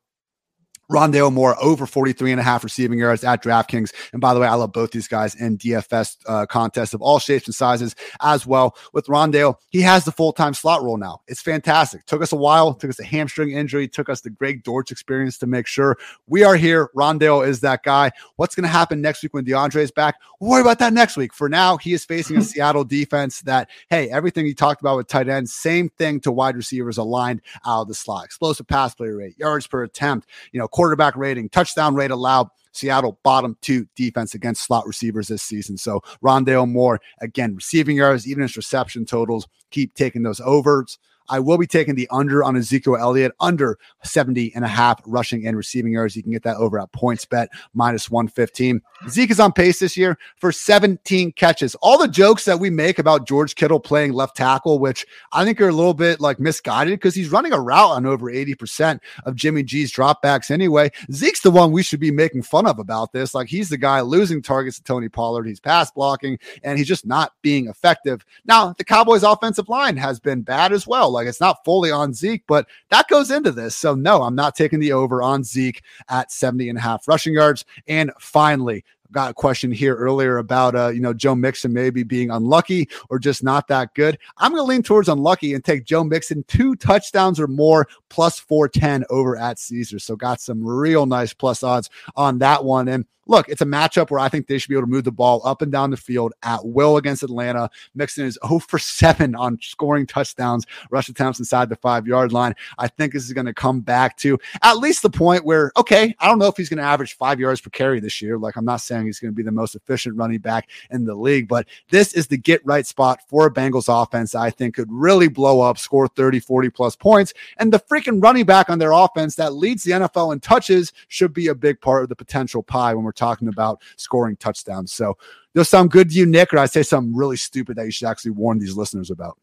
Rondale 0.91 1.31
Moore 1.31 1.55
over 1.61 1.85
43 1.85 2.31
and 2.31 2.39
a 2.39 2.43
half 2.43 2.63
receiving 2.63 2.99
yards 2.99 3.23
at 3.23 3.41
DraftKings. 3.41 3.93
And 4.11 4.21
by 4.21 4.33
the 4.33 4.39
way, 4.39 4.47
I 4.47 4.53
love 4.55 4.73
both 4.73 4.91
these 4.91 5.07
guys 5.07 5.35
in 5.35 5.57
DFS 5.57 6.17
uh, 6.27 6.45
contests 6.45 6.93
of 6.93 7.01
all 7.01 7.19
shapes 7.19 7.47
and 7.47 7.55
sizes 7.55 7.95
as 8.21 8.45
well. 8.45 8.75
With 8.93 9.07
Rondale, 9.07 9.55
he 9.69 9.81
has 9.81 10.05
the 10.05 10.11
full 10.11 10.33
time 10.33 10.53
slot 10.53 10.83
role 10.83 10.97
now. 10.97 11.21
It's 11.27 11.41
fantastic. 11.41 12.05
Took 12.05 12.21
us 12.21 12.31
a 12.31 12.37
while, 12.37 12.73
took 12.73 12.89
us 12.89 12.99
a 12.99 13.05
hamstring 13.05 13.51
injury, 13.51 13.87
took 13.87 14.09
us 14.09 14.21
the 14.21 14.29
Greg 14.29 14.63
Dortch 14.63 14.91
experience 14.91 15.37
to 15.39 15.47
make 15.47 15.67
sure 15.67 15.97
we 16.27 16.43
are 16.43 16.55
here. 16.55 16.89
Rondale 16.95 17.47
is 17.47 17.61
that 17.61 17.83
guy. 17.83 18.11
What's 18.35 18.55
going 18.55 18.63
to 18.63 18.69
happen 18.69 19.01
next 19.01 19.23
week 19.23 19.33
when 19.33 19.45
DeAndre 19.45 19.81
is 19.81 19.91
back? 19.91 20.15
We'll 20.39 20.51
worry 20.51 20.61
about 20.61 20.79
that 20.79 20.93
next 20.93 21.17
week. 21.17 21.33
For 21.33 21.47
now, 21.49 21.77
he 21.77 21.93
is 21.93 22.03
facing 22.03 22.37
a 22.37 22.41
Seattle 22.51 22.83
defense 22.83 23.41
that, 23.41 23.69
hey, 23.89 24.09
everything 24.09 24.45
he 24.45 24.53
talked 24.53 24.81
about 24.81 24.97
with 24.97 25.07
tight 25.07 25.29
ends, 25.29 25.53
same 25.53 25.89
thing 25.89 26.19
to 26.21 26.31
wide 26.31 26.55
receivers 26.55 26.97
aligned 26.97 27.41
out 27.65 27.83
of 27.83 27.87
the 27.87 27.93
slot. 27.93 28.25
Explosive 28.25 28.67
pass 28.67 28.93
play 28.95 29.09
rate, 29.09 29.37
yards 29.37 29.67
per 29.67 29.83
attempt, 29.83 30.27
you 30.51 30.59
know, 30.59 30.67
quarterback 30.81 31.15
rating, 31.15 31.47
touchdown 31.47 31.93
rate 31.93 32.09
allowed. 32.09 32.47
Seattle 32.73 33.19
bottom 33.21 33.55
two 33.61 33.85
defense 33.95 34.33
against 34.33 34.63
slot 34.63 34.87
receivers 34.87 35.27
this 35.27 35.43
season. 35.43 35.77
So 35.77 36.01
Rondale 36.23 36.67
Moore, 36.67 36.99
again, 37.19 37.53
receiving 37.53 37.97
yards, 37.97 38.27
even 38.27 38.41
his 38.41 38.57
reception 38.57 39.05
totals, 39.05 39.47
keep 39.69 39.93
taking 39.93 40.23
those 40.23 40.39
overs. 40.39 40.97
I 41.31 41.39
will 41.39 41.57
be 41.57 41.65
taking 41.65 41.95
the 41.95 42.07
under 42.11 42.43
on 42.43 42.57
Ezekiel 42.57 42.97
Elliott 42.97 43.31
under 43.39 43.79
70 44.03 44.53
and 44.53 44.65
a 44.65 44.67
half 44.67 45.01
rushing 45.05 45.47
and 45.47 45.55
receiving 45.55 45.93
yards. 45.93 46.15
You 46.15 46.23
can 46.23 46.33
get 46.33 46.43
that 46.43 46.57
over 46.57 46.77
at 46.77 46.91
PointsBet 46.91 47.47
minus 47.73 48.11
115. 48.11 48.81
Zeke 49.09 49.31
is 49.31 49.39
on 49.39 49.53
pace 49.53 49.79
this 49.79 49.95
year 49.95 50.17
for 50.35 50.51
17 50.51 51.31
catches. 51.31 51.73
All 51.75 51.97
the 51.97 52.09
jokes 52.09 52.43
that 52.45 52.59
we 52.59 52.69
make 52.69 52.99
about 52.99 53.25
George 53.25 53.55
Kittle 53.55 53.79
playing 53.79 54.11
left 54.11 54.35
tackle, 54.35 54.79
which 54.79 55.05
I 55.31 55.45
think 55.45 55.61
are 55.61 55.69
a 55.69 55.73
little 55.73 55.93
bit 55.93 56.19
like 56.19 56.39
misguided 56.39 56.99
because 56.99 57.15
he's 57.15 57.31
running 57.31 57.53
a 57.53 57.61
route 57.61 57.91
on 57.91 58.05
over 58.05 58.25
80% 58.31 58.99
of 59.25 59.35
Jimmy 59.35 59.63
G's 59.63 59.93
dropbacks 59.93 60.51
anyway. 60.51 60.91
Zeke's 61.11 61.41
the 61.41 61.49
one 61.49 61.71
we 61.71 61.81
should 61.81 62.01
be 62.01 62.11
making 62.11 62.43
fun 62.43 62.67
of 62.67 62.77
about 62.77 63.13
this. 63.13 63.33
Like 63.33 63.47
he's 63.47 63.69
the 63.69 63.77
guy 63.77 64.01
losing 64.01 64.41
targets 64.41 64.77
to 64.77 64.83
Tony 64.83 65.07
Pollard. 65.07 65.47
He's 65.47 65.61
pass 65.61 65.91
blocking 65.91 66.37
and 66.63 66.77
he's 66.77 66.87
just 66.87 67.05
not 67.05 67.33
being 67.41 67.67
effective. 67.67 68.25
Now, 68.45 68.73
the 68.77 68.83
Cowboys 68.83 69.23
offensive 69.23 69.69
line 69.69 69.95
has 69.95 70.19
been 70.19 70.41
bad 70.41 70.73
as 70.73 70.85
well. 70.85 71.09
Like 71.09 71.20
it's 71.27 71.41
not 71.41 71.63
fully 71.65 71.91
on 71.91 72.13
Zeke, 72.13 72.43
but 72.47 72.67
that 72.89 73.07
goes 73.07 73.31
into 73.31 73.51
this. 73.51 73.75
So 73.75 73.95
no, 73.95 74.23
I'm 74.23 74.35
not 74.35 74.55
taking 74.55 74.79
the 74.79 74.93
over 74.93 75.21
on 75.21 75.43
Zeke 75.43 75.83
at 76.09 76.31
70 76.31 76.69
and 76.69 76.77
a 76.77 76.81
half 76.81 77.07
rushing 77.07 77.33
yards. 77.33 77.65
And 77.87 78.11
finally, 78.19 78.83
got 79.11 79.31
a 79.31 79.33
question 79.33 79.71
here 79.71 79.95
earlier 79.95 80.37
about 80.37 80.75
uh, 80.75 80.89
you 80.89 81.01
know 81.01 81.13
Joe 81.13 81.35
Mixon 81.35 81.73
maybe 81.73 82.03
being 82.03 82.31
unlucky 82.31 82.89
or 83.09 83.19
just 83.19 83.43
not 83.43 83.67
that 83.67 83.93
good. 83.93 84.17
I'm 84.37 84.51
going 84.51 84.61
to 84.61 84.67
lean 84.67 84.83
towards 84.83 85.09
unlucky 85.09 85.53
and 85.53 85.63
take 85.63 85.85
Joe 85.85 86.03
Mixon 86.03 86.43
two 86.47 86.75
touchdowns 86.75 87.39
or 87.39 87.47
more 87.47 87.87
plus 88.11 88.39
410 88.39 89.05
over 89.09 89.37
at 89.37 89.57
Caesar. 89.57 89.97
So 89.97 90.15
got 90.15 90.41
some 90.41 90.63
real 90.63 91.05
nice 91.05 91.33
plus 91.33 91.63
odds 91.63 91.89
on 92.15 92.39
that 92.39 92.63
one. 92.63 92.89
And 92.89 93.05
look, 93.31 93.47
it's 93.49 93.61
a 93.61 93.65
matchup 93.65 94.11
where 94.11 94.19
I 94.19 94.29
think 94.29 94.47
they 94.47 94.57
should 94.57 94.69
be 94.69 94.75
able 94.75 94.87
to 94.87 94.91
move 94.91 95.05
the 95.05 95.11
ball 95.11 95.41
up 95.45 95.61
and 95.61 95.71
down 95.71 95.89
the 95.89 95.97
field 95.97 96.33
at 96.43 96.65
will 96.65 96.97
against 96.97 97.23
Atlanta. 97.23 97.69
Mixon 97.95 98.25
is 98.25 98.37
0 98.45 98.59
for 98.59 98.77
7 98.77 99.35
on 99.35 99.57
scoring 99.61 100.05
touchdowns, 100.05 100.65
rush 100.89 101.07
attempts 101.09 101.39
inside 101.39 101.69
the 101.69 101.75
five 101.77 102.05
yard 102.05 102.33
line. 102.33 102.53
I 102.77 102.87
think 102.87 103.13
this 103.13 103.25
is 103.25 103.33
going 103.33 103.45
to 103.45 103.53
come 103.53 103.81
back 103.81 104.17
to 104.17 104.37
at 104.61 104.77
least 104.77 105.01
the 105.01 105.09
point 105.09 105.45
where, 105.45 105.71
okay, 105.77 106.13
I 106.19 106.27
don't 106.27 106.39
know 106.39 106.47
if 106.47 106.57
he's 106.57 106.69
going 106.69 106.79
to 106.79 106.83
average 106.83 107.15
five 107.15 107.39
yards 107.39 107.61
per 107.61 107.69
carry 107.69 107.99
this 107.99 108.21
year. 108.21 108.37
Like, 108.37 108.57
I'm 108.57 108.65
not 108.65 108.81
saying 108.81 109.05
he's 109.05 109.19
going 109.19 109.31
to 109.31 109.35
be 109.35 109.43
the 109.43 109.51
most 109.51 109.75
efficient 109.75 110.17
running 110.17 110.39
back 110.39 110.69
in 110.89 111.05
the 111.05 111.15
league, 111.15 111.47
but 111.47 111.67
this 111.89 112.13
is 112.13 112.27
the 112.27 112.37
get 112.37 112.61
right 112.65 112.85
spot 112.85 113.19
for 113.27 113.45
a 113.45 113.53
Bengals 113.53 113.87
offense 113.87 114.35
I 114.35 114.49
think 114.49 114.75
could 114.75 114.91
really 114.91 115.29
blow 115.29 115.61
up, 115.61 115.77
score 115.77 116.07
30, 116.07 116.41
40 116.41 116.69
plus 116.69 116.95
points. 116.95 117.33
And 117.57 117.71
the 117.71 117.79
freaking 117.79 118.00
running 118.07 118.45
back 118.45 118.69
on 118.69 118.79
their 118.79 118.91
offense 118.91 119.35
that 119.35 119.53
leads 119.53 119.83
the 119.83 119.91
NFL 119.91 120.33
in 120.33 120.39
touches 120.39 120.91
should 121.07 121.33
be 121.33 121.47
a 121.47 121.55
big 121.55 121.79
part 121.81 122.03
of 122.03 122.09
the 122.09 122.15
potential 122.15 122.63
pie 122.63 122.93
when 122.93 123.03
we're 123.03 123.11
talking 123.11 123.47
about 123.47 123.81
scoring 123.97 124.35
touchdowns. 124.37 124.91
So, 124.91 125.17
does 125.53 125.69
sound 125.69 125.91
good 125.91 126.09
to 126.09 126.15
you, 126.15 126.25
Nick, 126.25 126.53
or 126.53 126.57
I 126.57 126.65
say 126.65 126.83
something 126.83 127.15
really 127.15 127.37
stupid 127.37 127.75
that 127.77 127.85
you 127.85 127.91
should 127.91 128.07
actually 128.07 128.31
warn 128.31 128.59
these 128.59 128.77
listeners 128.77 129.11
about? 129.11 129.37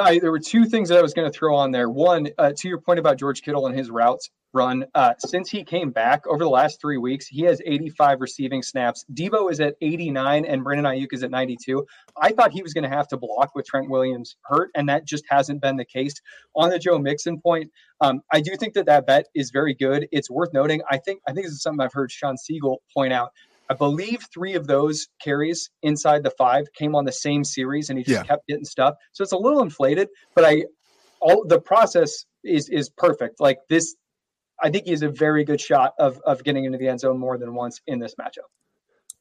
I, 0.00 0.18
there 0.18 0.30
were 0.30 0.38
two 0.38 0.64
things 0.64 0.88
that 0.88 0.98
I 0.98 1.02
was 1.02 1.12
going 1.12 1.30
to 1.30 1.36
throw 1.36 1.54
on 1.54 1.70
there. 1.70 1.90
One, 1.90 2.28
uh, 2.38 2.52
to 2.56 2.68
your 2.68 2.78
point 2.78 2.98
about 2.98 3.18
George 3.18 3.42
Kittle 3.42 3.66
and 3.66 3.76
his 3.76 3.90
routes 3.90 4.30
run, 4.52 4.84
uh, 4.94 5.14
since 5.18 5.50
he 5.50 5.64
came 5.64 5.90
back 5.90 6.26
over 6.26 6.38
the 6.38 6.50
last 6.50 6.80
three 6.80 6.98
weeks, 6.98 7.26
he 7.26 7.42
has 7.42 7.60
85 7.64 8.20
receiving 8.20 8.62
snaps. 8.62 9.04
Deebo 9.12 9.50
is 9.50 9.60
at 9.60 9.74
89 9.80 10.44
and 10.44 10.64
Brandon 10.64 10.86
Aiyuk 10.86 11.12
is 11.12 11.22
at 11.22 11.30
92. 11.30 11.86
I 12.20 12.32
thought 12.32 12.52
he 12.52 12.62
was 12.62 12.72
going 12.72 12.88
to 12.88 12.94
have 12.94 13.08
to 13.08 13.16
block 13.16 13.54
with 13.54 13.66
Trent 13.66 13.88
Williams 13.88 14.36
hurt, 14.44 14.70
and 14.74 14.88
that 14.88 15.06
just 15.06 15.24
hasn't 15.28 15.60
been 15.60 15.76
the 15.76 15.84
case. 15.84 16.14
On 16.54 16.70
the 16.70 16.78
Joe 16.78 16.98
Mixon 16.98 17.40
point, 17.40 17.70
um, 18.00 18.22
I 18.32 18.40
do 18.40 18.56
think 18.56 18.74
that 18.74 18.86
that 18.86 19.06
bet 19.06 19.26
is 19.34 19.50
very 19.50 19.74
good. 19.74 20.08
It's 20.12 20.30
worth 20.30 20.52
noting. 20.52 20.82
I 20.90 20.98
think 20.98 21.20
I 21.26 21.32
think 21.32 21.46
this 21.46 21.54
is 21.54 21.62
something 21.62 21.80
I've 21.80 21.92
heard 21.92 22.10
Sean 22.10 22.36
Siegel 22.36 22.82
point 22.94 23.12
out. 23.12 23.30
I 23.70 23.74
believe 23.74 24.26
three 24.34 24.54
of 24.54 24.66
those 24.66 25.08
carries 25.22 25.70
inside 25.82 26.24
the 26.24 26.32
five 26.36 26.66
came 26.74 26.94
on 26.94 27.04
the 27.04 27.12
same 27.12 27.44
series, 27.44 27.88
and 27.88 27.98
he 27.98 28.04
just 28.04 28.16
yeah. 28.16 28.22
kept 28.22 28.46
getting 28.46 28.64
stuff. 28.64 28.94
So 29.12 29.22
it's 29.22 29.32
a 29.32 29.38
little 29.38 29.62
inflated, 29.62 30.08
but 30.34 30.44
I 30.44 30.64
all 31.20 31.44
the 31.46 31.60
process 31.60 32.26
is 32.44 32.68
is 32.68 32.90
perfect. 32.90 33.40
Like 33.40 33.58
this, 33.68 33.94
I 34.60 34.70
think 34.70 34.84
he 34.84 34.90
has 34.90 35.02
a 35.02 35.08
very 35.08 35.44
good 35.44 35.60
shot 35.60 35.94
of 35.98 36.20
of 36.24 36.44
getting 36.44 36.64
into 36.64 36.78
the 36.78 36.88
end 36.88 37.00
zone 37.00 37.18
more 37.18 37.38
than 37.38 37.54
once 37.54 37.80
in 37.86 37.98
this 37.98 38.14
matchup 38.16 38.48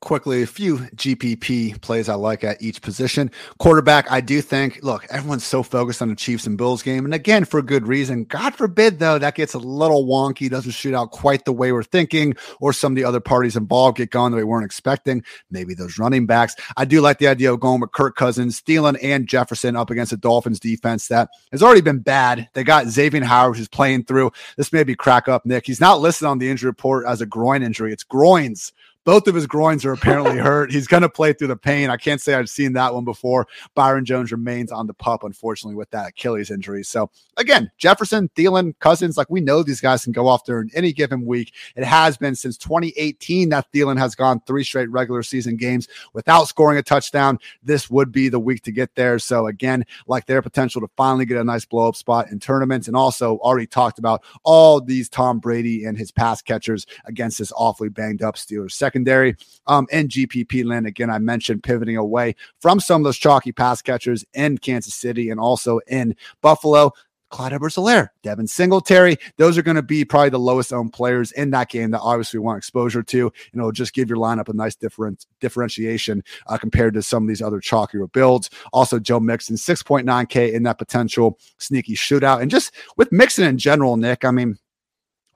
quickly 0.02 0.42
a 0.42 0.48
few 0.48 0.78
GPP 0.78 1.80
plays 1.82 2.10
I 2.10 2.16
like 2.16 2.44
at 2.44 2.62
each 2.62 2.82
position. 2.82 3.32
Quarterback, 3.60 4.12
I 4.12 4.20
do 4.20 4.42
think, 4.42 4.80
look, 4.84 5.06
everyone's 5.10 5.46
so 5.46 5.64
focused 5.64 6.02
on 6.02 6.10
the 6.10 6.16
Chiefs 6.16 6.48
and 6.48 6.58
Bills 6.58 6.82
game. 6.82 7.06
And 7.06 7.14
again, 7.14 7.46
for 7.46 7.62
good 7.62 7.88
reason. 7.88 8.26
God 8.26 8.56
forbid, 8.56 9.00
though, 9.00 9.20
that 9.20 9.36
gets 9.36 9.54
a 9.54 9.60
little 9.60 10.06
wonky, 10.06 10.50
doesn't 10.50 10.72
shoot 10.72 10.96
out 10.96 11.12
quite 11.12 11.46
the 11.46 11.54
way 11.54 11.72
we're 11.72 11.84
thinking, 11.84 12.36
or 12.60 12.74
some 12.74 12.94
of 12.94 12.96
the 12.96 13.06
other 13.06 13.20
parties 13.20 13.56
involved 13.56 13.98
get 13.98 14.10
gone 14.10 14.32
that 14.32 14.38
we 14.38 14.44
weren't 14.44 14.66
expecting. 14.66 15.24
Maybe 15.52 15.76
those 15.76 16.00
running 16.00 16.26
backs. 16.26 16.56
I 16.76 16.86
do 16.86 17.00
like 17.00 17.20
the 17.20 17.28
idea 17.28 17.54
of 17.54 17.60
going 17.60 17.80
with 17.80 17.92
Kirk 17.92 18.16
Cousins, 18.16 18.62
Thielen, 18.62 18.98
and 19.02 19.28
Jefferson 19.28 19.76
up 19.76 19.92
against 19.92 20.12
the 20.12 20.18
Dolphins 20.18 20.60
defense 20.60 21.08
that 21.08 21.30
has 21.52 21.62
already 21.62 21.82
been 21.82 22.00
bad. 22.00 22.50
They 22.54 22.64
got 22.64 22.88
Xavier 22.88 23.24
Howard, 23.24 23.58
who's 23.58 23.68
playing 23.68 24.06
through. 24.06 24.32
This 24.58 24.74
may 24.74 24.84
be 24.84 24.96
crack 24.96 25.28
up, 25.28 25.46
Nick. 25.46 25.68
He's 25.68 25.80
not 25.80 26.02
listed 26.02 26.28
on 26.28 26.40
the 26.40 26.50
injury 26.50 26.70
report 26.70 27.06
as 27.06 27.22
a 27.22 27.26
groin 27.28 27.62
injury. 27.62 27.94
It's 27.94 28.04
groins 28.04 28.74
both 29.04 29.28
of 29.28 29.36
his 29.36 29.48
groins 29.48 29.86
are 29.86 29.94
apparently 29.94 30.38
hurt. 30.38 30.72
He's 30.72 30.88
going 30.88 31.02
to 31.02 31.10
play 31.10 31.34
through 31.34 31.48
the 31.48 31.56
pain. 31.56 31.90
I 31.90 31.98
can't 31.98 32.22
say 32.22 32.34
I've 32.34 32.50
seen 32.50 32.74
that 32.74 32.94
one 32.94 33.06
before. 33.06 33.48
Byron 33.76 34.06
Jones 34.06 34.32
remains 34.32 34.72
on 34.72 34.88
the 34.88 34.94
pup, 34.94 35.24
unfortunately, 35.24 35.76
with 35.76 35.90
that 35.92 36.10
Achilles 36.10 36.52
injury. 36.52 36.84
So, 36.84 37.10
again, 37.38 37.72
Jefferson, 37.78 38.30
Thielen, 38.36 38.74
Cousins, 38.80 39.18
like 39.18 39.30
we 39.30 39.42
know 39.42 39.64
these 39.64 39.82
guys 39.82 40.04
can 40.04 40.14
go 40.14 40.28
off 40.28 40.46
during 40.46 40.70
any 40.74 40.94
given 40.94 41.26
week. 41.26 41.54
It 41.76 41.84
has 41.84 42.18
been 42.18 42.36
since 42.36 42.58
2018 42.58 43.50
that 43.50 43.72
Thielen 43.72 43.98
has 43.98 44.16
gone 44.16 44.42
three 44.46 44.64
straight 44.64 44.90
regular 44.90 45.24
season 45.24 45.58
games 45.58 45.88
without 46.14 46.46
scoring 46.46 46.78
a 46.78 46.84
touchdown. 46.84 47.40
This 47.64 47.90
would 47.90 48.12
be 48.12 48.30
the 48.30 48.40
week 48.40 48.64
to 48.64 48.72
get 48.72 48.96
there. 48.96 49.20
So, 49.20 49.48
again, 49.48 49.86
like 50.08 50.26
their 50.26 50.42
potential 50.42 50.82
to 50.82 50.88
finally 50.98 51.26
get 51.26 51.38
a 51.38 51.44
nice 51.44 51.66
blow 51.66 51.88
up 51.88 51.96
spot 51.96 52.32
in 52.32 52.40
tournaments. 52.40 52.88
And 52.88 52.96
also, 52.96 53.38
already 53.38 53.68
talked 53.68 54.00
about 54.00 54.24
all 54.44 54.82
these 54.82 55.10
Tom 55.10 55.40
Brady 55.40 55.86
and 55.86 55.98
his 55.98 56.12
pass 56.12 56.42
catchers 56.42 56.86
against 57.06 57.40
this 57.40 57.52
awfully 57.56 57.90
banged 57.90 58.22
up 58.22 58.36
Steelers 58.36 58.72
secondary. 58.92 59.36
Um, 59.68 59.88
and 59.92 60.10
GPP 60.10 60.66
land, 60.66 60.86
again, 60.86 61.10
I 61.10 61.20
mentioned 61.20 61.64
pivoting 61.64 61.98
away 61.98 62.36
from 62.60 62.80
some 62.80 63.02
of 63.02 63.06
those 63.06 63.18
chalky 63.18 63.52
pass 63.52 63.82
catchers 63.82 64.26
in 64.34 64.58
Kansas 64.58 64.96
City 64.96 65.30
and 65.30 65.40
also 65.40 65.80
in 65.88 66.16
Buffalo 66.42 66.92
Clyde 67.30 67.54
Edwards 67.54 67.78
Helaire, 67.78 68.10
Devin 68.24 68.46
Singletary. 68.46 69.16
Those 69.38 69.58
are 69.58 69.62
going 69.62 69.76
to 69.76 69.82
be 69.82 70.04
probably 70.04 70.32
the 70.32 70.38
lowest 70.38 70.74
owned 70.74 70.92
players 70.92 71.32
in 71.32 71.52
that 71.52 71.70
game 71.70 71.92
that 71.92 72.02
obviously 72.02 72.42
want 72.42 72.58
exposure 72.58 73.02
to. 73.04 73.32
And 73.54 73.62
it'll 73.62 73.72
just 73.72 73.94
give 73.94 74.10
your 74.10 74.18
lineup 74.18 74.50
a 74.50 74.54
nice 74.54 74.76
different 74.76 75.26
differentiation 75.40 76.26
uh, 76.48 76.58
compared 76.58 76.94
to 76.96 77.02
some 77.02 77.24
of 77.24 77.30
these 77.30 77.42
other 77.42 77.62
chalkier 77.62 78.12
builds. 78.12 78.50
Also, 78.74 79.00
Joe 79.00 79.22
Mixon, 79.22 79.56
6.9K 79.56 80.52
in 80.52 80.64
that 80.64 80.78
potential 80.78 81.40
sneaky 81.58 81.96
shootout. 81.96 82.42
And 82.42 82.52
just 82.52 82.74
with 82.98 83.14
Mixon 83.14 83.46
in 83.46 83.58
general, 83.58 83.96
Nick, 83.96 84.26
I 84.26 84.32
mean, 84.32 84.58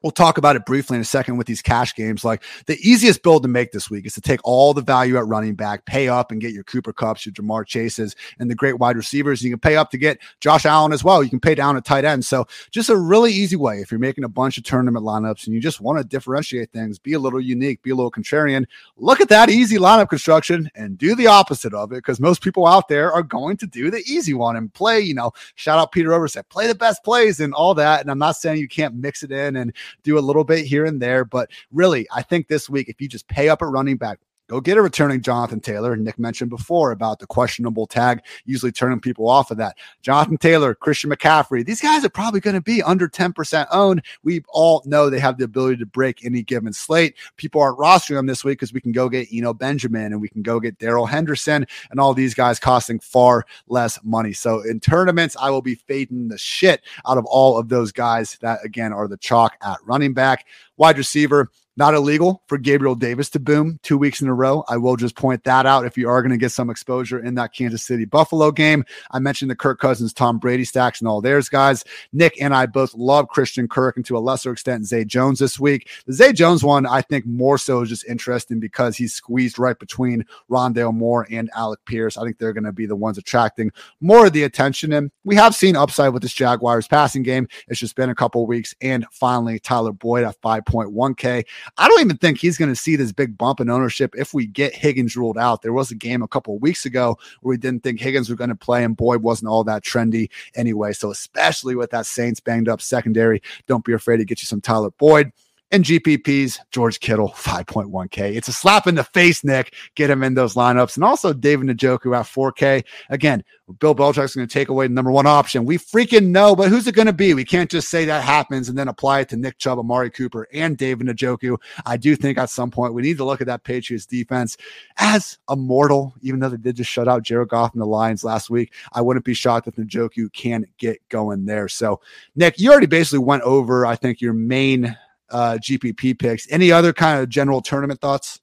We'll 0.05 0.11
talk 0.11 0.37
about 0.37 0.55
it 0.55 0.67
briefly 0.67 0.97
in 0.97 1.01
a 1.01 1.03
second 1.03 1.37
with 1.37 1.47
these 1.47 1.63
cash 1.63 1.95
games. 1.95 2.23
Like 2.23 2.43
the 2.67 2.77
easiest 2.87 3.23
build 3.23 3.41
to 3.41 3.49
make 3.49 3.71
this 3.71 3.89
week 3.89 4.05
is 4.05 4.13
to 4.13 4.21
take 4.21 4.39
all 4.43 4.71
the 4.71 4.83
value 4.83 5.17
at 5.17 5.25
running 5.25 5.55
back, 5.55 5.85
pay 5.85 6.07
up 6.07 6.31
and 6.31 6.39
get 6.39 6.53
your 6.53 6.63
Cooper 6.63 6.93
Kupps, 6.93 7.25
your 7.25 7.33
Ja'Marr 7.33 7.65
Chases, 7.65 8.15
and 8.37 8.47
the 8.47 8.53
great 8.53 8.77
wide 8.77 8.97
receivers. 8.97 9.41
You 9.41 9.49
can 9.49 9.57
pay 9.57 9.77
up 9.77 9.89
to 9.89 9.97
get 9.97 10.19
Josh 10.41 10.67
Allen 10.67 10.93
as 10.93 11.03
well. 11.03 11.23
You 11.23 11.31
can 11.31 11.39
pay 11.39 11.55
down 11.55 11.75
at 11.75 11.85
tight 11.85 12.05
end. 12.05 12.23
So 12.23 12.45
just 12.69 12.91
a 12.91 12.95
really 12.95 13.31
easy 13.31 13.55
way 13.55 13.79
if 13.79 13.89
you're 13.89 13.99
making 13.99 14.25
a 14.25 14.29
bunch 14.29 14.59
of 14.59 14.63
tournament 14.63 15.03
lineups 15.03 15.47
and 15.47 15.55
you 15.55 15.59
just 15.59 15.81
want 15.81 15.97
to 15.97 16.03
differentiate 16.03 16.71
things, 16.71 16.99
be 16.99 17.13
a 17.13 17.19
little 17.19 17.41
unique, 17.41 17.81
be 17.81 17.89
a 17.89 17.95
little 17.95 18.11
contrarian. 18.11 18.67
Look 18.97 19.21
at 19.21 19.29
that 19.29 19.49
easy 19.49 19.77
lineup 19.77 20.09
construction 20.09 20.69
and 20.75 20.99
do 20.99 21.15
the 21.15 21.25
opposite 21.25 21.73
of 21.73 21.91
it 21.91 21.95
because 21.95 22.19
most 22.19 22.43
people 22.43 22.67
out 22.67 22.89
there 22.89 23.11
are 23.11 23.23
going 23.23 23.57
to 23.57 23.65
do 23.65 23.89
the 23.89 24.03
easy 24.05 24.35
one 24.35 24.55
and 24.55 24.71
play. 24.71 24.99
You 24.99 25.15
know, 25.15 25.31
shout 25.55 25.79
out 25.79 25.91
Peter 25.91 26.09
Overzet, 26.09 26.47
play 26.49 26.67
the 26.67 26.75
best 26.75 27.03
plays 27.03 27.39
and 27.39 27.55
all 27.55 27.73
that. 27.73 28.01
And 28.01 28.11
I'm 28.11 28.19
not 28.19 28.35
saying 28.35 28.59
you 28.59 28.67
can't 28.67 28.93
mix 28.93 29.23
it 29.23 29.31
in 29.31 29.55
and 29.55 29.73
do 30.03 30.17
a 30.17 30.19
little 30.19 30.43
bit 30.43 30.65
here 30.65 30.85
and 30.85 31.01
there. 31.01 31.25
But 31.25 31.49
really, 31.71 32.07
I 32.13 32.21
think 32.21 32.47
this 32.47 32.69
week, 32.69 32.89
if 32.89 33.01
you 33.01 33.07
just 33.07 33.27
pay 33.27 33.49
up 33.49 33.61
at 33.61 33.69
running 33.69 33.97
back, 33.97 34.19
Go 34.47 34.61
get 34.61 34.77
a 34.77 34.81
returning 34.81 35.21
Jonathan 35.21 35.59
Taylor. 35.59 35.95
Nick 35.95 36.19
mentioned 36.19 36.51
before 36.51 36.91
about 36.91 37.17
the 37.17 37.25
questionable 37.25 37.87
tag, 37.87 38.21
usually 38.45 38.71
turning 38.71 38.99
people 38.99 39.27
off 39.27 39.49
of 39.49 39.57
that. 39.57 39.75
Jonathan 40.03 40.37
Taylor, 40.37 40.75
Christian 40.75 41.09
McCaffrey, 41.09 41.65
these 41.65 41.81
guys 41.81 42.05
are 42.05 42.09
probably 42.09 42.39
going 42.39 42.55
to 42.55 42.61
be 42.61 42.83
under 42.83 43.09
10% 43.09 43.65
owned. 43.71 44.03
We 44.21 44.43
all 44.49 44.83
know 44.85 45.09
they 45.09 45.19
have 45.19 45.37
the 45.39 45.45
ability 45.45 45.77
to 45.77 45.87
break 45.87 46.23
any 46.23 46.43
given 46.43 46.73
slate. 46.73 47.15
People 47.37 47.59
aren't 47.59 47.79
rostering 47.79 48.17
them 48.17 48.27
this 48.27 48.43
week 48.43 48.59
because 48.59 48.71
we 48.71 48.81
can 48.81 48.91
go 48.91 49.09
get 49.09 49.27
Eno 49.33 49.51
Benjamin 49.53 50.13
and 50.13 50.21
we 50.21 50.29
can 50.29 50.43
go 50.43 50.59
get 50.59 50.77
Darrell 50.77 51.07
Henderson 51.07 51.65
and 51.89 51.99
all 51.99 52.13
these 52.13 52.35
guys 52.35 52.59
costing 52.59 52.99
far 52.99 53.45
less 53.67 53.99
money. 54.03 54.33
So 54.33 54.61
in 54.61 54.79
tournaments, 54.79 55.35
I 55.39 55.49
will 55.49 55.63
be 55.63 55.75
fading 55.75 56.27
the 56.27 56.37
shit 56.37 56.83
out 57.07 57.17
of 57.17 57.25
all 57.25 57.57
of 57.57 57.69
those 57.69 57.91
guys 57.91 58.37
that, 58.41 58.59
again, 58.63 58.93
are 58.93 59.07
the 59.07 59.17
chalk 59.17 59.57
at 59.63 59.79
running 59.83 60.13
back. 60.13 60.45
Wide 60.77 60.97
receiver, 60.97 61.49
not 61.77 61.93
illegal 61.93 62.43
for 62.47 62.57
Gabriel 62.57 62.95
Davis 62.95 63.29
to 63.31 63.39
boom 63.39 63.79
two 63.83 63.97
weeks 63.97 64.21
in 64.21 64.27
a 64.27 64.33
row. 64.33 64.63
I 64.69 64.77
will 64.77 64.95
just 64.95 65.15
point 65.15 65.43
that 65.43 65.65
out 65.65 65.85
if 65.85 65.97
you 65.97 66.09
are 66.09 66.21
going 66.21 66.31
to 66.31 66.37
get 66.37 66.51
some 66.51 66.69
exposure 66.69 67.19
in 67.19 67.35
that 67.35 67.53
Kansas 67.53 67.83
City 67.83 68.05
Buffalo 68.05 68.51
game. 68.51 68.85
I 69.11 69.19
mentioned 69.19 69.51
the 69.51 69.55
Kirk 69.55 69.79
Cousins, 69.79 70.13
Tom 70.13 70.39
Brady 70.39 70.65
stacks, 70.65 71.01
and 71.01 71.07
all 71.07 71.21
theirs 71.21 71.49
guys. 71.49 71.83
Nick 72.13 72.39
and 72.41 72.53
I 72.53 72.65
both 72.65 72.93
love 72.93 73.27
Christian 73.27 73.67
Kirk 73.67 73.97
and 73.97 74.05
to 74.05 74.17
a 74.17 74.19
lesser 74.19 74.51
extent 74.51 74.85
Zay 74.85 75.05
Jones 75.05 75.39
this 75.39 75.59
week. 75.59 75.89
The 76.05 76.13
Zay 76.13 76.33
Jones 76.33 76.63
one, 76.63 76.85
I 76.85 77.01
think 77.01 77.25
more 77.25 77.57
so 77.57 77.81
is 77.81 77.89
just 77.89 78.07
interesting 78.07 78.59
because 78.59 78.95
he's 78.95 79.13
squeezed 79.13 79.59
right 79.59 79.77
between 79.77 80.25
Rondale 80.49 80.93
Moore 80.93 81.27
and 81.29 81.49
Alec 81.55 81.79
Pierce. 81.85 82.17
I 82.17 82.23
think 82.23 82.37
they're 82.37 82.53
going 82.53 82.63
to 82.63 82.71
be 82.71 82.85
the 82.85 82.95
ones 82.95 83.17
attracting 83.17 83.71
more 83.99 84.27
of 84.27 84.33
the 84.33 84.43
attention. 84.43 84.93
And 84.93 85.11
we 85.23 85.35
have 85.35 85.55
seen 85.55 85.75
upside 85.75 86.13
with 86.13 86.21
this 86.21 86.33
Jaguars 86.33 86.87
passing 86.87 87.23
game. 87.23 87.47
It's 87.67 87.79
just 87.79 87.95
been 87.95 88.09
a 88.09 88.15
couple 88.15 88.45
weeks. 88.45 88.73
And 88.81 89.05
finally, 89.11 89.59
Tyler 89.59 89.91
Boyd 89.91 90.23
at 90.23 90.39
5.1K. 90.41 91.45
I 91.77 91.87
don't 91.87 92.01
even 92.01 92.17
think 92.17 92.37
he's 92.37 92.57
going 92.57 92.69
to 92.69 92.75
see 92.75 92.95
this 92.95 93.11
big 93.11 93.37
bump 93.37 93.59
in 93.59 93.69
ownership 93.69 94.13
if 94.17 94.33
we 94.33 94.45
get 94.45 94.75
Higgins 94.75 95.15
ruled 95.15 95.37
out. 95.37 95.61
There 95.61 95.73
was 95.73 95.91
a 95.91 95.95
game 95.95 96.21
a 96.21 96.27
couple 96.27 96.55
of 96.55 96.61
weeks 96.61 96.85
ago 96.85 97.17
where 97.41 97.51
we 97.51 97.57
didn't 97.57 97.83
think 97.83 97.99
Higgins 97.99 98.29
was 98.29 98.37
going 98.37 98.49
to 98.49 98.55
play, 98.55 98.83
and 98.83 98.95
Boyd 98.95 99.21
wasn't 99.21 99.49
all 99.49 99.63
that 99.65 99.83
trendy 99.83 100.29
anyway. 100.55 100.93
So, 100.93 101.11
especially 101.11 101.75
with 101.75 101.91
that 101.91 102.05
Saints 102.05 102.39
banged 102.39 102.69
up 102.69 102.81
secondary, 102.81 103.41
don't 103.67 103.85
be 103.85 103.93
afraid 103.93 104.17
to 104.17 104.25
get 104.25 104.41
you 104.41 104.45
some 104.45 104.61
Tyler 104.61 104.91
Boyd 104.91 105.31
and 105.71 105.83
GPPs, 105.83 106.59
George 106.71 106.99
Kittle, 106.99 107.29
5.1K. 107.29 108.35
It's 108.35 108.47
a 108.47 108.53
slap 108.53 108.87
in 108.87 108.95
the 108.95 109.03
face, 109.03 109.43
Nick. 109.43 109.73
Get 109.95 110.09
him 110.09 110.23
in 110.23 110.35
those 110.35 110.53
lineups. 110.53 110.95
And 110.95 111.03
also 111.03 111.33
David 111.33 111.67
Njoku 111.67 112.15
at 112.15 112.25
4K. 112.25 112.83
Again, 113.09 113.43
Bill 113.79 113.95
Belichick's 113.95 114.35
going 114.35 114.47
to 114.47 114.53
take 114.53 114.69
away 114.69 114.85
the 114.85 114.93
number 114.93 115.11
one 115.11 115.25
option. 115.25 115.65
We 115.65 115.79
freaking 115.79 116.27
know, 116.27 116.55
but 116.55 116.69
who's 116.69 116.85
it 116.85 116.93
going 116.93 117.07
to 117.07 117.13
be? 117.13 117.33
We 117.33 117.43
can't 117.43 117.69
just 117.69 117.89
say 117.89 118.05
that 118.05 118.23
happens 118.23 118.69
and 118.69 118.77
then 118.77 118.87
apply 118.87 119.21
it 119.21 119.29
to 119.29 119.37
Nick 119.37 119.57
Chubb, 119.57 119.79
Amari 119.79 120.11
Cooper, 120.11 120.47
and 120.53 120.77
David 120.77 121.07
Njoku. 121.07 121.57
I 121.85 121.97
do 121.97 122.15
think 122.15 122.37
at 122.37 122.51
some 122.51 122.69
point 122.69 122.93
we 122.93 123.01
need 123.01 123.17
to 123.17 123.25
look 123.25 123.41
at 123.41 123.47
that 123.47 123.63
Patriots 123.63 124.05
defense 124.05 124.57
as 124.97 125.39
a 125.47 125.55
mortal, 125.55 126.13
even 126.21 126.39
though 126.39 126.49
they 126.49 126.57
did 126.57 126.75
just 126.75 126.91
shut 126.91 127.07
out 127.07 127.23
Jared 127.23 127.49
Goff 127.49 127.73
and 127.73 127.81
the 127.81 127.87
Lions 127.87 128.23
last 128.23 128.51
week. 128.51 128.71
I 128.93 129.01
wouldn't 129.01 129.25
be 129.25 129.33
shocked 129.33 129.67
if 129.67 129.75
Njoku 129.75 130.31
can 130.31 130.65
get 130.77 131.01
going 131.09 131.45
there. 131.45 131.67
So, 131.67 132.01
Nick, 132.35 132.59
you 132.59 132.69
already 132.69 132.85
basically 132.85 133.25
went 133.25 133.43
over, 133.43 133.87
I 133.87 133.95
think, 133.95 134.21
your 134.21 134.33
main 134.33 134.95
uh, 135.29 135.57
GPP 135.61 136.17
picks. 136.19 136.49
Any 136.51 136.71
other 136.71 136.93
kind 136.93 137.21
of 137.21 137.29
general 137.29 137.61
tournament 137.61 138.01
thoughts? 138.01 138.39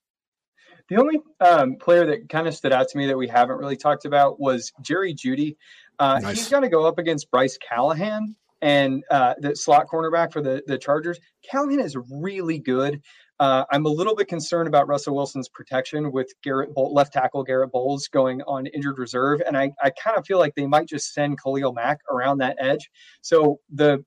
The 0.88 0.96
only 0.96 1.20
um, 1.40 1.76
player 1.76 2.04
that 2.06 2.28
kind 2.28 2.46
of 2.46 2.54
stood 2.54 2.72
out 2.72 2.88
to 2.88 2.98
me 2.98 3.06
that 3.06 3.16
we 3.16 3.28
haven't 3.28 3.56
really 3.56 3.76
talked 3.76 4.04
about 4.04 4.40
was 4.40 4.72
Jerry 4.82 5.14
Jeudy. 5.14 5.56
Uh, 5.98 6.18
nice. 6.18 6.36
He's 6.36 6.48
going 6.48 6.62
to 6.62 6.68
go 6.68 6.86
up 6.86 6.98
against 6.98 7.30
Bryce 7.30 7.56
Callahan 7.56 8.34
and 8.60 9.02
uh, 9.10 9.34
the 9.40 9.56
slot 9.56 9.86
cornerback 9.92 10.32
for 10.32 10.40
the, 10.40 10.62
the 10.66 10.78
Chargers. 10.78 11.18
Callahan 11.48 11.80
is 11.80 11.96
really 12.10 12.58
good. 12.58 13.00
Uh, 13.40 13.64
I'm 13.72 13.86
a 13.86 13.88
little 13.88 14.14
bit 14.14 14.28
concerned 14.28 14.68
about 14.68 14.86
Russell 14.86 15.16
Wilson's 15.16 15.48
protection 15.48 16.12
with 16.12 16.32
Garrett 16.44 16.72
Bol- 16.74 16.94
left 16.94 17.12
tackle 17.12 17.42
Garrett 17.42 17.72
Bolles 17.72 18.06
going 18.06 18.40
on 18.42 18.66
injured 18.66 18.98
reserve, 18.98 19.42
and 19.44 19.56
I, 19.56 19.72
I 19.82 19.90
kind 19.90 20.16
of 20.16 20.24
feel 20.24 20.38
like 20.38 20.54
they 20.54 20.66
might 20.66 20.86
just 20.86 21.12
send 21.12 21.42
Khalil 21.42 21.72
Mack 21.72 21.98
around 22.08 22.38
that 22.38 22.56
edge. 22.60 22.88
So 23.20 23.58
the 23.68 24.04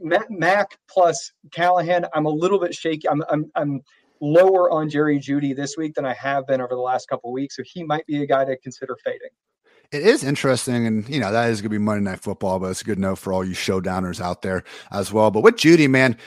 Mack 0.00 0.78
plus 0.88 1.32
Callahan, 1.52 2.06
I'm 2.14 2.26
a 2.26 2.30
little 2.30 2.58
bit 2.58 2.74
shaky. 2.74 3.08
I'm, 3.08 3.22
I'm, 3.30 3.50
I'm 3.54 3.80
lower 4.20 4.70
on 4.70 4.88
Jerry 4.88 5.18
Jeudy 5.18 5.54
this 5.54 5.76
week 5.76 5.94
than 5.94 6.04
I 6.04 6.14
have 6.14 6.46
been 6.46 6.60
over 6.60 6.74
the 6.74 6.80
last 6.80 7.08
couple 7.08 7.32
weeks. 7.32 7.56
So 7.56 7.62
he 7.64 7.84
might 7.84 8.06
be 8.06 8.22
a 8.22 8.26
guy 8.26 8.44
to 8.44 8.56
consider 8.58 8.96
fading. 9.04 9.30
It 9.90 10.02
is 10.02 10.22
interesting, 10.22 10.86
and 10.86 11.08
you 11.08 11.18
know 11.18 11.32
that 11.32 11.48
is 11.48 11.62
going 11.62 11.70
to 11.70 11.78
be 11.78 11.78
Monday 11.78 12.10
Night 12.10 12.20
Football, 12.20 12.58
but 12.58 12.70
it's 12.70 12.82
a 12.82 12.84
good 12.84 12.98
note 12.98 13.16
for 13.16 13.32
all 13.32 13.42
you 13.42 13.54
showdowners 13.54 14.20
out 14.20 14.42
there 14.42 14.64
as 14.90 15.10
well. 15.10 15.30
But 15.30 15.42
with 15.42 15.56
Jeudy, 15.56 15.88
man, 15.88 16.18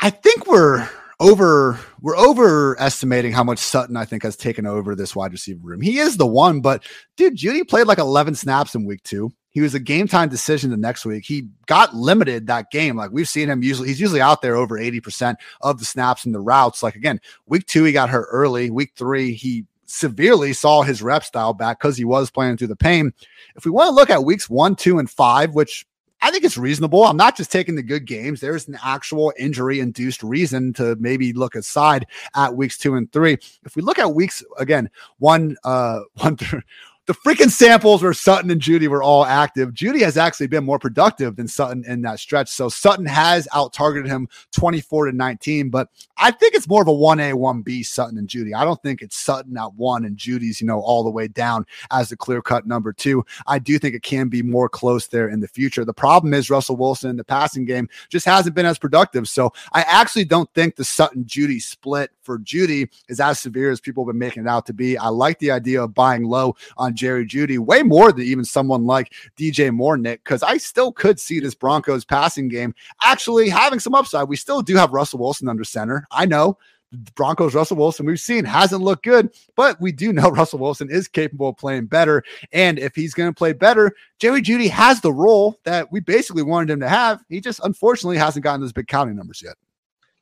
I 0.00 0.10
think 0.10 0.46
we're 0.46 0.88
over 1.18 1.80
we're 2.00 2.16
overestimating 2.16 3.32
how 3.32 3.42
much 3.42 3.58
Sutton 3.58 3.96
I 3.96 4.04
think 4.04 4.22
has 4.22 4.36
taken 4.36 4.64
over 4.64 4.94
this 4.94 5.16
wide 5.16 5.32
receiver 5.32 5.60
room. 5.62 5.80
He 5.80 5.98
is 5.98 6.16
the 6.16 6.26
one, 6.26 6.60
but 6.60 6.84
dude, 7.16 7.36
Jeudy 7.36 7.66
played 7.66 7.88
like 7.88 7.98
11 7.98 8.36
snaps 8.36 8.76
in 8.76 8.84
week 8.84 9.02
two. 9.02 9.30
He 9.50 9.60
was 9.60 9.74
a 9.74 9.80
game 9.80 10.06
time 10.06 10.28
decision 10.28 10.70
the 10.70 10.76
next 10.76 11.04
week. 11.04 11.24
He 11.24 11.48
got 11.66 11.94
limited 11.94 12.46
that 12.46 12.70
game. 12.70 12.96
Like 12.96 13.10
we've 13.10 13.28
seen 13.28 13.48
him 13.48 13.62
usually, 13.62 13.88
he's 13.88 14.00
usually 14.00 14.20
out 14.20 14.42
there 14.42 14.56
over 14.56 14.78
80% 14.78 15.36
of 15.62 15.78
the 15.78 15.84
snaps 15.84 16.24
and 16.24 16.34
the 16.34 16.40
routes. 16.40 16.82
Like 16.82 16.94
again, 16.96 17.20
week 17.46 17.66
two, 17.66 17.84
he 17.84 17.92
got 17.92 18.10
hurt 18.10 18.28
early. 18.30 18.70
Week 18.70 18.92
three, 18.96 19.32
he 19.32 19.64
severely 19.86 20.52
saw 20.52 20.82
his 20.82 21.02
rep 21.02 21.24
style 21.24 21.54
back 21.54 21.80
because 21.80 21.96
he 21.96 22.04
was 22.04 22.30
playing 22.30 22.56
through 22.56 22.68
the 22.68 22.76
pain. 22.76 23.12
If 23.56 23.64
we 23.64 23.70
want 23.70 23.88
to 23.88 23.94
look 23.94 24.10
at 24.10 24.24
weeks 24.24 24.48
one, 24.48 24.76
two, 24.76 24.98
and 24.98 25.10
five, 25.10 25.54
which 25.54 25.86
I 26.20 26.30
think 26.30 26.44
it's 26.44 26.58
reasonable. 26.58 27.04
I'm 27.04 27.16
not 27.16 27.36
just 27.36 27.52
taking 27.52 27.76
the 27.76 27.82
good 27.82 28.04
games. 28.04 28.40
There's 28.40 28.66
an 28.66 28.78
actual 28.82 29.32
injury 29.38 29.78
induced 29.80 30.22
reason 30.22 30.72
to 30.74 30.96
maybe 30.98 31.32
look 31.32 31.54
aside 31.54 32.06
at 32.34 32.56
weeks 32.56 32.76
two 32.76 32.96
and 32.96 33.10
three. 33.12 33.38
If 33.64 33.76
we 33.76 33.82
look 33.82 33.98
at 33.98 34.14
weeks 34.14 34.42
again, 34.58 34.90
one, 35.18 35.56
uh, 35.64 36.00
one, 36.14 36.36
through, 36.36 36.62
the 37.08 37.14
freaking 37.14 37.50
samples 37.50 38.02
where 38.02 38.12
Sutton 38.12 38.50
and 38.50 38.60
Jeudy 38.60 38.86
were 38.86 39.02
all 39.02 39.24
active. 39.24 39.72
Jeudy 39.72 40.02
has 40.02 40.18
actually 40.18 40.46
been 40.46 40.62
more 40.62 40.78
productive 40.78 41.36
than 41.36 41.48
Sutton 41.48 41.82
in 41.86 42.02
that 42.02 42.20
stretch. 42.20 42.50
So 42.50 42.68
Sutton 42.68 43.06
has 43.06 43.48
out 43.54 43.72
targeted 43.72 44.10
him 44.10 44.28
24 44.52 45.06
to 45.06 45.12
19, 45.12 45.70
but 45.70 45.88
I 46.18 46.30
think 46.30 46.54
it's 46.54 46.68
more 46.68 46.82
of 46.82 46.88
a 46.88 46.92
1A, 46.92 47.32
1B 47.32 47.86
Sutton 47.86 48.18
and 48.18 48.28
Jeudy. 48.28 48.54
I 48.54 48.62
don't 48.62 48.80
think 48.82 49.00
it's 49.00 49.16
Sutton 49.16 49.56
at 49.56 49.72
one 49.72 50.04
and 50.04 50.18
Jeudy's, 50.18 50.60
you 50.60 50.66
know, 50.66 50.80
all 50.80 51.02
the 51.02 51.10
way 51.10 51.28
down 51.28 51.64
as 51.90 52.10
the 52.10 52.16
clear 52.16 52.42
cut 52.42 52.66
number 52.66 52.92
two. 52.92 53.24
I 53.46 53.58
do 53.58 53.78
think 53.78 53.94
it 53.94 54.02
can 54.02 54.28
be 54.28 54.42
more 54.42 54.68
close 54.68 55.06
there 55.06 55.30
in 55.30 55.40
the 55.40 55.48
future. 55.48 55.86
The 55.86 55.94
problem 55.94 56.34
is 56.34 56.50
Russell 56.50 56.76
Wilson 56.76 57.08
in 57.08 57.16
the 57.16 57.24
passing 57.24 57.64
game 57.64 57.88
just 58.10 58.26
hasn't 58.26 58.54
been 58.54 58.66
as 58.66 58.78
productive. 58.78 59.30
So 59.30 59.50
I 59.72 59.80
actually 59.80 60.26
don't 60.26 60.52
think 60.52 60.76
the 60.76 60.84
Sutton 60.84 61.24
Jeudy 61.24 61.62
split 61.62 62.10
for 62.20 62.38
Jeudy 62.40 62.90
is 63.08 63.18
as 63.18 63.40
severe 63.40 63.70
as 63.70 63.80
people 63.80 64.04
have 64.04 64.12
been 64.12 64.18
making 64.18 64.42
it 64.42 64.48
out 64.50 64.66
to 64.66 64.74
be. 64.74 64.98
I 64.98 65.08
like 65.08 65.38
the 65.38 65.52
idea 65.52 65.82
of 65.82 65.94
buying 65.94 66.24
low 66.24 66.54
on 66.76 66.94
Jerry 66.98 67.26
Jeudy 67.26 67.58
way 67.58 67.82
more 67.82 68.12
than 68.12 68.24
even 68.24 68.44
someone 68.44 68.84
like 68.84 69.12
DJ 69.36 69.72
Moore, 69.72 69.96
Nick, 69.96 70.24
because 70.24 70.42
I 70.42 70.58
still 70.58 70.92
could 70.92 71.18
see 71.18 71.40
this 71.40 71.54
Broncos 71.54 72.04
passing 72.04 72.48
game 72.48 72.74
actually 73.02 73.48
having 73.48 73.80
some 73.80 73.94
upside. 73.94 74.28
We 74.28 74.36
still 74.36 74.60
do 74.60 74.76
have 74.76 74.92
Russell 74.92 75.20
Wilson 75.20 75.48
under 75.48 75.64
center. 75.64 76.06
I 76.10 76.26
know 76.26 76.58
Broncos 77.14 77.54
Russell 77.54 77.76
Wilson 77.76 78.06
we've 78.06 78.20
seen 78.20 78.44
hasn't 78.44 78.82
looked 78.82 79.04
good, 79.04 79.30
but 79.56 79.80
we 79.80 79.92
do 79.92 80.12
know 80.12 80.30
Russell 80.30 80.58
Wilson 80.58 80.90
is 80.90 81.08
capable 81.08 81.50
of 81.50 81.56
playing 81.56 81.86
better. 81.86 82.22
And 82.52 82.78
if 82.78 82.94
he's 82.94 83.14
going 83.14 83.30
to 83.30 83.34
play 83.34 83.52
better, 83.52 83.92
Jerry 84.18 84.42
Jeudy 84.42 84.70
has 84.70 85.00
the 85.00 85.12
role 85.12 85.58
that 85.64 85.92
we 85.92 86.00
basically 86.00 86.42
wanted 86.42 86.70
him 86.70 86.80
to 86.80 86.88
have. 86.88 87.22
He 87.28 87.40
just 87.40 87.60
unfortunately 87.62 88.16
hasn't 88.16 88.42
gotten 88.42 88.60
those 88.60 88.72
big 88.72 88.88
counting 88.88 89.16
numbers 89.16 89.42
yet. 89.44 89.56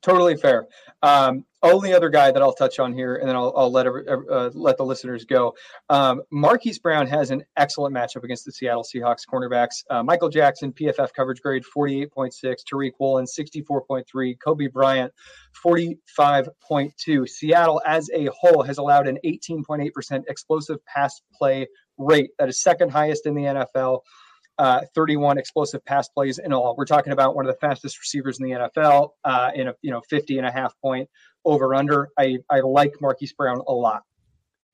Totally 0.01 0.35
fair. 0.35 0.67
Um, 1.01 1.45
only 1.63 1.93
other 1.93 2.09
guy 2.09 2.31
that 2.31 2.41
I'll 2.41 2.53
touch 2.53 2.79
on 2.79 2.93
here, 2.93 3.15
and 3.15 3.27
then 3.27 3.35
I'll, 3.35 3.53
I'll 3.55 3.71
let 3.71 3.87
uh, 3.87 4.49
let 4.53 4.77
the 4.77 4.85
listeners 4.85 5.25
go. 5.25 5.55
Um, 5.89 6.21
Marquise 6.31 6.79
Brown 6.79 7.07
has 7.07 7.31
an 7.31 7.43
excellent 7.57 7.95
matchup 7.95 8.23
against 8.23 8.45
the 8.45 8.51
Seattle 8.51 8.83
Seahawks 8.83 9.21
cornerbacks. 9.31 9.83
Uh, 9.89 10.03
Michael 10.03 10.29
Jackson, 10.29 10.71
PFF 10.71 11.09
coverage 11.15 11.41
grade 11.41 11.63
48.6, 11.75 12.55
Tariq 12.71 12.91
Woolen 12.99 13.25
64.3, 13.25 14.37
Coby 14.45 14.71
Bryant 14.71 15.11
45.2. 15.65 17.27
Seattle 17.27 17.81
as 17.85 18.09
a 18.13 18.29
whole 18.37 18.63
has 18.63 18.77
allowed 18.77 19.07
an 19.07 19.17
18.8% 19.25 20.23
explosive 20.27 20.83
pass 20.85 21.21
play 21.33 21.67
rate. 21.97 22.31
That 22.37 22.49
is 22.49 22.61
second 22.61 22.91
highest 22.91 23.25
in 23.25 23.33
the 23.33 23.43
NFL 23.43 24.01
uh, 24.57 24.81
31 24.95 25.37
explosive 25.37 25.83
pass 25.85 26.09
plays 26.09 26.39
in 26.39 26.53
all. 26.53 26.75
We're 26.77 26.85
talking 26.85 27.13
about 27.13 27.35
one 27.35 27.45
of 27.45 27.53
the 27.53 27.59
fastest 27.59 27.99
receivers 27.99 28.39
in 28.39 28.45
the 28.45 28.51
NFL 28.51 29.11
uh, 29.23 29.51
in 29.53 29.67
a 29.67 29.75
you 29.81 29.91
know 29.91 30.01
50 30.09 30.37
and 30.37 30.47
a 30.47 30.51
half 30.51 30.73
point 30.81 31.09
over 31.45 31.75
under. 31.75 32.09
I, 32.17 32.37
I 32.49 32.61
like 32.61 32.93
Marquise 33.01 33.33
Brown 33.33 33.61
a 33.67 33.73
lot 33.73 34.03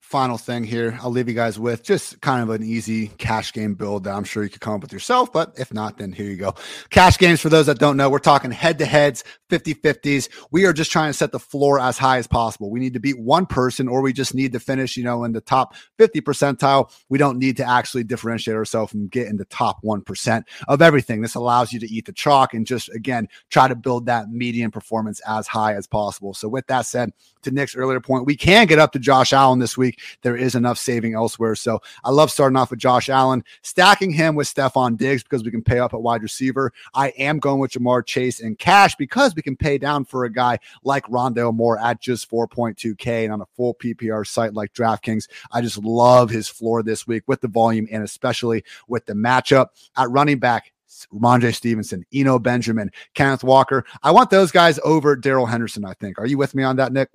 final 0.03 0.37
thing 0.37 0.65
here 0.65 0.99
I'll 1.01 1.09
leave 1.09 1.27
you 1.27 1.33
guys 1.33 1.57
with 1.57 1.81
just 1.81 2.21
kind 2.21 2.43
of 2.43 2.49
an 2.49 2.61
easy 2.61 3.07
cash 3.17 3.53
game 3.53 3.73
build 3.73 4.03
that 4.03 4.13
I'm 4.13 4.25
sure 4.25 4.43
you 4.43 4.49
could 4.49 4.61
come 4.61 4.73
up 4.73 4.81
with 4.81 4.91
yourself. 4.93 5.31
But 5.31 5.53
if 5.57 5.73
not, 5.73 5.97
then 5.97 6.11
here 6.11 6.25
you 6.25 6.35
go. 6.35 6.53
Cash 6.89 7.17
games, 7.17 7.41
for 7.41 7.49
those 7.49 7.65
that 7.67 7.79
don't 7.79 7.97
know, 7.97 8.09
we're 8.09 8.19
talking 8.19 8.51
head 8.51 8.77
to 8.79 8.85
heads, 8.85 9.23
50 9.49 9.73
50s. 9.75 10.29
We 10.51 10.65
are 10.65 10.73
just 10.73 10.91
trying 10.91 11.09
to 11.09 11.17
set 11.17 11.31
the 11.31 11.39
floor 11.39 11.79
as 11.79 11.97
high 11.97 12.17
as 12.17 12.27
possible. 12.27 12.69
We 12.69 12.79
need 12.79 12.93
to 12.93 12.99
beat 12.99 13.17
one 13.17 13.45
person 13.45 13.87
or 13.87 14.01
we 14.01 14.13
just 14.13 14.35
need 14.35 14.51
to 14.53 14.59
finish, 14.59 14.97
you 14.97 15.03
know, 15.03 15.23
in 15.23 15.31
the 15.31 15.41
top 15.41 15.73
50 15.97 16.21
percentile. 16.21 16.91
We 17.09 17.17
don't 17.17 17.39
need 17.39 17.57
to 17.57 17.67
actually 17.67 18.03
differentiate 18.03 18.57
ourselves 18.57 18.93
and 18.93 19.09
get 19.09 19.27
in 19.27 19.37
the 19.37 19.45
top 19.45 19.81
1% 19.83 20.43
of 20.67 20.81
everything. 20.81 21.21
This 21.21 21.35
allows 21.35 21.71
you 21.71 21.79
to 21.79 21.89
eat 21.89 22.05
the 22.05 22.13
chalk 22.13 22.53
and 22.53 22.67
just, 22.67 22.89
again, 22.89 23.29
try 23.49 23.67
to 23.67 23.75
build 23.75 24.05
that 24.07 24.29
median 24.29 24.69
performance 24.69 25.21
as 25.27 25.47
high 25.47 25.75
as 25.75 25.87
possible. 25.87 26.33
So, 26.33 26.49
with 26.49 26.67
that 26.67 26.85
said, 26.85 27.13
to 27.43 27.51
Nick's 27.51 27.75
earlier 27.75 27.99
point, 27.99 28.25
we 28.25 28.35
can 28.35 28.67
get 28.67 28.79
up 28.79 28.91
to 28.93 28.99
Josh 28.99 29.33
Allen 29.33 29.59
this 29.59 29.77
week. 29.77 29.92
There 30.21 30.35
is 30.35 30.55
enough 30.55 30.77
saving 30.77 31.13
elsewhere. 31.13 31.55
So 31.55 31.81
I 32.03 32.11
love 32.11 32.31
starting 32.31 32.57
off 32.57 32.69
with 32.71 32.79
Josh 32.79 33.09
Allen, 33.09 33.43
stacking 33.61 34.11
him 34.11 34.35
with 34.35 34.47
Stefon 34.47 34.97
Diggs 34.97 35.23
because 35.23 35.43
we 35.43 35.51
can 35.51 35.63
pay 35.63 35.79
up 35.79 35.93
at 35.93 36.01
wide 36.01 36.23
receiver. 36.23 36.71
I 36.93 37.09
am 37.09 37.39
going 37.39 37.59
with 37.59 37.71
Ja'Marr 37.71 38.05
Chase 38.05 38.39
and 38.39 38.57
cash 38.57 38.95
because 38.95 39.35
we 39.35 39.41
can 39.41 39.55
pay 39.55 39.77
down 39.77 40.05
for 40.05 40.25
a 40.25 40.31
guy 40.31 40.59
like 40.83 41.05
Rondale 41.05 41.53
Moore 41.53 41.79
at 41.79 42.01
just 42.01 42.29
4.2K 42.29 43.23
and 43.23 43.33
on 43.33 43.41
a 43.41 43.45
full 43.55 43.73
PPR 43.75 44.25
site 44.25 44.53
like 44.53 44.73
DraftKings. 44.73 45.27
I 45.51 45.61
just 45.61 45.77
love 45.77 46.29
his 46.29 46.47
floor 46.47 46.83
this 46.83 47.07
week 47.07 47.23
with 47.27 47.41
the 47.41 47.47
volume 47.47 47.87
and 47.91 48.03
especially 48.03 48.63
with 48.87 49.05
the 49.05 49.13
matchup 49.13 49.67
at 49.97 50.09
running 50.09 50.39
back. 50.39 50.71
Rhamondre 51.11 51.55
Stevenson, 51.55 52.05
Eno 52.13 52.37
Benjamin, 52.37 52.91
Kenneth 53.15 53.43
Walker. 53.43 53.83
I 54.03 54.11
want 54.11 54.29
those 54.29 54.51
guys 54.51 54.79
over 54.83 55.15
Darrell 55.15 55.47
Henderson, 55.47 55.85
I 55.85 55.93
think. 55.93 56.19
Are 56.19 56.27
you 56.27 56.37
with 56.37 56.53
me 56.53 56.61
on 56.63 56.75
that, 56.75 56.93
Nick? 56.93 57.09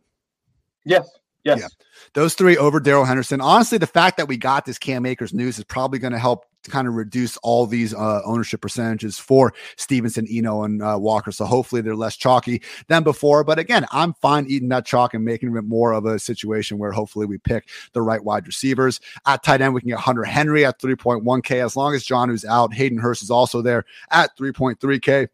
Yes. 0.85 1.09
Yes. 1.49 1.61
Yeah. 1.61 1.69
Those 2.15 2.35
three 2.35 2.57
over 2.57 2.81
Darrell 2.81 3.05
Henderson. 3.05 3.41
Honestly, 3.41 3.79
the 3.79 3.87
fact 3.87 4.17
that 4.17 4.29
we 4.29 4.37
got 4.37 4.65
this 4.65 4.79
Cam 4.79 5.07
Akers 5.07 5.35
news 5.35 5.59
is 5.59 5.65
probably 5.65 5.99
going 5.99 6.13
to 6.13 6.19
help 6.19 6.45
kind 6.69 6.87
of 6.87 6.95
reduce 6.95 7.37
all 7.39 7.67
these 7.67 7.95
uh, 7.95 8.21
ownership 8.25 8.61
percentages 8.61 9.19
for 9.19 9.55
Stevenson, 9.77 10.27
Eno, 10.31 10.65
and 10.65 10.83
uh, 10.83 10.97
Walker. 11.01 11.33
So 11.33 11.45
hopefully 11.45 11.81
they're 11.81 11.97
less 11.97 12.17
chalky 12.17 12.63
than 12.89 13.03
before. 13.03 13.45
But 13.45 13.59
again, 13.59 13.87
I'm 13.91 14.15
fine 14.15 14.47
eating 14.49 14.69
that 14.69 14.85
chalk 14.85 15.15
and 15.15 15.25
making 15.25 15.57
it 15.57 15.63
more 15.63 15.93
of 15.93 16.05
a 16.05 16.19
situation 16.19 16.79
where 16.79 16.93
hopefully 16.93 17.27
we 17.27 17.39
pick 17.39 17.69
the 17.93 18.03
right 18.03 18.23
wide 18.23 18.47
receivers. 18.47 19.01
At 19.27 19.43
tight 19.43 19.61
end, 19.61 19.75
we 19.75 19.81
can 19.81 19.91
get 19.91 19.99
Hunter 19.99 20.25
Henry 20.25 20.65
at 20.65 20.81
3.1K 20.81 21.65
as 21.65 21.77
long 21.77 21.95
as 21.95 22.05
Jonnu's 22.05 22.45
out. 22.45 22.75
Hayden 22.75 22.99
Hurst 22.99 23.23
is 23.23 23.31
also 23.31 23.63
there 23.63 23.85
at 24.11 24.37
3.3K. 24.37 25.29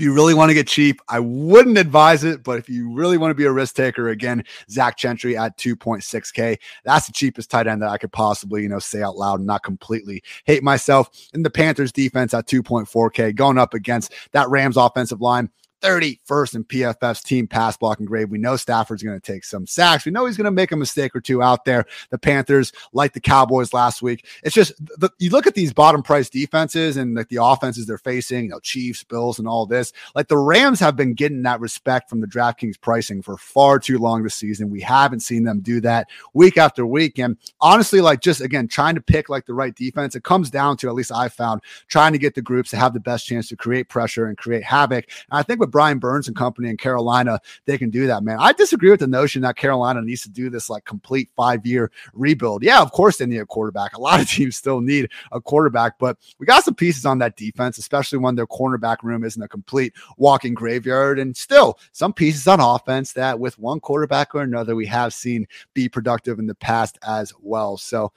If 0.00 0.04
you 0.04 0.14
really 0.14 0.32
want 0.32 0.48
to 0.48 0.54
get 0.54 0.66
cheap, 0.66 1.02
I 1.10 1.20
wouldn't 1.20 1.76
advise 1.76 2.24
it. 2.24 2.42
But 2.42 2.58
if 2.58 2.70
you 2.70 2.90
really 2.90 3.18
want 3.18 3.32
to 3.32 3.34
be 3.34 3.44
a 3.44 3.52
risk 3.52 3.74
taker, 3.74 4.08
again, 4.08 4.42
Zach 4.70 4.96
Gentry 4.96 5.36
at 5.36 5.58
2.6K. 5.58 6.58
That's 6.84 7.06
the 7.06 7.12
cheapest 7.12 7.50
tight 7.50 7.66
end 7.66 7.82
that 7.82 7.90
I 7.90 7.98
could 7.98 8.10
possibly, 8.10 8.62
you 8.62 8.70
know, 8.70 8.78
say 8.78 9.02
out 9.02 9.18
loud 9.18 9.40
and 9.40 9.46
not 9.46 9.62
completely 9.62 10.22
hate 10.46 10.62
myself. 10.62 11.10
And 11.34 11.44
the 11.44 11.50
Panthers 11.50 11.92
defense 11.92 12.32
at 12.32 12.46
2.4K, 12.46 13.34
going 13.34 13.58
up 13.58 13.74
against 13.74 14.14
that 14.32 14.48
Rams 14.48 14.78
offensive 14.78 15.20
line. 15.20 15.50
31st 15.80 16.54
in 16.54 16.64
PFF's 16.64 17.22
team 17.22 17.46
pass 17.46 17.76
blocking 17.76 18.06
grade. 18.06 18.30
We 18.30 18.38
know 18.38 18.56
Stafford's 18.56 19.02
going 19.02 19.18
to 19.18 19.32
take 19.32 19.44
some 19.44 19.66
sacks. 19.66 20.04
We 20.04 20.12
know 20.12 20.26
he's 20.26 20.36
going 20.36 20.44
to 20.44 20.50
make 20.50 20.72
a 20.72 20.76
mistake 20.76 21.14
or 21.14 21.20
two 21.20 21.42
out 21.42 21.64
there. 21.64 21.84
The 22.10 22.18
Panthers, 22.18 22.72
like 22.92 23.12
the 23.12 23.20
Cowboys 23.20 23.72
last 23.72 24.02
week, 24.02 24.26
it's 24.42 24.54
just 24.54 24.72
the, 24.98 25.10
you 25.18 25.30
look 25.30 25.46
at 25.46 25.54
these 25.54 25.72
bottom 25.72 26.02
price 26.02 26.28
defenses 26.28 26.96
and 26.96 27.14
like 27.14 27.28
the 27.28 27.42
offenses 27.42 27.86
they're 27.86 27.98
facing, 27.98 28.44
you 28.44 28.50
know, 28.50 28.60
Chiefs, 28.60 29.04
Bills, 29.04 29.38
and 29.38 29.48
all 29.48 29.66
this. 29.66 29.92
Like 30.14 30.28
the 30.28 30.38
Rams 30.38 30.80
have 30.80 30.96
been 30.96 31.14
getting 31.14 31.42
that 31.42 31.60
respect 31.60 32.10
from 32.10 32.20
the 32.20 32.26
DraftKings 32.26 32.80
pricing 32.80 33.22
for 33.22 33.36
far 33.36 33.78
too 33.78 33.98
long 33.98 34.22
this 34.22 34.34
season. 34.34 34.70
We 34.70 34.80
haven't 34.80 35.20
seen 35.20 35.44
them 35.44 35.60
do 35.60 35.80
that 35.82 36.08
week 36.34 36.58
after 36.58 36.86
week. 36.86 37.18
And 37.18 37.36
honestly, 37.60 38.00
like 38.00 38.20
just 38.20 38.40
again, 38.40 38.68
trying 38.68 38.94
to 38.94 39.00
pick 39.00 39.28
like 39.28 39.46
the 39.46 39.54
right 39.54 39.74
defense, 39.74 40.14
it 40.14 40.24
comes 40.24 40.50
down 40.50 40.76
to, 40.78 40.88
at 40.88 40.94
least 40.94 41.12
I 41.12 41.28
found, 41.28 41.62
trying 41.88 42.12
to 42.12 42.18
get 42.18 42.34
the 42.34 42.42
groups 42.42 42.70
to 42.70 42.76
have 42.76 42.92
the 42.92 43.00
best 43.00 43.26
chance 43.26 43.48
to 43.48 43.56
create 43.56 43.88
pressure 43.88 44.26
and 44.26 44.36
create 44.36 44.64
havoc. 44.64 45.06
And 45.30 45.38
I 45.38 45.42
think 45.42 45.60
with 45.60 45.69
Brian 45.70 45.98
Burns 45.98 46.28
and 46.28 46.36
company 46.36 46.68
in 46.68 46.76
Carolina, 46.76 47.40
they 47.66 47.78
can 47.78 47.90
do 47.90 48.06
that, 48.06 48.22
man. 48.22 48.38
I 48.40 48.52
disagree 48.52 48.90
with 48.90 49.00
the 49.00 49.06
notion 49.06 49.42
that 49.42 49.56
Carolina 49.56 50.02
needs 50.02 50.22
to 50.22 50.30
do 50.30 50.50
this 50.50 50.70
like 50.70 50.84
complete 50.84 51.30
five 51.36 51.64
year 51.66 51.90
rebuild. 52.12 52.62
Yeah, 52.62 52.80
of 52.80 52.92
course 52.92 53.18
they 53.18 53.26
need 53.26 53.38
a 53.38 53.46
quarterback. 53.46 53.94
A 53.94 54.00
lot 54.00 54.20
of 54.20 54.28
teams 54.30 54.56
still 54.56 54.80
need 54.80 55.10
a 55.32 55.40
quarterback, 55.40 55.98
but 55.98 56.18
we 56.38 56.46
got 56.46 56.64
some 56.64 56.74
pieces 56.74 57.06
on 57.06 57.18
that 57.18 57.36
defense, 57.36 57.78
especially 57.78 58.18
when 58.18 58.34
their 58.34 58.46
cornerback 58.46 58.98
room 59.02 59.24
isn't 59.24 59.42
a 59.42 59.48
complete 59.48 59.94
walking 60.16 60.54
graveyard. 60.54 61.18
And 61.18 61.36
still, 61.36 61.78
some 61.92 62.12
pieces 62.12 62.46
on 62.46 62.60
offense 62.60 63.12
that 63.14 63.38
with 63.38 63.58
one 63.58 63.80
quarterback 63.80 64.34
or 64.34 64.42
another, 64.42 64.74
we 64.74 64.86
have 64.86 65.14
seen 65.14 65.46
be 65.74 65.88
productive 65.88 66.38
in 66.38 66.46
the 66.46 66.54
past 66.54 66.98
as 67.06 67.32
well. 67.40 67.76
So, 67.76 68.12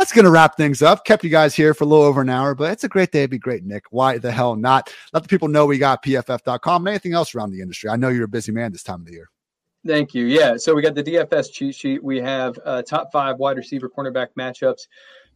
that's 0.00 0.12
going 0.12 0.24
to 0.24 0.30
wrap 0.30 0.56
things 0.56 0.80
up. 0.80 1.04
Kept 1.04 1.22
you 1.24 1.28
guys 1.28 1.54
here 1.54 1.74
for 1.74 1.84
a 1.84 1.86
little 1.86 2.06
over 2.06 2.22
an 2.22 2.30
hour, 2.30 2.54
but 2.54 2.72
it's 2.72 2.84
a 2.84 2.88
great 2.88 3.12
day. 3.12 3.20
It'd 3.20 3.30
be 3.30 3.38
great, 3.38 3.64
Nick. 3.64 3.84
Why 3.90 4.16
the 4.16 4.32
hell 4.32 4.56
not? 4.56 4.90
Let 5.12 5.22
the 5.22 5.28
people 5.28 5.46
know 5.46 5.66
we 5.66 5.76
got 5.76 6.02
pff.com 6.02 6.86
and 6.86 6.88
anything 6.88 7.12
else 7.12 7.34
around 7.34 7.50
the 7.50 7.60
industry. 7.60 7.90
I 7.90 7.96
know 7.96 8.08
you're 8.08 8.24
a 8.24 8.28
busy 8.28 8.50
man 8.50 8.72
this 8.72 8.82
time 8.82 9.00
of 9.00 9.06
the 9.06 9.12
year. 9.12 9.28
Thank 9.86 10.14
you. 10.14 10.24
Yeah. 10.24 10.56
So 10.56 10.74
we 10.74 10.80
got 10.80 10.94
the 10.94 11.02
DFS 11.02 11.52
cheat 11.52 11.74
sheet. 11.74 12.02
We 12.02 12.18
have 12.18 12.58
uh, 12.64 12.80
top 12.80 13.12
five 13.12 13.36
wide 13.36 13.58
receiver 13.58 13.90
cornerback 13.90 14.28
matchups 14.38 14.86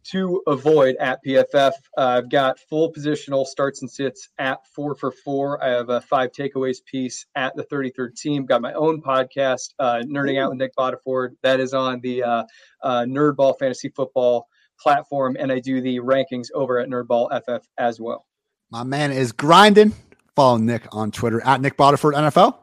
to 0.05 0.41
avoid 0.47 0.95
at 0.95 1.19
PFF. 1.23 1.71
Uh, 1.97 2.01
I've 2.01 2.29
got 2.29 2.59
full 2.59 2.91
positional 2.91 3.45
starts 3.45 3.81
and 3.81 3.89
sits 3.89 4.29
at 4.39 4.65
four 4.65 4.95
for 4.95 5.11
four. 5.11 5.63
I 5.63 5.69
have 5.69 5.89
a 5.89 6.01
five 6.01 6.31
takeaways 6.31 6.83
piece 6.83 7.27
at 7.35 7.55
the 7.55 7.63
33rd 7.65 8.15
team. 8.19 8.45
Got 8.45 8.61
my 8.61 8.73
own 8.73 8.99
podcast, 9.01 9.73
uh, 9.77 10.01
Nerding 10.05 10.41
Out 10.41 10.49
with 10.49 10.59
Nic 10.59 10.75
Bodiford. 10.75 11.35
That 11.43 11.59
is 11.59 11.75
on 11.75 12.01
the 12.01 12.23
uh, 12.23 12.43
uh, 12.81 13.01
Nerdball 13.01 13.57
Fantasy 13.59 13.89
Football 13.89 14.47
platform, 14.79 15.35
and 15.39 15.51
I 15.51 15.59
do 15.59 15.81
the 15.81 15.99
rankings 15.99 16.47
over 16.53 16.79
at 16.79 16.89
Nerdball 16.89 17.29
FF 17.43 17.67
as 17.77 17.99
well. 17.99 18.25
My 18.71 18.83
man 18.83 19.11
is 19.11 19.31
grinding. 19.31 19.93
Follow 20.35 20.57
Nick 20.57 20.87
on 20.91 21.11
Twitter 21.11 21.41
at 21.45 21.61
Nic 21.61 21.77
Bodiford 21.77 22.13
NFL. 22.13 22.57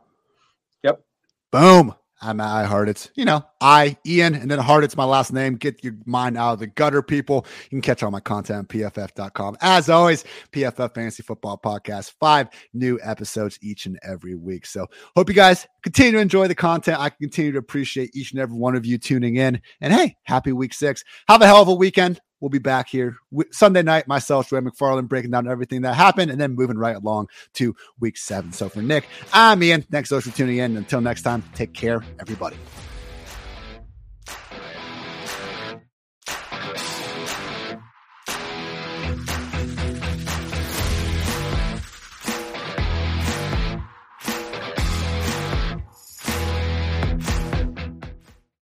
Yep. 0.83 1.01
Boom. 1.51 1.95
I'm 2.23 2.41
at 2.41 2.67
iHeart. 2.67 2.89
It's, 2.89 3.11
you 3.15 3.25
know, 3.25 3.45
I, 3.61 3.97
Ian, 4.07 4.35
and 4.35 4.51
then 4.51 4.61
Hart, 4.61 4.85
it's 4.85 4.97
my 4.97 5.05
last 5.05 5.33
name. 5.33 5.57
Get 5.57 5.83
your 5.83 5.95
mind 6.07 6.39
out 6.39 6.55
of 6.55 6.59
the 6.61 6.69
gutter, 6.69 7.03
people. 7.03 7.45
You 7.65 7.71
can 7.71 7.81
catch 7.81 8.03
all 8.03 8.11
my 8.13 8.21
content 8.21 8.59
on 8.61 8.67
pff.com. 8.67 9.57
As 9.61 9.91
always, 9.91 10.25
PFF 10.53 10.95
Fantasy 10.95 11.23
Football 11.25 11.61
Podcast, 11.63 12.13
five 12.21 12.49
new 12.73 12.99
episodes 13.03 13.59
each 13.61 13.87
and 13.87 13.99
every 14.03 14.37
week. 14.37 14.67
So 14.67 14.87
hope 15.17 15.29
you 15.29 15.35
guys 15.35 15.67
continue 15.83 16.13
to 16.13 16.19
enjoy 16.19 16.47
the 16.47 16.55
content. 16.55 17.01
I 17.01 17.11
continue 17.11 17.53
to 17.53 17.59
appreciate 17.59 18.15
each 18.15 18.33
and 18.33 18.41
every 18.41 18.57
one 18.57 18.77
of 18.77 18.87
you 18.87 18.99
tuning 18.99 19.37
in. 19.37 19.61
And 19.81 19.93
hey, 19.93 20.17
happy 20.23 20.53
week 20.53 20.75
six. 20.75 21.03
Have 21.29 21.43
a 21.43 21.47
hell 21.47 21.63
of 21.63 21.69
a 21.69 21.75
weekend. 21.75 22.21
We'll 22.43 22.49
be 22.49 22.59
back 22.59 22.89
here 22.89 23.19
Sunday 23.53 23.83
night, 23.83 24.09
myself, 24.09 24.51
Joy 24.51 24.59
McFarland, 24.59 25.07
breaking 25.07 25.31
down 25.31 25.49
everything 25.49 25.83
that 25.83 25.95
happened 25.95 26.33
and 26.33 26.41
then 26.41 26.57
moving 26.57 26.77
right 26.77 26.97
along 26.97 27.29
to 27.55 27.77
week 28.01 28.17
seven. 28.17 28.53
So 28.53 28.69
for 28.69 28.83
Nick, 28.83 29.07
I'm 29.33 29.63
Ian. 29.63 29.83
Thanks 29.83 30.09
so 30.09 30.17
much 30.17 30.25
for 30.25 30.33
tuning 30.33 30.59
in. 30.59 30.77
Until 30.77 31.01
next 31.01 31.23
time, 31.23 31.45
take 31.55 31.73
care, 31.73 32.05
everybody. 32.19 32.57